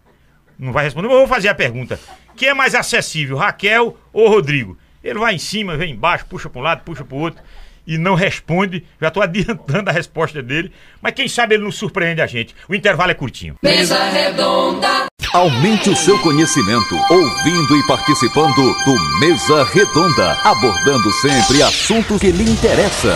Não 0.57 0.71
vai 0.71 0.85
responder, 0.85 1.09
mas 1.09 1.15
eu 1.15 1.27
vou 1.27 1.35
fazer 1.35 1.49
a 1.49 1.55
pergunta. 1.55 1.99
Quem 2.37 2.47
é 2.47 2.53
mais 2.53 2.73
acessível, 2.73 3.35
Raquel 3.35 3.97
ou 4.13 4.29
Rodrigo? 4.29 4.77
Ele 5.03 5.19
vai 5.19 5.35
em 5.35 5.39
cima, 5.39 5.75
vem 5.75 5.91
embaixo, 5.91 6.25
puxa 6.25 6.49
para 6.49 6.61
um 6.61 6.63
lado, 6.63 6.83
puxa 6.85 7.03
para 7.03 7.17
o 7.17 7.19
outro 7.19 7.43
e 7.89 7.97
não 7.97 8.13
responde. 8.13 8.85
Já 9.01 9.07
estou 9.07 9.23
adiantando 9.23 9.89
a 9.89 9.93
resposta 9.93 10.43
dele, 10.43 10.71
mas 11.01 11.13
quem 11.13 11.27
sabe 11.27 11.55
ele 11.55 11.63
não 11.63 11.71
surpreende 11.71 12.21
a 12.21 12.27
gente. 12.27 12.55
O 12.69 12.75
intervalo 12.75 13.09
é 13.09 13.15
curtinho. 13.15 13.55
Mesa 13.63 14.01
redonda, 14.09 15.09
Aumente 15.33 15.91
o 15.91 15.95
seu 15.95 16.17
conhecimento 16.19 16.95
ouvindo 17.09 17.77
e 17.77 17.85
participando 17.85 18.55
do 18.55 19.19
Mesa 19.19 19.63
Redonda, 19.63 20.33
abordando 20.43 21.11
sempre 21.13 21.61
assuntos 21.61 22.19
que 22.19 22.31
lhe 22.31 22.49
interessam. 22.49 23.15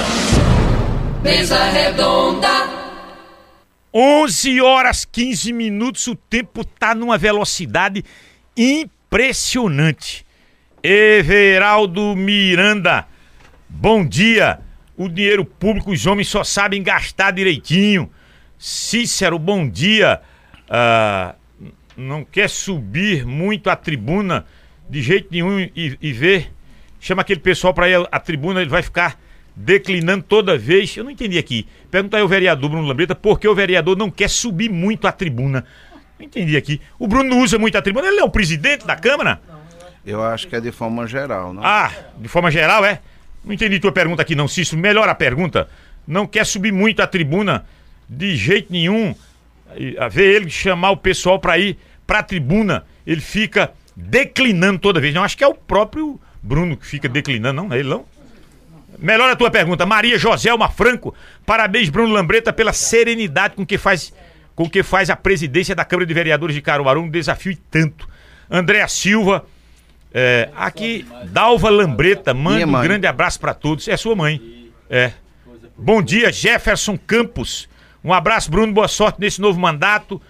mesa 1.23 1.63
redonda, 1.71 2.69
11 3.91 4.61
horas 4.61 5.05
15 5.05 5.53
minutos, 5.53 6.05
o 6.05 6.15
tempo 6.15 6.63
tá 6.63 6.93
numa 6.93 7.17
velocidade 7.17 8.05
impressionante. 8.55 10.23
Everaldo 10.83 12.15
Miranda, 12.15 13.07
bom 13.73 14.05
dia. 14.05 14.59
O 14.95 15.09
dinheiro 15.09 15.43
público 15.43 15.91
os 15.91 16.05
homens 16.05 16.27
só 16.27 16.43
sabem 16.43 16.83
gastar 16.83 17.31
direitinho. 17.31 18.09
Cícero, 18.57 19.39
bom 19.39 19.67
dia. 19.67 20.21
Ah, 20.69 21.35
não 21.97 22.23
quer 22.23 22.49
subir 22.49 23.25
muito 23.25 23.69
a 23.69 23.75
tribuna 23.75 24.45
de 24.89 25.01
jeito 25.01 25.29
nenhum 25.31 25.59
e, 25.59 25.97
e 25.99 26.13
ver. 26.13 26.51
Chama 26.99 27.21
aquele 27.21 27.39
pessoal 27.39 27.73
para 27.73 27.89
ir 27.89 28.07
à 28.11 28.19
tribuna, 28.19 28.61
ele 28.61 28.69
vai 28.69 28.81
ficar 28.81 29.19
declinando 29.55 30.23
toda 30.23 30.57
vez. 30.57 30.95
Eu 30.95 31.03
não 31.03 31.11
entendi 31.11 31.37
aqui. 31.37 31.67
Pergunta 31.89 32.17
aí 32.17 32.21
ao 32.21 32.27
vereador 32.27 32.69
Bruno 32.69 32.87
Lambreta 32.87 33.15
por 33.15 33.39
que 33.39 33.47
o 33.47 33.55
vereador 33.55 33.97
não 33.97 34.09
quer 34.09 34.29
subir 34.29 34.69
muito 34.69 35.07
a 35.07 35.11
tribuna. 35.11 35.65
Não 36.17 36.25
entendi 36.25 36.55
aqui. 36.55 36.79
O 36.97 37.07
Bruno 37.07 37.29
não 37.29 37.41
usa 37.41 37.57
muito 37.57 37.77
a 37.77 37.81
tribuna, 37.81 38.07
ele 38.07 38.19
é 38.19 38.23
o 38.23 38.29
presidente 38.29 38.85
da 38.85 38.95
Câmara? 38.95 39.41
Eu 40.05 40.23
acho 40.23 40.47
que 40.47 40.55
é 40.55 40.61
de 40.61 40.71
forma 40.71 41.07
geral, 41.07 41.53
não? 41.53 41.63
Ah, 41.63 41.91
de 42.17 42.27
forma 42.27 42.51
geral, 42.51 42.85
é? 42.85 43.01
Não 43.43 43.53
entendi 43.53 43.79
tua 43.79 43.91
pergunta 43.91 44.21
aqui 44.21 44.35
não, 44.35 44.47
Cícero. 44.47 44.81
Melhor 44.81 45.07
a 45.09 45.15
pergunta. 45.15 45.67
Não 46.07 46.25
quer 46.25 46.45
subir 46.45 46.71
muito 46.71 47.01
a 47.01 47.07
tribuna 47.07 47.65
de 48.07 48.35
jeito 48.35 48.71
nenhum. 48.71 49.15
A 49.97 50.07
ver 50.07 50.35
ele 50.35 50.49
chamar 50.49 50.91
o 50.91 50.97
pessoal 50.97 51.39
pra 51.39 51.57
ir 51.57 51.77
pra 52.05 52.21
tribuna, 52.21 52.85
ele 53.07 53.21
fica 53.21 53.71
declinando 53.95 54.79
toda 54.79 54.99
vez. 54.99 55.13
Não, 55.13 55.23
acho 55.23 55.37
que 55.37 55.43
é 55.43 55.47
o 55.47 55.53
próprio 55.53 56.19
Bruno 56.41 56.77
que 56.77 56.85
fica 56.85 57.09
declinando, 57.09 57.63
não, 57.63 57.73
é 57.73 57.79
ele 57.79 57.89
não. 57.89 58.05
Melhor 58.99 59.29
a 59.29 59.35
tua 59.35 59.49
pergunta. 59.49 59.85
Maria 59.85 60.17
Joselma 60.17 60.69
Franco. 60.69 61.15
Parabéns, 61.45 61.89
Bruno 61.89 62.13
Lambreta, 62.13 62.53
pela 62.53 62.71
serenidade 62.71 63.55
com 63.55 63.65
que 63.65 63.77
faz 63.77 64.13
com 64.55 64.69
que 64.69 64.83
faz 64.83 65.09
a 65.09 65.15
presidência 65.15 65.73
da 65.73 65.83
Câmara 65.83 66.05
de 66.05 66.13
Vereadores 66.13 66.55
de 66.55 66.61
Caruaru 66.61 67.01
um 67.01 67.09
desafio 67.09 67.53
e 67.53 67.55
tanto. 67.55 68.07
Andréa 68.49 68.87
Silva, 68.87 69.45
é, 70.13 70.49
aqui, 70.55 71.05
Dalva 71.25 71.69
Lambreta, 71.69 72.33
manda 72.33 72.67
um 72.67 72.81
grande 72.81 73.07
abraço 73.07 73.39
pra 73.39 73.53
todos. 73.53 73.87
É 73.87 73.97
sua 73.97 74.15
mãe. 74.15 74.69
É. 74.89 75.11
Bom 75.75 76.01
dia, 76.01 76.31
Jefferson 76.31 76.97
Campos. 76.97 77.67
Um 78.03 78.13
abraço, 78.13 78.51
Bruno. 78.51 78.71
Boa 78.71 78.87
sorte 78.87 79.19
nesse 79.19 79.41
novo 79.41 79.59
mandato 79.59 80.21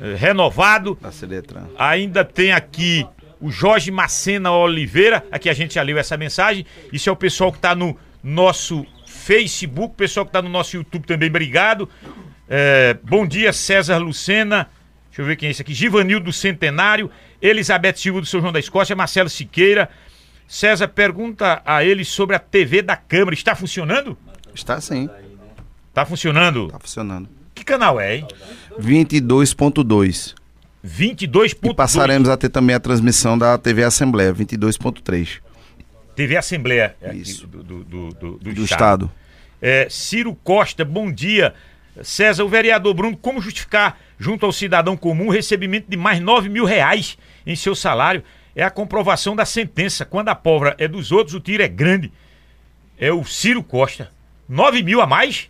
eh, 0.00 0.14
renovado. 0.16 0.96
Celetran. 1.10 1.66
Ainda 1.76 2.24
tem 2.24 2.52
aqui 2.52 3.04
o 3.40 3.50
Jorge 3.50 3.90
Macena 3.90 4.52
Oliveira. 4.52 5.24
Aqui 5.32 5.48
a 5.50 5.54
gente 5.54 5.74
já 5.74 5.82
leu 5.82 5.98
essa 5.98 6.16
mensagem. 6.16 6.64
Isso 6.92 7.08
é 7.08 7.12
o 7.12 7.16
pessoal 7.16 7.50
que 7.50 7.58
está 7.58 7.74
no 7.74 7.96
nosso 8.22 8.86
Facebook, 9.06 9.94
o 9.94 9.96
pessoal 9.96 10.24
que 10.24 10.30
está 10.30 10.40
no 10.42 10.48
nosso 10.48 10.76
YouTube 10.76 11.06
também, 11.06 11.28
obrigado. 11.28 11.88
É, 12.48 12.96
bom 13.02 13.26
dia, 13.26 13.52
César 13.52 13.98
Lucena. 13.98 14.68
Deixa 15.14 15.22
eu 15.22 15.26
ver 15.26 15.36
quem 15.36 15.46
é 15.46 15.50
esse 15.52 15.62
aqui. 15.62 15.72
Givanildo 15.72 16.32
Centenário, 16.32 17.08
Elizabeth 17.40 17.94
Silva 17.94 18.20
do 18.20 18.26
São 18.26 18.40
João 18.40 18.52
da 18.52 18.58
Escócia, 18.58 18.96
Marcelo 18.96 19.28
Siqueira. 19.28 19.88
César 20.48 20.88
pergunta 20.88 21.62
a 21.64 21.84
ele 21.84 22.04
sobre 22.04 22.34
a 22.34 22.40
TV 22.40 22.82
da 22.82 22.96
Câmara. 22.96 23.32
Está 23.32 23.54
funcionando? 23.54 24.18
Está 24.52 24.80
sim, 24.80 25.08
Está 25.88 26.04
funcionando. 26.04 26.66
está 26.66 26.80
funcionando. 26.80 27.28
Que 27.54 27.64
canal 27.64 28.00
é, 28.00 28.16
hein? 28.16 28.26
22.2. 28.76 30.34
22. 30.82 31.56
E 31.62 31.74
passaremos 31.74 32.28
a 32.28 32.36
ter 32.36 32.48
também 32.48 32.74
a 32.74 32.80
transmissão 32.80 33.38
da 33.38 33.56
TV 33.56 33.84
Assembleia, 33.84 34.34
22.3 34.34 35.38
TV 36.16 36.36
Assembleia. 36.36 36.96
é 37.00 37.14
Isso. 37.14 37.46
Do, 37.46 37.62
do, 37.62 37.84
do, 37.84 38.08
do, 38.08 38.38
do 38.38 38.52
do 38.52 38.64
Estado. 38.64 39.08
É, 39.62 39.86
Ciro 39.88 40.34
Costa, 40.34 40.84
bom 40.84 41.12
dia. 41.12 41.54
César, 42.02 42.44
o 42.44 42.48
vereador 42.48 42.94
Bruno, 42.94 43.16
como 43.16 43.40
justificar, 43.40 43.98
junto 44.18 44.44
ao 44.44 44.52
cidadão 44.52 44.96
comum, 44.96 45.28
o 45.28 45.30
recebimento 45.30 45.88
de 45.88 45.96
mais 45.96 46.20
9 46.20 46.48
mil 46.48 46.64
reais 46.64 47.16
em 47.46 47.54
seu 47.54 47.74
salário? 47.74 48.22
É 48.56 48.62
a 48.62 48.70
comprovação 48.70 49.34
da 49.34 49.44
sentença. 49.44 50.04
Quando 50.04 50.28
a 50.28 50.34
pólvora 50.34 50.74
é 50.78 50.88
dos 50.88 51.12
outros, 51.12 51.34
o 51.34 51.40
tiro 51.40 51.62
é 51.62 51.68
grande. 51.68 52.12
É 52.98 53.12
o 53.12 53.24
Ciro 53.24 53.62
Costa. 53.62 54.10
9 54.48 54.82
mil 54.82 55.00
a 55.00 55.06
mais? 55.06 55.48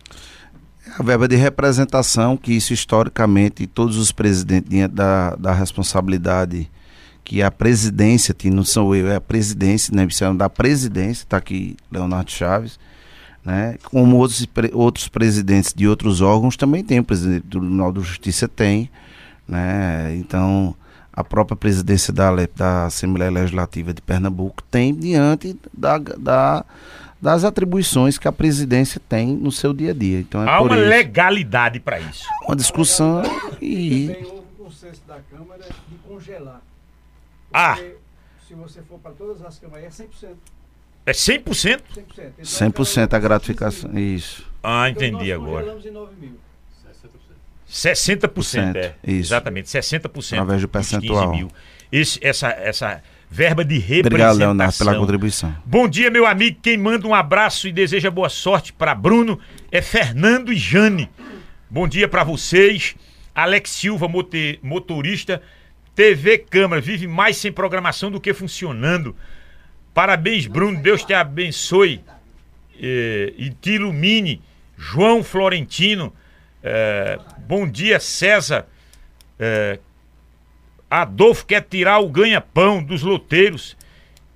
A 0.97 1.03
verba 1.03 1.27
de 1.27 1.35
representação, 1.35 2.37
que 2.37 2.53
isso 2.53 2.73
historicamente 2.73 3.65
todos 3.67 3.97
os 3.97 4.11
presidentes 4.11 4.69
diante 4.69 4.93
da, 4.93 5.35
da 5.35 5.51
responsabilidade 5.51 6.69
que 7.23 7.41
a 7.41 7.49
presidência 7.49 8.35
tem, 8.35 8.51
não 8.51 8.63
sou 8.63 8.95
eu, 8.95 9.07
é 9.07 9.15
a 9.15 9.21
presidência, 9.21 9.93
né? 9.93 10.03
É 10.03 10.33
da 10.35 10.47
presidência, 10.47 11.23
está 11.23 11.37
aqui 11.37 11.75
Leonardo 11.91 12.29
Chaves, 12.29 12.79
né? 13.45 13.77
Como 13.85 14.17
outros, 14.17 14.47
outros 14.73 15.07
presidentes 15.07 15.73
de 15.73 15.87
outros 15.87 16.19
órgãos 16.21 16.57
também 16.57 16.83
tem, 16.83 16.99
o 16.99 17.03
presidente 17.03 17.43
do 17.43 17.59
Tribunal 17.59 17.91
de 17.93 18.01
Justiça 18.01 18.47
tem, 18.47 18.89
né? 19.47 20.15
Então, 20.17 20.75
a 21.13 21.23
própria 21.23 21.55
presidência 21.55 22.11
da, 22.11 22.29
da 22.55 22.85
Assembleia 22.87 23.31
Legislativa 23.31 23.93
de 23.93 24.01
Pernambuco 24.01 24.61
tem 24.63 24.93
diante 24.93 25.55
da, 25.73 25.97
da- 25.97 26.65
das 27.21 27.43
atribuições 27.43 28.17
que 28.17 28.27
a 28.27 28.31
presidência 28.31 29.01
tem 29.07 29.27
no 29.35 29.51
seu 29.51 29.73
dia 29.73 29.91
a 29.91 29.93
dia. 29.93 30.19
Então 30.19 30.43
é 30.43 30.49
Há 30.49 30.57
por 30.57 30.67
uma 30.71 30.77
isso. 30.77 30.89
legalidade 30.89 31.79
para 31.79 31.99
isso. 31.99 32.23
uma 32.45 32.55
discussão 32.55 33.23
e 33.61 34.07
Também 34.07 34.25
houve 34.25 34.45
um 34.59 34.63
consenso 34.65 35.01
da 35.07 35.17
Câmara 35.31 35.63
de 35.89 35.95
congelar. 36.07 36.61
Ah. 37.53 37.75
Porque 37.75 37.95
se 38.47 38.53
você 38.53 38.81
for 38.81 38.99
para 38.99 39.11
todas 39.11 39.41
as 39.43 39.57
câmaras, 39.57 39.85
é 39.99 40.03
100%. 40.03 40.35
É 41.05 41.11
100%? 41.11 41.43
100%. 41.43 41.81
Então, 41.97 42.31
100% 42.43 43.13
a 43.13 43.19
gratificação. 43.19 43.97
Isso. 43.97 44.45
Ah, 44.63 44.89
Então, 44.89 45.03
entendi 45.07 45.31
nós 45.31 45.33
agora. 45.33 45.63
congelamos 45.65 45.85
em 45.85 45.91
9 45.91 46.15
mil. 46.19 46.39
60%, 47.69 48.75
é. 48.75 48.95
Isso. 49.03 49.33
Exatamente, 49.33 49.69
60%. 49.69 50.33
Através 50.33 50.61
do 50.61 50.67
dos 50.67 50.87
15 50.87 51.01
percentual. 51.01 51.35
mil. 51.35 51.51
Esse, 51.91 52.19
essa, 52.21 52.49
essa 52.49 53.03
verba 53.29 53.65
de 53.65 53.75
representação. 53.77 54.07
Obrigado, 54.07 54.37
Leonardo, 54.37 54.77
pela 54.77 54.95
contribuição. 54.95 55.55
Bom 55.65 55.87
dia, 55.87 56.09
meu 56.09 56.25
amigo. 56.25 56.57
Quem 56.61 56.77
manda 56.77 57.07
um 57.07 57.13
abraço 57.13 57.67
e 57.67 57.71
deseja 57.71 58.09
boa 58.09 58.29
sorte 58.29 58.71
para 58.71 58.95
Bruno 58.95 59.39
é 59.71 59.81
Fernando 59.81 60.53
e 60.53 60.55
Jane. 60.57 61.09
Bom 61.69 61.87
dia 61.87 62.07
para 62.07 62.23
vocês. 62.23 62.95
Alex 63.33 63.69
Silva, 63.71 64.07
motorista. 64.61 65.41
TV 65.93 66.37
Câmara, 66.37 66.81
vive 66.81 67.07
mais 67.07 67.37
sem 67.37 67.51
programação 67.51 68.11
do 68.11 68.19
que 68.19 68.33
funcionando. 68.33 69.15
Parabéns, 69.95 70.45
Bruno. 70.45 70.77
Deus 70.81 71.05
te 71.05 71.13
abençoe 71.13 72.03
eh, 72.77 73.33
e 73.37 73.49
te 73.49 73.71
ilumine. 73.71 74.41
João 74.77 75.23
Florentino. 75.23 76.13
eh, 76.61 77.17
bom 77.47 77.65
dia, 77.65 77.97
César. 77.97 78.67
Eh, 79.39 79.79
Adolfo 80.89 81.45
quer 81.45 81.61
tirar 81.61 81.99
o 81.99 82.09
ganha-pão 82.09 82.83
dos 82.83 83.03
loteiros. 83.03 83.77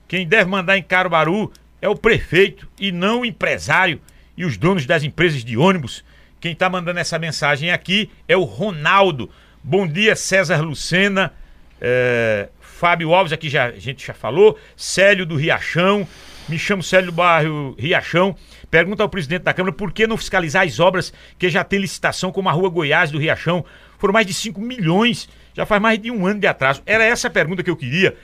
Quem 0.07 0.25
deve 0.25 0.49
mandar 0.49 0.77
em 0.77 0.81
Caruaru 0.81 1.51
é 1.81 1.89
o 1.89 1.95
prefeito 1.95 2.65
e 2.79 2.89
não 2.89 3.21
o 3.21 3.25
empresário 3.25 3.99
e 4.37 4.45
os 4.45 4.55
donos 4.55 4.85
das 4.85 5.03
empresas 5.03 5.43
de 5.43 5.57
ônibus 5.57 6.05
Quem 6.39 6.53
está 6.53 6.69
mandando 6.69 7.01
essa 7.01 7.19
mensagem 7.19 7.69
aqui 7.69 8.09
é 8.29 8.37
o 8.37 8.43
Ronaldo. 8.43 9.29
Bom 9.61 9.85
dia, 9.85 10.15
César 10.15 10.61
Lucena. 10.61 11.33
É, 11.81 12.47
Fábio 12.79 13.13
Alves, 13.13 13.33
aqui 13.33 13.49
já, 13.49 13.65
a 13.65 13.71
gente 13.73 14.07
já 14.07 14.13
falou. 14.13 14.57
Célio 14.77 15.25
do 15.25 15.35
Riachão. 15.35 16.07
Me 16.47 16.57
chamo 16.57 16.81
Célio 16.81 17.07
do 17.07 17.11
bairro 17.11 17.75
Riachão. 17.77 18.33
Pergunta 18.71 19.03
ao 19.03 19.09
presidente 19.09 19.43
da 19.43 19.53
Câmara 19.53 19.75
por 19.75 19.91
que 19.91 20.07
não 20.07 20.15
fiscalizar 20.15 20.65
as 20.65 20.79
obras 20.79 21.11
que 21.37 21.49
já 21.49 21.61
tem 21.61 21.77
licitação, 21.77 22.31
como 22.31 22.47
a 22.47 22.53
Rua 22.53 22.69
Goiás 22.69 23.11
do 23.11 23.19
Riachão. 23.19 23.65
Foram 23.97 24.13
mais 24.13 24.25
de 24.25 24.33
5 24.33 24.61
milhões, 24.61 25.27
já 25.53 25.65
faz 25.65 25.81
mais 25.81 25.99
de 25.99 26.09
um 26.09 26.25
ano 26.25 26.39
de 26.39 26.47
atraso. 26.47 26.81
Era 26.85 27.03
essa 27.03 27.27
a 27.27 27.29
pergunta 27.29 27.61
que 27.61 27.69
eu 27.69 27.75
queria. 27.75 28.15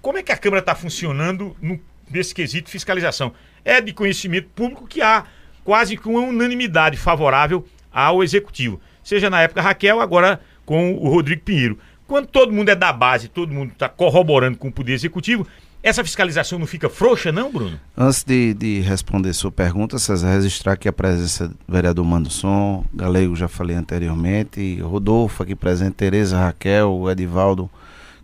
Como 0.00 0.16
é 0.16 0.22
que 0.22 0.30
a 0.30 0.36
Câmara 0.36 0.60
está 0.60 0.76
funcionando 0.76 1.56
no, 1.60 1.80
nesse 2.08 2.32
quesito 2.32 2.70
fiscalização? 2.70 3.32
É 3.64 3.80
de 3.80 3.92
conhecimento 3.92 4.48
público 4.54 4.86
que 4.86 5.02
há 5.02 5.24
quase 5.64 5.96
com 5.96 6.10
uma 6.10 6.28
unanimidade 6.28 6.96
favorável 6.96 7.66
ao 7.92 8.22
Executivo. 8.22 8.80
Seja 9.02 9.28
na 9.28 9.42
época 9.42 9.62
Raquel, 9.62 10.00
agora 10.00 10.40
com 10.64 10.94
o 10.94 11.08
Rodrigo 11.08 11.42
Pinheiro. 11.42 11.76
Quando 12.06 12.26
todo 12.26 12.52
mundo 12.52 12.68
é 12.68 12.74
da 12.74 12.92
base, 12.92 13.28
todo 13.28 13.52
mundo 13.52 13.72
está 13.72 13.88
corroborando 13.88 14.56
com 14.56 14.68
o 14.68 14.72
Poder 14.72 14.92
Executivo, 14.92 15.46
essa 15.82 16.02
fiscalização 16.02 16.58
não 16.58 16.66
fica 16.66 16.88
frouxa, 16.88 17.30
não, 17.30 17.52
Bruno? 17.52 17.78
Antes 17.96 18.24
de, 18.24 18.54
de 18.54 18.80
responder 18.80 19.32
sua 19.32 19.52
pergunta, 19.52 19.98
César, 19.98 20.32
registrar 20.32 20.72
aqui 20.72 20.88
a 20.88 20.92
presença 20.92 21.46
do 21.46 21.56
vereador 21.68 22.04
Mando 22.04 22.28
Som, 22.28 22.84
Galego 22.92 23.36
já 23.36 23.46
falei 23.46 23.76
anteriormente, 23.76 24.80
Rodolfo 24.80 25.44
aqui 25.44 25.54
presente, 25.54 25.92
Tereza, 25.92 26.38
Raquel, 26.38 27.08
Edivaldo, 27.08 27.70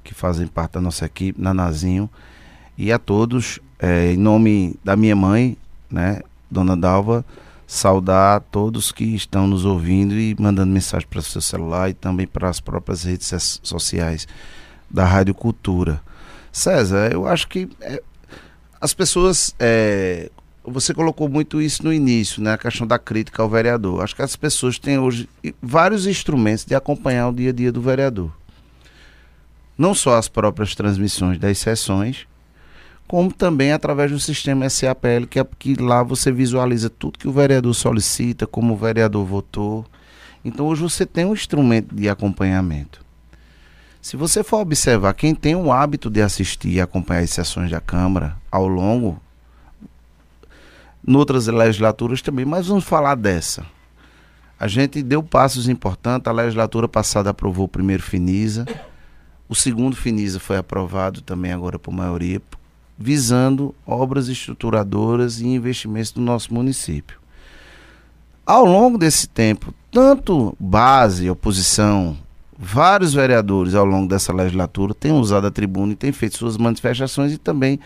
que 0.03 0.13
fazem 0.13 0.49
parte 0.49 0.73
da 0.73 0.81
nossa 0.81 1.07
equipe, 1.07 1.41
Nanazinho, 1.41 2.11
e 2.77 2.91
a 2.91 2.99
todos, 2.99 3.61
é, 3.79 4.13
em 4.13 4.17
nome 4.17 4.75
da 4.83 4.97
minha 4.97 5.15
mãe, 5.15 5.57
né, 5.89 6.21
Dona 6.51 6.77
Dalva, 6.77 7.25
saudar 7.73 8.43
todos 8.51 8.93
que 8.93 9.03
estão 9.03 9.47
nos 9.47 9.65
ouvindo 9.65 10.13
e 10.13 10.37
mandando 10.39 10.71
mensagem 10.71 11.09
para 11.09 11.21
o 11.21 11.23
seu 11.23 11.41
celular 11.41 11.89
e 11.89 11.95
também 11.95 12.27
para 12.27 12.51
as 12.51 12.61
próprias 12.61 13.03
redes 13.03 13.61
sociais 13.63 14.29
da 14.91 15.07
Rádio 15.07 15.33
Cultura. 15.33 15.99
César, 16.53 17.11
eu 17.11 17.27
acho 17.27 17.49
que 17.49 17.71
é, 17.81 18.03
as 18.79 18.93
pessoas. 18.93 19.55
É, 19.59 20.31
você 20.63 20.93
colocou 20.93 21.31
muito 21.31 21.63
isso 21.63 21.83
no 21.83 21.91
início, 21.91 22.43
né? 22.43 22.53
A 22.53 22.59
questão 22.59 22.87
da 22.87 22.99
crítica 22.99 23.43
ao 23.43 23.49
vereador. 23.49 24.03
Acho 24.03 24.15
que 24.15 24.23
as 24.23 24.37
pessoas 24.37 24.79
têm 24.79 24.99
hoje 24.99 25.27
vários 25.61 26.07
instrumentos 26.07 26.67
de 26.67 26.75
acompanhar 26.75 27.31
o 27.31 27.33
dia 27.33 27.49
a 27.49 27.55
dia 27.55 27.73
do 27.73 27.81
vereador. 27.81 28.31
Não 29.79 29.95
só 29.95 30.19
as 30.19 30.29
próprias 30.29 30.75
transmissões 30.75 31.39
das 31.39 31.57
sessões, 31.57 32.27
como 33.13 33.31
também 33.31 33.73
através 33.73 34.11
do 34.11 34.19
sistema 34.19 34.71
SAPL, 34.71 35.27
que 35.29 35.39
é 35.39 35.45
que 35.59 35.75
lá 35.75 36.03
você 36.03 36.33
visualiza 36.33 36.89
tudo 36.89 37.19
que 37.19 37.29
o 37.29 37.33
vereador 37.33 37.75
solicita, 37.75 38.47
como 38.47 38.73
o 38.73 38.77
vereador 38.79 39.27
votou. 39.27 39.85
Então 40.43 40.65
hoje 40.65 40.81
você 40.81 41.05
tem 41.05 41.27
um 41.27 41.35
instrumento 41.35 41.95
de 41.95 42.09
acompanhamento. 42.09 43.05
Se 44.01 44.17
você 44.17 44.43
for 44.43 44.61
observar 44.61 45.13
quem 45.13 45.35
tem 45.35 45.55
o 45.55 45.71
hábito 45.71 46.09
de 46.09 46.23
assistir 46.23 46.71
e 46.71 46.81
acompanhar 46.81 47.21
as 47.21 47.29
sessões 47.29 47.71
da 47.71 47.83
Câmara 47.83 48.35
ao 48.51 48.67
longo, 48.67 49.21
noutras 51.07 51.49
legislaturas 51.49 52.23
também, 52.23 52.47
mas 52.47 52.69
vamos 52.69 52.85
falar 52.85 53.15
dessa. 53.15 53.63
A 54.59 54.67
gente 54.67 55.03
deu 55.03 55.23
passos 55.23 55.69
importantes, 55.69 56.29
a 56.29 56.33
legislatura 56.33 56.89
passada 56.89 57.29
aprovou 57.29 57.67
o 57.67 57.69
primeiro 57.69 58.03
FINISA, 58.03 58.65
o 59.51 59.55
segundo 59.55 59.95
FINISA 59.95 60.41
foi 60.41 60.57
aprovado 60.57 61.21
também 61.21 61.53
agora 61.53 61.79
por 61.79 61.93
maioria, 61.93 62.41
visando 62.99 63.75
obras 63.87 64.29
estruturadoras 64.29 65.41
e 65.41 65.47
investimentos 65.47 66.13
do 66.13 66.21
nosso 66.21 66.53
município. 66.53 67.19
Ao 68.45 68.65
longo 68.65 68.99
desse 68.99 69.29
tempo, 69.29 69.73
tanto 69.91 70.57
base, 70.59 71.31
oposição, 71.31 72.17
vários 72.59 73.15
vereadores 73.15 73.75
ao 73.75 73.85
longo 73.85 74.09
dessa 74.09 74.33
legislatura 74.33 74.95
têm 74.95 75.13
usado 75.13 75.47
a 75.47 75.51
tribuna 75.51 75.93
e 75.93 75.97
têm 75.97 76.13
feito 76.13 76.37
suas 76.37 76.57
manifestações 76.57 77.33
e 77.33 77.39
também 77.39 77.79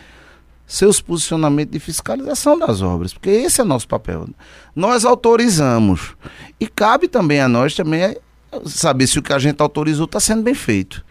seus 0.66 1.01
posicionamentos 1.01 1.73
de 1.73 1.78
fiscalização 1.78 2.59
das 2.59 2.83
obras, 2.83 3.12
porque 3.12 3.31
esse 3.31 3.61
é 3.61 3.65
nosso 3.65 3.87
papel. 3.87 4.28
Nós 4.74 5.05
autorizamos 5.05 6.16
e 6.59 6.66
cabe 6.66 7.07
também 7.07 7.41
a 7.41 7.49
nós 7.49 7.74
também 7.74 8.16
saber 8.65 9.07
se 9.07 9.19
o 9.19 9.23
que 9.23 9.33
a 9.33 9.39
gente 9.39 9.61
autorizou 9.61 10.07
está 10.07 10.19
sendo 10.19 10.43
bem 10.43 10.55
feito. 10.55 11.05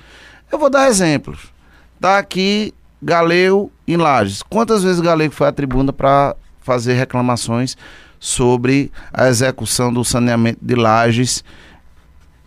Eu 0.51 0.59
vou 0.59 0.69
dar 0.69 0.87
exemplos. 0.89 1.53
Está 1.95 2.17
aqui 2.17 2.73
Galego 3.05 3.71
em 3.87 3.97
Lages. 3.97 4.41
Quantas 4.41 4.81
vezes 4.81 4.99
Galego 4.99 5.31
foi 5.31 5.47
à 5.47 5.51
tribuna 5.51 5.93
para 5.93 6.35
fazer 6.63 6.95
reclamações 6.95 7.77
sobre 8.19 8.91
a 9.13 9.27
execução 9.27 9.93
do 9.93 10.03
saneamento 10.03 10.57
de 10.59 10.73
Lages, 10.73 11.43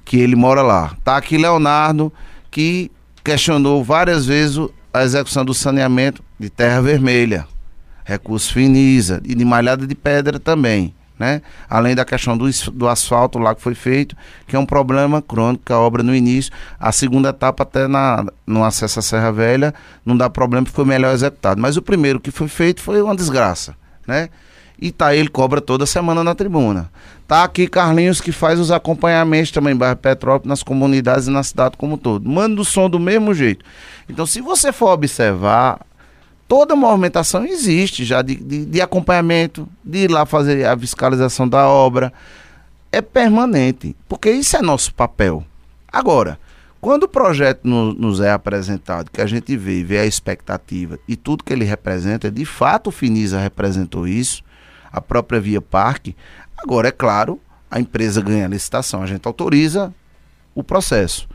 que 0.05 0.19
ele 0.19 0.35
mora 0.35 0.61
lá? 0.61 0.97
Tá 1.05 1.17
aqui 1.17 1.39
Leonardo, 1.39 2.13
que 2.51 2.91
questionou 3.23 3.85
várias 3.85 4.27
vezes 4.27 4.59
a 4.93 5.05
execução 5.05 5.45
do 5.45 5.55
saneamento 5.55 6.25
de 6.41 6.51
Terra 6.51 6.83
Vermelha, 6.83 7.47
recurso 8.05 8.53
Finisa 8.53 9.23
e 9.25 9.37
de 9.37 9.45
Malhada 9.45 9.87
de 9.87 9.95
Pedra 9.95 10.41
também 10.41 10.93
né? 11.19 11.43
Além 11.69 11.95
da 11.95 12.05
questão 12.05 12.37
do, 12.37 12.49
do 12.73 12.89
asfalto 12.89 13.39
lá 13.39 13.55
que 13.55 13.61
foi 13.61 13.75
feito, 13.75 14.17
que 14.47 14.55
é 14.55 14.59
um 14.59 14.67
problema 14.67 15.21
crônico, 15.21 15.73
a 15.73 15.79
obra 15.79 16.03
no 16.03 16.15
início, 16.15 16.53
a 16.79 16.93
segunda 16.93 17.31
etapa 17.31 17.65
até 17.65 17.89
na, 17.89 18.25
no 18.47 18.65
acesso 18.65 19.01
à 19.01 19.03
Serra 19.03 19.33
Velha, 19.33 19.75
não 20.05 20.17
dá 20.17 20.31
problema, 20.31 20.67
foi 20.67 20.85
melhor 20.85 21.13
executado. 21.13 21.61
Mas 21.61 21.77
o 21.77 21.83
primeiro 21.83 22.21
que 22.21 22.31
foi 22.31 22.49
feito 22.49 22.81
foi 22.81 23.03
uma 23.03 23.17
desgraça, 23.17 23.75
né? 24.07 24.29
E 24.81 24.93
tá 24.93 25.13
ele 25.13 25.29
cobra 25.29 25.61
toda 25.61 25.85
semana 25.87 26.23
na 26.23 26.37
tribuna. 26.37 26.89
Tá 27.27 27.43
aqui 27.43 27.67
Carlinhos 27.67 28.21
que 28.21 28.31
faz 28.31 28.61
os 28.61 28.71
acompanhamentos 28.71 29.51
também 29.51 29.75
em 29.75 29.77
bairro 29.77 29.97
Petrópolis, 29.97 30.49
nas 30.49 30.63
comunidades 30.63 31.27
e 31.27 31.31
na 31.31 31.43
cidade 31.43 31.77
como 31.77 31.95
um 31.95 31.99
todo. 31.99 32.29
Manda 32.29 32.61
o 32.61 32.65
som 32.65 32.89
do 32.89 33.01
mesmo 33.01 33.35
jeito. 33.35 33.65
Então, 34.09 34.25
se 34.25 34.41
você 34.41 34.73
for 34.73 34.91
observar 34.93 35.81
toda 36.49 36.75
movimentação 36.75 37.45
existe 37.45 38.05
já 38.05 38.23
de, 38.23 38.35
de, 38.35 38.65
de, 38.65 38.81
acompanhamento, 38.81 39.69
de 39.85 39.99
ir 39.99 40.11
lá 40.11 40.25
fazer 40.25 40.67
a 40.67 40.77
fiscalização 40.77 41.47
da 41.47 41.69
obra. 41.69 42.13
É 42.91 43.03
permanente, 43.03 43.95
porque 44.09 44.31
isso 44.31 44.57
é 44.57 44.63
nosso 44.63 44.95
papel. 44.95 45.45
Agora, 45.93 46.41
quando 46.81 47.03
o 47.03 47.09
projeto 47.09 47.61
no, 47.65 47.93
nos 47.93 48.21
é 48.21 48.31
apresentado, 48.31 49.11
que 49.11 49.21
a 49.21 49.27
gente 49.27 49.55
vê 49.57 49.85
vê 49.85 49.99
a 49.99 50.07
expectativa 50.07 50.99
e 51.07 51.15
tudo 51.15 51.45
que 51.45 51.53
ele 51.53 51.67
representa, 51.67 52.31
de 52.31 52.47
fato 52.47 52.87
o 52.87 52.91
Finisa 52.91 53.39
representou 53.39 54.09
isso, 54.09 54.43
a 54.91 55.03
própria 55.03 55.39
Via 55.39 55.61
Parque. 55.61 56.17
Agora, 56.57 56.89
é 56.89 56.93
claro, 56.93 57.39
a 57.71 57.79
empresa 57.79 58.23
ganha 58.23 58.47
a 58.47 58.49
licitação, 58.49 59.03
a 59.03 59.07
gente 59.07 59.27
autoriza 59.27 59.93
o 60.55 60.65
processo. 60.65 61.29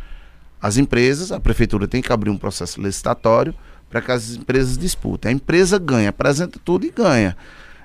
As 0.60 0.78
empresas, 0.78 1.32
a 1.32 1.40
prefeitura 1.40 1.88
tem 1.88 2.02
que 2.02 2.12
abrir 2.12 2.32
um 2.32 2.38
processo 2.38 2.82
licitatório, 2.82 3.54
para 3.94 4.02
que 4.02 4.12
as 4.12 4.32
empresas 4.32 4.76
disputem. 4.76 5.30
A 5.30 5.34
empresa 5.36 5.78
ganha, 5.78 6.10
apresenta 6.10 6.60
tudo 6.66 6.84
e 6.84 6.90
ganha. 6.90 7.38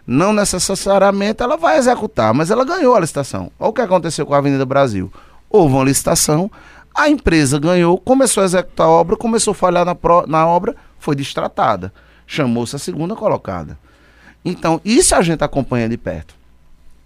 Não 0.07 0.33
necessariamente 0.33 1.43
ela 1.43 1.59
vai 1.59 1.77
executar, 1.77 2.33
mas 2.33 2.51
ela 2.51 2.65
ganhou 2.65 2.95
a 2.95 3.01
licitação. 3.01 3.53
Olha 3.59 3.69
o 3.69 3.73
que 3.75 3.83
aconteceu 3.83 4.25
com 4.25 4.33
a 4.33 4.39
Avenida 4.39 4.65
Brasil. 4.65 5.13
Houve 5.51 5.75
uma 5.75 5.85
licitação, 5.85 6.51
a 6.95 7.11
empresa 7.11 7.59
ganhou, 7.59 7.99
começou 7.99 8.43
a 8.43 8.47
executar 8.47 8.87
a 8.87 8.91
obra, 8.91 9.19
começou 9.19 9.53
a 9.53 9.55
falhar 9.55 9.85
na, 9.85 9.95
pro, 9.95 10.27
na 10.27 10.47
obra, 10.47 10.75
foi 10.99 11.15
distratada. 11.15 11.93
Chamou-se 12.27 12.75
a 12.75 12.79
segunda 12.79 13.15
colocada. 13.15 13.79
Então, 14.43 14.81
isso 14.83 15.15
a 15.15 15.21
gente 15.21 15.45
acompanha 15.45 15.91
de 15.91 15.99
perto. 15.99 16.35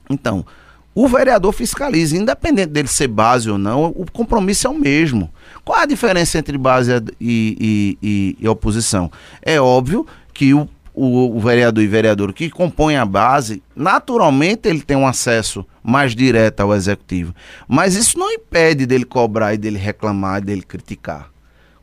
Então, 0.09 0.47
o 0.95 1.09
vereador 1.09 1.53
fiscaliza, 1.53 2.17
independente 2.17 2.71
dele 2.71 2.89
ser 2.89 3.09
base 3.09 3.51
ou 3.51 3.57
não, 3.57 3.87
o 3.87 4.05
compromisso 4.11 4.67
é 4.67 4.71
o 4.71 4.79
mesmo. 4.79 5.31
Qual 5.65 5.79
a 5.79 5.87
diferença 5.87 6.39
entre 6.39 6.59
base 6.59 6.93
e, 7.21 7.97
e, 8.03 8.37
e, 8.41 8.49
oposição? 8.49 9.11
É 9.41 9.61
óbvio 9.61 10.07
que 10.35 10.53
o, 10.53 10.69
o, 10.95 11.37
o, 11.37 11.41
vereador 11.41 11.83
e 11.83 11.87
vereador 11.87 12.33
que 12.33 12.51
compõem 12.51 12.97
a 12.97 13.07
base, 13.07 13.63
naturalmente 13.75 14.69
ele 14.69 14.83
tem 14.83 14.97
um 14.97 15.07
acesso 15.07 15.65
mais 15.83 16.15
direto 16.15 16.61
ao 16.61 16.75
executivo. 16.75 17.35
Mas 17.67 17.95
isso 17.95 18.19
não 18.19 18.31
impede 18.31 18.85
dele 18.85 19.05
cobrar 19.05 19.55
e 19.55 19.59
dele 19.59 19.79
reclamar 19.79 20.43
e 20.43 20.45
dele 20.45 20.63
criticar 20.63 21.33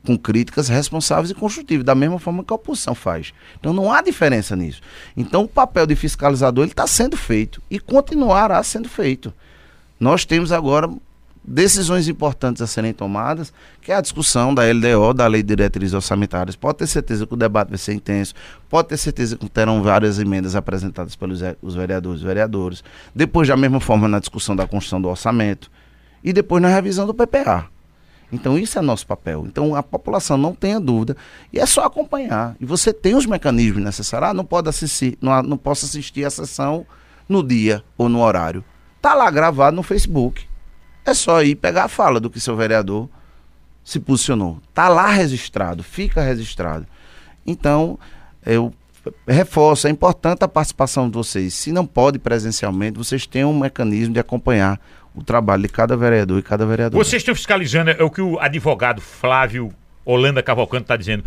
com 0.06 0.18
críticas 0.18 0.70
responsáveis 0.70 1.32
e 1.32 1.36
construtivas, 1.36 1.86
da 1.86 1.96
mesma 1.96 2.20
forma 2.20 2.44
que 2.44 2.52
a 2.54 2.56
oposição 2.56 2.96
faz. 2.96 3.34
Então 3.60 3.74
não 3.74 3.92
há 3.92 4.02
diferença 4.02 4.56
nisso. 4.56 4.82
Então 5.16 5.44
o 5.44 5.48
papel 5.48 5.86
de 5.86 5.96
fiscalizador 5.96 6.66
está 6.66 6.88
sendo 6.88 7.18
feito 7.18 7.62
e 7.70 7.80
continuará 7.80 8.62
sendo 8.64 8.88
feito. 8.88 9.34
Nós 10.00 10.26
temos 10.26 10.52
agora 10.52 10.90
decisões 11.44 12.08
importantes 12.08 12.62
a 12.62 12.68
serem 12.68 12.94
tomadas, 12.94 13.52
que 13.82 13.92
é 13.92 13.96
a 13.96 14.02
discussão 14.02 14.54
da 14.54 14.64
LDO, 14.64 15.14
da 15.14 15.26
Lei 15.28 15.42
de 15.42 15.48
Diretrizes 15.48 15.94
Orçamentárias. 15.94 16.56
Pode 16.56 16.78
ter 16.78 16.88
certeza 16.88 17.26
que 17.26 17.34
o 17.34 17.38
debate 17.38 17.70
vai 17.70 17.78
ser 17.78 17.94
intenso, 17.94 18.34
pode 18.70 18.88
ter 18.88 18.98
certeza 18.98 19.36
que 19.36 19.50
terão 19.50 19.82
várias 19.82 20.20
emendas 20.20 20.56
apresentadas 20.56 21.16
pelos 21.16 21.42
os 21.62 21.76
vereadores 21.76 22.22
e 22.22 22.26
vereadores. 22.26 22.84
Depois, 23.16 23.48
da 23.48 23.58
mesma 23.58 23.80
forma, 23.80 24.08
na 24.08 24.20
discussão 24.20 24.56
da 24.56 24.68
construção 24.68 25.02
do 25.02 25.10
orçamento. 25.10 25.72
E 26.24 26.34
depois 26.34 26.62
na 26.62 26.68
revisão 26.68 27.08
do 27.08 27.14
PPA. 27.14 27.68
Então 28.32 28.58
isso 28.58 28.78
é 28.78 28.82
nosso 28.82 29.06
papel. 29.08 29.46
Então 29.48 29.76
a 29.76 29.82
população 29.82 30.38
não 30.38 30.54
tenha 30.54 30.80
dúvida 30.80 31.18
e 31.52 31.60
é 31.60 31.66
só 31.66 31.86
acompanhar. 31.86 32.56
E 32.60 32.66
você 32.66 32.94
tem 32.94 33.16
os 33.16 33.26
mecanismos 33.26 33.84
necessários. 33.84 34.30
Ah, 34.30 34.34
não 34.34 34.46
pode 34.46 34.70
assistir, 34.70 35.18
não, 35.22 35.42
não 35.42 35.58
posso 35.58 35.86
assistir 35.86 36.26
a 36.26 36.30
sessão 36.30 36.86
no 37.28 37.44
dia 37.44 37.84
ou 37.98 38.08
no 38.08 38.22
horário. 38.22 38.64
Tá 39.02 39.14
lá 39.14 39.30
gravado 39.30 39.76
no 39.76 39.84
Facebook. 39.84 40.48
É 41.06 41.14
só 41.14 41.42
ir 41.42 41.56
pegar 41.56 41.86
a 41.86 41.88
fala 41.88 42.20
do 42.20 42.30
que 42.30 42.40
seu 42.40 42.56
vereador 42.56 43.10
se 43.84 44.00
posicionou. 44.00 44.60
Tá 44.74 44.90
lá 44.90 45.08
registrado, 45.08 45.84
fica 45.84 46.22
registrado. 46.22 46.86
Então, 47.46 47.98
eu 48.46 48.74
reforço, 49.28 49.88
é 49.88 49.90
importante 49.90 50.44
a 50.44 50.48
participação 50.48 51.10
de 51.10 51.16
vocês. 51.16 51.54
Se 51.54 51.72
não 51.72 51.86
pode 51.86 52.20
presencialmente, 52.20 52.98
vocês 52.98 53.26
têm 53.26 53.46
um 53.46 53.58
mecanismo 53.58 54.14
de 54.14 54.20
acompanhar 54.20 54.80
o 55.16 55.24
trabalho 55.24 55.64
de 55.64 55.70
cada 55.70 55.96
vereador 55.98 56.40
e 56.40 56.44
cada 56.44 56.66
vereador. 56.66 56.98
Vocês 57.04 57.22
estão 57.22 57.34
fiscalizando, 57.36 57.92
é 57.92 58.04
o 58.04 58.10
que 58.10 58.22
o 58.22 58.40
advogado 58.40 59.02
Flávio 59.02 59.74
Holanda 60.06 60.42
Cavalcante 60.44 60.84
está 60.84 60.96
dizendo. 60.98 61.24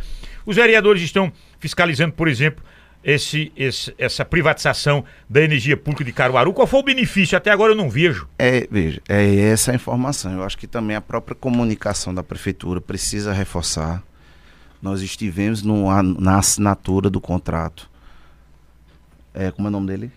Os 0.47 0.57
vereadores 0.57 1.03
estão 1.03 1.33
fiscalizando, 1.61 2.13
por 2.15 2.27
exemplo, 2.29 2.65
esse, 3.05 3.53
esse- 3.57 3.93
essa 3.99 4.25
privatização 4.25 5.05
da 5.29 5.43
energia 5.43 5.77
pública 5.77 6.05
de 6.05 6.13
Caruaru. 6.13 6.53
Qual 6.53 6.67
foi 6.67 6.81
o 6.81 6.83
benefício? 6.85 7.37
Até 7.37 7.51
agora 7.51 7.73
eu 7.73 7.77
não 7.77 7.91
vejo. 7.91 8.29
É, 8.39 8.67
veja, 8.71 9.01
é 9.09 9.37
essa 9.41 9.73
a 9.73 9.75
informação. 9.75 10.33
Eu 10.33 10.45
acho 10.45 10.57
que 10.57 10.67
também 10.69 10.97
a 10.97 11.01
própria 11.01 11.35
comunicação 11.35 12.15
da 12.15 12.23
prefeitura 12.23 12.81
precisa 12.81 13.33
reforçar. 13.33 14.03
Nós 14.81 15.01
estivemos 15.01 15.63
no, 15.63 15.87
na 16.03 16.39
assinatura 16.39 17.09
do 17.11 17.21
contrato. 17.21 17.89
É, 19.35 19.51
como 19.51 19.67
é 19.67 19.71
o 19.71 19.73
nome 19.73 19.87
dele? 19.87 20.11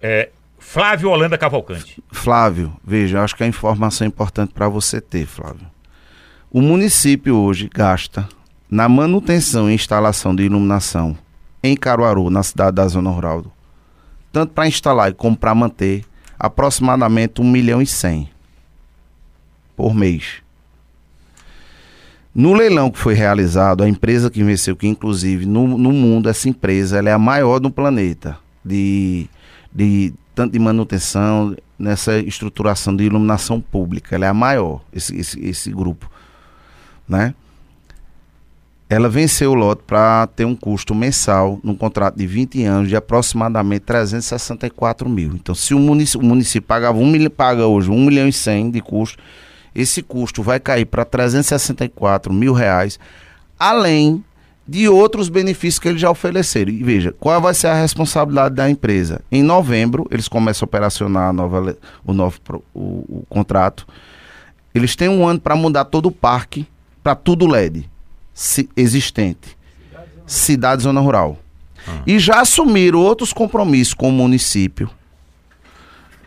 É, 0.00 0.30
Flávio 0.66 1.10
Holanda 1.10 1.38
Cavalcante. 1.38 2.02
Flávio, 2.10 2.72
veja, 2.84 3.22
acho 3.22 3.36
que 3.36 3.44
a 3.44 3.46
informação 3.46 4.06
é 4.06 4.08
importante 4.08 4.52
para 4.52 4.68
você 4.68 5.00
ter, 5.00 5.24
Flávio. 5.24 5.66
O 6.50 6.60
município 6.60 7.36
hoje 7.36 7.70
gasta 7.72 8.26
na 8.68 8.88
manutenção 8.88 9.70
e 9.70 9.74
instalação 9.74 10.34
de 10.34 10.42
iluminação 10.42 11.16
em 11.62 11.76
Caruaru, 11.76 12.28
na 12.28 12.42
cidade 12.42 12.76
da 12.76 12.88
Zona 12.88 13.10
Rural, 13.10 13.44
tanto 14.32 14.52
para 14.52 14.66
instalar 14.66 15.12
como 15.12 15.36
para 15.36 15.54
manter, 15.54 16.02
aproximadamente 16.36 17.40
1 17.40 17.44
milhão 17.44 17.80
e 17.80 17.86
100 17.86 18.28
por 19.76 19.94
mês. 19.94 20.42
No 22.34 22.52
leilão 22.52 22.90
que 22.90 22.98
foi 22.98 23.14
realizado, 23.14 23.84
a 23.84 23.88
empresa 23.88 24.28
que 24.28 24.42
venceu, 24.42 24.74
que 24.74 24.88
inclusive 24.88 25.46
no, 25.46 25.78
no 25.78 25.92
mundo 25.92 26.28
essa 26.28 26.48
empresa 26.48 26.98
ela 26.98 27.10
é 27.10 27.12
a 27.12 27.18
maior 27.18 27.60
do 27.60 27.70
planeta, 27.70 28.36
de, 28.64 29.28
de 29.72 30.12
tanto 30.34 30.52
de 30.52 30.58
manutenção, 30.58 31.56
nessa 31.78 32.18
estruturação 32.18 32.94
de 32.94 33.04
iluminação 33.04 33.60
pública. 33.60 34.14
Ela 34.14 34.26
é 34.26 34.28
a 34.28 34.34
maior, 34.34 34.80
esse, 34.92 35.16
esse, 35.16 35.40
esse 35.44 35.70
grupo. 35.70 36.10
Né? 37.08 37.34
Ela 38.88 39.08
venceu 39.08 39.52
o 39.52 39.54
lote 39.54 39.82
para 39.86 40.26
ter 40.28 40.44
um 40.44 40.54
custo 40.54 40.94
mensal, 40.94 41.58
num 41.62 41.74
contrato 41.74 42.16
de 42.16 42.26
20 42.26 42.64
anos, 42.64 42.88
de 42.88 42.96
aproximadamente 42.96 43.82
364 43.82 45.08
mil. 45.08 45.32
Então, 45.34 45.54
se 45.54 45.74
o 45.74 45.78
município, 45.78 46.24
o 46.24 46.28
município 46.28 46.66
pagava 46.66 46.98
um 46.98 47.06
milhão, 47.06 47.30
paga 47.30 47.66
hoje 47.66 47.90
1 47.90 48.04
milhão 48.04 48.28
e 48.28 48.32
100 48.32 48.70
de 48.70 48.80
custo, 48.80 49.18
esse 49.74 50.02
custo 50.02 50.42
vai 50.42 50.60
cair 50.60 50.84
para 50.84 51.04
364 51.04 52.32
mil 52.32 52.52
reais, 52.52 52.98
além 53.58 54.22
de 54.66 54.88
outros 54.88 55.28
benefícios 55.28 55.78
que 55.78 55.88
eles 55.88 56.00
já 56.00 56.10
ofereceram. 56.10 56.72
E 56.72 56.82
veja, 56.82 57.12
qual 57.20 57.40
vai 57.40 57.52
ser 57.54 57.66
a 57.66 57.74
responsabilidade 57.74 58.54
da 58.54 58.68
empresa? 58.70 59.20
Em 59.30 59.42
novembro, 59.42 60.06
eles 60.10 60.26
começam 60.28 60.64
a 60.64 60.66
operacionar 60.68 61.28
a 61.28 61.32
nova, 61.32 61.76
o 62.04 62.12
novo 62.12 62.38
o, 62.72 62.80
o 62.80 63.26
contrato. 63.28 63.86
Eles 64.74 64.96
têm 64.96 65.08
um 65.08 65.26
ano 65.26 65.38
para 65.40 65.54
mudar 65.54 65.84
todo 65.84 66.06
o 66.06 66.12
parque 66.12 66.66
para 67.02 67.14
tudo 67.14 67.46
LED 67.46 67.88
si- 68.32 68.68
existente. 68.76 69.56
Cidade 70.26 70.82
Zona 70.82 71.00
Rural. 71.00 71.38
E 72.06 72.18
já 72.18 72.40
assumiram 72.40 72.98
outros 73.00 73.30
compromissos 73.32 73.92
com 73.92 74.08
o 74.08 74.12
município 74.12 74.88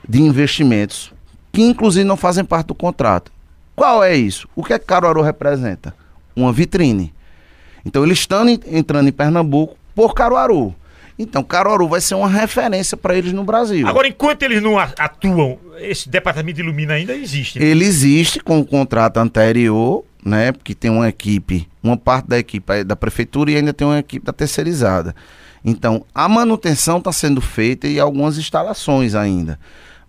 de 0.07 0.21
investimentos, 0.21 1.11
que 1.51 1.61
inclusive 1.63 2.05
não 2.05 2.15
fazem 2.15 2.45
parte 2.45 2.67
do 2.67 2.75
contrato. 2.75 3.31
Qual 3.75 4.03
é 4.03 4.15
isso? 4.15 4.47
O 4.55 4.63
que 4.63 4.73
é 4.73 4.79
que 4.79 4.85
Caruaru 4.85 5.21
representa? 5.21 5.95
Uma 6.35 6.53
vitrine. 6.53 7.11
Então 7.87 8.03
eles 8.03 8.19
estão 8.19 8.47
en- 8.47 8.59
entrando 8.67 9.07
em 9.07 9.11
Pernambuco 9.13 9.77
por 9.95 10.13
Caruaru. 10.13 10.75
Então 11.17 11.41
Caruaru 11.41 11.87
vai 11.87 12.01
ser 12.01 12.13
uma 12.15 12.27
referência 12.29 12.95
para 12.97 13.17
eles 13.17 13.31
no 13.33 13.43
Brasil. 13.43 13.87
Agora, 13.87 14.07
enquanto 14.07 14.43
eles 14.43 14.61
não 14.61 14.77
atuam, 14.77 15.57
esse 15.79 16.07
departamento 16.09 16.57
de 16.57 16.61
Ilumina 16.61 16.93
ainda 16.93 17.15
existe. 17.15 17.57
né? 17.59 17.65
Ele 17.65 17.85
existe 17.85 18.39
com 18.41 18.59
o 18.59 18.65
contrato 18.65 19.17
anterior, 19.17 20.03
né? 20.23 20.51
Porque 20.51 20.75
tem 20.75 20.91
uma 20.91 21.07
equipe, 21.07 21.67
uma 21.81 21.97
parte 21.97 22.27
da 22.27 22.37
equipe 22.37 22.71
é 22.73 22.83
da 22.83 22.95
prefeitura 22.95 23.49
e 23.51 23.55
ainda 23.55 23.73
tem 23.73 23.87
uma 23.87 23.97
equipe 23.99 24.23
da 24.25 24.33
terceirizada. 24.33 25.15
Então, 25.65 26.05
a 26.13 26.29
manutenção 26.29 26.97
está 26.99 27.11
sendo 27.11 27.41
feita 27.41 27.87
e 27.87 27.99
algumas 27.99 28.37
instalações 28.37 29.15
ainda. 29.15 29.57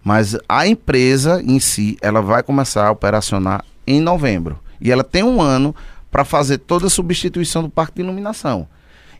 Mas 0.04 0.36
a 0.48 0.66
empresa 0.66 1.42
em 1.42 1.58
si, 1.58 1.96
ela 2.02 2.20
vai 2.20 2.42
começar 2.42 2.86
a 2.86 2.90
operacionar 2.90 3.64
em 3.86 4.00
novembro. 4.00 4.58
E 4.80 4.92
ela 4.92 5.02
tem 5.02 5.22
um 5.22 5.40
ano 5.40 5.74
para 6.10 6.24
fazer 6.24 6.58
toda 6.58 6.86
a 6.86 6.90
substituição 6.90 7.62
do 7.62 7.68
parque 7.68 7.96
de 7.96 8.02
iluminação. 8.02 8.66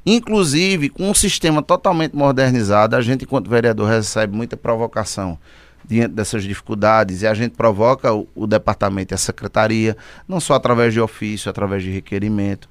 Inclusive, 0.06 0.89
com 0.89 1.10
um 1.10 1.15
sistema 1.15 1.62
totalmente 1.62 2.15
modernizado, 2.16 2.97
a 2.97 3.01
gente, 3.01 3.24
enquanto 3.24 3.51
vereador, 3.51 3.89
recebe 3.89 4.35
muita 4.35 4.56
provocação 4.56 5.39
diante 5.86 6.15
dessas 6.15 6.44
dificuldades 6.44 7.23
e 7.23 7.27
a 7.27 7.35
gente 7.35 7.52
provoca 7.56 8.12
o, 8.15 8.27
o 8.35 8.47
departamento 8.47 9.12
e 9.12 9.16
a 9.16 9.19
secretaria, 9.19 9.97
não 10.27 10.40
só 10.40 10.55
através 10.55 10.93
de 10.94 11.01
ofício, 11.01 11.51
através 11.51 11.82
de 11.82 11.90
requerimento, 11.90 12.69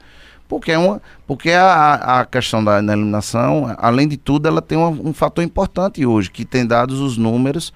porque, 0.48 0.72
é 0.72 0.77
uma, 0.77 1.02
porque 1.27 1.52
a, 1.52 2.19
a 2.22 2.26
questão 2.26 2.64
da, 2.64 2.80
da 2.81 2.94
iluminação, 2.94 3.76
além 3.77 4.07
de 4.07 4.18
tudo, 4.18 4.48
ela 4.48 4.61
tem 4.61 4.77
uma- 4.77 4.89
um 4.89 5.14
fator 5.14 5.44
importante 5.44 6.06
hoje, 6.06 6.31
que 6.31 6.45
tem 6.45 6.65
dados 6.65 6.99
os 6.99 7.18
números 7.18 7.73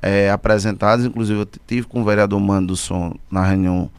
eh, 0.00 0.30
apresentados, 0.30 1.04
inclusive 1.04 1.40
eu 1.40 1.46
tive 1.66 1.86
com 1.86 2.00
o 2.00 2.04
vereador 2.04 2.38
Mano 2.40 2.68
do 2.68 2.74
na 3.30 3.44
reunião 3.44 3.90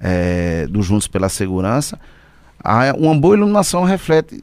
eh, 0.00 0.66
do 0.68 0.82
Juntos 0.82 1.08
pela 1.08 1.28
Segurança, 1.28 1.98
a, 2.62 2.92
uma 2.96 3.14
boa 3.14 3.36
iluminação 3.36 3.84
reflete 3.84 4.42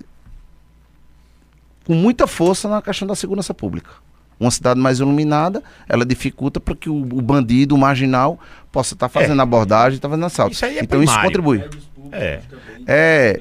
com 1.86 1.94
muita 1.94 2.28
força 2.28 2.70
na 2.70 2.82
questão 2.82 3.08
da 3.08 3.16
segurança 3.16 3.54
pública. 3.54 3.92
Uma 4.40 4.52
cidade 4.52 4.80
mais 4.80 5.00
iluminada, 5.00 5.62
ela 5.88 6.06
dificulta 6.06 6.60
para 6.60 6.76
que 6.76 6.90
o, 6.90 6.96
o 6.96 7.22
bandido, 7.22 7.76
o 7.76 7.78
marginal, 7.78 8.40
possa 8.72 8.94
estar 8.94 9.10
fazendo 9.10 9.42
abordagem 9.42 9.94
e 9.94 9.96
estar 9.98 10.10
fazendo 10.10 10.26
assalto. 10.26 10.54
Isso 10.54 10.66
aí 10.66 10.78
é 10.78 10.84
então 10.84 11.02
isso 11.04 11.14
primário. 11.14 11.30
contribui. 11.30 11.64
É. 12.12 12.42
É, 12.88 13.40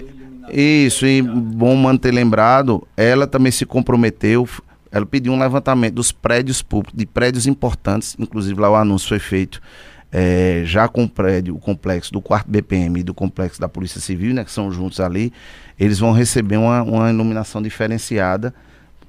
isso, 0.51 1.07
e 1.07 1.23
bom 1.23 1.75
manter 1.77 2.13
lembrado, 2.13 2.87
ela 2.97 3.27
também 3.27 3.51
se 3.51 3.65
comprometeu, 3.65 4.49
ela 4.91 5.07
pediu 5.07 5.33
um 5.33 5.39
levantamento 5.39 5.95
dos 5.95 6.13
prédios 6.13 6.63
públicos, 6.63 6.99
de 6.99 7.07
prédios 7.07 7.47
importantes, 7.47 8.15
inclusive 8.19 8.61
lá 8.61 8.71
o 8.71 8.77
anúncio 8.77 9.09
foi 9.09 9.19
feito 9.19 9.63
é, 10.13 10.63
já 10.65 10.87
com 10.89 11.05
o 11.05 11.09
prédio, 11.09 11.55
o 11.55 11.59
complexo 11.59 12.13
do 12.13 12.21
quarto 12.21 12.51
BPM 12.51 13.01
e 13.01 13.03
do 13.03 13.15
complexo 13.15 13.59
da 13.61 13.69
Polícia 13.69 14.01
Civil, 14.01 14.35
né, 14.35 14.45
que 14.45 14.51
são 14.53 14.71
juntos 14.71 15.01
ali, 15.01 15.33
eles 15.81 15.99
vão 15.99 16.13
receber 16.13 16.59
uma, 16.59 16.83
uma 16.83 17.11
iluminação 17.11 17.63
diferenciada 17.63 18.53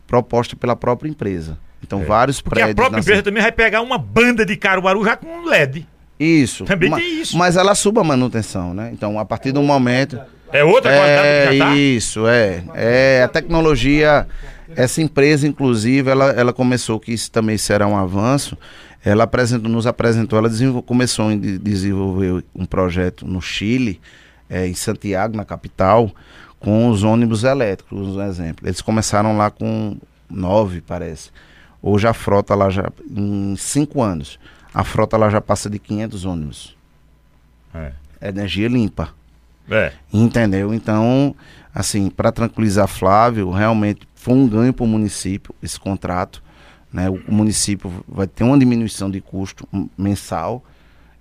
proposta 0.08 0.56
pela 0.56 0.76
própria 0.76 1.10
empresa. 1.10 1.58
Então, 1.86 2.04
vários 2.06 2.40
É. 2.40 2.42
Porque 2.44 2.60
a 2.60 2.64
prédios. 2.66 2.76
própria 2.76 2.96
na 2.98 3.02
empresa 3.02 3.22
também 3.24 3.42
vai 3.44 3.52
pegar 3.52 3.82
uma 3.82 3.98
banda 3.98 4.46
de 4.46 4.56
Caruaru 4.56 5.04
já 5.04 5.18
com 5.18 5.44
LED. 5.46 5.86
Isso. 6.20 6.64
Também 6.64 6.90
ma- 6.90 6.98
tem 6.98 7.22
isso. 7.22 7.38
Mas 7.38 7.58
ela 7.58 7.76
suba 7.76 8.02
a 8.02 8.04
manutenção, 8.04 8.74
né? 8.74 8.90
Então, 8.94 9.20
a 9.20 9.26
partir 9.26 9.52
do 9.52 9.62
momento. 9.62 10.18
É 10.52 10.64
outra 10.64 10.92
qualidade 10.96 11.28
É 11.28 11.48
que 11.50 11.58
já 11.58 11.66
tá? 11.66 11.76
isso, 11.76 12.28
é. 12.28 12.64
É 12.76 13.24
a 13.24 13.28
tecnologia. 13.28 14.28
Essa 14.76 15.02
empresa, 15.02 15.48
inclusive, 15.48 16.10
ela, 16.10 16.30
ela 16.32 16.54
começou 16.54 17.00
que 17.00 17.12
isso 17.12 17.30
também 17.32 17.58
será 17.58 17.88
um 17.88 17.98
avanço. 17.98 18.58
Ela 19.04 19.26
apresentou, 19.26 19.70
nos 19.70 19.86
apresentou, 19.86 20.40
ela 20.40 20.50
começou 20.84 21.30
a 21.30 21.36
de- 21.36 21.58
desenvolver 21.58 22.44
um 22.56 22.66
projeto 22.66 23.26
no 23.28 23.42
Chile, 23.42 24.00
é, 24.50 24.66
em 24.68 24.74
Santiago, 24.74 25.36
na 25.36 25.44
capital, 25.44 26.10
com 26.60 26.88
os 26.90 27.04
ônibus 27.04 27.44
elétricos, 27.44 28.16
um 28.16 28.22
exemplo. 28.22 28.66
Eles 28.68 28.82
começaram 28.82 29.36
lá 29.36 29.52
com 29.52 29.98
nove, 30.30 30.80
parece. 30.80 31.32
Hoje 31.82 32.08
a 32.08 32.14
frota 32.14 32.56
lá 32.56 32.70
já, 32.70 32.90
em 33.12 33.56
cinco 33.58 34.02
anos, 34.02 34.40
a 34.74 34.84
frota 34.86 35.18
lá 35.18 35.30
já 35.30 35.42
passa 35.42 35.70
de 35.70 35.78
500 35.80 36.24
ônibus. 36.24 36.78
É. 37.76 37.92
Energia 38.22 38.70
limpa. 38.70 39.10
É. 39.70 39.92
Entendeu? 40.14 40.74
Então, 40.74 41.36
assim, 41.76 42.10
para 42.10 42.32
tranquilizar 42.32 42.88
Flávio, 42.88 43.52
realmente 43.52 44.08
foi 44.16 44.34
um 44.34 44.48
ganho 44.48 44.72
para 44.74 44.86
o 44.86 44.88
município 44.88 45.54
esse 45.62 45.78
contrato. 45.78 46.42
Né? 46.94 47.10
O, 47.10 47.20
município 47.28 47.92
vai 48.08 48.28
ter 48.28 48.44
uma 48.44 48.58
diminuição 48.58 49.10
de 49.10 49.20
custo 49.20 49.68
mensal 49.98 50.64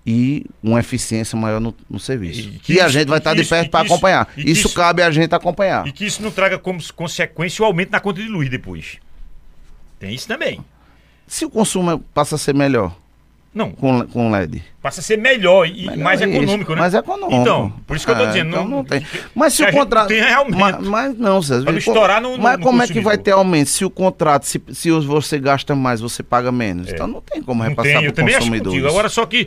e 0.06 0.44
uma 0.62 0.78
eficiência 0.80 1.36
maior 1.38 1.60
no, 1.60 1.74
no 1.88 1.98
serviço. 1.98 2.40
E 2.40 2.56
E, 2.56 2.58
que 2.58 2.72
a 2.80 2.84
isso- 2.84 2.92
gente 2.92 3.08
vai 3.08 3.16
estar 3.18 3.34
de 3.34 3.40
isso- 3.40 3.50
perto 3.50 3.70
para 3.70 3.84
isso- 3.84 3.92
acompanhar. 3.94 4.28
Isso, 4.36 4.66
isso- 4.66 4.74
cabe 4.74 5.02
a 5.02 5.10
gente 5.10 5.34
acompanhar. 5.34 5.86
E 5.86 5.92
que 5.92 6.04
isso 6.04 6.20
não 6.22 6.30
traga 6.30 6.58
como 6.58 6.78
consequência 6.92 7.62
o 7.62 7.66
aumento 7.66 7.90
na 7.90 8.00
conta 8.00 8.20
de 8.20 8.28
luz 8.28 8.50
depois. 8.50 8.98
Tem 9.98 10.14
isso 10.14 10.28
também. 10.28 10.60
Se 11.26 11.44
o 11.46 11.50
consumo 11.50 12.00
passa 12.12 12.34
a 12.34 12.38
ser 12.38 12.54
melhor, 12.54 12.94
Não, 13.54 13.70
com, 13.70 14.06
com 14.06 14.30
LED. 14.30 14.62
passa 14.80 15.00
a 15.00 15.02
ser 15.04 15.18
melhor 15.18 15.66
e 15.68 15.86
Melhor 15.86 15.98
mais 15.98 16.20
isso, 16.22 16.30
econômico, 16.30 16.72
né? 16.74 16.80
Mais 16.80 16.94
econômico. 16.94 17.34
Então, 17.40 17.70
por 17.86 17.96
isso 17.96 18.06
que 18.06 18.12
eu 18.12 18.16
tô 18.16 18.22
É, 18.22 18.26
dizendo. 18.28 18.48
então 18.48 18.66
não, 18.66 18.82
tem. 18.82 19.06
Mas 19.34 19.52
se 19.52 19.62
a 19.62 19.68
o 19.68 19.72
contrato. 19.72 20.08
tem 20.08 20.22
realmente. 20.22 20.58
Mas, 20.58 20.78
mas 20.88 21.18
não, 21.18 21.42
César. 21.42 21.70
Não 21.70 21.76
estourar 21.76 22.20
no- 22.22 22.36
no- 22.38 22.42
Mas 22.42 22.56
no 22.56 22.62
como 22.64 22.82
é 22.82 22.88
que 22.88 22.98
vai 23.00 23.18
ter 23.18 23.32
aumento? 23.32 23.68
Se 23.68 23.84
o 23.84 23.90
contrato, 23.90 24.44
se, 24.46 24.60
se 24.72 24.90
você 24.90 25.38
gasta 25.38 25.74
mais, 25.74 26.00
você 26.00 26.22
paga 26.22 26.50
menos. 26.50 26.90
Então 26.90 27.06
não 27.06 27.20
tem 27.20 27.42
como 27.42 27.62
É. 27.62 27.66
Não 27.66 27.70
repassar 27.70 28.00
para 28.00 28.08
o 28.10 28.12
também 28.12 28.34
acho 28.34 28.46
consumidor. 28.46 28.72
contigo. 28.72 28.88
Agora, 28.88 29.08
só 29.10 29.26
que 29.26 29.46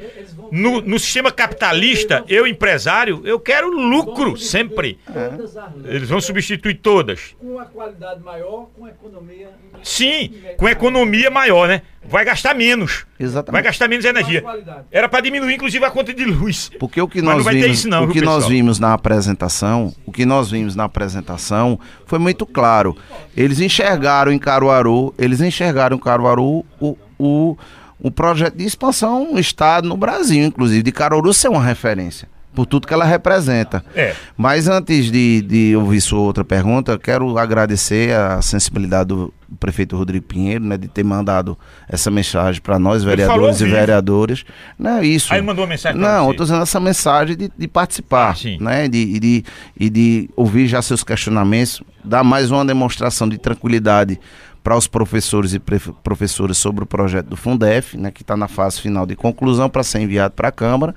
no, 0.52 0.82
no 0.82 1.00
sistema 1.00 1.32
capitalista, 1.32 2.24
eu, 2.30 2.46
empresário, 2.46 3.22
eu 3.26 3.40
quero 3.40 3.70
lucro 3.72 4.38
sempre. 4.38 5.00
Leis. 5.14 5.56
Eles 5.86 6.10
vão 6.10 6.22
substituir 6.22 6.76
todas. 6.76 7.36
Com 7.40 7.54
uma 7.56 7.66
qualidade 7.66 8.22
maior, 8.24 8.68
com 8.78 8.88
economia. 8.88 9.50
Sim, 9.84 10.32
com 10.58 10.70
economia 10.70 11.32
maior, 11.32 11.68
né? 11.68 11.82
Vai 12.08 12.24
gastar 12.24 12.54
menos. 12.54 13.04
Exatamente. 13.20 13.54
Vai 13.54 13.64
gastar 13.64 13.88
menos 13.88 14.04
energia. 14.04 14.44
Era 14.92 15.08
pra 15.08 15.22
diminuir, 15.22 15.56
inclusive, 15.56 15.84
a 15.86 15.90
conta 15.90 16.14
de 16.14 16.26
luz. 16.26 16.70
Porque 16.80 17.02
o 17.02 17.08
que 17.08 17.22
Mas 17.22 17.38
nós 17.38 17.54
vimos, 17.54 17.78
isso 17.78 17.88
não, 17.88 18.04
o 18.04 18.08
viu, 18.08 18.14
que 18.14 18.22
nós 18.22 18.48
vimos 18.48 18.80
na 18.80 18.94
apresentação, 18.94 19.94
o 20.06 20.12
que 20.12 20.26
nós 20.26 20.52
vimos 20.52 20.76
na 20.76 20.84
apresentação 20.84 21.80
foi 22.06 22.20
muito 22.20 22.46
claro. 22.46 22.96
Eles 23.36 23.60
enxergaram 23.60 24.32
em 24.32 24.40
Caruaru, 24.40 25.14
eles 25.18 25.40
enxergaram 25.40 25.96
em 25.96 26.00
Caruaru 26.00 26.66
o, 26.80 26.98
o, 27.18 27.58
o 28.00 28.12
projeto 28.12 28.58
de 28.58 28.66
expansão 28.66 29.40
estado, 29.40 29.88
no 29.88 29.96
Brasil, 29.96 30.44
inclusive, 30.44 30.84
de 30.84 30.92
Caruaru 30.92 31.34
ser 31.34 31.48
uma 31.48 31.64
referência. 31.64 32.28
Por 32.56 32.66
tudo 32.66 32.88
que 32.88 32.94
ela 32.94 33.06
representa. 33.06 33.84
É. 33.96 34.14
Mas 34.38 34.68
antes 34.68 35.12
de, 35.12 35.42
de 35.42 35.76
ouvir 35.76 36.00
sua 36.02 36.20
outra 36.20 36.44
pergunta, 36.44 36.98
quero 36.98 37.38
agradecer 37.38 38.16
a 38.16 38.42
sensibilidade 38.42 39.10
do 39.10 39.34
prefeito 39.60 39.96
Rodrigo 39.96 40.26
Pinheiro, 40.26 40.64
né, 40.64 40.78
de 40.78 40.88
ter 40.88 41.04
mandado 41.04 41.58
essa 41.88 42.10
mensagem 42.10 42.62
para 42.62 42.80
nós, 42.80 43.04
vereadores 43.04 43.62
e 43.62 43.66
vereadoras. 43.66 44.44
Não 44.78 44.98
é 44.98 45.06
isso. 45.06 45.34
Aí 45.34 45.42
mandou 45.42 45.64
uma 45.64 45.70
mensagem 45.70 46.00
Não, 46.00 46.34
tô 46.34 46.44
usando 46.44 46.64
essa 46.64 46.80
mensagem 46.80 47.36
de, 47.38 47.52
de 47.56 47.68
participar, 47.68 48.32
Ah, 48.32 48.36
sim. 48.36 48.58
né? 48.60 48.88
De, 48.88 48.98
e 48.98 49.20
de, 49.20 49.44
e 49.80 49.90
de 49.90 50.30
ouvir 50.36 50.68
já 50.68 50.82
seus 50.82 51.04
questionamentos, 51.04 51.82
dar 52.04 52.24
mais 52.24 52.50
uma 52.52 52.66
demonstração 52.66 53.30
de 53.30 53.38
tranquilidade 53.38 54.20
para 54.64 54.76
os 54.76 54.88
professores 54.88 55.54
e 55.54 55.60
professoras 56.04 56.58
sobre 56.58 56.84
o 56.84 56.88
projeto 56.88 57.28
do 57.28 57.38
Fundef, 57.38 57.96
né? 57.96 58.10
Que 58.10 58.24
está 58.24 58.36
na 58.36 58.48
fase 58.48 58.82
final 58.82 59.06
de 59.06 59.16
conclusão 59.16 59.70
para 59.70 59.84
ser 59.84 60.00
enviado 60.00 60.34
para 60.34 60.48
a 60.48 60.52
Câmara. 60.52 60.96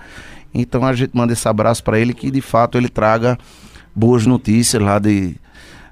Então 0.61 0.85
a 0.85 0.93
gente 0.93 1.11
manda 1.15 1.33
esse 1.33 1.49
abraço 1.49 1.83
para 1.85 1.99
ele 1.99 2.13
que 2.13 2.31
de 2.31 2.41
fato 2.41 2.77
ele 2.77 2.89
traga 2.89 3.39
boas 3.95 4.27
notícias 4.27 4.83
lá 4.83 4.99
de, 4.99 5.37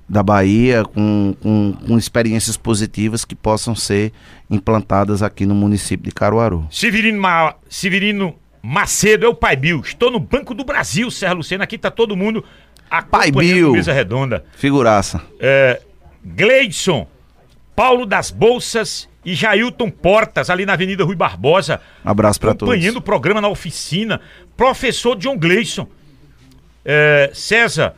da 0.09 0.23
Bahia 0.23 0.85
com, 0.85 1.35
com, 1.41 1.73
com 1.87 1.97
experiências 1.97 2.57
positivas 2.57 3.25
que 3.25 3.35
possam 3.35 3.75
ser 3.75 4.13
implantadas 4.51 5.23
aqui 5.23 5.47
no 5.47 5.55
município 5.55 6.05
de 6.05 6.13
Caruaru. 6.13 6.67
Severino, 6.71 7.21
Ma... 7.21 7.55
Severino 7.69 8.35
Macedo 8.63 9.27
é 9.27 9.29
o 9.29 9.35
Pai 9.35 9.55
Bill. 9.55 9.81
Estou 9.81 10.11
no 10.11 10.19
Banco 10.19 10.53
do 10.53 10.65
Brasil, 10.65 11.09
Serra 11.11 11.35
Lucena. 11.35 11.63
Aqui 11.63 11.79
tá 11.79 11.89
todo 11.89 12.17
mundo 12.17 12.45
acompanhando 12.91 13.39
Bill. 13.39 13.73
Mesa 13.73 13.93
Redonda. 13.93 14.45
Figuraça. 14.57 15.23
É, 15.39 15.81
Gleidson, 16.25 17.07
Paulo 17.77 18.07
das 18.07 18.31
Bolsas 18.31 19.07
e 19.25 19.35
Jailton 19.35 19.91
Portas, 19.91 20.49
ali 20.51 20.65
na 20.65 20.73
Avenida 20.73 21.05
Rui 21.05 21.15
Barbosa. 21.15 21.81
Abraço 22.05 22.41
para 22.41 22.55
todos. 22.55 22.73
acompanhando 22.73 22.97
o 22.97 23.03
programa 23.03 23.41
na 23.41 23.49
oficina. 23.49 24.21
Professor 24.57 25.15
John 25.17 25.37
Gleison. 25.37 25.87
É, 26.85 27.31
César, 27.35 27.95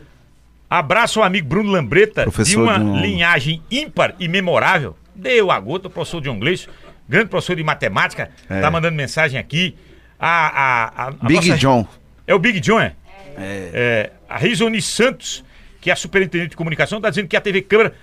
abraço 0.68 1.20
ao 1.20 1.26
amigo 1.26 1.46
Bruno 1.46 1.70
Lambreta, 1.70 2.22
de 2.24 2.30
Professor 2.30 2.62
uma 2.62 2.78
de 2.78 2.84
um- 2.84 3.00
linhagem 3.00 3.62
ímpar 3.70 4.14
e 4.18 4.26
memorável. 4.26 4.96
Deu 5.14 5.50
a 5.50 5.60
gota, 5.60 5.88
o 5.88 5.90
professor 5.90 6.20
John 6.22 6.38
Gleison, 6.38 6.68
grande 7.08 7.28
professor 7.28 7.54
de 7.56 7.62
matemática, 7.62 8.30
É. 8.48 8.60
tá 8.60 8.70
mandando 8.70 8.96
mensagem 8.96 9.38
aqui. 9.38 9.76
A, 10.18 10.28
a, 10.28 10.84
a- 10.84 11.08
a 11.08 11.10
Big 11.26 11.48
nossa- 11.48 11.58
John. 11.58 11.86
É 12.26 12.34
o 12.34 12.38
Big 12.38 12.58
John, 12.60 12.80
é? 12.80 12.94
É, 13.36 14.10
a 14.28 14.36
Rizoni 14.36 14.82
Santos, 14.82 15.44
que 15.80 15.90
é 15.90 15.92
a 15.92 15.96
superintendente 15.96 16.50
de 16.50 16.56
comunicação, 16.56 16.98
está 16.98 17.08
dizendo 17.08 17.28
que 17.28 17.36
a 17.36 17.40
TV 17.40 17.62
Câmara, 17.62 17.94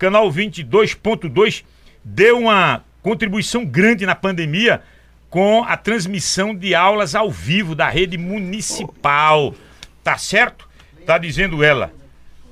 canal 0.00 0.32
22.2, 0.32 1.62
deu 2.02 2.38
uma 2.38 2.82
contribuição 3.02 3.66
grande 3.66 4.06
na 4.06 4.14
pandemia 4.14 4.80
com 5.28 5.62
a 5.62 5.76
transmissão 5.76 6.54
de 6.54 6.74
aulas 6.74 7.14
ao 7.14 7.30
vivo 7.30 7.74
da 7.74 7.88
rede 7.88 8.16
municipal. 8.16 9.54
Tá 10.02 10.16
certo? 10.16 10.66
Tá 11.04 11.18
dizendo 11.18 11.62
ela. 11.62 11.92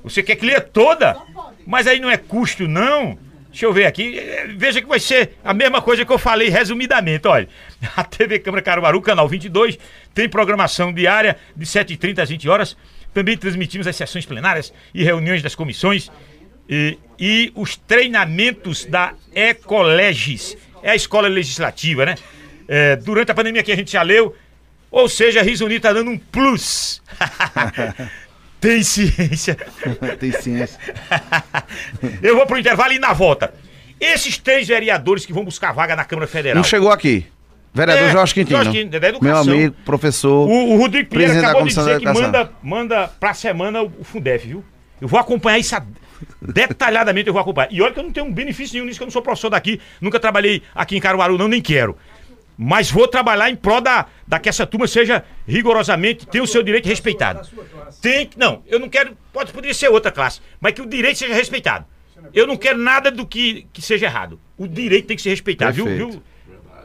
Você 0.03 0.21
quer 0.21 0.35
que 0.35 0.45
lê 0.45 0.61
toda? 0.61 1.17
Mas 1.65 1.87
aí 1.87 1.99
não 1.99 2.09
é 2.09 2.17
custo, 2.17 2.67
não. 2.67 3.17
Deixa 3.49 3.65
eu 3.65 3.73
ver 3.73 3.87
aqui. 3.87 4.21
Veja 4.55 4.79
que 4.79 4.87
vai 4.87 4.99
ser 4.99 5.31
a 5.43 5.51
mesma 5.51 5.81
coisa 5.81 6.05
que 6.05 6.13
eu 6.13 6.19
falei 6.19 6.49
resumidamente. 6.49 7.27
Olha, 7.27 7.49
a 7.97 8.03
TV 8.03 8.37
Câmara 8.37 8.61
Caruaru, 8.61 9.01
canal 9.01 9.27
22, 9.27 9.79
tem 10.13 10.29
programação 10.29 10.93
diária 10.93 11.35
de 11.55 11.65
7h30 11.65 12.19
às 12.19 12.29
20 12.29 12.47
horas. 12.47 12.77
Também 13.11 13.35
transmitimos 13.35 13.87
as 13.87 13.95
sessões 13.95 14.23
plenárias 14.23 14.71
e 14.93 15.03
reuniões 15.03 15.41
das 15.41 15.55
comissões 15.55 16.11
e, 16.69 16.97
e 17.19 17.51
os 17.55 17.75
treinamentos 17.75 18.85
da 18.85 19.13
Ecoleges. 19.33 20.55
É 20.83 20.91
a 20.91 20.95
escola 20.95 21.27
legislativa, 21.27 22.05
né? 22.05 22.15
Eh, 22.67 22.95
durante 22.97 23.31
a 23.31 23.35
pandemia 23.35 23.63
que 23.63 23.71
a 23.71 23.75
gente 23.75 23.91
já 23.91 24.01
leu. 24.01 24.35
Ou 24.91 25.09
seja, 25.09 25.39
a 25.41 25.43
Risoni 25.43 25.75
está 25.75 25.91
dando 25.91 26.09
um 26.11 26.17
plus. 26.17 27.01
tem 28.61 28.81
ciência. 28.83 29.55
Tem 30.19 30.31
ciência. 30.31 30.79
Eu 32.21 32.35
vou 32.35 32.45
pro 32.45 32.57
intervalo 32.57 32.93
e 32.93 32.99
na 32.99 33.13
volta. 33.13 33.53
Esses 33.99 34.37
três 34.37 34.67
vereadores 34.67 35.25
que 35.25 35.33
vão 35.33 35.43
buscar 35.43 35.73
vaga 35.73 35.95
na 35.95 36.05
Câmara 36.05 36.27
Federal. 36.27 36.55
Não 36.55 36.63
chegou 36.63 36.91
aqui. 36.91 37.25
Vereador 37.73 38.05
É, 38.05 38.11
Jorge 38.11 38.33
Quintino. 38.33 38.57
Jorge 38.63 38.71
Quintino, 38.71 38.99
da 38.99 39.09
educação. 39.09 39.45
Meu 39.45 39.53
amigo, 39.53 39.75
professor. 39.85 40.47
O, 40.49 40.73
o 40.73 40.77
Rodrigo 40.77 41.09
Pinheiro 41.09 41.33
Presidente 41.33 41.41
da 41.41 41.49
acabou 41.49 41.67
de 41.67 41.75
Comissão 41.75 41.83
dizer 41.85 42.05
da 42.05 42.13
que 42.13 42.21
manda, 42.21 42.51
manda 42.63 43.07
pra 43.19 43.33
semana 43.33 43.81
o 43.83 44.03
Fundef, 44.03 44.47
viu? 44.47 44.63
Eu 44.99 45.07
vou 45.07 45.19
acompanhar 45.19 45.59
isso 45.59 45.75
a- 45.75 45.83
detalhadamente, 46.41 47.27
eu 47.27 47.33
vou 47.33 47.41
acompanhar. 47.41 47.71
E 47.71 47.81
olha 47.81 47.93
que 47.93 47.99
eu 47.99 48.03
não 48.03 48.11
tenho 48.11 48.25
um 48.25 48.33
benefício 48.33 48.73
nenhum 48.73 48.85
nisso, 48.85 48.99
que 48.99 49.03
eu 49.03 49.07
não 49.07 49.11
sou 49.11 49.21
professor 49.21 49.49
daqui, 49.49 49.79
nunca 50.01 50.19
trabalhei 50.19 50.63
aqui 50.73 50.97
em 50.97 50.99
Caruaru, 50.99 51.37
não, 51.37 51.47
nem 51.47 51.61
quero. 51.61 51.97
Mas 52.57 52.91
vou 52.91 53.07
trabalhar 53.07 53.49
em 53.49 53.55
prol 53.55 53.79
da, 53.79 54.07
da 54.27 54.37
que 54.37 54.49
essa 54.49 54.67
turma 54.67 54.85
seja 54.85 55.23
rigorosamente, 55.47 56.27
tenha 56.27 56.43
o 56.43 56.47
seu 56.47 56.61
direito 56.61 56.87
respeitado. 56.87 57.47
Tem 58.01 58.25
que. 58.27 58.37
Não, 58.37 58.63
eu 58.67 58.77
não 58.79 58.89
quero. 58.89 59.17
Pode, 59.31 59.53
poderia 59.53 59.73
ser 59.73 59.87
outra 59.87 60.11
classe, 60.11 60.41
mas 60.59 60.73
que 60.73 60.81
o 60.81 60.85
direito 60.85 61.19
seja 61.19 61.33
respeitado. 61.33 61.85
Eu 62.33 62.45
não 62.45 62.57
quero 62.57 62.77
nada 62.77 63.09
do 63.09 63.25
que, 63.25 63.65
que 63.71 63.81
seja 63.81 64.07
errado. 64.07 64.39
O 64.57 64.67
direito 64.67 65.07
tem 65.07 65.15
que 65.15 65.23
ser 65.23 65.29
respeitado, 65.29 65.73
viu, 65.73 65.85
viu? 65.85 66.23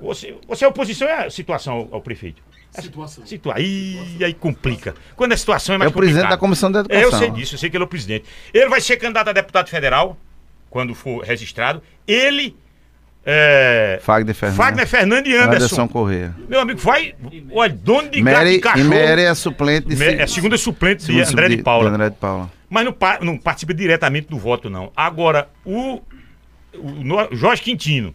Você, 0.01 0.37
você 0.47 0.65
é 0.65 0.69
oposição 0.69 1.09
é 1.09 1.27
a 1.27 1.31
situação 1.31 1.75
ao, 1.75 1.89
ao 1.95 2.01
prefeito? 2.01 2.41
Situação. 2.83 3.27
Situa 3.27 3.61
Ih, 3.61 4.19
aí 4.25 4.35
complica. 4.35 4.95
Quando 5.17 5.33
a 5.33 5.37
situação 5.37 5.75
é 5.75 5.79
mais 5.79 5.91
É 5.91 5.91
o 5.91 5.97
presidente 5.97 6.23
complicada. 6.23 6.37
da 6.37 6.41
Comissão 6.41 6.71
da 6.73 6.81
É, 6.81 6.83
eu 6.97 7.01
Educação. 7.03 7.19
sei 7.21 7.31
disso, 7.31 7.55
eu 7.55 7.59
sei 7.59 7.71
que 7.71 7.77
ele 7.77 7.85
é 7.85 7.87
o 7.87 7.89
presidente. 7.89 8.25
Ele 8.53 8.69
vai 8.69 8.81
ser 8.81 8.97
candidato 8.97 9.29
a 9.29 9.33
deputado 9.33 9.69
federal, 9.69 10.17
quando 10.71 10.95
for 10.95 11.23
registrado. 11.25 11.83
Ele. 12.07 12.57
É, 13.27 13.99
Fagner 14.03 14.35
Fernandes. 14.35 14.57
Fagner 14.65 14.87
Fernandes 14.87 15.33
e 15.33 15.37
Anderson. 15.37 15.55
Anderson 15.57 15.89
Corrêa. 15.89 16.35
Meu 16.47 16.61
amigo, 16.61 16.79
vai. 16.79 17.15
Olha, 17.53 17.73
dono 17.73 18.11
de 18.11 18.21
gato 18.21 18.35
Mary, 18.37 18.51
e 18.51 18.61
cachorro. 18.61 18.85
e 18.85 19.07
Mary 19.07 19.23
é 19.23 19.35
suplente 19.35 19.89
de 19.89 19.97
Me- 19.97 20.05
é 20.17 20.23
a 20.25 20.27
segunda 20.29 20.59
suplente 20.59 21.07
de 21.07 21.21
André 21.23 21.49
de 21.49 21.63
Paula. 21.63 21.89
André 21.89 22.11
de 22.11 22.17
Paula. 22.17 22.51
Mas 22.69 22.85
não, 22.85 22.95
não 23.23 23.39
participa 23.39 23.73
diretamente 23.73 24.29
do 24.29 24.37
voto, 24.39 24.69
não. 24.69 24.93
Agora, 24.95 25.49
o, 25.65 26.03
o 26.75 26.91
no- 27.03 27.29
Jorge 27.33 27.63
Quintino, 27.63 28.15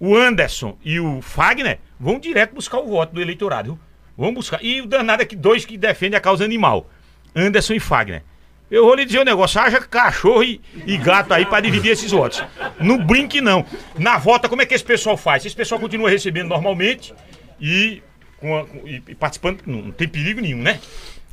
o 0.00 0.16
Anderson 0.16 0.78
e 0.82 0.98
o 0.98 1.20
Fagner 1.20 1.78
vão 2.00 2.18
direto 2.18 2.54
buscar 2.54 2.78
o 2.78 2.86
voto 2.88 3.14
do 3.14 3.20
eleitorado, 3.20 3.72
viu? 3.74 3.78
Vão 4.16 4.32
buscar. 4.32 4.62
E 4.64 4.80
o 4.80 4.86
danado 4.86 5.22
é 5.22 5.26
que 5.26 5.36
dois 5.36 5.64
que 5.64 5.76
defendem 5.76 6.16
a 6.16 6.20
causa 6.20 6.44
animal: 6.44 6.90
Anderson 7.34 7.74
e 7.74 7.80
Fagner. 7.80 8.22
Eu 8.70 8.84
vou 8.84 8.94
lhe 8.96 9.04
dizer 9.04 9.20
um 9.20 9.24
negócio, 9.24 9.60
haja 9.60 9.80
cachorro 9.80 10.42
e, 10.42 10.60
e 10.86 10.96
gato 10.96 11.32
aí 11.32 11.46
pra 11.46 11.60
dividir 11.60 11.92
esses 11.92 12.10
votos. 12.10 12.42
Não 12.80 12.98
brinque, 12.98 13.40
não. 13.40 13.64
Na 13.96 14.18
volta, 14.18 14.48
como 14.48 14.60
é 14.60 14.66
que 14.66 14.74
esse 14.74 14.82
pessoal 14.82 15.16
faz? 15.16 15.44
Esse 15.46 15.54
pessoal 15.54 15.80
continua 15.80 16.10
recebendo 16.10 16.48
normalmente 16.48 17.14
e, 17.60 18.02
com 18.38 18.56
a- 18.58 18.66
com- 18.66 18.82
e- 18.88 19.00
participando, 19.14 19.60
não, 19.66 19.82
não 19.82 19.90
tem 19.92 20.08
perigo 20.08 20.40
nenhum, 20.40 20.60
né? 20.60 20.80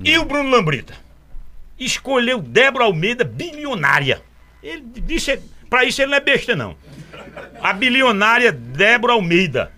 E 0.04 0.16
o 0.20 0.26
Bruno 0.26 0.50
Lambrita? 0.50 0.94
escolheu 1.80 2.40
Débora 2.40 2.86
Almeida 2.86 3.24
bilionária. 3.24 4.22
Ele 4.62 4.82
disse, 5.02 5.40
pra 5.70 5.84
isso 5.84 6.02
ele 6.02 6.12
não 6.12 6.18
é 6.18 6.22
besta 6.22 6.56
não. 6.56 6.78
A 7.62 7.74
bilionária 7.74 8.52
Débora 8.52 9.14
Almeida, 9.14 9.72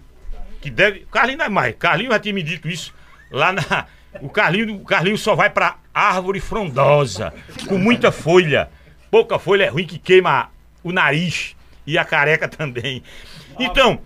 que 0.66 0.72
deve, 0.72 1.06
Carlinho 1.12 1.38
não 1.38 1.46
é 1.46 1.50
mais, 1.50 1.76
Carlinho 1.78 2.10
já 2.10 2.20
tinha 2.20 2.34
me 2.34 2.42
dito 2.42 2.68
isso 2.68 2.92
lá 3.30 3.52
na 3.52 3.86
o 4.22 4.30
Carlinho, 4.30 4.76
o 4.76 4.86
Carlinho 4.86 5.18
só 5.18 5.36
vai 5.36 5.50
pra 5.50 5.78
árvore 5.94 6.40
frondosa, 6.40 7.34
com 7.68 7.78
muita 7.78 8.12
folha. 8.12 8.70
Pouca 9.12 9.38
folha 9.38 9.66
é 9.66 9.68
ruim 9.68 9.86
que 9.86 10.00
queima 10.00 10.50
o 10.84 10.92
nariz 10.92 11.56
e 11.86 11.98
a 11.98 12.06
careca 12.06 12.48
também. 12.48 13.04
Então, 13.60 14.02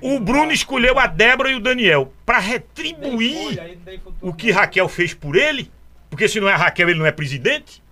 o, 0.00 0.14
o 0.14 0.20
Bruno 0.20 0.52
escolheu 0.52 0.98
a 0.98 1.06
Débora 1.06 1.50
e 1.50 1.54
o 1.54 1.60
Daniel 1.60 2.12
Tem 2.24 2.40
retribuir 2.40 3.78
o 4.20 4.32
que 4.32 4.50
Raquel 4.50 4.88
fez 4.88 5.12
por 5.12 5.34
ele, 5.34 5.70
porque 6.08 6.28
se 6.28 6.40
não 6.40 6.48
é 6.48 6.54
Raquel, 6.54 6.88
ele 6.88 6.98
não 6.98 7.06
é 7.06 7.12
presidente. 7.12 7.82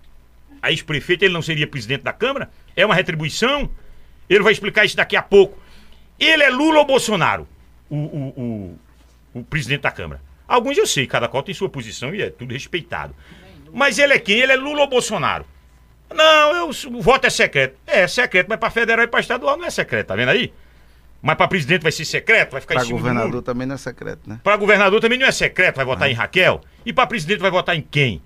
A 0.61 0.71
ex-prefeito, 0.71 1.23
ele 1.23 1.33
não 1.33 1.41
seria 1.41 1.67
presidente 1.67 2.01
da 2.01 2.13
Câmara. 2.13 2.49
É 2.75 2.83
uma 2.85 2.95
retribuição. 2.95 3.69
Ele 4.27 4.43
vai 4.43 4.51
explicar 4.51 4.85
isso 4.85 4.97
daqui 4.97 5.15
a 5.15 5.21
pouco. 5.21 5.57
Ele 6.19 6.43
é 6.43 6.49
Lula 6.49 6.79
ou 6.79 6.85
Bolsonaro? 6.85 7.47
o, 7.89 7.95
o, 7.95 8.33
o, 9.33 9.39
o 9.39 9.43
presidente 9.43 9.81
da 9.81 9.91
Câmara. 9.91 10.21
Alguns 10.47 10.77
eu 10.77 10.87
sei, 10.87 11.07
cada 11.07 11.27
qual 11.27 11.43
tem 11.43 11.53
sua 11.53 11.69
posição 11.69 12.13
e 12.13 12.21
é 12.21 12.29
tudo 12.29 12.53
respeitado. 12.53 13.13
Mas 13.73 13.99
ele 13.99 14.13
é 14.13 14.19
quem? 14.19 14.39
Ele 14.39 14.53
é 14.53 14.55
Lula 14.55 14.81
ou 14.81 14.87
Bolsonaro? 14.87 15.45
Não, 16.13 16.55
eu, 16.55 16.69
o 16.69 17.01
voto 17.01 17.27
é 17.27 17.29
secreto. 17.29 17.77
É, 17.85 18.07
secreto, 18.07 18.47
mas 18.47 18.59
para 18.59 18.69
federal 18.69 19.03
e 19.03 19.07
para 19.07 19.19
estadual 19.19 19.57
não 19.57 19.65
é 19.65 19.69
secreto, 19.69 20.07
tá 20.07 20.15
vendo 20.15 20.29
aí? 20.29 20.53
Mas 21.21 21.35
para 21.35 21.47
presidente 21.47 21.81
vai 21.81 21.91
ser 21.91 22.05
secreto, 22.05 22.51
vai 22.51 22.61
ficar 22.61 22.75
Para 22.75 22.83
em 22.83 22.87
cima 22.87 22.99
governador 22.99 23.41
também 23.41 23.67
não 23.67 23.75
é 23.75 23.77
secreto, 23.77 24.21
né? 24.29 24.39
Para 24.43 24.55
governador 24.55 25.01
também 25.01 25.19
não 25.19 25.25
é 25.25 25.31
secreto, 25.31 25.75
vai 25.75 25.85
votar 25.85 26.09
em 26.09 26.13
Raquel. 26.13 26.61
E 26.85 26.93
para 26.93 27.07
presidente 27.07 27.39
vai 27.39 27.51
votar 27.51 27.75
em 27.75 27.81
quem? 27.81 28.21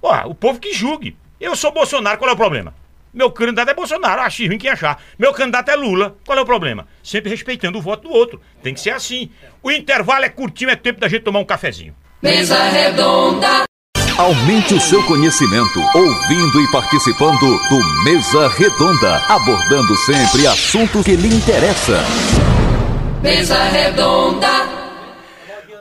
Pô, 0.00 0.14
o 0.26 0.34
povo 0.34 0.58
que 0.58 0.72
julgue. 0.72 1.16
Eu 1.38 1.54
sou 1.56 1.72
Bolsonaro, 1.72 2.16
qual 2.16 2.30
é 2.30 2.34
o 2.34 2.36
problema? 2.36 2.72
Meu 3.16 3.30
candidato 3.30 3.70
é 3.70 3.72
Bolsonaro, 3.72 4.20
acho 4.20 4.46
ruim 4.46 4.58
quem 4.58 4.68
achar. 4.68 5.02
Meu 5.18 5.32
candidato 5.32 5.70
é 5.70 5.74
Lula, 5.74 6.18
qual 6.26 6.36
é 6.36 6.42
o 6.42 6.44
problema? 6.44 6.86
Sempre 7.02 7.30
respeitando 7.30 7.78
o 7.78 7.80
voto 7.80 8.06
do 8.06 8.14
outro. 8.14 8.42
Tem 8.62 8.74
que 8.74 8.80
ser 8.80 8.90
assim. 8.90 9.30
O 9.62 9.70
intervalo 9.70 10.26
é 10.26 10.28
curtinho, 10.28 10.68
é 10.68 10.76
tempo 10.76 11.00
da 11.00 11.08
gente 11.08 11.22
tomar 11.22 11.38
um 11.38 11.44
cafezinho. 11.44 11.96
Mesa 12.22 12.62
redonda, 12.68 13.64
Aumente 14.18 14.74
o 14.74 14.80
seu 14.80 15.02
conhecimento 15.04 15.78
ouvindo 15.94 16.60
e 16.60 16.70
participando 16.70 17.38
do 17.40 18.04
Mesa 18.04 18.48
Redonda, 18.48 19.16
abordando 19.28 19.96
sempre 19.96 20.46
assuntos 20.46 21.04
que 21.04 21.16
lhe 21.16 21.34
interessam. 21.34 22.00
mesa 23.22 23.62
redonda, 23.64 24.48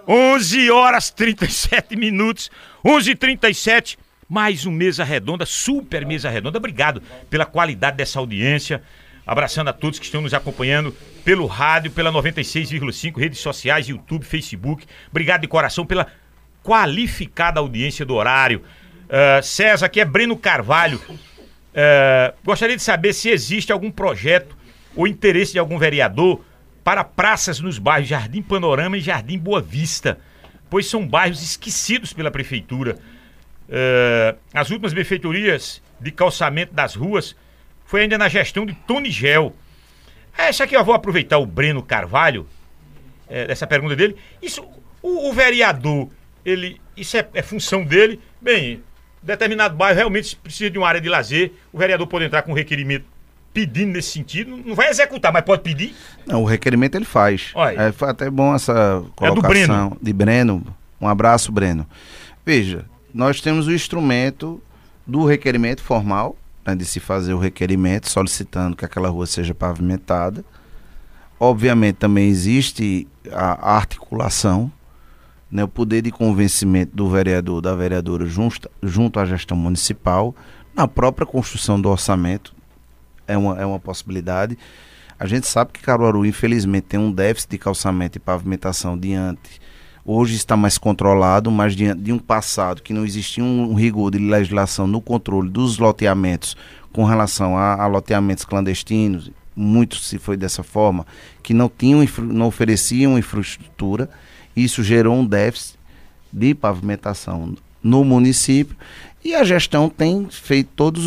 11 0.06 0.70
horas 0.70 1.10
37 1.12 1.95
minutos, 1.95 2.52
11h37, 2.86 3.98
mais 4.27 4.65
um 4.65 4.72
Mesa 4.72 5.03
Redonda, 5.03 5.45
super 5.45 6.06
Mesa 6.06 6.30
Redonda. 6.30 6.57
Obrigado 6.57 7.02
pela 7.30 7.45
qualidade 7.45 7.97
dessa 7.97 8.19
audiência. 8.19 8.81
Abraçando 9.26 9.69
a 9.69 9.73
todos 9.73 9.97
que 9.97 10.06
estão 10.06 10.22
nos 10.22 10.34
acompanhando 10.34 10.95
pelo 11.23 11.47
rádio, 11.47 11.91
pela 11.91 12.11
96,5, 12.11 13.18
redes 13.18 13.39
sociais, 13.39 13.88
YouTube, 13.88 14.23
Facebook. 14.23 14.85
Obrigado 15.10 15.41
de 15.41 15.47
coração 15.47 15.85
pela 15.85 16.07
qualificada 16.64 17.60
audiência 17.60 18.06
do 18.06 18.14
horário. 18.14 18.64
Ah, 19.10 19.41
César, 19.41 19.88
aqui 19.88 19.99
é 19.99 20.06
Breno 20.06 20.38
Carvalho. 20.38 21.02
Ah, 21.76 22.34
gostaria 22.43 22.76
de 22.76 22.84
saber 22.84 23.14
se 23.14 23.30
existe 23.30 23.72
algum 23.72 23.91
projeto 23.91 24.56
ou 24.95 25.07
interesse 25.07 25.53
de 25.53 25.60
algum 25.60 25.77
vereador 25.77 26.43
para 26.84 27.03
praças 27.03 27.60
nos 27.60 27.80
bairros 27.80 28.07
Jardim 28.07 28.41
Panorama 28.41 28.97
e 28.97 29.02
Jardim 29.02 29.39
Boa 29.39 29.60
Vista, 29.60 30.19
pois 30.69 30.88
são 30.88 31.06
bairros 31.06 31.41
esquecidos 31.41 32.14
pela 32.14 32.30
prefeitura. 32.30 32.97
Eh, 33.69 34.35
as 34.53 34.69
últimas 34.69 34.93
benfeitorias 34.93 35.81
de 35.99 36.11
calçamento 36.11 36.73
das 36.73 36.95
ruas 36.95 37.35
foi 37.85 38.01
ainda 38.01 38.17
na 38.17 38.27
gestão 38.29 38.65
de 38.65 38.73
Tony 38.73 39.09
Gel. 39.09 39.55
Essa 40.37 40.65
aqui 40.65 40.75
eu 40.75 40.83
vou 40.83 40.93
aproveitar 40.93 41.37
o 41.37 41.45
Breno 41.45 41.81
Carvalho, 41.81 42.47
eh, 43.29 43.47
essa 43.49 43.65
pergunta 43.65 43.95
dele. 43.95 44.15
Isso, 44.41 44.63
o, 45.01 45.29
o 45.29 45.33
vereador, 45.33 46.09
ele, 46.45 46.79
isso 46.95 47.17
é, 47.17 47.27
é 47.33 47.41
função 47.41 47.83
dele. 47.83 48.19
Bem, 48.41 48.81
determinado 49.21 49.75
bairro 49.75 49.97
realmente 49.97 50.35
precisa 50.35 50.69
de 50.69 50.77
uma 50.77 50.87
área 50.87 51.01
de 51.01 51.09
lazer. 51.09 51.51
O 51.73 51.77
vereador 51.77 52.07
pode 52.07 52.25
entrar 52.25 52.41
com 52.43 52.51
um 52.51 52.55
requerimento 52.55 53.05
pedindo 53.53 53.93
nesse 53.93 54.11
sentido. 54.11 54.55
Não 54.65 54.75
vai 54.75 54.89
executar, 54.89 55.31
mas 55.31 55.43
pode 55.43 55.61
pedir. 55.63 55.95
Não, 56.27 56.43
o 56.43 56.45
requerimento 56.45 56.95
ele 56.95 57.05
faz. 57.05 57.51
Olha. 57.55 57.83
É, 57.83 57.91
foi 57.91 58.09
até 58.09 58.29
bom 58.29 58.53
essa 58.53 58.73
É 58.73 58.99
do 59.01 59.11
colocação 59.11 59.49
Breno. 59.49 59.97
de 60.01 60.13
Breno. 60.13 60.77
Um 60.99 61.07
abraço, 61.07 61.51
Breno. 61.51 61.87
Veja, 62.45 62.85
nós 63.15 63.39
temos 63.39 63.65
o 63.65 63.71
instrumento 63.71 64.61
do 65.07 65.23
requerimento 65.23 65.81
formal, 65.81 66.35
né, 66.65 66.75
de 66.75 66.83
se 66.83 66.99
fazer 66.99 67.33
o 67.33 67.39
requerimento 67.39 68.09
solicitando 68.09 68.75
que 68.75 68.83
aquela 68.83 69.07
rua 69.07 69.25
seja 69.25 69.55
pavimentada. 69.55 70.43
Obviamente 71.39 71.95
também 71.95 72.27
existe 72.27 73.07
a 73.31 73.77
articulação, 73.77 74.69
né, 75.49 75.63
o 75.63 75.67
poder 75.67 76.01
de 76.01 76.11
convencimento 76.11 76.93
do 76.93 77.09
vereador, 77.09 77.61
da 77.61 77.73
vereadora 77.73 78.25
junto, 78.25 78.69
junto 78.83 79.17
à 79.17 79.23
gestão 79.23 79.55
municipal, 79.55 80.35
na 80.75 80.85
própria 80.85 81.25
construção 81.25 81.79
do 81.79 81.87
orçamento, 81.87 82.53
é 83.25 83.37
uma, 83.37 83.57
é 83.61 83.65
uma 83.65 83.79
possibilidade. 83.79 84.57
A 85.17 85.25
gente 85.25 85.47
sabe 85.47 85.71
que 85.71 85.81
Caruaru, 85.81 86.25
infelizmente, 86.25 86.87
tem 86.87 86.99
um 86.99 87.13
déficit 87.13 87.51
de 87.51 87.59
calçamento 87.59 88.17
e 88.17 88.19
pavimentação 88.19 88.97
diante. 88.97 89.61
Hoje 90.07 90.36
está 90.36 90.56
mais 90.56 90.77
controlado, 90.77 91.49
mas 91.49 91.76
diante 91.76 92.03
de 92.03 92.14
um 92.14 92.19
passado 92.19 92.84
que 92.84 92.94
não 92.94 93.03
existia 93.03 93.44
um, 93.44 93.73
rigor 93.73 94.11
de 94.11 94.19
legislação 94.19 94.86
no 94.86 95.02
controle 95.02 95.49
dos 95.49 95.80
loteamentos 95.80 96.56
com 96.94 97.03
relação 97.03 97.57
a, 97.57 97.82
a 97.82 97.88
loteamentos 97.88 98.45
clandestinos, 98.45 99.32
muito 99.56 99.95
se 99.95 100.19
foi 100.19 100.38
dessa 100.38 100.61
forma, 100.61 101.07
que 101.41 101.56
não 101.56 101.68
tinham, 101.76 102.07
não 102.19 102.45
ofereciam 102.45 103.18
infraestrutura. 103.18 104.07
Isso 104.56 104.84
gerou 104.84 105.15
um 105.15 105.26
déficit 105.26 105.80
de 106.32 106.53
pavimentação 106.53 107.56
no 107.82 108.03
município 108.03 108.77
e 109.26 109.34
a 109.34 109.43
gestão 109.43 109.89
tem 109.89 110.27
feito 110.30 110.69
todas 110.76 111.03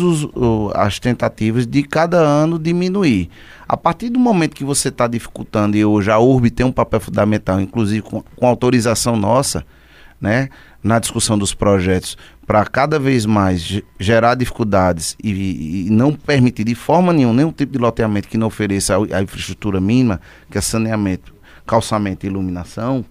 as 0.75 0.99
tentativas 0.99 1.65
de 1.65 1.83
cada 1.83 2.17
ano 2.17 2.59
diminuir. 2.59 3.29
A 3.65 3.77
partir 3.77 4.09
do 4.09 4.19
momento 4.19 4.57
que 4.57 4.65
você 4.65 4.89
está 4.89 5.07
dificultando, 5.07 5.77
e 5.77 5.85
hoje 5.85 6.11
a 6.11 6.19
URB 6.19 6.49
tem 6.51 6.65
um 6.65 6.71
papel 6.71 6.99
fundamental, 6.99 7.61
inclusive 7.61 8.01
com, 8.01 8.21
com 8.35 8.45
autorização 8.45 9.15
nossa, 9.15 9.65
né, 10.19 10.49
na 10.83 10.99
discussão 10.99 11.37
dos 11.37 11.53
projetos, 11.53 12.17
para 12.45 12.65
cada 12.65 12.99
vez 12.99 13.25
mais 13.25 13.61
ge- 13.61 13.85
gerar 13.97 14.35
dificuldades 14.35 15.15
e, 15.23 15.85
e 15.87 15.89
não 15.89 16.11
permitir 16.11 16.65
de 16.65 16.75
forma 16.75 17.13
nenhuma 17.13 17.33
nenhum 17.35 17.53
tipo 17.53 17.71
de 17.71 17.77
loteamento 17.77 18.27
que 18.27 18.37
não 18.37 18.47
ofereça 18.47 18.95
a, 18.97 19.17
a 19.17 19.21
infraestrutura 19.21 19.79
mínima, 19.79 20.19
que 20.51 20.57
é 20.57 20.61
saneamento, 20.61 21.33
calçamento 21.65 22.25
e 22.25 22.29
iluminação, 22.29 23.05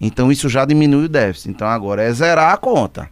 então 0.00 0.32
isso 0.32 0.48
já 0.48 0.64
diminui 0.64 1.04
o 1.04 1.08
déficit. 1.08 1.50
Então 1.50 1.68
agora 1.68 2.02
é 2.02 2.12
zerar 2.12 2.52
a 2.52 2.56
conta. 2.56 3.08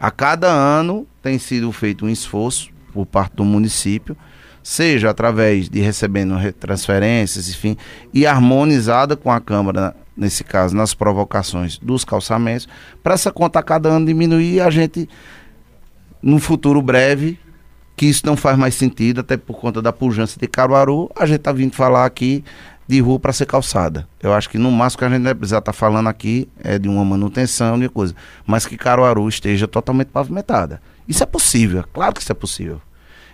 A 0.00 0.10
cada 0.10 0.48
ano 0.48 1.06
tem 1.22 1.38
sido 1.38 1.70
feito 1.72 2.06
um 2.06 2.08
esforço 2.08 2.70
por 2.92 3.04
parte 3.04 3.36
do 3.36 3.44
município, 3.44 4.16
seja 4.62 5.10
através 5.10 5.68
de 5.68 5.80
recebendo 5.80 6.36
re- 6.36 6.52
transferências, 6.52 7.48
enfim, 7.48 7.76
e 8.12 8.26
harmonizada 8.26 9.16
com 9.16 9.30
a 9.30 9.40
Câmara, 9.40 9.94
nesse 10.16 10.42
caso, 10.42 10.74
nas 10.74 10.94
provocações 10.94 11.78
dos 11.78 12.04
calçamentos, 12.04 12.66
para 13.02 13.14
essa 13.14 13.30
conta 13.30 13.58
a 13.58 13.62
cada 13.62 13.88
ano 13.90 14.06
diminuir 14.06 14.54
e 14.54 14.60
a 14.60 14.70
gente, 14.70 15.08
no 16.22 16.38
futuro 16.38 16.80
breve, 16.80 17.38
que 17.94 18.06
isso 18.06 18.24
não 18.24 18.36
faz 18.36 18.56
mais 18.56 18.74
sentido, 18.74 19.20
até 19.20 19.36
por 19.36 19.58
conta 19.60 19.82
da 19.82 19.92
pujança 19.92 20.40
de 20.40 20.48
Caruaru, 20.48 21.10
a 21.14 21.26
gente 21.26 21.40
está 21.40 21.52
vindo 21.52 21.74
falar 21.74 22.06
aqui 22.06 22.42
de 22.90 23.00
rua 23.00 23.18
para 23.18 23.32
ser 23.32 23.46
calçada. 23.46 24.06
Eu 24.22 24.32
acho 24.32 24.50
que 24.50 24.58
no 24.58 24.70
máximo 24.70 24.98
que 24.98 25.04
a 25.04 25.08
gente 25.08 25.22
vai 25.22 25.34
precisar 25.34 25.58
estar 25.58 25.72
falando 25.72 26.08
aqui 26.08 26.48
é 26.62 26.78
de 26.78 26.88
uma 26.88 27.04
manutenção, 27.04 27.78
de 27.78 27.88
coisa. 27.88 28.14
Mas 28.46 28.66
que 28.66 28.76
Caruaru 28.76 29.28
esteja 29.28 29.68
totalmente 29.68 30.08
pavimentada. 30.08 30.82
Isso 31.08 31.22
é 31.22 31.26
possível, 31.26 31.84
claro 31.92 32.14
que 32.14 32.20
isso 32.20 32.32
é 32.32 32.34
possível. 32.34 32.80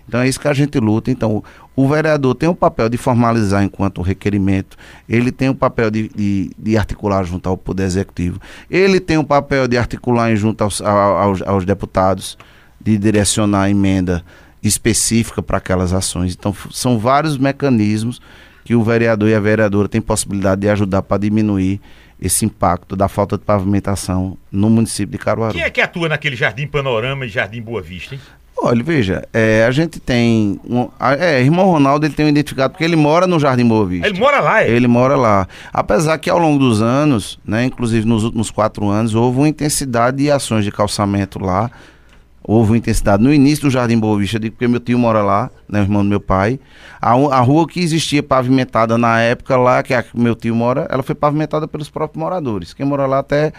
Então 0.08 0.20
é 0.20 0.28
isso 0.28 0.38
que 0.38 0.46
a 0.46 0.52
gente 0.54 0.78
luta. 0.78 1.10
Então, 1.10 1.42
o, 1.74 1.88
vereador 1.88 2.34
tem 2.34 2.48
o 2.48 2.54
papel 2.54 2.88
de 2.88 2.96
formalizar 2.96 3.62
enquanto 3.64 4.02
requerimento, 4.02 4.76
ele 5.08 5.32
tem 5.32 5.48
o 5.48 5.54
papel 5.54 5.90
de, 5.90 6.08
de, 6.08 6.50
de 6.56 6.76
articular 6.76 7.24
junto 7.24 7.48
ao 7.48 7.56
Poder 7.56 7.84
Executivo, 7.84 8.40
ele 8.70 9.00
tem 9.00 9.18
o 9.18 9.24
papel 9.24 9.66
de 9.66 9.76
articular 9.76 10.34
junto 10.36 10.62
aos, 10.62 10.80
ao- 10.80 11.16
aos, 11.18 11.42
aos 11.42 11.64
deputados, 11.64 12.38
de 12.80 12.96
direcionar 12.96 13.62
a 13.62 13.70
emenda 13.70 14.22
específica 14.62 15.42
para 15.42 15.58
aquelas 15.58 15.92
ações. 15.92 16.34
Então, 16.38 16.54
são 16.70 16.98
vários 16.98 17.36
mecanismos 17.36 18.20
que 18.66 18.74
o 18.74 18.82
vereador 18.82 19.28
e 19.30 19.34
a 19.34 19.40
vereadora 19.40 19.88
têm 19.88 20.00
possibilidade 20.02 20.60
de 20.60 20.68
ajudar 20.68 21.00
para 21.00 21.16
diminuir 21.18 21.80
esse 22.20 22.44
impacto 22.44 22.96
da 22.96 23.08
falta 23.08 23.38
de 23.38 23.44
pavimentação 23.44 24.36
no 24.50 24.68
município 24.68 25.12
de 25.12 25.18
Caruaru. 25.24 25.54
Quem 25.54 25.62
é 25.62 25.70
que 25.70 25.80
atua 25.80 26.08
naquele 26.08 26.34
Jardim 26.36 26.66
Panorama 26.66 27.24
e 27.24 27.28
Jardim 27.28 27.62
Boa 27.62 27.80
Vista, 27.80 28.14
hein? 28.14 28.20
Olha, 28.58 28.82
veja, 28.82 29.22
é, 29.34 29.64
a 29.66 29.70
gente 29.70 30.00
tem. 30.00 30.58
Um, 30.68 30.88
a- 30.98 31.14
é, 31.14 31.42
irmão 31.42 31.66
Ronaldo 31.66 32.06
ele 32.06 32.14
tem 32.14 32.24
um 32.24 32.28
identificado 32.30 32.72
porque 32.72 32.82
ele 32.84 32.96
mora 32.96 33.26
no 33.26 33.38
Jardim 33.38 33.68
Boa 33.68 33.84
Vista. 33.86 34.08
Ele 34.08 34.18
mora 34.18 34.40
lá, 34.40 34.62
é? 34.64 34.70
Ele 34.70 34.86
mora 34.88 35.14
lá. 35.14 35.46
Apesar 35.72 36.16
que 36.18 36.30
ao 36.30 36.38
longo 36.38 36.58
dos 36.58 36.80
anos, 36.80 37.38
né, 37.44 37.66
inclusive 37.66 38.06
nos 38.06 38.24
últimos 38.24 38.50
quatro 38.50 38.88
anos, 38.88 39.14
houve 39.14 39.38
uma 39.38 39.48
intensidade 39.48 40.16
de 40.16 40.30
ações 40.30 40.64
de 40.64 40.72
calçamento 40.72 41.38
lá. 41.38 41.70
Houve 42.48 42.70
uma 42.70 42.76
intensidade 42.76 43.20
no 43.24 43.34
início 43.34 43.64
do 43.64 43.70
Jardim 43.70 43.98
Boa 43.98 44.16
Vista, 44.16 44.38
porque 44.38 44.68
meu 44.68 44.78
tio 44.78 44.96
mora 44.96 45.20
lá, 45.20 45.50
né, 45.68 45.80
irmão 45.80 46.04
do 46.04 46.08
meu 46.08 46.20
pai. 46.20 46.60
A, 47.00 47.10
a 47.10 47.40
rua 47.40 47.66
que 47.66 47.80
existia 47.80 48.22
pavimentada 48.22 48.96
na 48.96 49.20
época 49.20 49.56
lá, 49.56 49.82
que 49.82 49.92
a 49.92 50.00
que 50.00 50.16
meu 50.16 50.36
tio 50.36 50.54
mora, 50.54 50.86
ela 50.88 51.02
foi 51.02 51.16
pavimentada 51.16 51.66
pelos 51.66 51.90
próprios 51.90 52.20
moradores. 52.20 52.72
Quem 52.72 52.86
mora 52.86 53.04
lá 53.04 53.18
até 53.18 53.52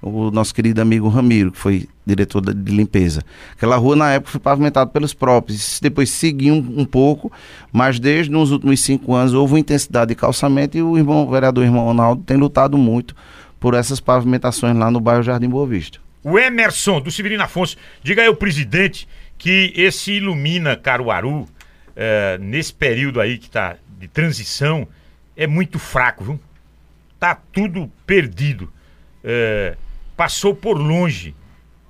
o 0.00 0.30
nosso 0.30 0.54
querido 0.54 0.80
amigo 0.80 1.06
Ramiro, 1.08 1.52
que 1.52 1.58
foi 1.58 1.86
diretor 2.06 2.40
de 2.40 2.72
limpeza. 2.72 3.22
Aquela 3.52 3.76
rua 3.76 3.94
na 3.94 4.10
época 4.10 4.32
foi 4.32 4.40
pavimentada 4.40 4.90
pelos 4.90 5.12
próprios. 5.12 5.78
Depois 5.78 6.08
seguiu 6.08 6.54
um, 6.54 6.80
um 6.80 6.84
pouco, 6.86 7.30
mas 7.70 8.00
desde 8.00 8.32
nos 8.32 8.50
últimos 8.50 8.80
cinco 8.80 9.14
anos 9.14 9.34
houve 9.34 9.52
uma 9.52 9.60
intensidade 9.60 10.08
de 10.08 10.14
calçamento 10.14 10.78
e 10.78 10.82
o 10.82 10.96
irmão, 10.96 11.26
o 11.26 11.30
vereador 11.30 11.62
irmão 11.62 11.84
Ronaldo 11.84 12.22
tem 12.22 12.38
lutado 12.38 12.78
muito 12.78 13.14
por 13.58 13.74
essas 13.74 14.00
pavimentações 14.00 14.74
lá 14.74 14.90
no 14.90 14.98
bairro 14.98 15.22
Jardim 15.22 15.50
Boa 15.50 15.66
Vista. 15.66 16.00
O 16.22 16.38
Emerson, 16.38 17.00
do 17.00 17.10
Severino 17.10 17.42
Afonso. 17.42 17.76
Diga 18.02 18.22
aí 18.22 18.28
ao 18.28 18.34
presidente 18.34 19.08
que 19.38 19.72
esse 19.74 20.12
Ilumina 20.12 20.76
Caruaru, 20.76 21.48
eh, 21.96 22.38
nesse 22.40 22.74
período 22.74 23.20
aí 23.20 23.38
que 23.38 23.48
tá 23.48 23.76
de 23.98 24.06
transição, 24.06 24.86
é 25.36 25.46
muito 25.46 25.78
fraco, 25.78 26.24
viu? 26.24 26.40
tá 27.20 27.34
tudo 27.52 27.92
perdido. 28.06 28.72
É, 29.22 29.76
passou 30.16 30.54
por 30.54 30.78
longe 30.78 31.36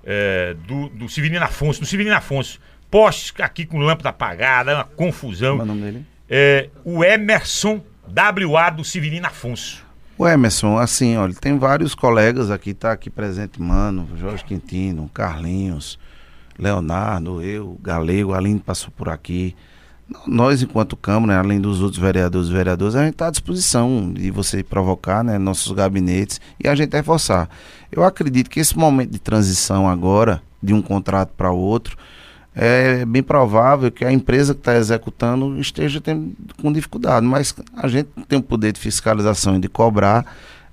é, 0.05 0.55
do, 0.67 0.89
do 0.89 1.09
Severino 1.09 1.45
Afonso, 1.45 1.81
do 1.81 1.87
Severino 1.87 2.17
Afonso. 2.17 2.61
Postes 2.91 3.33
aqui 3.39 3.65
com 3.65 3.79
lâmpada 3.79 4.09
apagada, 4.09 4.75
uma 4.75 4.85
confusão. 4.85 5.59
Como 5.59 5.63
é 5.63 5.65
o 5.65 5.77
nome 5.77 5.81
dele? 5.83 6.07
É, 6.29 6.69
o 6.85 7.05
Emerson 7.05 7.81
WA 8.05 8.71
do 8.71 8.85
Severino 8.85 9.29
Afonso. 9.29 9.87
O 10.21 10.29
Emerson, 10.29 10.77
assim, 10.77 11.17
olha, 11.17 11.33
tem 11.33 11.57
vários 11.57 11.95
colegas 11.95 12.51
aqui, 12.51 12.75
tá 12.75 12.93
aqui 12.93 13.09
presente, 13.09 13.59
Mano, 13.59 14.07
Jorge 14.19 14.45
Quintino, 14.45 15.11
Carlinhos, 15.15 15.99
Leonardo, 16.59 17.41
eu, 17.41 17.79
Galego, 17.83 18.35
Aline 18.35 18.61
passou 18.61 18.91
por 18.91 19.09
aqui. 19.09 19.57
Nós, 20.27 20.63
enquanto 20.63 20.95
Câmara, 20.95 21.33
né, 21.33 21.39
além 21.39 21.59
dos 21.59 21.81
outros 21.81 21.99
vereadores 21.99 22.51
e 22.51 22.53
vereadoras, 22.53 22.97
a 22.97 23.05
gente 23.05 23.15
está 23.15 23.29
à 23.29 23.31
disposição 23.31 24.13
de 24.13 24.31
você 24.31 24.63
provocar 24.63 25.25
né, 25.25 25.39
nossos 25.39 25.73
gabinetes 25.73 26.39
e 26.63 26.69
a 26.69 26.75
gente 26.75 26.95
reforçar. 26.95 27.49
Eu 27.91 28.05
acredito 28.05 28.51
que 28.51 28.61
esse 28.61 28.77
momento 28.77 29.13
de 29.13 29.19
transição 29.19 29.89
agora, 29.89 30.43
de 30.63 30.75
um 30.75 30.83
contrato 30.83 31.31
para 31.35 31.51
outro, 31.51 31.97
é 32.55 33.05
bem 33.05 33.23
provável 33.23 33.91
que 33.91 34.05
a 34.05 34.13
empresa 34.13 34.55
que 34.55 34.61
está 34.61 34.77
executando 34.77 35.59
esteja 35.61 36.01
tendo, 36.01 36.35
com 36.61 36.73
dificuldade, 36.73 37.25
mas 37.25 37.55
a 37.77 37.87
gente 37.87 38.09
tem 38.29 38.39
o 38.39 38.43
poder 38.43 38.73
de 38.73 38.81
fiscalização 38.81 39.57
e 39.57 39.61
de 39.61 39.69
cobrar, 39.69 40.27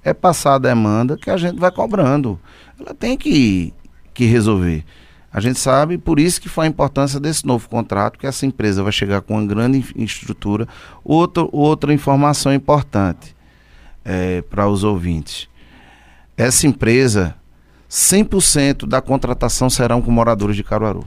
é 0.03 0.13
passar 0.13 0.55
a 0.55 0.59
demanda 0.59 1.17
que 1.17 1.29
a 1.29 1.37
gente 1.37 1.59
vai 1.59 1.71
cobrando. 1.71 2.39
Ela 2.79 2.93
tem 2.93 3.17
que, 3.17 3.73
que 4.13 4.25
resolver. 4.25 4.83
A 5.31 5.39
gente 5.39 5.59
sabe, 5.59 5.97
por 5.97 6.19
isso 6.19 6.41
que 6.41 6.49
foi 6.49 6.65
a 6.65 6.69
importância 6.69 7.19
desse 7.19 7.45
novo 7.45 7.69
contrato, 7.69 8.17
que 8.17 8.25
essa 8.25 8.45
empresa 8.45 8.81
vai 8.81 8.91
chegar 8.91 9.21
com 9.21 9.35
uma 9.35 9.45
grande 9.45 9.85
estrutura. 9.95 10.67
Outro, 11.03 11.49
outra 11.51 11.93
informação 11.93 12.53
importante 12.53 13.35
é, 14.03 14.41
para 14.41 14.67
os 14.67 14.83
ouvintes. 14.83 15.47
Essa 16.35 16.65
empresa, 16.65 17.35
100% 17.89 18.87
da 18.87 19.01
contratação 19.01 19.69
serão 19.69 20.01
com 20.01 20.09
moradores 20.09 20.55
de 20.55 20.63
Caruaru, 20.63 21.05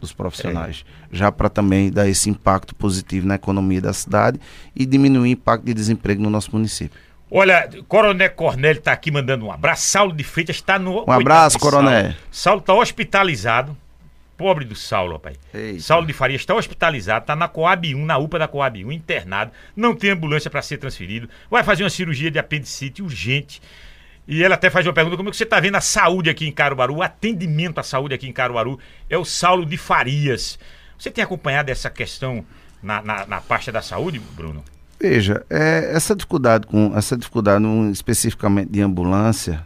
dos 0.00 0.12
profissionais. 0.12 0.84
É. 1.12 1.16
Já 1.16 1.32
para 1.32 1.48
também 1.48 1.90
dar 1.90 2.08
esse 2.08 2.30
impacto 2.30 2.74
positivo 2.74 3.26
na 3.26 3.34
economia 3.34 3.80
da 3.80 3.92
cidade 3.92 4.40
e 4.74 4.86
diminuir 4.86 5.22
o 5.22 5.26
impacto 5.26 5.64
de 5.64 5.74
desemprego 5.74 6.22
no 6.22 6.30
nosso 6.30 6.52
município. 6.52 6.98
Olha, 7.30 7.68
Coronel 7.86 8.30
Cornélio 8.30 8.78
está 8.78 8.92
aqui 8.92 9.10
mandando 9.10 9.46
um 9.46 9.52
abraço. 9.52 9.86
Saulo 9.86 10.14
de 10.14 10.24
Freitas 10.24 10.56
está 10.56 10.78
no. 10.78 11.04
Um 11.06 11.12
abraço, 11.12 11.58
Coronel. 11.58 12.14
Saulo 12.30 12.60
está 12.60 12.72
hospitalizado. 12.72 13.76
Pobre 14.38 14.64
do 14.64 14.76
Saulo, 14.76 15.14
rapaz. 15.14 15.36
Eita. 15.52 15.80
Saulo 15.80 16.06
de 16.06 16.12
Faria 16.12 16.36
está 16.36 16.54
hospitalizado, 16.54 17.24
está 17.24 17.34
na 17.34 17.48
Coab 17.48 17.92
1, 17.92 18.06
na 18.06 18.18
UPA 18.18 18.38
da 18.38 18.46
Coab 18.46 18.84
1, 18.84 18.92
internado. 18.92 19.50
Não 19.74 19.96
tem 19.96 20.10
ambulância 20.10 20.48
para 20.48 20.62
ser 20.62 20.78
transferido. 20.78 21.28
Vai 21.50 21.64
fazer 21.64 21.82
uma 21.82 21.90
cirurgia 21.90 22.30
de 22.30 22.38
apendicite 22.38 23.02
urgente. 23.02 23.60
E 24.28 24.44
ela 24.44 24.56
até 24.56 24.68
faz 24.68 24.86
uma 24.86 24.92
pergunta: 24.92 25.16
como 25.16 25.30
é 25.30 25.32
que 25.32 25.38
você 25.38 25.44
está 25.44 25.58
vendo 25.58 25.76
a 25.76 25.80
saúde 25.80 26.28
aqui 26.28 26.46
em 26.46 26.52
Caruaru? 26.52 26.96
O 26.96 27.02
atendimento 27.02 27.78
à 27.78 27.82
saúde 27.82 28.14
aqui 28.14 28.28
em 28.28 28.32
Caruaru 28.32 28.78
é 29.08 29.16
o 29.16 29.24
Saulo 29.24 29.64
de 29.64 29.78
Farias. 29.78 30.58
Você 30.98 31.10
tem 31.10 31.24
acompanhado 31.24 31.70
essa 31.70 31.88
questão 31.88 32.44
na, 32.82 33.00
na, 33.00 33.26
na 33.26 33.40
pasta 33.40 33.72
da 33.72 33.80
saúde, 33.80 34.20
Bruno? 34.36 34.62
Veja, 35.00 35.46
é, 35.48 35.92
essa 35.94 36.14
dificuldade 36.14 36.66
com 36.66 36.92
essa 36.94 37.16
dificuldade 37.16 37.64
um, 37.64 37.90
especificamente 37.90 38.70
de 38.70 38.82
ambulância, 38.82 39.64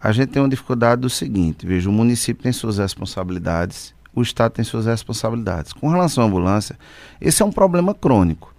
a 0.00 0.10
gente 0.10 0.30
tem 0.30 0.42
uma 0.42 0.48
dificuldade 0.48 1.02
do 1.02 1.10
seguinte, 1.10 1.66
veja, 1.66 1.88
o 1.88 1.92
município 1.92 2.42
tem 2.42 2.52
suas 2.52 2.78
responsabilidades, 2.78 3.94
o 4.14 4.22
estado 4.22 4.52
tem 4.52 4.64
suas 4.64 4.86
responsabilidades. 4.86 5.72
Com 5.72 5.88
relação 5.88 6.24
à 6.24 6.26
ambulância, 6.26 6.78
esse 7.20 7.42
é 7.42 7.44
um 7.44 7.52
problema 7.52 7.94
crônico, 7.94 8.54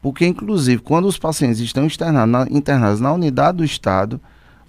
porque 0.00 0.24
inclusive 0.24 0.80
quando 0.80 1.06
os 1.06 1.18
pacientes 1.18 1.58
estão 1.58 1.84
internados 1.84 2.30
na, 2.30 2.56
internados 2.56 3.00
na 3.00 3.12
unidade 3.12 3.58
do 3.58 3.64
estado, 3.64 4.20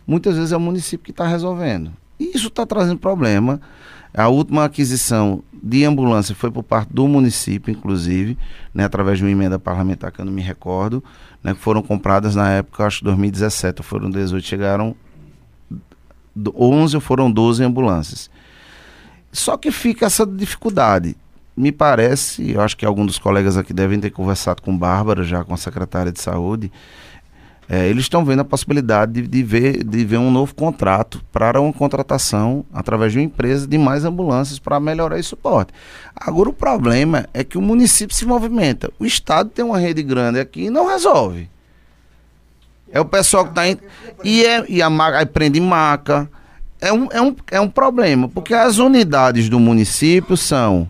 muitas 0.09 0.35
vezes 0.35 0.51
é 0.51 0.57
o 0.57 0.59
município 0.59 1.05
que 1.05 1.11
está 1.11 1.27
resolvendo. 1.27 1.91
E 2.19 2.35
isso 2.35 2.47
está 2.47 2.65
trazendo 2.65 2.97
problema. 2.97 3.61
A 4.11 4.27
última 4.27 4.65
aquisição 4.65 5.43
de 5.53 5.85
ambulância 5.85 6.33
foi 6.33 6.49
por 6.49 6.63
parte 6.63 6.91
do 6.91 7.07
município, 7.07 7.71
inclusive, 7.71 8.35
né, 8.73 8.85
através 8.85 9.19
de 9.19 9.23
uma 9.23 9.29
emenda 9.29 9.59
parlamentar 9.59 10.11
que 10.11 10.19
eu 10.19 10.25
não 10.25 10.31
me 10.31 10.41
recordo, 10.41 11.03
né, 11.43 11.53
que 11.53 11.59
foram 11.59 11.83
compradas 11.83 12.35
na 12.35 12.49
época, 12.49 12.87
acho 12.87 12.99
que 12.99 13.05
2017, 13.05 13.83
foram 13.83 14.09
18, 14.09 14.43
chegaram 14.43 14.95
11 16.55 16.95
ou 16.95 17.01
foram 17.01 17.31
12 17.31 17.63
ambulâncias. 17.63 18.31
Só 19.31 19.57
que 19.57 19.69
fica 19.69 20.07
essa 20.07 20.25
dificuldade. 20.25 21.15
Me 21.55 21.71
parece, 21.71 22.51
eu 22.51 22.61
acho 22.61 22.75
que 22.75 22.85
alguns 22.85 23.05
dos 23.05 23.19
colegas 23.19 23.57
aqui 23.57 23.73
devem 23.73 23.99
ter 23.99 24.09
conversado 24.09 24.61
com 24.61 24.75
Bárbara, 24.75 25.23
já 25.23 25.43
com 25.43 25.53
a 25.53 25.57
secretária 25.57 26.11
de 26.11 26.19
saúde, 26.19 26.71
é, 27.71 27.87
eles 27.87 28.05
estão 28.05 28.25
vendo 28.25 28.39
a 28.39 28.43
possibilidade 28.45 29.13
de, 29.13 29.27
de, 29.27 29.43
ver, 29.43 29.83
de 29.83 30.03
ver 30.03 30.17
um 30.17 30.31
novo 30.31 30.55
contrato 30.55 31.23
para 31.31 31.61
uma 31.61 31.71
contratação 31.71 32.65
através 32.73 33.11
de 33.11 33.19
uma 33.19 33.25
empresa 33.25 33.67
de 33.67 33.77
mais 33.77 34.03
ambulâncias 34.03 34.57
para 34.57 34.79
melhorar 34.79 35.19
esse 35.19 35.29
suporte. 35.29 35.71
Agora 36.15 36.49
o 36.49 36.53
problema 36.53 37.27
é 37.31 37.43
que 37.43 37.59
o 37.59 37.61
município 37.61 38.15
se 38.15 38.25
movimenta. 38.25 38.91
O 38.97 39.05
estado 39.05 39.51
tem 39.51 39.63
uma 39.63 39.77
rede 39.77 40.01
grande 40.01 40.39
aqui 40.39 40.63
e 40.63 40.69
não 40.71 40.87
resolve. 40.87 41.47
É 42.91 42.99
o 42.99 43.05
pessoal 43.05 43.43
que 43.43 43.51
está 43.51 43.67
indo. 43.67 43.81
E, 44.23 44.43
é, 44.43 44.65
e 44.67 44.81
a 44.81 44.89
maca, 44.89 45.19
aí 45.19 45.25
prende 45.27 45.61
maca. 45.61 46.27
É 46.81 46.91
um, 46.91 47.07
é, 47.11 47.21
um, 47.21 47.35
é 47.51 47.61
um 47.61 47.69
problema, 47.69 48.27
porque 48.27 48.53
as 48.53 48.79
unidades 48.79 49.47
do 49.47 49.59
município 49.59 50.35
são 50.35 50.89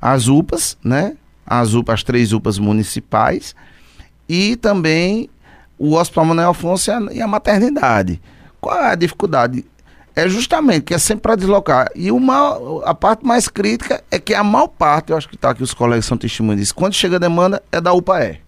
as 0.00 0.28
UPAs, 0.28 0.78
né? 0.84 1.16
As 1.44 1.74
UPAs, 1.74 1.94
as 1.94 2.02
três 2.04 2.32
UPAs 2.32 2.58
municipais, 2.58 3.56
e 4.28 4.54
também 4.56 5.28
o 5.78 5.94
Hospital 5.94 6.24
Manuel 6.24 6.50
Afonso 6.50 6.90
e 6.90 6.92
a, 6.92 7.00
e 7.12 7.22
a 7.22 7.26
maternidade. 7.26 8.20
Qual 8.60 8.76
é 8.76 8.92
a 8.92 8.94
dificuldade? 8.94 9.64
É 10.14 10.28
justamente 10.28 10.84
que 10.84 10.94
é 10.94 10.98
sempre 10.98 11.22
para 11.22 11.36
deslocar. 11.36 11.90
E 11.94 12.10
uma, 12.10 12.82
a 12.84 12.94
parte 12.94 13.24
mais 13.24 13.48
crítica 13.48 14.02
é 14.10 14.18
que 14.18 14.34
a 14.34 14.42
maior 14.42 14.68
parte, 14.68 15.10
eu 15.10 15.16
acho 15.16 15.28
que 15.28 15.36
tá 15.36 15.50
aqui 15.50 15.62
os 15.62 15.74
colegas 15.74 16.06
são 16.06 16.16
testemunhas 16.16 16.60
disso, 16.60 16.74
quando 16.74 16.94
chega 16.94 17.16
a 17.16 17.18
demanda 17.18 17.62
é 17.70 17.80
da 17.80 17.92
UPAE. 17.92 18.40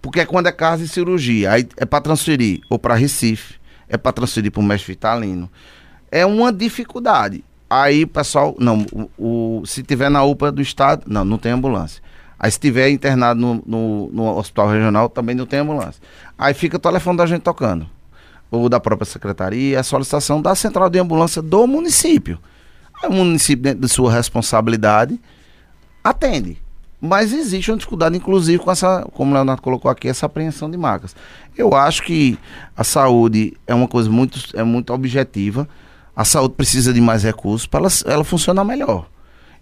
Porque 0.00 0.20
é 0.20 0.26
quando 0.26 0.46
é 0.46 0.52
casa 0.52 0.82
de 0.82 0.88
cirurgia, 0.88 1.52
aí 1.52 1.68
é 1.76 1.84
para 1.84 2.00
transferir 2.00 2.60
ou 2.68 2.78
para 2.78 2.94
Recife, 2.94 3.54
é 3.88 3.96
para 3.96 4.12
transferir 4.12 4.50
para 4.50 4.60
o 4.60 4.64
mestre 4.64 4.92
Vitalino. 4.92 5.50
É 6.10 6.24
uma 6.24 6.52
dificuldade. 6.52 7.44
Aí 7.68 8.04
o 8.04 8.08
pessoal, 8.08 8.54
não, 8.58 8.86
o, 8.92 9.60
o, 9.60 9.66
se 9.66 9.82
tiver 9.82 10.10
na 10.10 10.22
UPA 10.22 10.52
do 10.52 10.60
estado, 10.60 11.04
não, 11.06 11.24
não 11.24 11.38
tem 11.38 11.52
ambulância. 11.52 12.02
Aí 12.42 12.50
se 12.50 12.58
tiver 12.58 12.90
internado 12.90 13.40
no, 13.40 13.62
no, 13.64 14.10
no, 14.12 14.36
hospital 14.36 14.68
regional, 14.68 15.08
também 15.08 15.32
não 15.32 15.46
tem 15.46 15.60
ambulância. 15.60 16.02
Aí 16.36 16.52
fica 16.52 16.76
o 16.76 16.80
telefone 16.80 17.16
da 17.16 17.24
gente 17.24 17.42
tocando. 17.42 17.86
Ou 18.50 18.68
da 18.68 18.80
própria 18.80 19.06
secretaria, 19.06 19.78
a 19.78 19.82
solicitação 19.84 20.42
da 20.42 20.52
central 20.56 20.90
de 20.90 20.98
ambulância 20.98 21.40
do 21.40 21.64
município. 21.68 22.40
Aí 23.00 23.08
o 23.08 23.12
município, 23.12 23.62
dentro 23.62 23.80
de 23.82 23.88
sua 23.88 24.12
responsabilidade, 24.12 25.20
atende. 26.02 26.60
Mas 27.00 27.32
existe 27.32 27.70
uma 27.70 27.76
dificuldade, 27.76 28.16
inclusive, 28.16 28.58
com 28.58 28.72
essa, 28.72 29.06
como 29.12 29.30
o 29.30 29.34
Leonardo 29.34 29.62
colocou 29.62 29.88
aqui, 29.88 30.08
essa 30.08 30.26
apreensão 30.26 30.68
de 30.68 30.76
marcas. 30.76 31.14
Eu 31.56 31.74
acho 31.76 32.02
que 32.02 32.36
a 32.76 32.82
saúde 32.82 33.56
é 33.68 33.74
uma 33.74 33.86
coisa 33.86 34.10
muito, 34.10 34.40
é 34.54 34.64
muito 34.64 34.92
objetiva. 34.92 35.68
A 36.14 36.24
saúde 36.24 36.54
precisa 36.56 36.92
de 36.92 37.00
mais 37.00 37.22
recursos 37.22 37.68
para 37.68 37.80
ela, 37.80 37.88
ela 38.06 38.24
funcionar 38.24 38.64
melhor. 38.64 39.06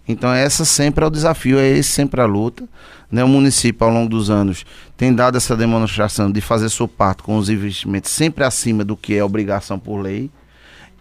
Então 0.07 0.33
essa 0.33 0.65
sempre 0.65 1.03
é 1.03 1.07
o 1.07 1.11
desafio, 1.11 1.59
é 1.59 1.67
esse 1.67 1.89
sempre 1.89 2.21
a 2.21 2.25
luta. 2.25 2.67
Né? 3.11 3.23
O 3.23 3.27
município, 3.27 3.85
ao 3.85 3.93
longo 3.93 4.09
dos 4.09 4.29
anos, 4.29 4.65
tem 4.95 5.13
dado 5.13 5.37
essa 5.37 5.55
demonstração 5.55 6.31
de 6.31 6.39
fazer 6.39 6.69
seu 6.69 6.87
parto 6.87 7.23
com 7.23 7.37
os 7.37 7.49
investimentos 7.49 8.11
sempre 8.11 8.43
acima 8.43 8.83
do 8.83 8.95
que 8.95 9.15
é 9.15 9.23
obrigação 9.23 9.77
por 9.77 9.99
lei. 9.99 10.29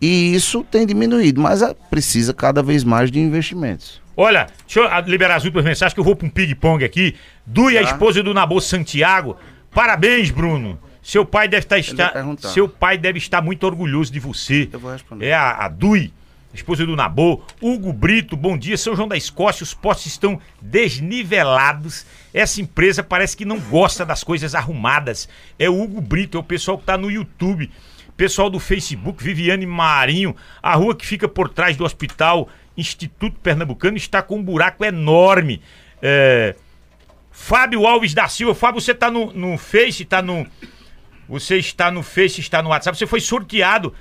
E 0.01 0.35
isso 0.35 0.65
tem 0.65 0.87
diminuído, 0.87 1.41
mas 1.41 1.63
é, 1.63 1.75
precisa 1.91 2.33
cada 2.33 2.63
vez 2.63 2.83
mais 2.83 3.11
de 3.11 3.21
investimentos. 3.21 4.01
Olha, 4.17 4.47
deixa 4.67 4.81
eu 4.81 5.01
liberar 5.11 5.37
as 5.37 5.45
últimas 5.45 5.65
mensagens 5.65 5.95
que 5.95 6.01
eu 6.01 6.05
vou 6.05 6.17
para 6.17 6.27
um 6.27 6.31
ping-pong 6.31 6.85
aqui. 6.85 7.15
Dui, 7.47 7.75
tá. 7.75 7.81
a 7.81 7.83
esposa 7.83 8.23
do 8.23 8.35
Nabô 8.35 8.61
Santiago. 8.61 9.37
Parabéns, 9.71 10.31
Bruno. 10.31 10.79
Seu 11.03 11.25
pai 11.25 11.49
deve 11.49 11.65
estar, 11.65 12.13
seu 12.39 12.69
pai 12.69 12.99
deve 12.99 13.19
estar 13.19 13.41
muito 13.41 13.65
orgulhoso 13.65 14.13
de 14.13 14.21
você. 14.21 14.69
Eu 14.71 14.79
vou 14.79 14.93
responder. 14.93 15.27
É 15.27 15.35
a, 15.35 15.65
a 15.65 15.69
Dui 15.69 16.13
esposa 16.53 16.85
do 16.85 16.97
Nabô, 16.97 17.43
Hugo 17.61 17.93
Brito, 17.93 18.37
bom 18.37 18.59
dia, 18.59 18.77
São 18.77 18.97
João 18.97 19.09
da 19.09 19.17
Escócia, 19.17 19.63
os 19.63 19.73
postes 19.73 20.13
estão 20.13 20.41
desnivelados. 20.61 22.05
Essa 22.35 22.61
empresa 22.61 23.03
parece 23.03 23.37
que 23.37 23.45
não 23.45 23.59
gosta 23.59 24.05
das 24.05 24.25
coisas 24.25 24.55
arrumadas. 24.55 25.29
É 25.59 25.71
o 25.71 25.81
Hugo 25.81 26.01
Brito, 26.01 26.37
é 26.37 26.41
o 26.41 26.45
pessoal 26.45 26.77
que 26.77 26.83
está 26.83 26.99
no 26.99 27.11
YouTube, 27.11 27.71
pessoal 28.17 28.51
do 28.51 28.59
Facebook, 28.59 29.23
Viviane 29.23 29.65
Marinho, 29.65 30.35
a 30.63 30.75
rua 30.75 30.95
que 30.95 31.07
fica 31.07 31.29
por 31.29 31.49
trás 31.49 31.77
do 31.77 31.85
Hospital 31.85 32.49
Instituto 32.77 33.39
Pernambucano 33.41 33.97
está 33.97 34.23
com 34.23 34.37
um 34.37 34.43
buraco 34.43 34.85
enorme. 34.85 35.63
É... 36.03 36.55
Fábio 37.31 37.87
Alves 37.87 38.13
da 38.13 38.29
Silva, 38.29 38.55
Fábio, 38.55 38.81
você 38.81 38.93
está 38.93 39.11
no, 39.11 39.33
no 39.33 39.57
Face, 39.57 40.03
está 40.03 40.21
no. 40.21 40.47
Você 41.29 41.57
está 41.59 41.91
no 41.91 42.03
Face, 42.03 42.41
está 42.41 42.61
no 42.61 42.71
WhatsApp, 42.71 42.99
você 42.99 43.07
foi 43.07 43.21
sorteado 43.21 43.95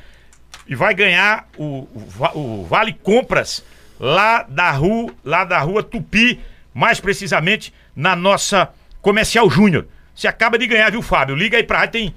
e 0.70 0.76
vai 0.76 0.94
ganhar 0.94 1.50
o, 1.58 1.88
o, 1.94 2.40
o, 2.40 2.66
Vale 2.66 2.94
Compras 2.94 3.66
lá 4.00 4.44
da 4.44 4.70
rua, 4.70 5.12
lá 5.26 5.44
da 5.44 5.58
rua 5.58 5.82
Tupi, 5.82 6.40
mais 6.72 7.00
precisamente 7.00 7.74
na 7.96 8.16
nossa 8.16 8.70
Comercial 9.02 9.50
Júnior. 9.50 9.88
Você 10.14 10.28
acaba 10.28 10.60
de 10.60 10.68
ganhar, 10.68 10.91
viu, 10.91 11.02
Fábio? 11.02 11.36
Liga 11.36 11.58
aí 11.58 11.64
pra 11.64 11.88
tem 11.88 12.14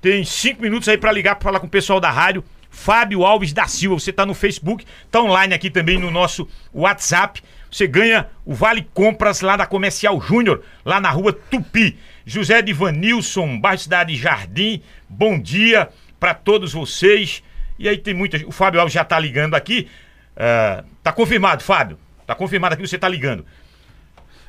tem 0.00 0.24
cinco 0.24 0.62
minutos 0.62 0.88
aí 0.88 0.96
pra 0.96 1.10
ligar 1.10 1.34
pra 1.34 1.42
falar 1.42 1.58
com 1.58 1.66
o 1.66 1.70
pessoal 1.70 1.98
da 1.98 2.10
rádio. 2.10 2.44
Fábio 2.70 3.24
Alves 3.24 3.52
da 3.52 3.66
Silva, 3.66 3.98
você 3.98 4.12
tá 4.12 4.24
no 4.24 4.34
Facebook, 4.34 4.86
tá 5.10 5.20
online 5.20 5.52
aqui 5.52 5.68
também 5.68 5.98
no 5.98 6.10
nosso 6.10 6.48
WhatsApp. 6.72 7.42
Você 7.68 7.88
ganha 7.88 8.28
o 8.44 8.54
Vale 8.54 8.86
Compras 8.94 9.40
lá 9.40 9.56
da 9.56 9.66
Comercial 9.66 10.20
Júnior, 10.20 10.62
lá 10.84 11.00
na 11.00 11.10
rua 11.10 11.32
Tupi. 11.32 11.98
José 12.24 12.62
de 12.62 12.72
Vanilson, 12.72 13.58
bairro 13.58 13.80
Cidade 13.80 14.14
Jardim, 14.14 14.80
bom 15.08 15.40
dia 15.40 15.88
pra 16.20 16.34
todos 16.34 16.72
vocês. 16.72 17.42
E 17.78 17.88
aí 17.88 17.98
tem 17.98 18.14
muita. 18.14 18.38
O 18.46 18.52
Fábio 18.52 18.80
Alves 18.80 18.92
já 18.94 19.04
tá 19.04 19.18
ligando 19.18 19.54
aqui. 19.54 19.88
Ah, 20.36 20.84
tá 21.02 21.12
confirmado, 21.12 21.62
Fábio. 21.62 21.98
Tá 22.26 22.34
confirmado 22.34 22.74
aqui, 22.74 22.86
você 22.86 22.98
tá 22.98 23.08
ligando. 23.08 23.44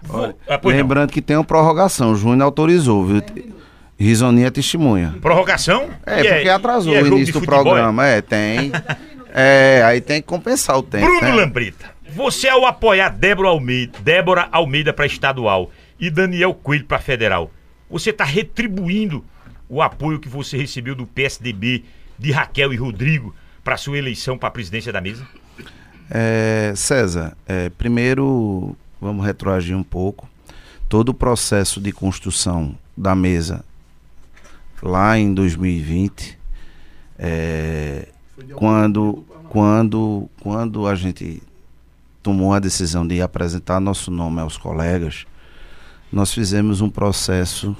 Olha, 0.10 0.36
Ah, 0.48 0.58
pois 0.58 0.76
não. 0.76 0.82
lembrando 0.84 1.12
que 1.12 1.22
tem 1.22 1.36
uma 1.36 1.44
prorrogação, 1.44 2.12
o 2.12 2.16
Júnior 2.16 2.44
autorizou, 2.44 3.06
viu? 3.06 3.22
Risoninha 4.00 4.48
é 4.48 4.52
testemunha. 4.52 5.16
Prorrogação? 5.22 5.90
É, 6.06 6.22
E 6.22 6.34
porque 6.34 6.50
atrasou 6.50 6.94
e 6.94 6.98
é 6.98 7.02
o 7.02 7.08
início 7.08 7.34
do 7.34 7.40
futebol, 7.40 7.64
programa. 7.64 8.06
É, 8.06 8.22
tem. 8.22 8.72
É, 9.40 9.84
aí 9.86 10.02
tem 10.02 10.20
que 10.20 10.28
compensar 10.28 10.76
o 10.80 10.82
tempo. 10.82 11.06
Bruno 11.06 11.22
né? 11.22 11.32
Lambrita, 11.32 11.92
você 12.10 12.48
ao 12.48 12.66
apoiar 12.66 13.10
Débora 13.10 13.50
Almeida, 13.50 14.00
Débora 14.00 14.48
Almeida 14.52 14.92
para 14.94 15.06
estadual 15.06 15.70
e 16.00 16.10
Daniel 16.10 16.56
Coelho 16.56 16.86
para 16.86 16.98
federal, 16.98 17.52
você 17.88 18.10
está 18.10 18.24
retribuindo 18.24 19.24
o 19.70 19.80
apoio 19.80 20.18
que 20.20 20.28
você 20.30 20.58
recebeu 20.58 20.96
do 20.96 21.06
PSDB 21.06 21.84
de 22.18 22.32
Raquel 22.32 22.74
e 22.74 22.78
Rodrigo 22.78 23.36
para 23.64 23.78
sua 23.78 23.98
eleição 23.98 24.38
para 24.38 24.50
a 24.50 24.52
presidência 24.52 24.92
da 24.92 25.02
mesa? 25.02 25.28
É, 26.10 26.74
César, 26.76 27.36
é, 27.46 27.70
primeiro 27.70 28.76
vamos 29.00 29.26
retroagir 29.26 29.76
um 29.76 29.84
pouco. 29.84 30.28
Todo 30.88 31.10
o 31.10 31.14
processo 31.14 31.82
de 31.82 31.92
construção 31.92 32.78
da 32.96 33.14
mesa 33.14 33.64
lá 34.82 35.18
em 35.18 35.34
2020, 35.34 36.38
é, 37.20 38.08
quando, 38.56 39.26
quando, 39.50 40.30
quando 40.40 40.88
a 40.88 40.96
gente 40.96 41.42
tomou 42.22 42.54
a 42.54 42.60
decisão 42.60 43.06
de 43.06 43.22
apresentar 43.22 43.80
nosso 43.80 44.12
nome 44.12 44.40
aos 44.40 44.58
colegas, 44.58 45.26
nós 46.12 46.34
fizemos 46.34 46.80
um 46.80 46.90
processo 46.90 47.76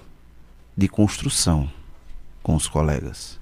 de 0.76 0.88
construção 0.88 1.70
com 2.44 2.56
os 2.56 2.68
colegas. 2.68 3.37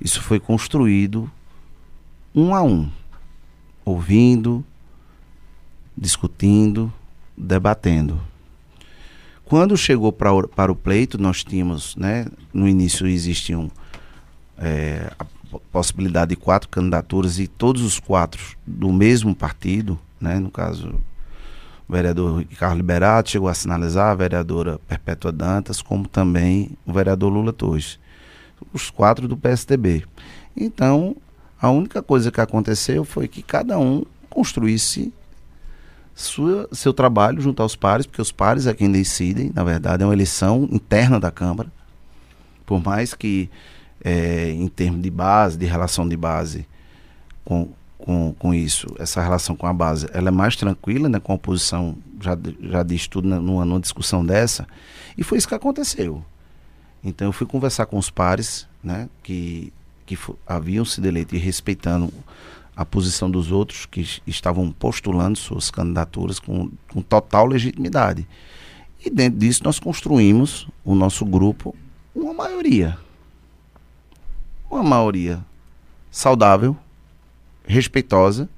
Isso 0.00 0.22
foi 0.22 0.40
construído 0.40 1.30
um 2.34 2.54
a 2.54 2.62
um 2.62 2.90
ouvindo, 3.84 4.64
discutindo, 5.96 6.92
debatendo. 7.36 8.20
Quando 9.44 9.76
chegou 9.76 10.12
pra, 10.12 10.30
para 10.48 10.70
o 10.70 10.76
pleito, 10.76 11.18
nós 11.18 11.42
tínhamos, 11.42 11.96
né, 11.96 12.26
no 12.54 12.68
início 12.68 13.06
existiam 13.06 13.70
é, 14.56 15.10
a 15.18 15.24
po- 15.24 15.60
possibilidade 15.72 16.30
de 16.30 16.36
quatro 16.36 16.68
candidaturas 16.68 17.38
e 17.40 17.48
todos 17.48 17.82
os 17.82 17.98
quatro 17.98 18.40
do 18.64 18.92
mesmo 18.92 19.34
partido, 19.34 19.98
né, 20.20 20.38
no 20.38 20.50
caso 20.50 20.94
o 21.88 21.92
vereador 21.92 22.44
Ricardo 22.48 22.76
Liberato 22.76 23.30
chegou 23.30 23.48
a 23.48 23.54
sinalizar, 23.54 24.12
a 24.12 24.14
vereadora 24.14 24.78
Perpétua 24.86 25.32
Dantas, 25.32 25.82
como 25.82 26.06
também 26.06 26.70
o 26.86 26.92
vereador 26.92 27.32
Lula 27.32 27.52
Torres. 27.52 27.98
Os 28.72 28.90
quatro 28.90 29.26
do 29.26 29.36
PSDB. 29.36 30.04
Então, 30.56 31.16
a 31.60 31.70
única 31.70 32.02
coisa 32.02 32.30
que 32.30 32.40
aconteceu 32.40 33.04
foi 33.04 33.28
que 33.28 33.42
cada 33.42 33.78
um 33.78 34.04
construísse 34.28 35.12
sua, 36.14 36.68
seu 36.72 36.92
trabalho 36.92 37.40
junto 37.40 37.62
aos 37.62 37.74
pares, 37.74 38.06
porque 38.06 38.22
os 38.22 38.32
pares 38.32 38.66
é 38.66 38.74
quem 38.74 38.90
decidem, 38.90 39.50
na 39.54 39.64
verdade, 39.64 40.02
é 40.02 40.06
uma 40.06 40.12
eleição 40.12 40.68
interna 40.70 41.18
da 41.18 41.30
Câmara. 41.30 41.70
Por 42.64 42.82
mais 42.82 43.14
que, 43.14 43.50
eh, 44.04 44.50
em 44.50 44.68
termos 44.68 45.02
de 45.02 45.10
base, 45.10 45.58
de 45.58 45.66
relação 45.66 46.08
de 46.08 46.16
base 46.16 46.66
com, 47.44 47.68
com, 47.98 48.34
com 48.38 48.54
isso, 48.54 48.86
essa 48.98 49.22
relação 49.22 49.56
com 49.56 49.66
a 49.66 49.72
base, 49.72 50.06
ela 50.12 50.28
é 50.28 50.30
mais 50.30 50.56
tranquila, 50.56 51.08
né, 51.08 51.18
com 51.18 51.32
a 51.32 51.36
oposição, 51.36 51.96
já, 52.20 52.38
já 52.60 52.82
diz 52.82 53.08
tudo 53.08 53.28
numa, 53.28 53.64
numa 53.64 53.80
discussão 53.80 54.24
dessa, 54.24 54.66
e 55.16 55.24
foi 55.24 55.38
isso 55.38 55.48
que 55.48 55.54
aconteceu. 55.54 56.24
Então 57.02 57.28
eu 57.28 57.32
fui 57.32 57.46
conversar 57.46 57.86
com 57.86 57.96
os 57.98 58.10
pares, 58.10 58.66
né, 58.82 59.08
que, 59.22 59.72
que 60.06 60.18
haviam 60.46 60.84
sido 60.84 61.06
eleitos 61.06 61.34
e 61.34 61.38
respeitando 61.40 62.12
a 62.76 62.84
posição 62.84 63.30
dos 63.30 63.50
outros 63.50 63.86
que 63.86 64.00
es- 64.00 64.20
estavam 64.26 64.70
postulando 64.70 65.36
suas 65.38 65.70
candidaturas 65.70 66.38
com, 66.38 66.70
com 66.92 67.02
total 67.02 67.46
legitimidade. 67.46 68.26
E 69.04 69.08
dentro 69.10 69.38
disso 69.38 69.62
nós 69.64 69.78
construímos 69.78 70.68
o 70.84 70.94
nosso 70.94 71.24
grupo 71.24 71.74
uma 72.14 72.34
maioria. 72.34 72.98
Uma 74.70 74.82
maioria 74.82 75.40
saudável, 76.10 76.76
respeitosa, 77.66 78.48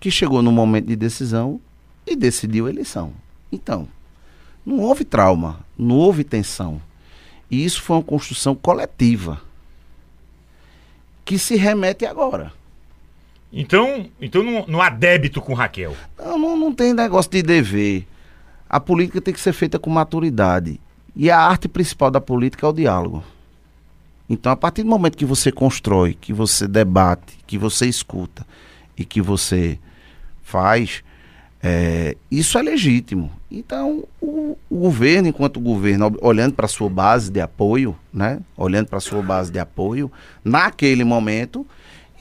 que 0.00 0.10
chegou 0.10 0.42
no 0.42 0.50
momento 0.52 0.86
de 0.86 0.96
decisão 0.96 1.60
e 2.06 2.16
decidiu 2.16 2.66
a 2.66 2.70
eleição. 2.70 3.12
Então, 3.52 3.86
não 4.64 4.80
houve 4.80 5.04
trauma, 5.04 5.60
não 5.76 5.96
houve 5.96 6.24
tensão. 6.24 6.80
E 7.50 7.64
isso 7.64 7.82
foi 7.82 7.96
uma 7.96 8.02
construção 8.02 8.54
coletiva 8.54 9.40
que 11.24 11.38
se 11.38 11.56
remete 11.56 12.06
agora. 12.06 12.52
Então, 13.52 14.08
então 14.20 14.42
não, 14.42 14.66
não 14.66 14.82
há 14.82 14.90
débito 14.90 15.40
com 15.40 15.54
Raquel. 15.54 15.94
Não, 16.18 16.38
não, 16.38 16.56
não 16.56 16.74
tem 16.74 16.92
negócio 16.92 17.30
de 17.30 17.42
dever. 17.42 18.06
A 18.68 18.78
política 18.78 19.20
tem 19.20 19.32
que 19.32 19.40
ser 19.40 19.52
feita 19.52 19.78
com 19.78 19.90
maturidade. 19.90 20.80
E 21.16 21.30
a 21.30 21.38
arte 21.38 21.68
principal 21.68 22.10
da 22.10 22.20
política 22.20 22.66
é 22.66 22.70
o 22.70 22.72
diálogo. 22.72 23.24
Então, 24.28 24.52
a 24.52 24.56
partir 24.56 24.82
do 24.82 24.88
momento 24.88 25.16
que 25.16 25.24
você 25.24 25.50
constrói, 25.50 26.14
que 26.14 26.32
você 26.32 26.68
debate, 26.68 27.38
que 27.46 27.56
você 27.56 27.86
escuta 27.86 28.46
e 28.96 29.04
que 29.04 29.22
você 29.22 29.78
faz, 30.42 31.02
é, 31.62 32.16
isso 32.30 32.56
é 32.58 32.62
legítimo. 32.62 33.30
Então, 33.50 34.04
o, 34.20 34.56
o 34.70 34.78
governo, 34.78 35.28
enquanto 35.28 35.58
governo, 35.58 36.16
olhando 36.20 36.54
para 36.54 36.66
a 36.66 36.68
sua 36.68 36.88
base 36.88 37.30
de 37.30 37.40
apoio, 37.40 37.96
né? 38.12 38.40
olhando 38.56 38.86
para 38.86 38.98
a 38.98 39.00
sua 39.00 39.22
base 39.22 39.50
de 39.50 39.58
apoio, 39.58 40.10
naquele 40.44 41.02
momento, 41.02 41.66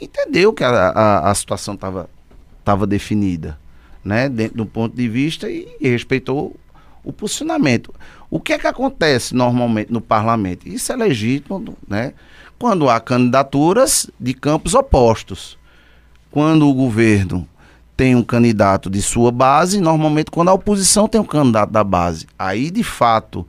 entendeu 0.02 0.54
que 0.54 0.64
a, 0.64 0.70
a, 0.70 1.32
a 1.32 1.36
situação 1.36 1.76
estava 1.76 2.10
tava 2.64 2.86
definida, 2.86 3.58
né? 4.04 4.28
dentro 4.28 4.58
do 4.58 4.66
ponto 4.66 4.96
de 4.96 5.08
vista 5.08 5.50
e, 5.50 5.68
e 5.80 5.88
respeitou 5.88 6.56
o 7.04 7.14
posicionamento. 7.14 7.94
O 8.30 8.40
que 8.40 8.52
é 8.52 8.60
que 8.60 8.68
acontece 8.68 9.34
normalmente 9.34 9.92
no 9.92 10.02
parlamento? 10.02 10.68
Isso 10.68 10.92
é 10.92 10.96
legítimo, 10.96 11.78
né? 11.88 12.14
Quando 12.60 12.90
há 12.90 13.00
candidaturas 13.00 14.10
de 14.20 14.34
campos 14.34 14.74
opostos. 14.74 15.58
Quando 16.30 16.68
o 16.68 16.74
governo 16.74 17.48
tem 17.98 18.16
um 18.16 18.24
candidato 18.24 18.92
de 18.92 19.02
sua 19.02 19.32
base, 19.32 19.82
normalmente 19.82 20.30
quando 20.30 20.50
a 20.50 20.54
oposição 20.54 21.08
tem 21.08 21.20
um 21.20 21.26
candidato 21.26 21.72
da 21.72 21.84
base. 21.84 22.28
Aí, 22.38 22.70
de 22.70 22.84
fato, 22.84 23.46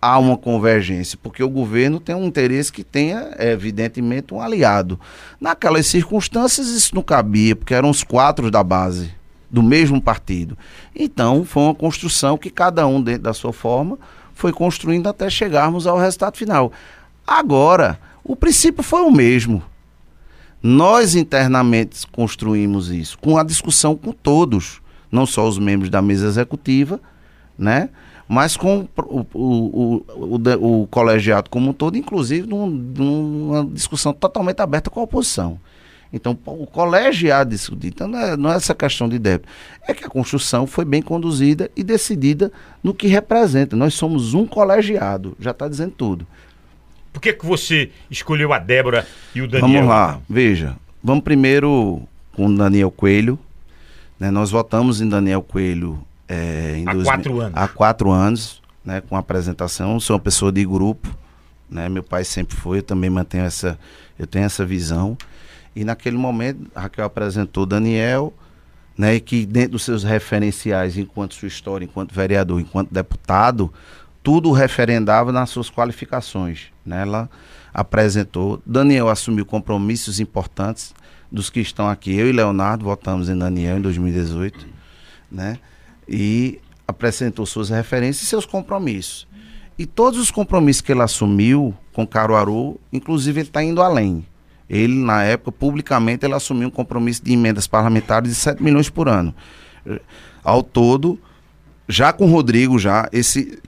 há 0.00 0.18
uma 0.18 0.38
convergência, 0.38 1.18
porque 1.22 1.42
o 1.42 1.50
governo 1.50 2.00
tem 2.00 2.14
um 2.14 2.24
interesse 2.24 2.72
que 2.72 2.82
tenha, 2.82 3.30
evidentemente, 3.38 4.32
um 4.32 4.40
aliado. 4.40 4.98
Naquelas 5.38 5.86
circunstâncias, 5.86 6.68
isso 6.68 6.94
não 6.94 7.02
cabia, 7.02 7.54
porque 7.54 7.74
eram 7.74 7.90
os 7.90 8.02
quatro 8.02 8.50
da 8.50 8.64
base, 8.64 9.10
do 9.50 9.62
mesmo 9.62 10.00
partido. 10.00 10.56
Então, 10.96 11.44
foi 11.44 11.64
uma 11.64 11.74
construção 11.74 12.38
que 12.38 12.48
cada 12.48 12.86
um, 12.86 13.02
dentro 13.02 13.24
da 13.24 13.34
sua 13.34 13.52
forma, 13.52 13.98
foi 14.32 14.50
construindo 14.50 15.06
até 15.08 15.28
chegarmos 15.28 15.86
ao 15.86 15.98
resultado 15.98 16.38
final. 16.38 16.72
Agora, 17.26 18.00
o 18.24 18.34
princípio 18.34 18.82
foi 18.82 19.02
o 19.02 19.10
mesmo. 19.10 19.62
Nós 20.62 21.14
internamente 21.14 22.06
construímos 22.08 22.90
isso, 22.90 23.18
com 23.18 23.38
a 23.38 23.42
discussão 23.42 23.96
com 23.96 24.12
todos, 24.12 24.80
não 25.10 25.24
só 25.24 25.48
os 25.48 25.58
membros 25.58 25.88
da 25.90 26.02
mesa 26.02 26.26
executiva, 26.26 27.00
né? 27.58 27.88
mas 28.28 28.56
com 28.56 28.86
o, 28.96 29.26
o, 29.34 30.04
o, 30.14 30.82
o, 30.82 30.86
colegiado 30.86 31.50
como 31.50 31.70
um 31.70 31.72
todo, 31.72 31.98
inclusive 31.98 32.46
num- 32.46 32.68
numa 32.68 33.64
discussão 33.64 34.12
totalmente 34.12 34.60
aberta 34.60 34.88
com 34.88 35.00
a 35.00 35.02
oposição. 35.02 35.58
Então, 36.12 36.38
o 36.46 36.64
colegiado 36.64 37.50
discutir. 37.50 37.88
Então, 37.88 38.06
não 38.06 38.18
é, 38.18 38.36
não 38.36 38.52
é 38.52 38.56
essa 38.56 38.72
questão 38.72 39.08
de 39.08 39.18
débito. 39.18 39.48
É 39.86 39.92
que 39.92 40.04
a 40.04 40.08
construção 40.08 40.64
foi 40.64 40.84
bem 40.84 41.02
conduzida 41.02 41.70
e 41.76 41.82
decidida 41.82 42.52
no 42.84 42.94
que 42.94 43.08
representa. 43.08 43.74
Nós 43.74 43.94
somos 43.94 44.32
um 44.32 44.46
colegiado, 44.46 45.36
já 45.40 45.50
está 45.50 45.66
dizendo 45.68 45.92
tudo. 45.96 46.26
Por 47.12 47.20
que, 47.20 47.32
que 47.32 47.44
você 47.44 47.90
escolheu 48.10 48.52
a 48.52 48.58
Débora 48.58 49.06
e 49.34 49.42
o 49.42 49.48
Daniel? 49.48 49.82
Vamos 49.82 49.88
lá, 49.88 50.20
veja. 50.28 50.76
Vamos 51.02 51.24
primeiro 51.24 52.02
com 52.32 52.46
o 52.46 52.56
Daniel 52.56 52.90
Coelho. 52.90 53.38
né? 54.18 54.30
Nós 54.30 54.50
votamos 54.50 55.00
em 55.00 55.08
Daniel 55.08 55.42
Coelho 55.42 55.98
é, 56.28 56.76
em 56.76 56.88
Há 56.88 56.92
2000 56.92 57.04
quatro 57.04 57.40
anos. 57.40 57.52
Há 57.56 57.68
quatro 57.68 58.10
anos, 58.10 58.62
né? 58.84 59.00
Com 59.00 59.16
apresentação. 59.16 59.98
Sou 59.98 60.14
uma 60.14 60.20
pessoa 60.22 60.52
de 60.52 60.64
grupo, 60.64 61.08
né? 61.68 61.88
Meu 61.88 62.02
pai 62.02 62.24
sempre 62.24 62.56
foi, 62.56 62.78
eu 62.78 62.82
também 62.82 63.10
mantenho 63.10 63.44
essa, 63.44 63.78
eu 64.18 64.26
tenho 64.26 64.44
essa 64.44 64.64
visão. 64.64 65.16
E 65.74 65.84
naquele 65.84 66.16
momento, 66.16 66.70
Raquel 66.74 67.04
apresentou 67.04 67.66
Daniel, 67.66 68.32
né? 68.96 69.14
E 69.16 69.20
que 69.20 69.46
dentro 69.46 69.72
dos 69.72 69.82
seus 69.84 70.04
referenciais, 70.04 70.96
enquanto 70.96 71.34
sua 71.34 71.48
história, 71.48 71.84
enquanto 71.84 72.14
vereador, 72.14 72.60
enquanto 72.60 72.92
deputado, 72.92 73.72
tudo 74.22 74.52
referendava 74.52 75.32
nas 75.32 75.50
suas 75.50 75.70
qualificações. 75.70 76.66
Né? 76.84 77.02
Ela 77.02 77.30
apresentou. 77.72 78.60
Daniel 78.64 79.08
assumiu 79.08 79.46
compromissos 79.46 80.20
importantes 80.20 80.94
dos 81.30 81.48
que 81.48 81.60
estão 81.60 81.88
aqui. 81.88 82.14
Eu 82.14 82.28
e 82.28 82.32
Leonardo 82.32 82.84
votamos 82.84 83.28
em 83.28 83.38
Daniel 83.38 83.78
em 83.78 83.80
2018, 83.80 84.66
né? 85.30 85.58
E 86.08 86.60
apresentou 86.86 87.46
suas 87.46 87.70
referências 87.70 88.24
e 88.24 88.26
seus 88.26 88.44
compromissos. 88.44 89.28
E 89.78 89.86
todos 89.86 90.18
os 90.18 90.30
compromissos 90.30 90.82
que 90.82 90.92
ele 90.92 91.02
assumiu 91.02 91.74
com 91.92 92.06
Caruaru, 92.06 92.78
inclusive 92.92 93.40
ele 93.40 93.48
está 93.48 93.62
indo 93.62 93.80
além. 93.80 94.26
Ele, 94.68 94.94
na 94.94 95.22
época, 95.22 95.50
publicamente, 95.50 96.24
ele 96.24 96.34
assumiu 96.34 96.68
um 96.68 96.70
compromisso 96.70 97.24
de 97.24 97.32
emendas 97.32 97.66
parlamentares 97.66 98.28
de 98.30 98.34
7 98.36 98.62
milhões 98.62 98.90
por 98.90 99.08
ano. 99.08 99.34
Ao 100.44 100.62
todo, 100.62 101.18
já 101.88 102.12
com 102.12 102.26
o 102.26 102.30
Rodrigo, 102.30 102.78
já, 102.78 103.08
esse, 103.12 103.58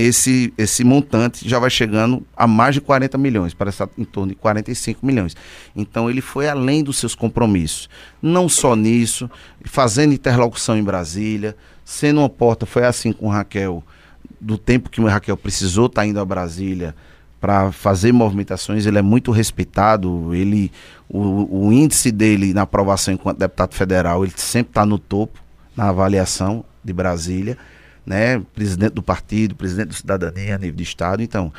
esse, 0.00 0.52
esse 0.56 0.84
montante 0.84 1.48
já 1.48 1.58
vai 1.58 1.70
chegando 1.70 2.24
a 2.36 2.46
mais 2.46 2.74
de 2.74 2.80
40 2.80 3.18
milhões, 3.18 3.54
parece 3.54 3.82
em 3.98 4.04
torno 4.04 4.30
de 4.30 4.34
45 4.36 5.04
milhões. 5.04 5.36
Então 5.74 6.08
ele 6.08 6.20
foi 6.20 6.48
além 6.48 6.82
dos 6.82 6.98
seus 6.98 7.14
compromissos. 7.14 7.88
Não 8.20 8.48
só 8.48 8.76
nisso, 8.76 9.30
fazendo 9.64 10.14
interlocução 10.14 10.76
em 10.76 10.82
Brasília, 10.82 11.56
sendo 11.84 12.20
uma 12.20 12.28
porta, 12.28 12.66
foi 12.66 12.84
assim 12.84 13.12
com 13.12 13.28
Raquel, 13.28 13.82
do 14.40 14.56
tempo 14.56 14.90
que 14.90 15.00
o 15.00 15.06
Raquel 15.06 15.36
precisou 15.36 15.86
estar 15.86 16.02
tá 16.02 16.06
indo 16.06 16.20
a 16.20 16.24
Brasília 16.24 16.94
para 17.40 17.72
fazer 17.72 18.12
movimentações, 18.12 18.84
ele 18.84 18.98
é 18.98 19.02
muito 19.02 19.30
respeitado, 19.30 20.34
ele 20.34 20.70
o, 21.08 21.66
o 21.68 21.72
índice 21.72 22.12
dele 22.12 22.52
na 22.52 22.62
aprovação 22.62 23.14
enquanto 23.14 23.38
deputado 23.38 23.74
federal, 23.74 24.22
ele 24.22 24.32
sempre 24.36 24.70
está 24.70 24.84
no 24.84 24.98
topo 24.98 25.40
na 25.74 25.88
avaliação 25.88 26.64
de 26.84 26.92
Brasília 26.92 27.56
né, 28.10 28.42
presidente 28.52 28.92
do 28.92 29.02
partido, 29.02 29.54
presidente 29.54 29.88
do 29.88 29.94
cidadania 29.94 30.56
a 30.56 30.58
nível 30.58 30.74
de 30.74 30.82
estado. 30.82 31.22
Então, 31.22 31.52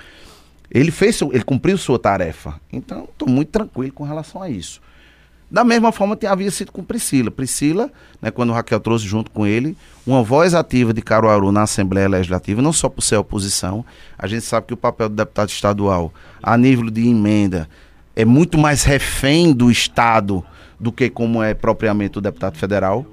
ele 0.70 0.92
fez, 0.92 1.22
ele 1.22 1.46
cumpriu 1.46 1.78
sua 1.78 1.98
tarefa. 1.98 2.60
Então, 2.74 3.06
estou 3.06 3.30
muito 3.30 3.48
tranquilo 3.48 3.94
com 3.94 4.04
relação 4.04 4.42
a 4.42 4.50
isso. 4.50 4.82
Da 5.50 5.64
mesma 5.64 5.94
forma 5.94 6.18
que 6.18 6.26
havia 6.26 6.52
sido 6.52 6.74
com 6.74 6.84
Priscila. 6.84 7.32
Priscila, 7.32 7.90
né, 8.22 8.32
quando 8.32 8.50
o 8.50 8.54
Raquel 8.54 8.82
trouxe 8.82 9.06
junto 9.06 9.32
com 9.32 9.48
ele, 9.48 9.78
uma 10.06 10.22
voz 10.22 10.54
ativa 10.54 10.94
de 10.94 11.02
Caruaru 11.02 11.54
na 11.54 11.62
Assembleia 11.62 12.10
Legislativa, 12.10 12.62
não 12.62 12.74
só 12.74 12.90
por 12.90 13.02
ser 13.02 13.16
oposição, 13.16 13.86
a 14.18 14.28
gente 14.28 14.44
sabe 14.44 14.68
que 14.68 14.74
o 14.74 14.78
papel 14.78 15.08
do 15.08 15.16
deputado 15.16 15.48
estadual, 15.48 16.14
a 16.44 16.58
nível 16.58 16.90
de 16.90 17.08
emenda, 17.08 17.70
é 18.14 18.26
muito 18.26 18.58
mais 18.58 18.84
refém 18.84 19.54
do 19.54 19.72
Estado 19.72 20.44
do 20.78 20.92
que 20.92 21.10
como 21.10 21.42
é 21.42 21.54
propriamente 21.54 22.18
o 22.18 22.22
deputado 22.22 22.58
federal. 22.58 23.06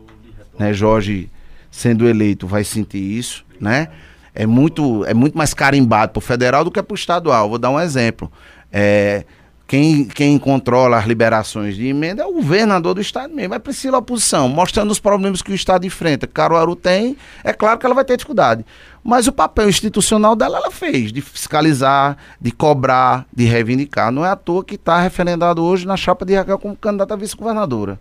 Né, 0.59 0.73
Jorge 0.73 1.31
sendo 1.70 2.09
eleito 2.09 2.47
vai 2.47 2.65
sentir 2.65 2.99
isso, 2.99 3.45
né? 3.61 3.89
É 4.35 4.47
muito, 4.47 5.05
é 5.05 5.15
muito 5.15 5.36
mais 5.36 5.53
carimbado 5.53 6.12
para 6.12 6.19
o 6.19 6.23
federal 6.23 6.65
do 6.65 6.70
que 6.70 6.82
para 6.82 6.95
o 6.95 6.97
estadual. 6.97 7.49
Vou 7.49 7.59
dar 7.59 7.70
um 7.70 7.81
exemplo. 7.81 8.31
É, 8.73 9.24
quem, 9.69 10.07
quem 10.07 10.39
controla 10.39 10.97
as 10.97 11.05
liberações 11.05 11.77
de 11.77 11.86
emenda 11.89 12.23
é 12.23 12.27
o 12.27 12.32
governador 12.32 12.95
do 12.95 13.03
estado 13.03 13.35
mesmo, 13.35 13.53
é 13.53 13.59
Priscila 13.59 13.99
a 13.99 14.01
oposição, 14.01 14.49
mostrando 14.49 14.90
os 14.90 14.99
problemas 14.99 15.43
que 15.43 15.53
o 15.53 15.55
estado 15.55 15.85
enfrenta. 15.85 16.27
Caruaru 16.27 16.74
tem, 16.74 17.19
é 17.45 17.53
claro 17.53 17.78
que 17.78 17.85
ela 17.85 17.95
vai 17.95 18.03
ter 18.03 18.16
dificuldade. 18.16 18.65
Mas 19.05 19.27
o 19.27 19.32
papel 19.32 19.69
institucional 19.69 20.35
dela 20.35 20.57
ela 20.57 20.70
fez, 20.70 21.12
de 21.12 21.20
fiscalizar, 21.20 22.16
de 22.40 22.51
cobrar, 22.51 23.27
de 23.31 23.45
reivindicar. 23.45 24.11
Não 24.11 24.24
é 24.24 24.31
à 24.31 24.36
toa 24.36 24.65
que 24.65 24.77
está 24.77 25.01
referendado 25.01 25.62
hoje 25.62 25.86
na 25.86 25.99
chapa 25.99 26.24
de 26.24 26.35
Raquel 26.35 26.59
como 26.59 26.74
candidata 26.74 27.12
a 27.12 27.16
vice-governadora. 27.19 28.01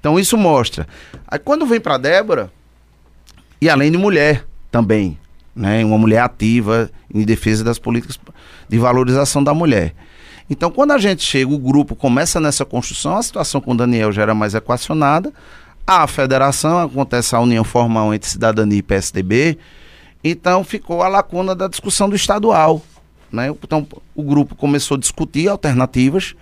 Então 0.00 0.18
isso 0.18 0.36
mostra. 0.36 0.86
Aí 1.26 1.38
quando 1.38 1.66
vem 1.66 1.80
para 1.80 1.98
Débora, 1.98 2.50
e 3.60 3.68
além 3.68 3.90
de 3.90 3.98
mulher 3.98 4.44
também, 4.70 5.18
né, 5.54 5.84
uma 5.84 5.98
mulher 5.98 6.20
ativa 6.20 6.90
em 7.12 7.24
defesa 7.24 7.64
das 7.64 7.78
políticas 7.78 8.18
de 8.68 8.78
valorização 8.78 9.42
da 9.42 9.52
mulher. 9.52 9.94
Então, 10.50 10.70
quando 10.70 10.92
a 10.92 10.98
gente 10.98 11.22
chega, 11.22 11.52
o 11.52 11.58
grupo 11.58 11.94
começa 11.94 12.40
nessa 12.40 12.64
construção, 12.64 13.16
a 13.16 13.22
situação 13.22 13.60
com 13.60 13.72
o 13.72 13.76
Daniel 13.76 14.12
já 14.12 14.22
era 14.22 14.34
mais 14.34 14.54
equacionada. 14.54 15.32
A 15.86 16.06
federação, 16.06 16.78
acontece 16.78 17.34
a 17.34 17.40
união 17.40 17.64
formal 17.64 18.14
entre 18.14 18.28
cidadania 18.28 18.78
e 18.78 18.82
PSDB, 18.82 19.58
então 20.22 20.62
ficou 20.64 21.02
a 21.02 21.08
lacuna 21.08 21.54
da 21.54 21.68
discussão 21.68 22.08
do 22.08 22.16
estadual. 22.16 22.82
Né? 23.32 23.48
Então, 23.48 23.86
o 24.14 24.22
grupo 24.22 24.54
começou 24.54 24.96
a 24.96 25.00
discutir 25.00 25.48
alternativas, 25.48 26.34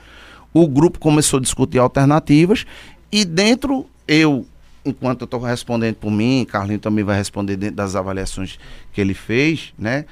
o 0.52 0.66
grupo 0.68 0.98
começou 0.98 1.38
a 1.38 1.42
discutir 1.42 1.78
alternativas 1.78 2.64
e 3.10 3.24
dentro, 3.24 3.86
eu, 4.06 4.46
enquanto 4.84 5.22
eu 5.22 5.24
estou 5.26 5.40
respondendo 5.40 5.96
por 5.96 6.10
mim, 6.10 6.46
Carlinho 6.48 6.78
também 6.78 7.04
vai 7.04 7.16
responder 7.16 7.56
dentro 7.56 7.76
das 7.76 7.94
avaliações 7.94 8.58
que 8.92 9.00
ele 9.00 9.14
fez, 9.14 9.72
né? 9.78 10.04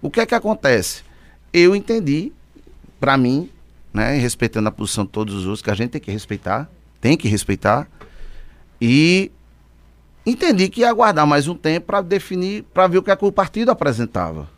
O 0.00 0.10
que 0.10 0.20
é 0.20 0.26
que 0.26 0.34
acontece? 0.34 1.02
Eu 1.52 1.74
entendi, 1.74 2.32
para 3.00 3.16
mim, 3.16 3.50
né, 3.92 4.16
respeitando 4.18 4.68
a 4.68 4.72
posição 4.72 5.04
de 5.04 5.10
todos 5.10 5.34
os 5.34 5.46
outros, 5.46 5.62
que 5.62 5.70
a 5.70 5.74
gente 5.74 5.90
tem 5.90 6.00
que 6.00 6.10
respeitar, 6.10 6.70
tem 7.00 7.16
que 7.16 7.28
respeitar, 7.28 7.88
e 8.80 9.30
entendi 10.24 10.68
que 10.68 10.80
ia 10.80 10.90
aguardar 10.90 11.26
mais 11.26 11.48
um 11.48 11.54
tempo 11.54 11.86
para 11.86 12.02
definir, 12.02 12.62
para 12.74 12.86
ver 12.86 12.98
o 12.98 13.02
que, 13.02 13.10
é 13.10 13.16
que 13.16 13.24
o 13.24 13.32
partido 13.32 13.70
apresentava. 13.70 14.48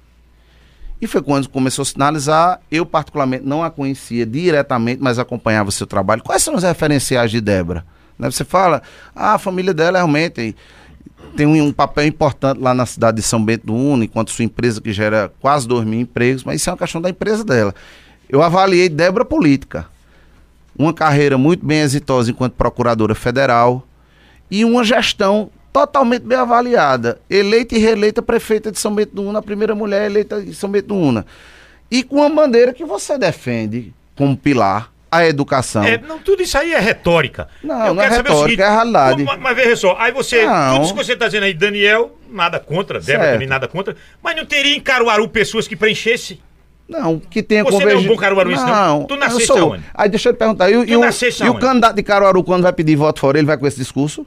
E 1.00 1.06
foi 1.06 1.22
quando 1.22 1.48
começou 1.48 1.82
a 1.82 1.86
sinalizar. 1.86 2.60
Eu, 2.70 2.84
particularmente, 2.84 3.44
não 3.44 3.62
a 3.62 3.70
conhecia 3.70 4.26
diretamente, 4.26 5.00
mas 5.02 5.18
acompanhava 5.18 5.68
o 5.68 5.72
seu 5.72 5.86
trabalho. 5.86 6.22
Quais 6.22 6.42
são 6.42 6.54
os 6.54 6.62
referenciais 6.62 7.30
de 7.30 7.40
Débora? 7.40 7.84
Né? 8.18 8.30
Você 8.30 8.44
fala, 8.44 8.82
ah, 9.14 9.34
a 9.34 9.38
família 9.38 9.72
dela 9.72 9.98
realmente 9.98 10.56
tem 11.36 11.46
um, 11.46 11.62
um, 11.62 11.72
papel 11.72 12.06
importante 12.06 12.60
lá 12.60 12.74
na 12.74 12.84
cidade 12.84 13.18
de 13.18 13.22
São 13.22 13.44
Bento 13.44 13.66
do 13.66 13.74
Uno, 13.74 14.02
enquanto 14.02 14.30
sua 14.32 14.44
empresa 14.44 14.80
que 14.80 14.92
gera 14.92 15.32
quase 15.40 15.68
2 15.68 15.84
mil 15.84 16.00
empregos, 16.00 16.42
mas 16.42 16.60
isso 16.60 16.68
é 16.68 16.72
uma 16.72 16.78
questão 16.78 17.00
da 17.00 17.10
empresa 17.10 17.44
dela. 17.44 17.74
Eu 18.28 18.42
avaliei 18.42 18.88
Débora 18.88 19.24
política. 19.24 19.86
Uma 20.76 20.92
carreira 20.92 21.38
muito 21.38 21.64
bem 21.64 21.80
exitosa 21.80 22.30
enquanto 22.30 22.54
procuradora 22.54 23.14
federal 23.14 23.86
e 24.50 24.64
uma 24.64 24.84
gestão 24.84 25.50
totalmente 25.86 26.22
bem 26.22 26.38
avaliada. 26.38 27.20
Eleita 27.28 27.74
e 27.74 27.78
reeleita 27.78 28.22
prefeita 28.22 28.72
de 28.72 28.78
São 28.78 28.94
Bento 28.94 29.14
do 29.14 29.22
Una, 29.22 29.38
a 29.38 29.42
primeira 29.42 29.74
mulher 29.74 30.06
eleita 30.06 30.40
em 30.40 30.52
São 30.52 30.70
Bento 30.70 30.88
do 30.88 30.96
Una. 30.96 31.24
E 31.90 32.02
com 32.02 32.22
a 32.22 32.28
bandeira 32.28 32.72
que 32.72 32.84
você 32.84 33.16
defende 33.16 33.92
como 34.16 34.36
pilar, 34.36 34.90
a 35.10 35.26
educação. 35.26 35.84
É, 35.84 35.96
não, 35.96 36.18
tudo 36.18 36.42
isso 36.42 36.58
aí 36.58 36.74
é 36.74 36.78
retórica. 36.78 37.48
Não, 37.62 37.86
Eu 37.86 37.94
não 37.94 38.02
é 38.02 38.08
retórica, 38.08 38.42
seguinte, 38.42 38.62
é 38.62 38.68
realidade. 38.68 39.24
Mas, 39.24 39.40
mas 39.40 39.56
veja 39.56 39.76
só, 39.76 39.96
aí 39.98 40.12
você, 40.12 40.44
não. 40.44 40.74
tudo 40.74 40.84
isso 40.84 40.94
que 40.94 41.04
você 41.04 41.12
está 41.14 41.26
dizendo 41.26 41.44
aí, 41.44 41.54
Daniel, 41.54 42.18
nada 42.30 42.60
contra, 42.60 43.00
Débora 43.00 43.32
também 43.32 43.48
nada 43.48 43.66
contra, 43.66 43.96
mas 44.22 44.36
não 44.36 44.44
teria 44.44 44.76
em 44.76 44.80
Caruaru 44.80 45.28
pessoas 45.28 45.66
que 45.66 45.76
preenchessem? 45.76 46.40
Não, 46.86 47.18
que 47.18 47.42
tenha 47.42 47.64
Você 47.64 47.70
converg... 47.72 47.94
não 47.94 48.00
é 48.00 48.04
um 48.04 48.06
bom 48.06 48.16
caruaruense, 48.16 48.64
não? 48.64 49.00
não? 49.00 49.04
Tu 49.04 49.16
nasceste 49.16 49.46
sou... 49.46 49.58
aonde? 49.58 49.84
Aí 49.94 50.08
deixa 50.08 50.30
eu 50.30 50.32
te 50.32 50.38
perguntar, 50.38 50.70
e, 50.70 50.74
e, 50.74 50.76
o, 50.76 50.84
e 50.84 51.48
o 51.48 51.54
candidato 51.58 51.96
de 51.96 52.02
Caruaru, 52.02 52.42
quando 52.42 52.62
vai 52.62 52.72
pedir 52.72 52.96
voto 52.96 53.20
fora, 53.20 53.38
ele 53.38 53.46
vai 53.46 53.56
com 53.56 53.66
esse 53.66 53.76
discurso? 53.78 54.26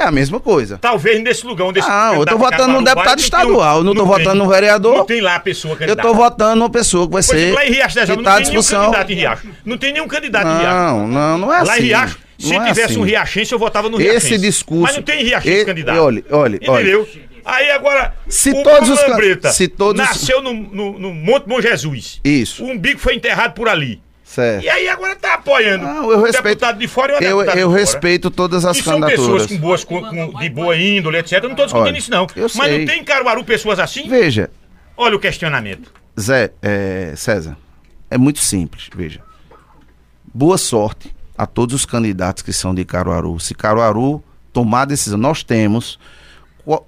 É 0.00 0.04
a 0.04 0.10
mesma 0.10 0.40
coisa. 0.40 0.78
Talvez 0.78 1.22
nesse 1.22 1.46
lugar 1.46 1.66
onde 1.66 1.78
esse 1.78 1.88
Não, 1.88 2.14
eu 2.14 2.24
tô 2.24 2.38
votando 2.38 2.72
no 2.72 2.82
deputado 2.82 3.18
estadual, 3.18 3.84
não, 3.84 3.92
não 3.92 4.02
tô 4.02 4.06
votando 4.06 4.36
no 4.36 4.48
vereador. 4.48 4.96
Não 4.96 5.04
tem 5.04 5.20
lá 5.20 5.34
a 5.34 5.40
pessoa 5.40 5.76
candidata. 5.76 6.08
Eu 6.08 6.10
tô 6.10 6.16
votando 6.16 6.56
numa 6.56 6.70
pessoa 6.70 7.06
que 7.06 7.12
vai 7.12 7.22
ser. 7.22 7.36
Exemplo, 7.36 7.54
lá 7.56 7.66
em 7.66 7.70
Riacho 7.70 7.98
não 8.16 8.22
tá 8.22 8.34
tem 8.36 8.42
discussão... 8.44 8.80
nenhum 8.80 8.92
candidato 8.92 9.12
em 9.12 9.14
Riacho. 9.14 9.48
Não 9.62 9.76
tem 9.76 9.92
nenhum 9.92 10.08
candidato 10.08 10.46
não, 10.46 10.56
em 10.56 10.58
Riacho. 10.58 10.74
Não, 10.74 11.08
não, 11.08 11.38
não 11.38 11.52
é 11.52 11.58
assim. 11.58 11.66
Lá 11.66 11.74
em 11.74 11.78
assim. 11.78 11.86
Riacho, 11.86 12.18
se 12.38 12.54
é 12.54 12.58
tivesse 12.60 12.82
assim. 12.84 12.98
um 12.98 13.02
riachense, 13.02 13.52
eu 13.52 13.58
votava 13.58 13.90
no 13.90 13.98
riachense. 13.98 14.26
Esse 14.34 14.38
discurso. 14.38 14.84
Mas 14.84 14.96
não 14.96 15.02
tem 15.02 15.22
riachense 15.22 15.66
candidato. 15.66 15.98
Olha, 15.98 16.24
olha, 16.30 16.56
Entendeu? 16.56 17.06
Aí 17.44 17.70
agora, 17.70 18.14
se 18.26 18.50
o 18.50 18.62
todos 18.62 18.88
os 18.88 19.16
Breta 19.16 19.50
se 19.50 19.68
todos 19.68 20.02
nasceu 20.02 20.42
no, 20.42 20.52
no, 20.54 20.98
no 20.98 21.12
Monte 21.12 21.46
Bom 21.46 21.60
Jesus. 21.60 22.20
Isso. 22.24 22.64
O 22.64 22.70
umbigo 22.70 22.98
foi 22.98 23.14
enterrado 23.14 23.52
por 23.52 23.68
ali. 23.68 24.00
Certo. 24.30 24.64
E 24.64 24.68
aí 24.68 24.88
agora 24.88 25.16
tá 25.16 25.34
apoiando 25.34 25.84
não, 25.84 26.08
eu 26.08 26.22
respeito, 26.22 26.44
deputado 26.44 26.78
de 26.78 26.86
fora 26.86 27.18
e 27.20 27.24
eu, 27.24 27.42
eu 27.42 27.68
respeito 27.68 28.30
todas 28.30 28.64
as 28.64 28.78
e 28.78 28.82
candidaturas. 28.84 29.18
são 29.18 29.32
pessoas 29.32 29.46
com 29.50 29.58
boas, 29.58 29.82
com, 29.82 30.00
com, 30.00 30.38
de 30.38 30.48
boa 30.50 30.76
índole, 30.76 31.18
etc. 31.18 31.32
Eu 31.32 31.42
não 31.42 31.50
estou 31.50 31.66
discutindo 31.66 31.88
Olha, 31.88 31.98
isso, 31.98 32.10
não. 32.12 32.28
Mas 32.36 32.52
sei. 32.52 32.78
não 32.78 32.86
tem 32.86 33.00
em 33.00 33.04
Caruaru 33.04 33.42
pessoas 33.42 33.80
assim? 33.80 34.08
Veja. 34.08 34.48
Olha 34.96 35.16
o 35.16 35.18
questionamento. 35.18 35.92
Zé, 36.18 36.52
é, 36.62 37.12
César, 37.16 37.56
é 38.08 38.16
muito 38.16 38.38
simples, 38.38 38.88
veja. 38.94 39.20
Boa 40.32 40.56
sorte 40.56 41.12
a 41.36 41.44
todos 41.44 41.74
os 41.74 41.84
candidatos 41.84 42.44
que 42.44 42.52
são 42.52 42.72
de 42.72 42.84
Caruaru. 42.84 43.40
Se 43.40 43.52
Caruaru 43.52 44.22
tomar 44.52 44.82
a 44.82 44.84
decisão, 44.84 45.18
nós 45.18 45.42
temos 45.42 45.98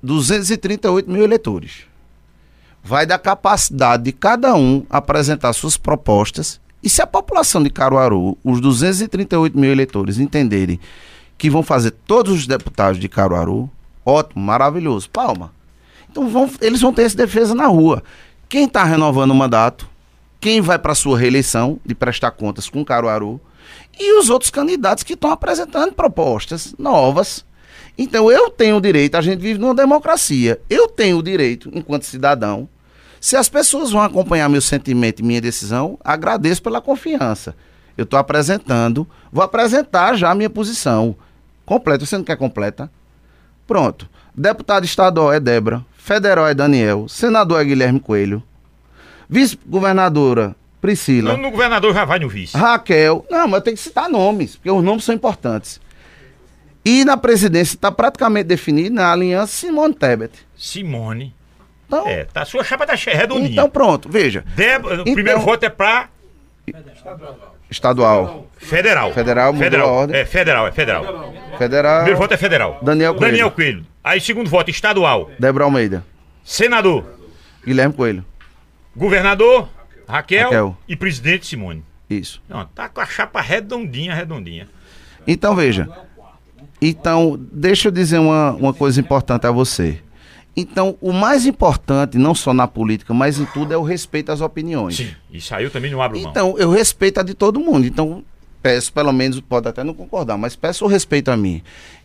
238 0.00 1.10
mil 1.10 1.24
eleitores. 1.24 1.86
Vai 2.84 3.04
da 3.04 3.18
capacidade 3.18 4.04
de 4.04 4.12
cada 4.12 4.54
um 4.54 4.86
apresentar 4.88 5.52
suas 5.54 5.76
propostas 5.76 6.61
e 6.82 6.88
se 6.88 7.00
a 7.00 7.06
população 7.06 7.62
de 7.62 7.70
Caruaru, 7.70 8.36
os 8.42 8.60
238 8.60 9.56
mil 9.56 9.70
eleitores, 9.70 10.18
entenderem 10.18 10.80
que 11.38 11.48
vão 11.48 11.62
fazer 11.62 11.92
todos 12.06 12.32
os 12.32 12.46
deputados 12.46 12.98
de 12.98 13.08
Caruaru, 13.08 13.70
ótimo, 14.04 14.44
maravilhoso, 14.44 15.08
palma. 15.10 15.52
Então 16.10 16.28
vão, 16.28 16.50
eles 16.60 16.80
vão 16.80 16.92
ter 16.92 17.02
essa 17.02 17.16
defesa 17.16 17.54
na 17.54 17.66
rua. 17.66 18.02
Quem 18.48 18.64
está 18.64 18.84
renovando 18.84 19.30
o 19.30 19.34
mandato, 19.34 19.88
quem 20.40 20.60
vai 20.60 20.78
para 20.78 20.94
sua 20.94 21.18
reeleição 21.18 21.78
de 21.86 21.94
prestar 21.94 22.32
contas 22.32 22.68
com 22.68 22.84
Caruaru, 22.84 23.40
e 23.98 24.18
os 24.18 24.28
outros 24.28 24.50
candidatos 24.50 25.04
que 25.04 25.14
estão 25.14 25.30
apresentando 25.30 25.92
propostas 25.92 26.74
novas. 26.78 27.44
Então 27.96 28.30
eu 28.30 28.50
tenho 28.50 28.76
o 28.76 28.80
direito, 28.80 29.16
a 29.16 29.20
gente 29.20 29.40
vive 29.40 29.58
numa 29.58 29.74
democracia. 29.74 30.60
Eu 30.68 30.88
tenho 30.88 31.18
o 31.18 31.22
direito, 31.22 31.70
enquanto 31.72 32.04
cidadão. 32.04 32.68
Se 33.22 33.36
as 33.36 33.48
pessoas 33.48 33.92
vão 33.92 34.02
acompanhar 34.02 34.48
meu 34.48 34.60
sentimento 34.60 35.20
e 35.20 35.22
minha 35.22 35.40
decisão, 35.40 35.96
agradeço 36.02 36.60
pela 36.60 36.80
confiança. 36.80 37.54
Eu 37.96 38.02
estou 38.02 38.18
apresentando, 38.18 39.06
vou 39.30 39.44
apresentar 39.44 40.16
já 40.16 40.32
a 40.32 40.34
minha 40.34 40.50
posição. 40.50 41.14
Completa, 41.64 42.04
você 42.04 42.18
não 42.18 42.24
quer 42.24 42.36
completa? 42.36 42.90
Pronto. 43.64 44.10
Deputado 44.34 44.84
estadual 44.84 45.32
é 45.32 45.38
Débora, 45.38 45.86
federal 45.96 46.48
é 46.48 46.52
Daniel, 46.52 47.06
senador 47.08 47.60
é 47.60 47.64
Guilherme 47.64 48.00
Coelho, 48.00 48.42
vice-governadora 49.28 50.56
Priscila, 50.80 51.36
No, 51.36 51.42
no 51.44 51.50
governador 51.52 51.94
já 51.94 52.04
vai 52.04 52.18
no 52.18 52.28
vice. 52.28 52.56
Raquel. 52.56 53.24
Não, 53.30 53.46
mas 53.46 53.58
eu 53.58 53.60
tenho 53.62 53.76
que 53.76 53.82
citar 53.84 54.10
nomes, 54.10 54.56
porque 54.56 54.68
os 54.68 54.82
nomes 54.82 55.04
são 55.04 55.14
importantes. 55.14 55.80
E 56.84 57.04
na 57.04 57.16
presidência 57.16 57.76
está 57.76 57.92
praticamente 57.92 58.48
definido 58.48 58.96
na 58.96 59.12
aliança 59.12 59.52
Simone 59.52 59.94
Tebet. 59.94 60.32
Simone. 60.56 61.32
Então, 61.92 62.08
É, 62.08 62.24
tá, 62.24 62.44
sua 62.46 62.64
chapa 62.64 62.86
tá 62.86 62.96
che- 62.96 63.10
redondinha. 63.12 63.50
então 63.50 63.68
pronto, 63.68 64.08
veja. 64.08 64.42
O 64.46 65.02
então- 65.02 65.04
primeiro 65.14 65.40
voto 65.40 65.64
é 65.64 65.68
pra 65.68 66.08
Estadual, 67.70 68.46
federal. 68.58 69.12
Federal, 69.12 69.54
federal. 69.54 69.88
a 69.88 69.92
ordem. 69.92 70.16
É, 70.20 70.24
federal, 70.24 70.66
é 70.66 70.72
federal. 70.72 71.32
federal, 71.58 71.96
Primeiro 71.98 72.18
voto 72.18 72.34
é 72.34 72.36
federal. 72.36 72.78
Daniel 72.82 73.14
Coelho. 73.14 73.30
Daniel 73.30 73.50
Coelho. 73.50 73.86
Aí 74.04 74.20
segundo 74.20 74.48
voto 74.50 74.70
estadual. 74.70 75.30
Débora 75.38 75.64
Almeida, 75.64 76.04
Senador. 76.44 77.04
Guilherme 77.64 77.94
Coelho. 77.94 78.24
Governador, 78.96 79.68
Raquel, 80.08 80.44
Raquel. 80.44 80.76
e 80.88 80.96
presidente 80.96 81.46
Simone. 81.46 81.82
Isso. 82.10 82.42
Não, 82.48 82.64
tá 82.66 82.88
com 82.88 83.00
a 83.00 83.06
chapa 83.06 83.40
redondinha, 83.40 84.14
redondinha. 84.14 84.68
Então 85.26 85.54
veja. 85.54 85.88
Então, 86.80 87.38
deixa 87.52 87.88
eu 87.88 87.92
dizer 87.92 88.18
uma, 88.18 88.52
uma 88.52 88.74
coisa 88.74 89.00
importante 89.00 89.46
a 89.46 89.50
você. 89.50 89.98
Então, 90.56 90.96
o 91.00 91.12
mais 91.12 91.46
importante, 91.46 92.18
não 92.18 92.34
só 92.34 92.52
na 92.52 92.68
política, 92.68 93.14
mas 93.14 93.38
em 93.38 93.46
tudo, 93.46 93.72
é 93.72 93.76
o 93.76 93.82
respeito 93.82 94.30
às 94.30 94.40
opiniões. 94.40 94.96
Sim, 94.96 95.10
isso 95.32 95.54
aí 95.54 95.64
eu 95.64 95.70
também 95.70 95.90
não 95.90 96.02
abro 96.02 96.20
mão. 96.20 96.30
Então, 96.30 96.58
eu 96.58 96.70
respeito 96.70 97.20
a 97.20 97.22
de 97.22 97.32
todo 97.32 97.58
mundo. 97.58 97.86
Então, 97.86 98.22
peço, 98.62 98.92
pelo 98.92 99.12
menos, 99.12 99.40
pode 99.40 99.68
até 99.68 99.82
não 99.82 99.94
concordar, 99.94 100.36
mas 100.36 100.54
peço 100.54 100.84
o 100.84 100.88
respeito 100.88 101.30
a 101.30 101.36
mim. 101.36 101.62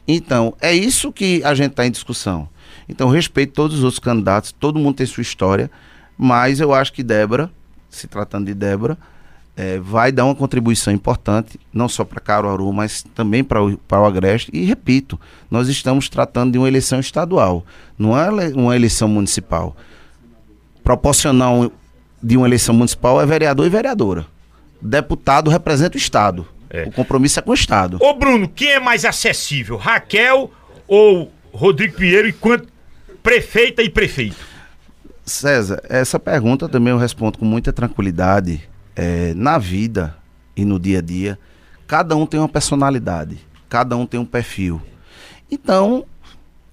Então, 0.07 0.56
é 0.61 0.74
isso 0.74 1.11
que 1.11 1.44
a 1.44 1.53
gente 1.53 1.72
está 1.72 1.86
em 1.86 1.91
discussão. 1.91 2.48
Então, 2.88 3.10
respeito 3.10 3.52
todos 3.52 3.80
os 3.80 3.84
outros 3.84 3.99
candidatos, 3.99 4.53
todo 4.53 4.80
mundo 4.80 4.95
tem 4.95 5.06
sua 5.06 5.22
história, 5.22 5.69
mas 6.18 6.61
eu 6.61 6.74
acho 6.74 6.94
que 6.94 7.03
Débora, 7.03 7.52
se 7.90 8.07
tratando 8.07 8.45
de 8.45 8.53
Débora, 8.53 8.98
eh, 9.57 9.79
vai 9.79 10.11
dar 10.11 10.25
uma 10.25 10.35
contribuição 10.35 10.93
importante, 10.93 11.59
não 11.73 11.89
só 11.89 12.05
para 12.05 12.21
Caruaru, 12.21 12.71
mas 12.71 13.01
também 13.15 13.43
para 13.43 13.63
o, 13.63 13.71
o 13.73 13.95
Agreste. 14.05 14.51
E 14.53 14.63
repito, 14.63 15.19
nós 15.49 15.67
estamos 15.67 16.07
tratando 16.07 16.51
de 16.51 16.59
uma 16.59 16.67
eleição 16.67 16.99
estadual, 16.99 17.65
não 17.97 18.15
é 18.15 18.29
uma 18.53 18.75
eleição 18.75 19.07
municipal. 19.07 19.75
Proporcional 20.84 21.71
de 22.21 22.38
uma 22.38 22.47
eleição 22.47 22.75
municipal 22.75 23.19
é 23.19 23.25
vereador 23.25 23.65
e 23.65 23.69
vereadora. 23.69 24.27
Deputado 24.79 25.49
representa 25.49 25.95
o 25.95 25.97
Estado. 25.97 26.47
É. 26.69 26.84
O 26.84 26.91
compromisso 26.91 27.39
é 27.39 27.41
com 27.41 27.51
o 27.51 27.55
Estado. 27.55 27.97
Ô 27.99 28.13
Bruno, 28.13 28.47
quem 28.47 28.69
é 28.69 28.79
mais 28.79 29.05
acessível? 29.05 29.75
Raquel 29.75 30.51
ou 30.88 31.31
Rodrigo 31.51 31.95
Pinheiro 31.95 32.27
enquanto 32.27 32.67
prefeita 33.23 33.81
e 33.81 33.89
prefeito? 33.89 34.38
César, 35.25 35.81
essa 35.89 36.19
pergunta 36.19 36.69
também 36.69 36.91
eu 36.91 36.97
respondo 36.99 37.39
com 37.39 37.45
muita 37.45 37.73
tranquilidade. 37.73 38.61
É, 38.98 39.34
na 39.36 39.60
vida 39.60 40.18
e 40.56 40.65
no 40.65 40.80
dia 40.80 40.98
a 40.98 41.02
dia, 41.02 41.38
cada 41.86 42.15
um 42.15 42.26
tem 42.26 42.40
uma 42.40 42.49
personalidade, 42.49 43.38
cada 43.69 43.95
um 43.95 44.07
tem 44.07 44.19
um 44.19 44.26
perfil. 44.26 44.82
Então, 45.52 46.03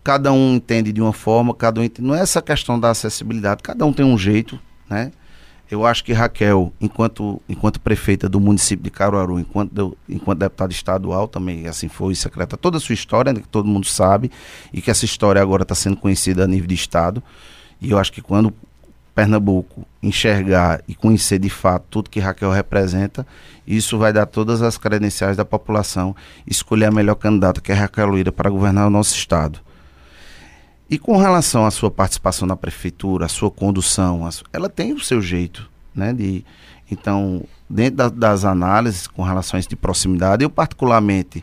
cada 0.02 0.32
um 0.32 0.54
entende 0.54 0.90
de 0.90 1.02
uma 1.02 1.12
forma, 1.12 1.54
cada 1.54 1.80
um 1.80 1.84
entende. 1.84 2.08
Não 2.08 2.14
é 2.14 2.20
essa 2.20 2.40
questão 2.40 2.80
da 2.80 2.90
acessibilidade, 2.90 3.62
cada 3.62 3.84
um 3.84 3.92
tem 3.92 4.06
um 4.06 4.16
jeito, 4.16 4.58
né? 4.88 5.12
Eu 5.70 5.86
acho 5.86 6.04
que 6.04 6.12
Raquel, 6.12 6.72
enquanto, 6.80 7.40
enquanto 7.48 7.80
prefeita 7.80 8.28
do 8.28 8.38
município 8.38 8.84
de 8.84 8.90
Caruaru, 8.90 9.40
enquanto, 9.40 9.96
enquanto 10.08 10.38
deputada 10.38 10.72
estadual, 10.72 11.26
também 11.26 11.66
assim 11.66 11.88
foi, 11.88 12.14
secreta, 12.14 12.56
toda 12.56 12.76
a 12.76 12.80
sua 12.80 12.92
história, 12.92 13.32
né, 13.32 13.40
que 13.40 13.48
todo 13.48 13.66
mundo 13.66 13.86
sabe, 13.86 14.30
e 14.72 14.82
que 14.82 14.90
essa 14.90 15.04
história 15.06 15.40
agora 15.40 15.62
está 15.62 15.74
sendo 15.74 15.96
conhecida 15.96 16.44
a 16.44 16.46
nível 16.46 16.68
de 16.68 16.74
Estado. 16.74 17.22
E 17.80 17.90
eu 17.90 17.98
acho 17.98 18.12
que 18.12 18.20
quando 18.20 18.52
Pernambuco 19.14 19.86
enxergar 20.02 20.82
e 20.88 20.94
conhecer 20.94 21.38
de 21.38 21.48
fato 21.48 21.86
tudo 21.88 22.10
que 22.10 22.18
Raquel 22.20 22.50
representa, 22.50 23.26
isso 23.66 23.96
vai 23.96 24.12
dar 24.12 24.26
todas 24.26 24.60
as 24.60 24.76
credenciais 24.76 25.36
da 25.36 25.44
população 25.44 26.14
escolher 26.46 26.86
a 26.86 26.90
melhor 26.90 27.14
candidata, 27.14 27.60
que 27.60 27.70
é 27.72 27.74
Raquel 27.74 28.06
Luíra, 28.08 28.32
para 28.32 28.50
governar 28.50 28.86
o 28.86 28.90
nosso 28.90 29.14
Estado. 29.14 29.60
E 30.90 30.98
com 30.98 31.16
relação 31.16 31.64
à 31.64 31.70
sua 31.70 31.90
participação 31.90 32.46
na 32.46 32.56
prefeitura, 32.56 33.26
a 33.26 33.28
sua 33.28 33.50
condução, 33.50 34.28
ela 34.52 34.68
tem 34.68 34.92
o 34.92 35.00
seu 35.00 35.22
jeito, 35.22 35.70
né? 35.94 36.12
De, 36.12 36.44
então, 36.90 37.42
dentro 37.70 37.96
da- 37.96 38.08
das 38.10 38.44
análises 38.44 39.06
com 39.06 39.22
isso 39.22 39.68
de 39.68 39.76
proximidade, 39.76 40.44
eu 40.44 40.50
particularmente 40.50 41.42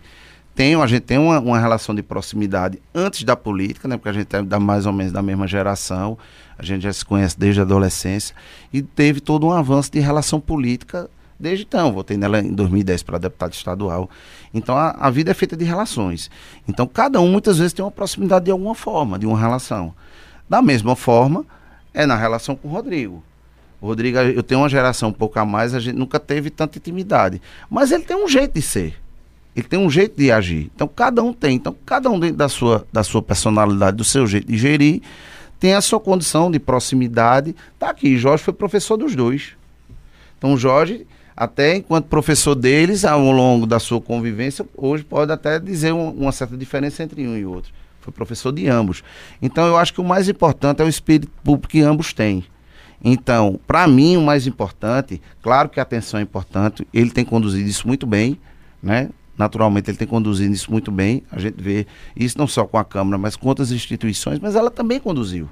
tenho, 0.54 0.82
a 0.82 0.88
gente 0.88 1.04
tem 1.04 1.18
uma, 1.18 1.40
uma 1.40 1.60
relação 1.60 1.96
de 1.96 2.04
proximidade 2.04 2.82
antes 2.94 3.24
da 3.24 3.36
política, 3.36 3.88
né? 3.88 3.98
Porque 3.98 4.10
a 4.10 4.14
gente 4.14 4.36
é 4.36 4.42
da, 4.42 4.60
mais 4.60 4.86
ou 4.86 4.94
menos 4.94 5.12
da 5.12 5.22
mesma 5.22 5.48
geração, 5.48 6.18
a 6.58 6.64
gente 6.64 6.84
já 6.84 6.94
se 6.94 7.06
conhece 7.06 7.40
desde 7.40 7.60
a 7.60 7.64
adolescência 7.64 8.36
e 8.72 8.82
teve 8.82 9.22
todo 9.22 9.48
um 9.48 9.52
avanço 9.52 9.92
de 9.92 10.00
relação 10.00 10.40
política 10.40 11.10
desde 11.40 11.66
então. 11.66 11.92
Votei 11.92 12.18
nela 12.18 12.40
em 12.40 12.54
2010 12.54 13.04
para 13.04 13.18
deputado 13.18 13.54
estadual. 13.54 14.10
Então 14.54 14.78
a, 14.78 14.92
a 14.92 15.10
vida 15.10 15.32
é 15.32 15.34
feita 15.34 15.56
de 15.56 15.64
relações. 15.64 16.30
Então 16.68 16.86
cada 16.86 17.20
um 17.20 17.30
muitas 17.30 17.58
vezes 17.58 17.74
tem 17.74 17.84
uma 17.84 17.92
proximidade 17.92 18.46
de 18.46 18.52
alguma 18.52 18.76
forma, 18.76 19.18
de 19.18 19.26
uma 19.26 19.40
relação. 19.40 19.94
Da 20.50 20.62
mesma 20.62 20.96
forma, 20.96 21.46
é 21.94 22.06
na 22.06 22.16
relação 22.16 22.56
com 22.56 22.68
o 22.68 22.72
Rodrigo. 22.72 23.24
O 23.80 23.88
Rodrigo, 23.88 24.18
eu 24.20 24.44
tenho 24.44 24.62
uma 24.62 24.70
geração 24.70 25.10
um 25.10 25.14
pouco 25.14 25.40
a 25.40 25.46
mais, 25.46 25.74
a 25.74 25.80
gente 25.80 25.98
nunca 25.98 26.20
teve 26.20 26.50
tanta 26.50 26.78
intimidade. 26.78 27.42
Mas 27.70 27.92
ele 27.92 28.04
tem 28.04 28.16
um 28.16 28.28
jeito 28.28 28.54
de 28.54 28.62
ser. 28.62 29.02
Ele 29.56 29.68
tem 29.68 29.80
um 29.80 29.90
jeito 29.90 30.16
de 30.18 30.32
agir. 30.32 30.72
Então 30.76 30.88
cada 30.88 31.22
um 31.22 31.34
tem. 31.34 31.56
Então 31.56 31.76
cada 31.86 32.10
um 32.10 32.20
dentro 32.20 32.38
da 32.38 32.50
sua, 32.50 32.86
da 32.92 33.04
sua 33.04 33.22
personalidade, 33.22 33.98
do 33.98 34.04
seu 34.04 34.26
jeito 34.26 34.48
de 34.48 34.58
gerir, 34.58 35.02
tem 35.60 35.74
a 35.76 35.82
sua 35.82 36.00
condição 36.00 36.50
de 36.50 36.60
proximidade. 36.60 37.56
Tá 37.78 37.90
aqui, 37.90 38.18
Jorge 38.18 38.44
foi 38.44 38.54
professor 38.54 38.98
dos 38.98 39.16
dois. 39.16 39.50
Então, 40.38 40.58
Jorge, 40.58 41.06
até 41.38 41.76
enquanto 41.76 42.06
professor 42.06 42.56
deles, 42.56 43.06
ao 43.06 43.32
longo 43.32 43.68
da 43.68 43.78
sua 43.80 44.02
convivência, 44.02 44.66
hoje 44.76 45.04
pode 45.04 45.32
até 45.32 45.60
dizer 45.60 45.94
um- 45.94 46.10
uma 46.10 46.32
certa 46.32 46.58
diferença 46.58 47.04
entre 47.04 47.28
um 47.28 47.38
e 47.38 47.46
outro. 47.46 47.72
Foi 48.00 48.12
professor 48.12 48.52
de 48.52 48.68
ambos. 48.68 49.04
Então, 49.40 49.68
eu 49.68 49.78
acho 49.78 49.94
que 49.94 50.02
o 50.02 50.04
mais 50.04 50.28
importante 50.28 50.82
é 50.82 50.84
o 50.84 50.90
espírito 50.90 51.32
público 51.44 51.68
que 51.68 51.82
ambos 51.82 52.12
têm. 52.12 52.44
Então, 53.04 53.60
para 53.68 53.88
mim, 53.88 54.18
o 54.18 54.22
mais 54.22 54.48
importante, 54.48 55.22
claro 55.44 55.70
que 55.70 55.80
a 55.80 55.84
atenção 55.84 56.20
é 56.20 56.24
importante, 56.24 56.88
ele 56.92 57.12
tem 57.12 57.24
conduzido 57.24 57.70
isso 57.70 57.88
muito 57.88 58.08
bem, 58.08 58.40
né? 58.82 59.10
Naturalmente, 59.42 59.90
ele 59.90 59.98
tem 59.98 60.08
conduzido 60.08 60.54
isso 60.54 60.70
muito 60.72 60.92
bem. 60.92 61.24
A 61.32 61.40
gente 61.40 61.56
vê 61.60 61.88
isso 62.16 62.38
não 62.38 62.46
só 62.46 62.64
com 62.64 62.78
a 62.78 62.86
Câmara, 62.86 63.18
mas 63.18 63.36
com 63.36 63.48
outras 63.48 63.72
instituições, 63.72 64.38
mas 64.38 64.56
ela 64.56 64.70
também 64.70 65.00
conduziu. 65.00 65.50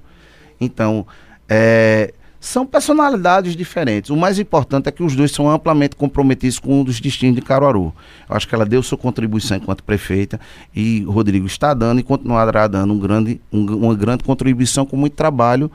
Então, 0.61 1.07
é, 1.49 2.13
são 2.39 2.67
personalidades 2.67 3.55
diferentes. 3.55 4.11
O 4.11 4.15
mais 4.15 4.37
importante 4.37 4.87
é 4.87 4.91
que 4.91 5.01
os 5.01 5.15
dois 5.15 5.31
são 5.31 5.49
amplamente 5.49 5.95
comprometidos 5.95 6.59
com 6.59 6.81
um 6.81 6.83
dos 6.83 7.01
destinos 7.01 7.35
de 7.37 7.41
Caruaru. 7.41 7.91
Eu 8.29 8.35
acho 8.35 8.47
que 8.47 8.53
ela 8.53 8.63
deu 8.63 8.83
sua 8.83 8.95
contribuição 8.97 9.57
enquanto 9.57 9.83
prefeita 9.83 10.39
e 10.75 11.01
Rodrigo 11.05 11.47
está 11.47 11.73
dando 11.73 11.99
e 11.99 12.03
continuará 12.03 12.67
dando 12.67 12.93
um 12.93 12.99
grande, 12.99 13.41
um- 13.51 13.65
uma 13.87 13.95
grande 13.95 14.23
contribuição 14.23 14.85
com 14.85 14.95
muito 14.95 15.13
trabalho 15.15 15.71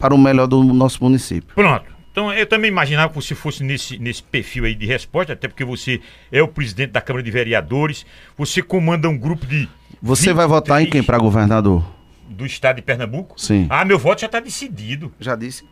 para 0.00 0.12
o 0.12 0.18
melhor 0.18 0.48
do 0.48 0.64
nosso 0.64 0.98
município. 1.04 1.54
Pronto. 1.54 1.94
Então 2.16 2.32
eu 2.32 2.46
também 2.46 2.70
imaginava 2.70 3.10
que 3.10 3.14
você 3.14 3.34
fosse 3.34 3.62
nesse, 3.62 3.98
nesse 3.98 4.22
perfil 4.22 4.64
aí 4.64 4.74
de 4.74 4.86
resposta, 4.86 5.34
até 5.34 5.46
porque 5.46 5.62
você 5.62 6.00
é 6.32 6.40
o 6.40 6.48
presidente 6.48 6.92
da 6.92 7.00
Câmara 7.02 7.22
de 7.22 7.30
Vereadores, 7.30 8.06
você 8.38 8.62
comanda 8.62 9.06
um 9.06 9.18
grupo 9.18 9.44
de. 9.44 9.68
Você 10.00 10.32
vai 10.32 10.46
votar 10.46 10.80
em 10.80 10.88
quem 10.88 11.02
para 11.02 11.18
governador? 11.18 11.84
Do 12.26 12.46
estado 12.46 12.76
de 12.76 12.82
Pernambuco? 12.82 13.38
Sim. 13.38 13.66
Ah, 13.68 13.84
meu 13.84 13.98
voto 13.98 14.22
já 14.22 14.28
está 14.28 14.40
decidido. 14.40 15.12
Já 15.20 15.36
disse? 15.36 15.66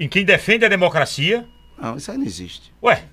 Em 0.00 0.08
quem 0.08 0.24
defende 0.24 0.64
a 0.64 0.68
democracia. 0.70 1.46
Não, 1.78 1.98
isso 1.98 2.10
aí 2.10 2.16
não 2.16 2.24
existe. 2.24 2.72
Ué, 2.82 3.04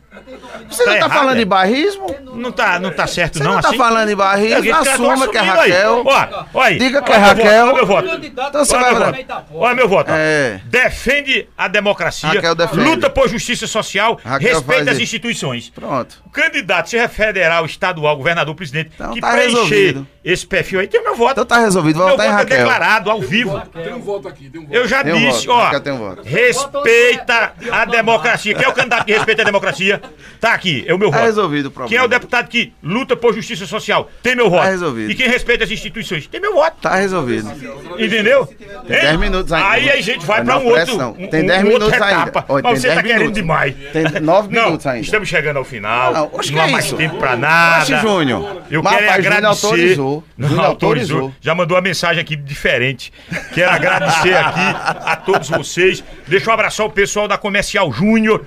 Você 0.70 0.86
não 0.86 0.94
está 0.94 1.06
errado, 1.06 1.12
falando 1.14 1.36
é? 1.36 1.40
de 1.40 1.46
barrismo? 1.46 2.16
não 2.34 2.52
tá, 2.52 2.80
não 2.80 2.92
tá 2.92 3.06
certo 3.06 3.38
Você 3.38 3.44
não, 3.44 3.52
não 3.52 3.58
está 3.60 3.70
assim? 3.70 3.78
falando 3.78 4.08
de 4.08 4.14
É, 4.14 4.16
barrismo? 4.16 4.64
tô 4.64 4.90
Assuma 4.90 5.28
que 5.28 5.38
é. 5.38 5.42
Raquel. 5.42 6.04
Ó, 6.06 6.46
ó 6.54 6.62
aí. 6.62 6.78
Diga 6.80 7.02
que 7.02 7.12
é 7.12 7.16
Raquel. 7.18 7.66
olha 7.66 7.74
meu 7.76 7.86
voto. 7.86 8.08
Então 8.26 8.66
você 8.66 8.78
vai 8.78 8.94
votar. 8.94 9.14
voto. 9.14 9.48
Olha 9.54 9.76
meu 9.76 9.88
voto. 9.88 10.12
É. 10.12 10.62
Defende 10.66 11.48
a 11.58 11.68
democracia, 11.68 12.30
Raquel 12.30 12.56
defende. 12.56 12.84
luta 12.84 13.10
por 13.10 13.28
justiça 13.30 13.68
social, 13.68 14.20
Raquel 14.24 14.56
respeita 14.56 14.84
as 14.92 14.96
isso. 14.98 15.04
instituições. 15.04 15.70
Pronto. 15.70 16.22
O 16.26 16.30
candidato, 16.30 16.90
seja 16.90 17.08
federal, 17.08 17.66
estadual, 17.66 18.16
governador, 18.18 18.56
presidente, 18.56 18.92
Então 18.96 19.14
que 19.14 19.22
tá 19.22 19.32
preencher 19.32 19.52
resolvido. 19.58 20.08
esse 20.24 20.46
perfil 20.46 20.80
aí, 20.80 20.88
tem 20.88 21.00
o 21.02 21.04
meu 21.04 21.16
voto. 21.16 21.32
Então 21.34 21.46
tá 21.46 21.60
resolvido, 21.60 21.98
vai 22.00 22.08
meu 22.08 22.18
votar 22.18 22.28
em 22.28 22.38
voto 22.38 22.54
é 22.54 22.58
declarado, 22.58 23.12
ao 23.12 23.22
vivo. 23.22 23.62
Tem 23.74 23.94
um 23.94 24.02
voto 24.02 24.28
aqui, 24.28 24.50
tem 24.50 24.62
um 24.62 24.66
voto. 24.66 24.76
Eu 24.76 24.88
já 24.88 25.04
disse, 25.04 25.50
ó, 25.50 25.70
voto. 25.98 26.22
respeita 26.24 27.54
a 27.72 27.86
democracia. 27.86 28.54
Quem 28.56 28.66
é 28.66 28.70
o 28.70 28.74
candidato 28.74 29.06
que 29.06 29.14
respeita 29.14 29.42
a 29.42 29.46
democracia? 29.46 29.99
Tá 30.40 30.54
aqui, 30.54 30.86
é 30.88 30.94
o 30.94 30.98
meu 30.98 31.10
Tá 31.12 31.18
voto. 31.18 31.26
resolvido 31.26 31.66
o 31.66 31.72
problema. 31.72 31.90
Quem 31.90 31.98
é 31.98 32.02
o 32.02 32.08
deputado 32.08 32.48
que 32.48 32.72
luta 32.82 33.14
por 33.14 33.34
justiça 33.34 33.66
social? 33.66 34.10
Tem 34.24 34.38
meu 34.38 34.50
voto. 34.50 34.64
resolvido. 34.70 35.12
E 35.12 35.16
quem 35.16 35.28
respeita 35.28 35.66
as 35.66 35.72
instituições? 35.72 36.28
Tem 36.28 36.40
meu 36.40 36.54
voto. 36.54 36.78
Tá 36.82 36.96
resolvido. 36.96 37.52
Entendeu? 37.98 38.46
Tem 38.88 39.02
10 39.02 39.20
minutos 39.20 39.52
ainda. 39.52 39.68
Aí 39.70 39.90
a 39.92 40.00
gente 40.02 40.26
vai 40.26 40.42
pra 40.42 40.56
não 40.56 40.64
um 40.64 40.68
outro. 40.70 40.98
não. 40.98 41.12
um- 41.12 41.28
Tem 41.28 41.44
um 41.44 41.46
10 41.46 41.64
outra 41.66 41.80
minutos 41.80 42.02
ainda. 42.02 42.46
Oi, 42.48 42.62
Mas 42.62 42.80
você 42.80 42.88
10 42.88 42.96
tá 42.96 43.02
querendo 43.04 43.20
minutos. 43.20 43.42
demais. 43.42 43.76
Tem 43.92 44.04
9 44.22 44.56
Não, 44.56 44.66
minutos 44.66 44.88
ainda. 44.88 45.02
estamos 45.02 45.28
chegando 45.28 45.58
ao 45.58 45.66
final. 45.66 46.14
Não, 46.14 46.22
Não, 46.32 46.40
que 46.40 46.58
há 46.58 46.68
é 46.68 46.72
mais 46.72 46.86
isso. 46.86 46.96
tempo 46.96 47.18
pra 47.18 47.36
nada. 47.36 47.82
Oxe, 47.84 47.98
Júnior. 47.98 48.62
Eu 48.72 48.82
Mas, 48.82 48.94
quero 48.94 49.06
é 49.06 49.08
rapaz, 49.10 49.24
Júnior 49.26 49.38
agradecer. 49.38 49.66
autorizou. 49.66 50.24
Não, 50.38 50.48
Júnior 50.48 50.66
autorizou. 50.68 51.18
autorizou. 51.18 51.36
Já 51.42 51.54
mandou 51.56 51.76
uma 51.76 51.84
mensagem 51.84 52.22
aqui 52.22 52.38
diferente. 52.38 53.12
Quero 53.54 53.72
agradecer 53.72 54.36
aqui 54.36 54.60
a 55.06 55.18
todos 55.18 55.50
vocês. 55.50 56.02
Deixa 56.28 56.50
eu 56.50 56.54
abraçar 56.54 56.86
o 56.86 56.90
pessoal 56.90 57.28
da 57.28 57.38
Comercial 57.38 57.92
Júnior. 57.92 58.46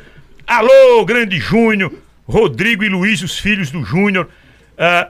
Alô, 0.55 1.03
grande 1.07 1.39
Júnior. 1.39 1.91
Rodrigo 2.29 2.85
e 2.85 2.89
Luiz, 2.91 3.23
os 3.23 3.39
filhos 3.39 3.71
do 3.71 3.83
Júnior. 3.83 4.29
Ah, 4.77 5.09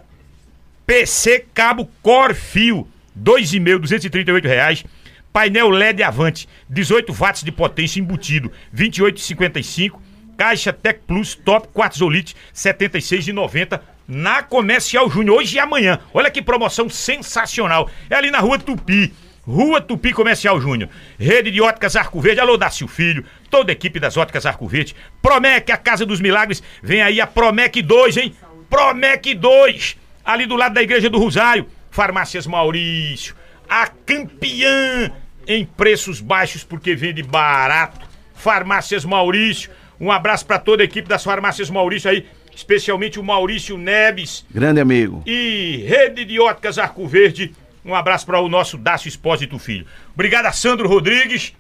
PC 0.86 1.46
Cabo 1.52 1.90
Corfio, 2.00 2.86
2,5, 3.20 3.78
238 3.80 4.46
reais. 4.46 4.84
Painel 5.32 5.68
LED 5.68 6.00
Avante, 6.04 6.48
18 6.70 7.12
watts 7.12 7.42
de 7.42 7.50
potência 7.50 7.98
embutido, 7.98 8.52
28,55. 8.72 9.98
Caixa 10.38 10.72
Tech 10.72 11.00
Plus 11.08 11.34
Top 11.34 11.66
Quartzolite, 11.74 12.36
76,90 12.54 13.80
na 14.06 14.44
Comercial 14.44 15.10
Júnior, 15.10 15.38
hoje 15.38 15.56
e 15.56 15.58
amanhã. 15.58 15.98
Olha 16.14 16.30
que 16.30 16.40
promoção 16.40 16.88
sensacional. 16.88 17.90
É 18.08 18.14
ali 18.14 18.30
na 18.30 18.38
Rua 18.38 18.60
Tupi. 18.60 19.12
Rua 19.46 19.80
Tupi 19.80 20.12
Comercial 20.12 20.60
Júnior. 20.60 20.88
Rede 21.18 21.50
de 21.50 21.60
Óticas 21.60 21.96
Arco 21.96 22.20
Verde. 22.20 22.40
Alô, 22.40 22.56
Dácio 22.56 22.86
Filho. 22.86 23.24
Toda 23.50 23.72
a 23.72 23.74
equipe 23.74 23.98
das 23.98 24.16
Óticas 24.16 24.46
Arco 24.46 24.68
Verde. 24.68 24.94
Promec, 25.20 25.70
a 25.72 25.76
Casa 25.76 26.06
dos 26.06 26.20
Milagres. 26.20 26.62
Vem 26.82 27.02
aí 27.02 27.20
a 27.20 27.26
Promec 27.26 27.82
2, 27.82 28.16
hein? 28.18 28.34
Promec 28.70 29.34
2. 29.34 29.96
Ali 30.24 30.46
do 30.46 30.54
lado 30.56 30.74
da 30.74 30.82
Igreja 30.82 31.10
do 31.10 31.18
Rosário. 31.18 31.66
Farmácias 31.90 32.46
Maurício. 32.46 33.34
A 33.68 33.88
campeã 33.88 35.10
em 35.46 35.64
preços 35.64 36.20
baixos 36.20 36.62
porque 36.62 36.94
vende 36.94 37.22
barato. 37.22 38.06
Farmácias 38.34 39.04
Maurício. 39.04 39.70
Um 40.00 40.10
abraço 40.10 40.46
para 40.46 40.58
toda 40.58 40.82
a 40.82 40.84
equipe 40.84 41.08
das 41.08 41.24
Farmácias 41.24 41.68
Maurício 41.68 42.08
aí. 42.08 42.26
Especialmente 42.54 43.18
o 43.18 43.24
Maurício 43.24 43.78
Neves 43.78 44.44
Grande 44.50 44.78
amigo. 44.78 45.22
e 45.26 45.84
Rede 45.88 46.22
de 46.24 46.38
Óticas 46.38 46.78
Arco 46.78 47.06
Verde. 47.08 47.54
Um 47.84 47.94
abraço 47.94 48.24
para 48.24 48.38
o 48.38 48.48
nosso 48.48 48.78
Dácio 48.78 49.08
Espósito 49.08 49.58
Filho. 49.58 49.86
Obrigado 50.14 50.46
a 50.46 50.52
Sandro 50.52 50.88
Rodrigues. 50.88 51.52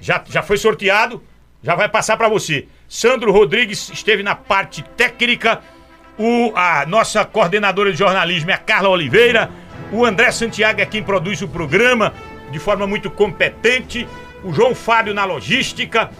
Já, 0.00 0.22
já 0.28 0.42
foi 0.42 0.56
sorteado, 0.56 1.22
já 1.62 1.74
vai 1.74 1.88
passar 1.88 2.16
para 2.16 2.28
você. 2.28 2.66
Sandro 2.88 3.32
Rodrigues 3.32 3.90
esteve 3.90 4.22
na 4.22 4.34
parte 4.34 4.82
técnica. 4.96 5.60
O, 6.18 6.52
a 6.54 6.86
nossa 6.86 7.24
coordenadora 7.24 7.90
de 7.90 7.98
jornalismo 7.98 8.50
é 8.50 8.54
a 8.54 8.58
Carla 8.58 8.88
Oliveira. 8.88 9.50
O 9.90 10.04
André 10.04 10.30
Santiago 10.30 10.80
é 10.80 10.86
quem 10.86 11.02
produz 11.02 11.42
o 11.42 11.48
programa 11.48 12.14
de 12.52 12.58
forma 12.58 12.86
muito 12.86 13.10
competente. 13.10 14.06
O 14.44 14.52
João 14.52 14.74
Fábio 14.74 15.14
na 15.14 15.24
logística. 15.24 16.10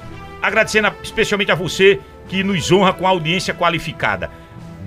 Agradecendo 0.41 0.93
especialmente 1.03 1.53
a 1.53 1.57
você 1.57 2.01
que 2.29 2.43
nos 2.43 2.73
honra 2.73 2.93
com 2.93 3.07
a 3.07 3.11
audiência 3.11 3.55
qualificada. 3.55 4.29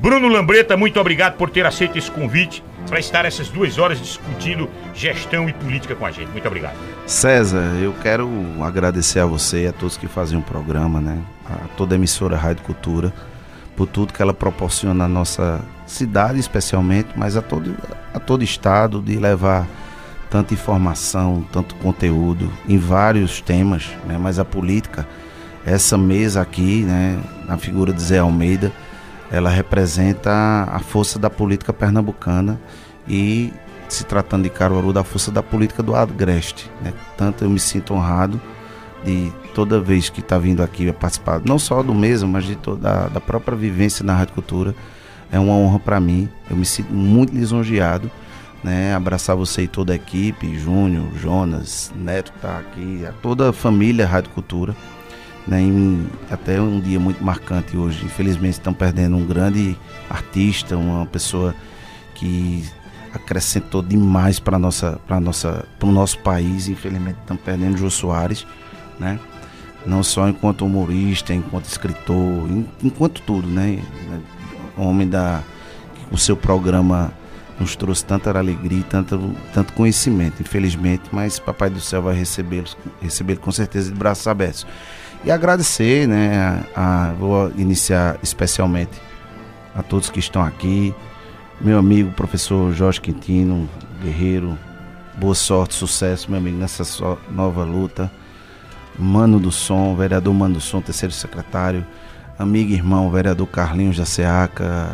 Bruno 0.01 0.27
Lambreta, 0.27 0.75
muito 0.75 0.99
obrigado 0.99 1.37
por 1.37 1.49
ter 1.49 1.65
aceito 1.65 1.97
esse 1.97 2.11
convite 2.11 2.61
para 2.87 2.99
estar 2.99 3.25
essas 3.25 3.49
duas 3.49 3.77
horas 3.77 3.99
discutindo 3.99 4.69
gestão 4.93 5.49
e 5.49 5.53
política 5.53 5.95
com 5.95 6.05
a 6.05 6.11
gente. 6.11 6.29
Muito 6.31 6.47
obrigado. 6.47 6.75
César, 7.05 7.75
eu 7.81 7.93
quero 8.01 8.29
agradecer 8.61 9.19
a 9.19 9.25
você 9.25 9.63
e 9.63 9.67
a 9.67 9.73
todos 9.73 9.97
que 9.97 10.07
fazem 10.07 10.37
o 10.37 10.41
programa, 10.41 11.01
né? 11.01 11.19
A 11.45 11.67
toda 11.75 11.95
a 11.95 11.97
emissora 11.97 12.37
Rádio 12.37 12.63
Cultura, 12.63 13.13
por 13.75 13.87
tudo 13.87 14.13
que 14.13 14.21
ela 14.21 14.33
proporciona 14.33 14.93
na 14.93 15.07
nossa 15.07 15.61
cidade, 15.85 16.39
especialmente, 16.39 17.09
mas 17.15 17.35
a 17.35 17.41
todo, 17.41 17.75
a 18.13 18.19
todo 18.19 18.43
estado, 18.43 19.01
de 19.01 19.17
levar 19.17 19.67
tanta 20.29 20.53
informação, 20.53 21.45
tanto 21.51 21.75
conteúdo 21.75 22.51
em 22.67 22.77
vários 22.77 23.41
temas, 23.41 23.89
né? 24.07 24.17
Mas 24.19 24.39
a 24.39 24.45
política, 24.45 25.07
essa 25.65 25.97
mesa 25.97 26.41
aqui, 26.41 26.83
né? 26.83 27.19
Na 27.47 27.57
figura 27.57 27.93
de 27.93 28.01
Zé 28.01 28.19
Almeida, 28.19 28.71
ela 29.31 29.49
representa 29.49 30.31
a 30.69 30.79
força 30.79 31.17
da 31.17 31.29
política 31.29 31.73
pernambucana 31.73 32.59
e 33.07 33.51
se 33.87 34.03
tratando 34.03 34.43
de 34.43 34.49
Caruaru, 34.49 34.91
da 34.91 35.03
força 35.03 35.31
da 35.31 35.43
política 35.43 35.81
do 35.83 35.95
Agreste. 35.95 36.71
Né? 36.81 36.93
Tanto 37.17 37.43
eu 37.43 37.49
me 37.49 37.59
sinto 37.59 37.93
honrado 37.93 38.39
de 39.03 39.31
toda 39.53 39.79
vez 39.79 40.09
que 40.09 40.19
está 40.19 40.37
vindo 40.37 40.63
aqui 40.63 40.91
participar, 40.91 41.41
não 41.45 41.59
só 41.59 41.83
do 41.83 41.93
mesmo, 41.93 42.27
mas 42.27 42.43
de 42.43 42.55
toda 42.55 43.07
da 43.07 43.21
própria 43.21 43.55
vivência 43.55 44.03
na 44.03 44.15
Rádio 44.15 44.33
Cultura. 44.33 44.75
É 45.31 45.39
uma 45.39 45.53
honra 45.53 45.79
para 45.79 45.99
mim, 45.99 46.29
eu 46.49 46.55
me 46.55 46.65
sinto 46.65 46.93
muito 46.93 47.33
lisonjeado. 47.33 48.09
Né, 48.63 48.95
abraçar 48.95 49.35
você 49.35 49.63
e 49.63 49.67
toda 49.67 49.93
a 49.93 49.95
equipe, 49.95 50.57
Júnior, 50.57 51.05
Jonas, 51.21 51.93
Neto 51.95 52.31
que 52.31 52.37
está 52.39 52.57
aqui, 52.57 53.05
a 53.05 53.11
toda 53.11 53.51
a 53.51 53.53
família 53.53 54.07
Rádio 54.07 54.31
Cultura. 54.31 54.75
Né, 55.47 55.61
em- 55.61 56.07
até 56.31 56.59
um 56.59 56.79
dia 56.79 56.99
muito 56.99 57.23
marcante 57.23 57.77
hoje. 57.77 58.03
Infelizmente 58.05 58.53
estão 58.53 58.73
perdendo 58.73 59.15
um 59.15 59.25
grande 59.25 59.77
artista, 60.09 60.75
uma 60.75 61.05
pessoa 61.05 61.53
que 62.15 62.65
acrescentou 63.13 63.81
demais 63.81 64.39
para 64.39 64.57
nossa 64.57 64.99
para 65.07 65.19
nossa 65.19 65.65
para 65.79 65.87
o 65.87 65.91
nosso 65.91 66.17
país. 66.19 66.67
Infelizmente 66.67 67.17
estamos 67.21 67.43
perdendo 67.43 67.77
Jô 67.77 67.89
Soares 67.91 68.45
né? 68.99 69.19
Não 69.85 70.01
só 70.01 70.27
enquanto 70.27 70.65
humorista 70.65 71.31
enquanto 71.33 71.65
escritor 71.65 72.49
en- 72.49 72.65
enquanto 72.83 73.21
tudo 73.21 73.47
né? 73.47 73.79
Homem 74.75 75.07
da 75.07 75.43
o 76.11 76.17
seu 76.17 76.35
programa 76.35 77.11
nos 77.59 77.75
trouxe 77.75 78.03
tanta 78.03 78.35
alegria 78.37 78.83
tanto 78.89 79.31
tanto 79.53 79.73
conhecimento 79.73 80.41
infelizmente 80.41 81.03
mas 81.11 81.39
papai 81.39 81.69
do 81.69 81.79
céu 81.79 82.01
vai 82.01 82.15
recebê-lo 82.15 82.67
com 83.41 83.51
certeza 83.51 83.91
de 83.91 83.97
braços 83.97 84.27
abertos 84.27 84.65
e 85.25 85.31
agradecer 85.31 86.07
né 86.07 86.63
a, 86.75 87.13
vou 87.19 87.51
iniciar 87.57 88.17
especialmente 88.21 89.01
a 89.75 89.81
todos 89.81 90.09
que 90.09 90.19
estão 90.19 90.41
aqui. 90.41 90.93
Meu 91.59 91.79
amigo 91.79 92.11
professor 92.11 92.71
Jorge 92.71 93.01
Quintino, 93.01 93.67
guerreiro, 94.01 94.57
boa 95.17 95.35
sorte, 95.35 95.73
sucesso, 95.73 96.29
meu 96.29 96.39
amigo, 96.39 96.57
nessa 96.57 96.83
sua 96.83 97.17
nova 97.29 97.63
luta. 97.63 98.11
Mano 98.97 99.39
do 99.39 99.51
Som, 99.51 99.95
vereador 99.95 100.33
Mano 100.33 100.55
do 100.55 100.61
Som, 100.61 100.79
terceiro 100.79 101.13
secretário, 101.13 101.85
amigo 102.39 102.71
e 102.71 102.75
irmão, 102.75 103.11
vereador 103.11 103.47
Carlinhos 103.47 103.97
da 103.97 104.05
Seaca, 104.05 104.89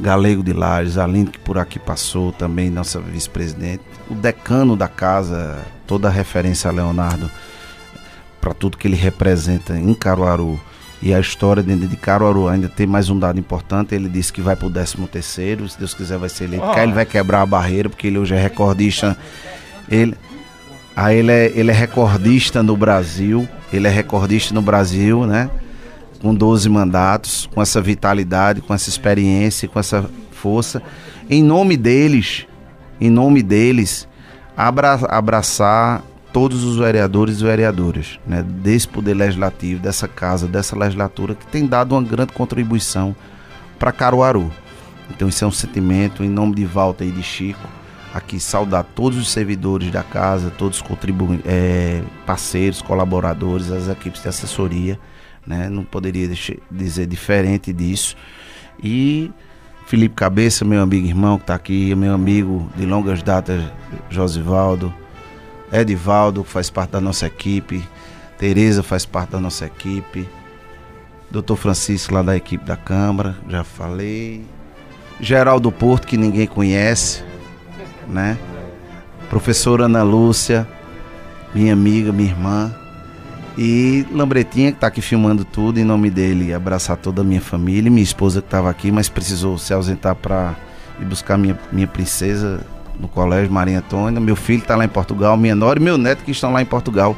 Galego 0.00 0.42
de 0.42 0.54
Lages, 0.54 0.96
Aline 0.96 1.26
que 1.26 1.38
por 1.38 1.58
aqui 1.58 1.78
passou, 1.78 2.32
também 2.32 2.70
nossa 2.70 2.98
vice-presidente, 2.98 3.82
o 4.08 4.14
decano 4.14 4.74
da 4.76 4.88
casa, 4.88 5.58
toda 5.86 6.08
a 6.08 6.10
referência 6.10 6.70
a 6.70 6.72
Leonardo, 6.72 7.30
para 8.42 8.52
tudo 8.52 8.76
que 8.76 8.88
ele 8.88 8.96
representa 8.96 9.78
em 9.78 9.94
Caruaru 9.94 10.60
e 11.00 11.12
a 11.14 11.18
história 11.18 11.62
dentro 11.62 11.88
de 11.88 11.96
Caruaru 11.96 12.48
ainda 12.48 12.68
tem 12.68 12.86
mais 12.86 13.08
um 13.08 13.18
dado 13.18 13.38
importante. 13.38 13.92
Ele 13.92 14.08
disse 14.08 14.32
que 14.32 14.40
vai 14.40 14.54
pro 14.54 14.70
13 14.70 14.98
terceiro, 15.10 15.68
se 15.68 15.76
Deus 15.76 15.94
quiser 15.94 16.16
vai 16.16 16.28
ser 16.28 16.44
eleito. 16.44 16.64
Ah. 16.64 16.74
Cá 16.74 16.84
ele 16.84 16.92
vai 16.92 17.04
quebrar 17.04 17.42
a 17.42 17.46
barreira, 17.46 17.88
porque 17.88 18.06
ele 18.06 18.18
hoje 18.18 18.34
é 18.34 18.40
recordista. 18.40 19.16
Ele, 19.88 20.14
aí 20.94 21.18
ele 21.18 21.32
é, 21.32 21.52
ele 21.56 21.72
é 21.72 21.74
recordista 21.74 22.62
no 22.62 22.76
Brasil. 22.76 23.48
Ele 23.72 23.88
é 23.88 23.90
recordista 23.90 24.54
no 24.54 24.62
Brasil, 24.62 25.26
né? 25.26 25.50
Com 26.20 26.32
12 26.32 26.68
mandatos, 26.68 27.48
com 27.52 27.60
essa 27.60 27.80
vitalidade, 27.80 28.60
com 28.60 28.72
essa 28.72 28.88
experiência, 28.88 29.68
com 29.68 29.80
essa 29.80 30.08
força. 30.30 30.80
Em 31.28 31.42
nome 31.42 31.76
deles, 31.76 32.46
em 33.00 33.10
nome 33.10 33.42
deles, 33.42 34.06
abra, 34.56 35.00
abraçar 35.08 36.04
todos 36.32 36.64
os 36.64 36.78
vereadores 36.78 37.40
e 37.40 37.44
vereadoras, 37.44 38.18
né, 38.26 38.42
desse 38.42 38.88
poder 38.88 39.14
legislativo, 39.14 39.80
dessa 39.80 40.08
casa, 40.08 40.48
dessa 40.48 40.76
legislatura 40.76 41.34
que 41.34 41.46
tem 41.46 41.66
dado 41.66 41.92
uma 41.92 42.02
grande 42.02 42.32
contribuição 42.32 43.14
para 43.78 43.92
Caruaru. 43.92 44.50
Então 45.10 45.28
isso 45.28 45.44
é 45.44 45.46
um 45.46 45.52
sentimento 45.52 46.24
em 46.24 46.28
nome 46.28 46.54
de 46.54 46.64
Walter 46.64 47.04
e 47.04 47.10
de 47.10 47.22
Chico, 47.22 47.68
aqui 48.14 48.40
saudar 48.40 48.84
todos 48.94 49.18
os 49.18 49.30
servidores 49.30 49.90
da 49.90 50.02
casa, 50.02 50.50
todos 50.50 50.80
os 50.80 50.84
é, 51.44 52.02
parceiros, 52.24 52.80
colaboradores, 52.80 53.70
as 53.70 53.88
equipes 53.88 54.22
de 54.22 54.28
assessoria, 54.28 54.98
né, 55.46 55.68
não 55.68 55.84
poderia 55.84 56.28
dizer 56.70 57.06
diferente 57.06 57.72
disso. 57.72 58.16
E 58.82 59.30
Felipe 59.86 60.14
Cabeça, 60.14 60.64
meu 60.64 60.80
amigo 60.80 61.06
irmão 61.06 61.36
que 61.36 61.44
está 61.44 61.54
aqui, 61.54 61.94
meu 61.94 62.14
amigo 62.14 62.70
de 62.76 62.86
longas 62.86 63.22
datas, 63.22 63.62
Josivaldo, 64.08 64.94
Edivaldo, 65.72 66.44
faz 66.44 66.68
parte 66.68 66.90
da 66.90 67.00
nossa 67.00 67.26
equipe, 67.26 67.82
Tereza 68.38 68.82
faz 68.82 69.06
parte 69.06 69.30
da 69.30 69.40
nossa 69.40 69.64
equipe, 69.64 70.28
Doutor 71.30 71.56
Francisco 71.56 72.12
lá 72.12 72.20
da 72.20 72.36
equipe 72.36 72.62
da 72.62 72.76
Câmara, 72.76 73.34
já 73.48 73.64
falei. 73.64 74.44
Geraldo 75.18 75.72
Porto, 75.72 76.06
que 76.06 76.18
ninguém 76.18 76.46
conhece, 76.46 77.24
né? 78.06 78.36
Professora 79.30 79.86
Ana 79.86 80.02
Lúcia, 80.02 80.68
minha 81.54 81.72
amiga, 81.72 82.12
minha 82.12 82.28
irmã. 82.28 82.74
E 83.56 84.06
Lambretinha, 84.12 84.72
que 84.72 84.76
está 84.76 84.88
aqui 84.88 85.00
filmando 85.00 85.42
tudo, 85.42 85.78
em 85.78 85.84
nome 85.84 86.10
dele, 86.10 86.52
abraçar 86.52 86.98
toda 86.98 87.22
a 87.22 87.24
minha 87.24 87.40
família, 87.40 87.90
minha 87.90 88.02
esposa 88.02 88.42
que 88.42 88.46
estava 88.46 88.68
aqui, 88.68 88.90
mas 88.90 89.08
precisou 89.08 89.56
se 89.56 89.72
ausentar 89.72 90.14
para 90.14 90.54
ir 91.00 91.04
buscar 91.06 91.38
minha, 91.38 91.58
minha 91.70 91.86
princesa 91.86 92.60
no 93.02 93.08
colégio, 93.08 93.52
Maria 93.52 93.80
Antônia. 93.80 94.20
Meu 94.20 94.36
filho 94.36 94.60
está 94.60 94.76
lá 94.76 94.84
em 94.84 94.88
Portugal, 94.88 95.36
minha 95.36 95.54
nora 95.54 95.78
e 95.78 95.82
meu 95.82 95.98
neto 95.98 96.24
que 96.24 96.30
estão 96.30 96.52
lá 96.52 96.62
em 96.62 96.66
Portugal. 96.66 97.16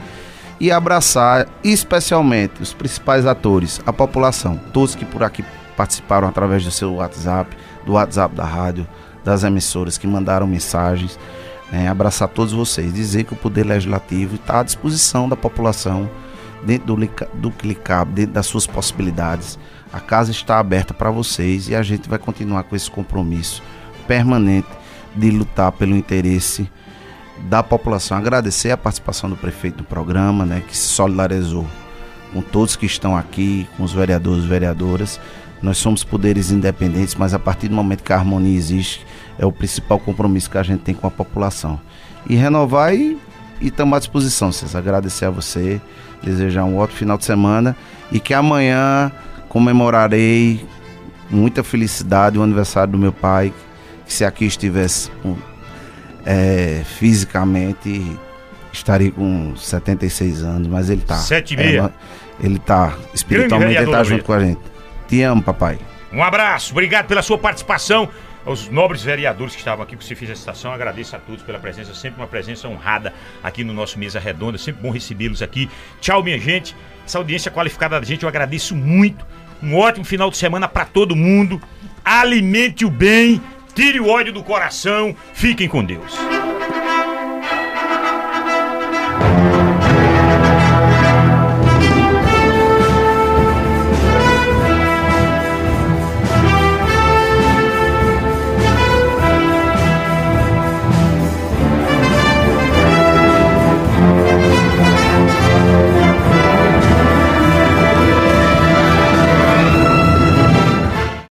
E 0.58 0.72
abraçar 0.72 1.46
especialmente 1.62 2.62
os 2.62 2.72
principais 2.72 3.26
atores, 3.26 3.80
a 3.84 3.92
população, 3.92 4.58
todos 4.72 4.94
que 4.94 5.04
por 5.04 5.22
aqui 5.22 5.44
participaram 5.76 6.26
através 6.26 6.64
do 6.64 6.70
seu 6.70 6.94
WhatsApp, 6.94 7.54
do 7.84 7.92
WhatsApp 7.92 8.34
da 8.34 8.44
rádio, 8.44 8.86
das 9.22 9.44
emissoras 9.44 9.98
que 9.98 10.06
mandaram 10.06 10.46
mensagens. 10.46 11.18
Né, 11.72 11.88
abraçar 11.88 12.28
todos 12.28 12.52
vocês, 12.52 12.92
dizer 12.92 13.24
que 13.24 13.32
o 13.32 13.36
Poder 13.36 13.64
Legislativo 13.64 14.36
está 14.36 14.60
à 14.60 14.62
disposição 14.62 15.28
da 15.28 15.34
população 15.34 16.08
dentro 16.62 16.94
do, 16.94 17.06
do 17.34 17.52
dentro 18.12 18.32
das 18.32 18.46
suas 18.46 18.66
possibilidades. 18.66 19.58
A 19.92 19.98
casa 19.98 20.30
está 20.30 20.58
aberta 20.58 20.94
para 20.94 21.10
vocês 21.10 21.68
e 21.68 21.74
a 21.74 21.82
gente 21.82 22.08
vai 22.08 22.18
continuar 22.18 22.64
com 22.64 22.76
esse 22.76 22.90
compromisso 22.90 23.62
permanente 24.06 24.68
de 25.14 25.30
lutar 25.30 25.72
pelo 25.72 25.96
interesse 25.96 26.70
da 27.48 27.62
população. 27.62 28.16
Agradecer 28.16 28.70
a 28.70 28.76
participação 28.76 29.28
do 29.28 29.36
prefeito 29.36 29.78
no 29.78 29.84
programa, 29.84 30.44
né, 30.44 30.62
que 30.66 30.76
se 30.76 30.88
solidarizou 30.88 31.66
com 32.32 32.42
todos 32.42 32.74
que 32.74 32.86
estão 32.86 33.16
aqui, 33.16 33.68
com 33.76 33.84
os 33.84 33.92
vereadores 33.92 34.44
e 34.44 34.46
vereadoras. 34.46 35.20
Nós 35.62 35.78
somos 35.78 36.02
poderes 36.02 36.50
independentes, 36.50 37.14
mas 37.14 37.32
a 37.32 37.38
partir 37.38 37.68
do 37.68 37.74
momento 37.74 38.02
que 38.02 38.12
a 38.12 38.16
harmonia 38.16 38.56
existe, 38.56 39.06
é 39.38 39.46
o 39.46 39.52
principal 39.52 39.98
compromisso 39.98 40.50
que 40.50 40.58
a 40.58 40.62
gente 40.62 40.80
tem 40.80 40.94
com 40.94 41.06
a 41.06 41.10
população. 41.10 41.80
E 42.28 42.34
renovar 42.34 42.94
e 42.94 43.18
estamos 43.60 43.96
à 43.96 43.98
disposição, 43.98 44.50
César. 44.50 44.78
Agradecer 44.78 45.26
a 45.26 45.30
você, 45.30 45.80
desejar 46.22 46.64
um 46.64 46.76
ótimo 46.76 46.98
final 46.98 47.16
de 47.16 47.24
semana 47.24 47.76
e 48.10 48.18
que 48.18 48.34
amanhã 48.34 49.10
comemorarei 49.48 50.66
muita 51.30 51.62
felicidade 51.62 52.38
o 52.38 52.42
aniversário 52.42 52.92
do 52.92 52.98
meu 52.98 53.12
pai, 53.12 53.52
se 54.06 54.24
aqui 54.24 54.44
estivesse 54.44 55.10
é, 56.24 56.82
fisicamente 56.98 58.18
estaria 58.72 59.10
com 59.10 59.54
76 59.56 60.42
anos, 60.42 60.68
mas 60.68 60.90
ele 60.90 61.02
tá. 61.02 61.16
Sete 61.16 61.54
e 61.54 61.56
meia. 61.56 61.92
É, 62.40 62.46
ele 62.46 62.58
tá 62.58 62.96
espiritualmente 63.14 63.76
ele 63.76 63.90
tá 63.90 64.02
junto 64.02 64.24
com 64.24 64.32
a 64.32 64.40
gente. 64.40 64.60
Te 65.08 65.22
amo, 65.22 65.42
papai. 65.42 65.78
Um 66.12 66.22
abraço, 66.22 66.72
obrigado 66.72 67.06
pela 67.06 67.22
sua 67.22 67.38
participação. 67.38 68.08
Aos 68.46 68.68
nobres 68.68 69.02
vereadores 69.02 69.54
que 69.54 69.60
estavam 69.60 69.82
aqui, 69.82 69.96
que 69.96 70.04
você 70.04 70.14
fez 70.14 70.30
a 70.30 70.36
citação, 70.36 70.70
agradeço 70.70 71.16
a 71.16 71.18
todos 71.18 71.42
pela 71.42 71.58
presença, 71.58 71.94
sempre 71.94 72.20
uma 72.20 72.26
presença 72.26 72.68
honrada 72.68 73.14
aqui 73.42 73.64
no 73.64 73.72
nosso 73.72 73.98
Mesa 73.98 74.20
Redonda, 74.20 74.58
sempre 74.58 74.82
bom 74.82 74.90
recebê-los 74.90 75.40
aqui. 75.40 75.70
Tchau, 75.98 76.22
minha 76.22 76.38
gente. 76.38 76.76
Essa 77.06 77.16
audiência 77.16 77.50
qualificada 77.50 77.98
da 77.98 78.04
gente, 78.04 78.22
eu 78.22 78.28
agradeço 78.28 78.76
muito. 78.76 79.24
Um 79.62 79.74
ótimo 79.76 80.04
final 80.04 80.30
de 80.30 80.36
semana 80.36 80.68
para 80.68 80.84
todo 80.84 81.16
mundo. 81.16 81.58
Alimente 82.04 82.84
o 82.84 82.90
bem, 82.90 83.40
tire 83.74 84.00
o 84.00 84.08
ódio 84.08 84.32
do 84.32 84.42
coração. 84.42 85.14
Fiquem 85.32 85.68
com 85.68 85.84
Deus. 85.84 86.14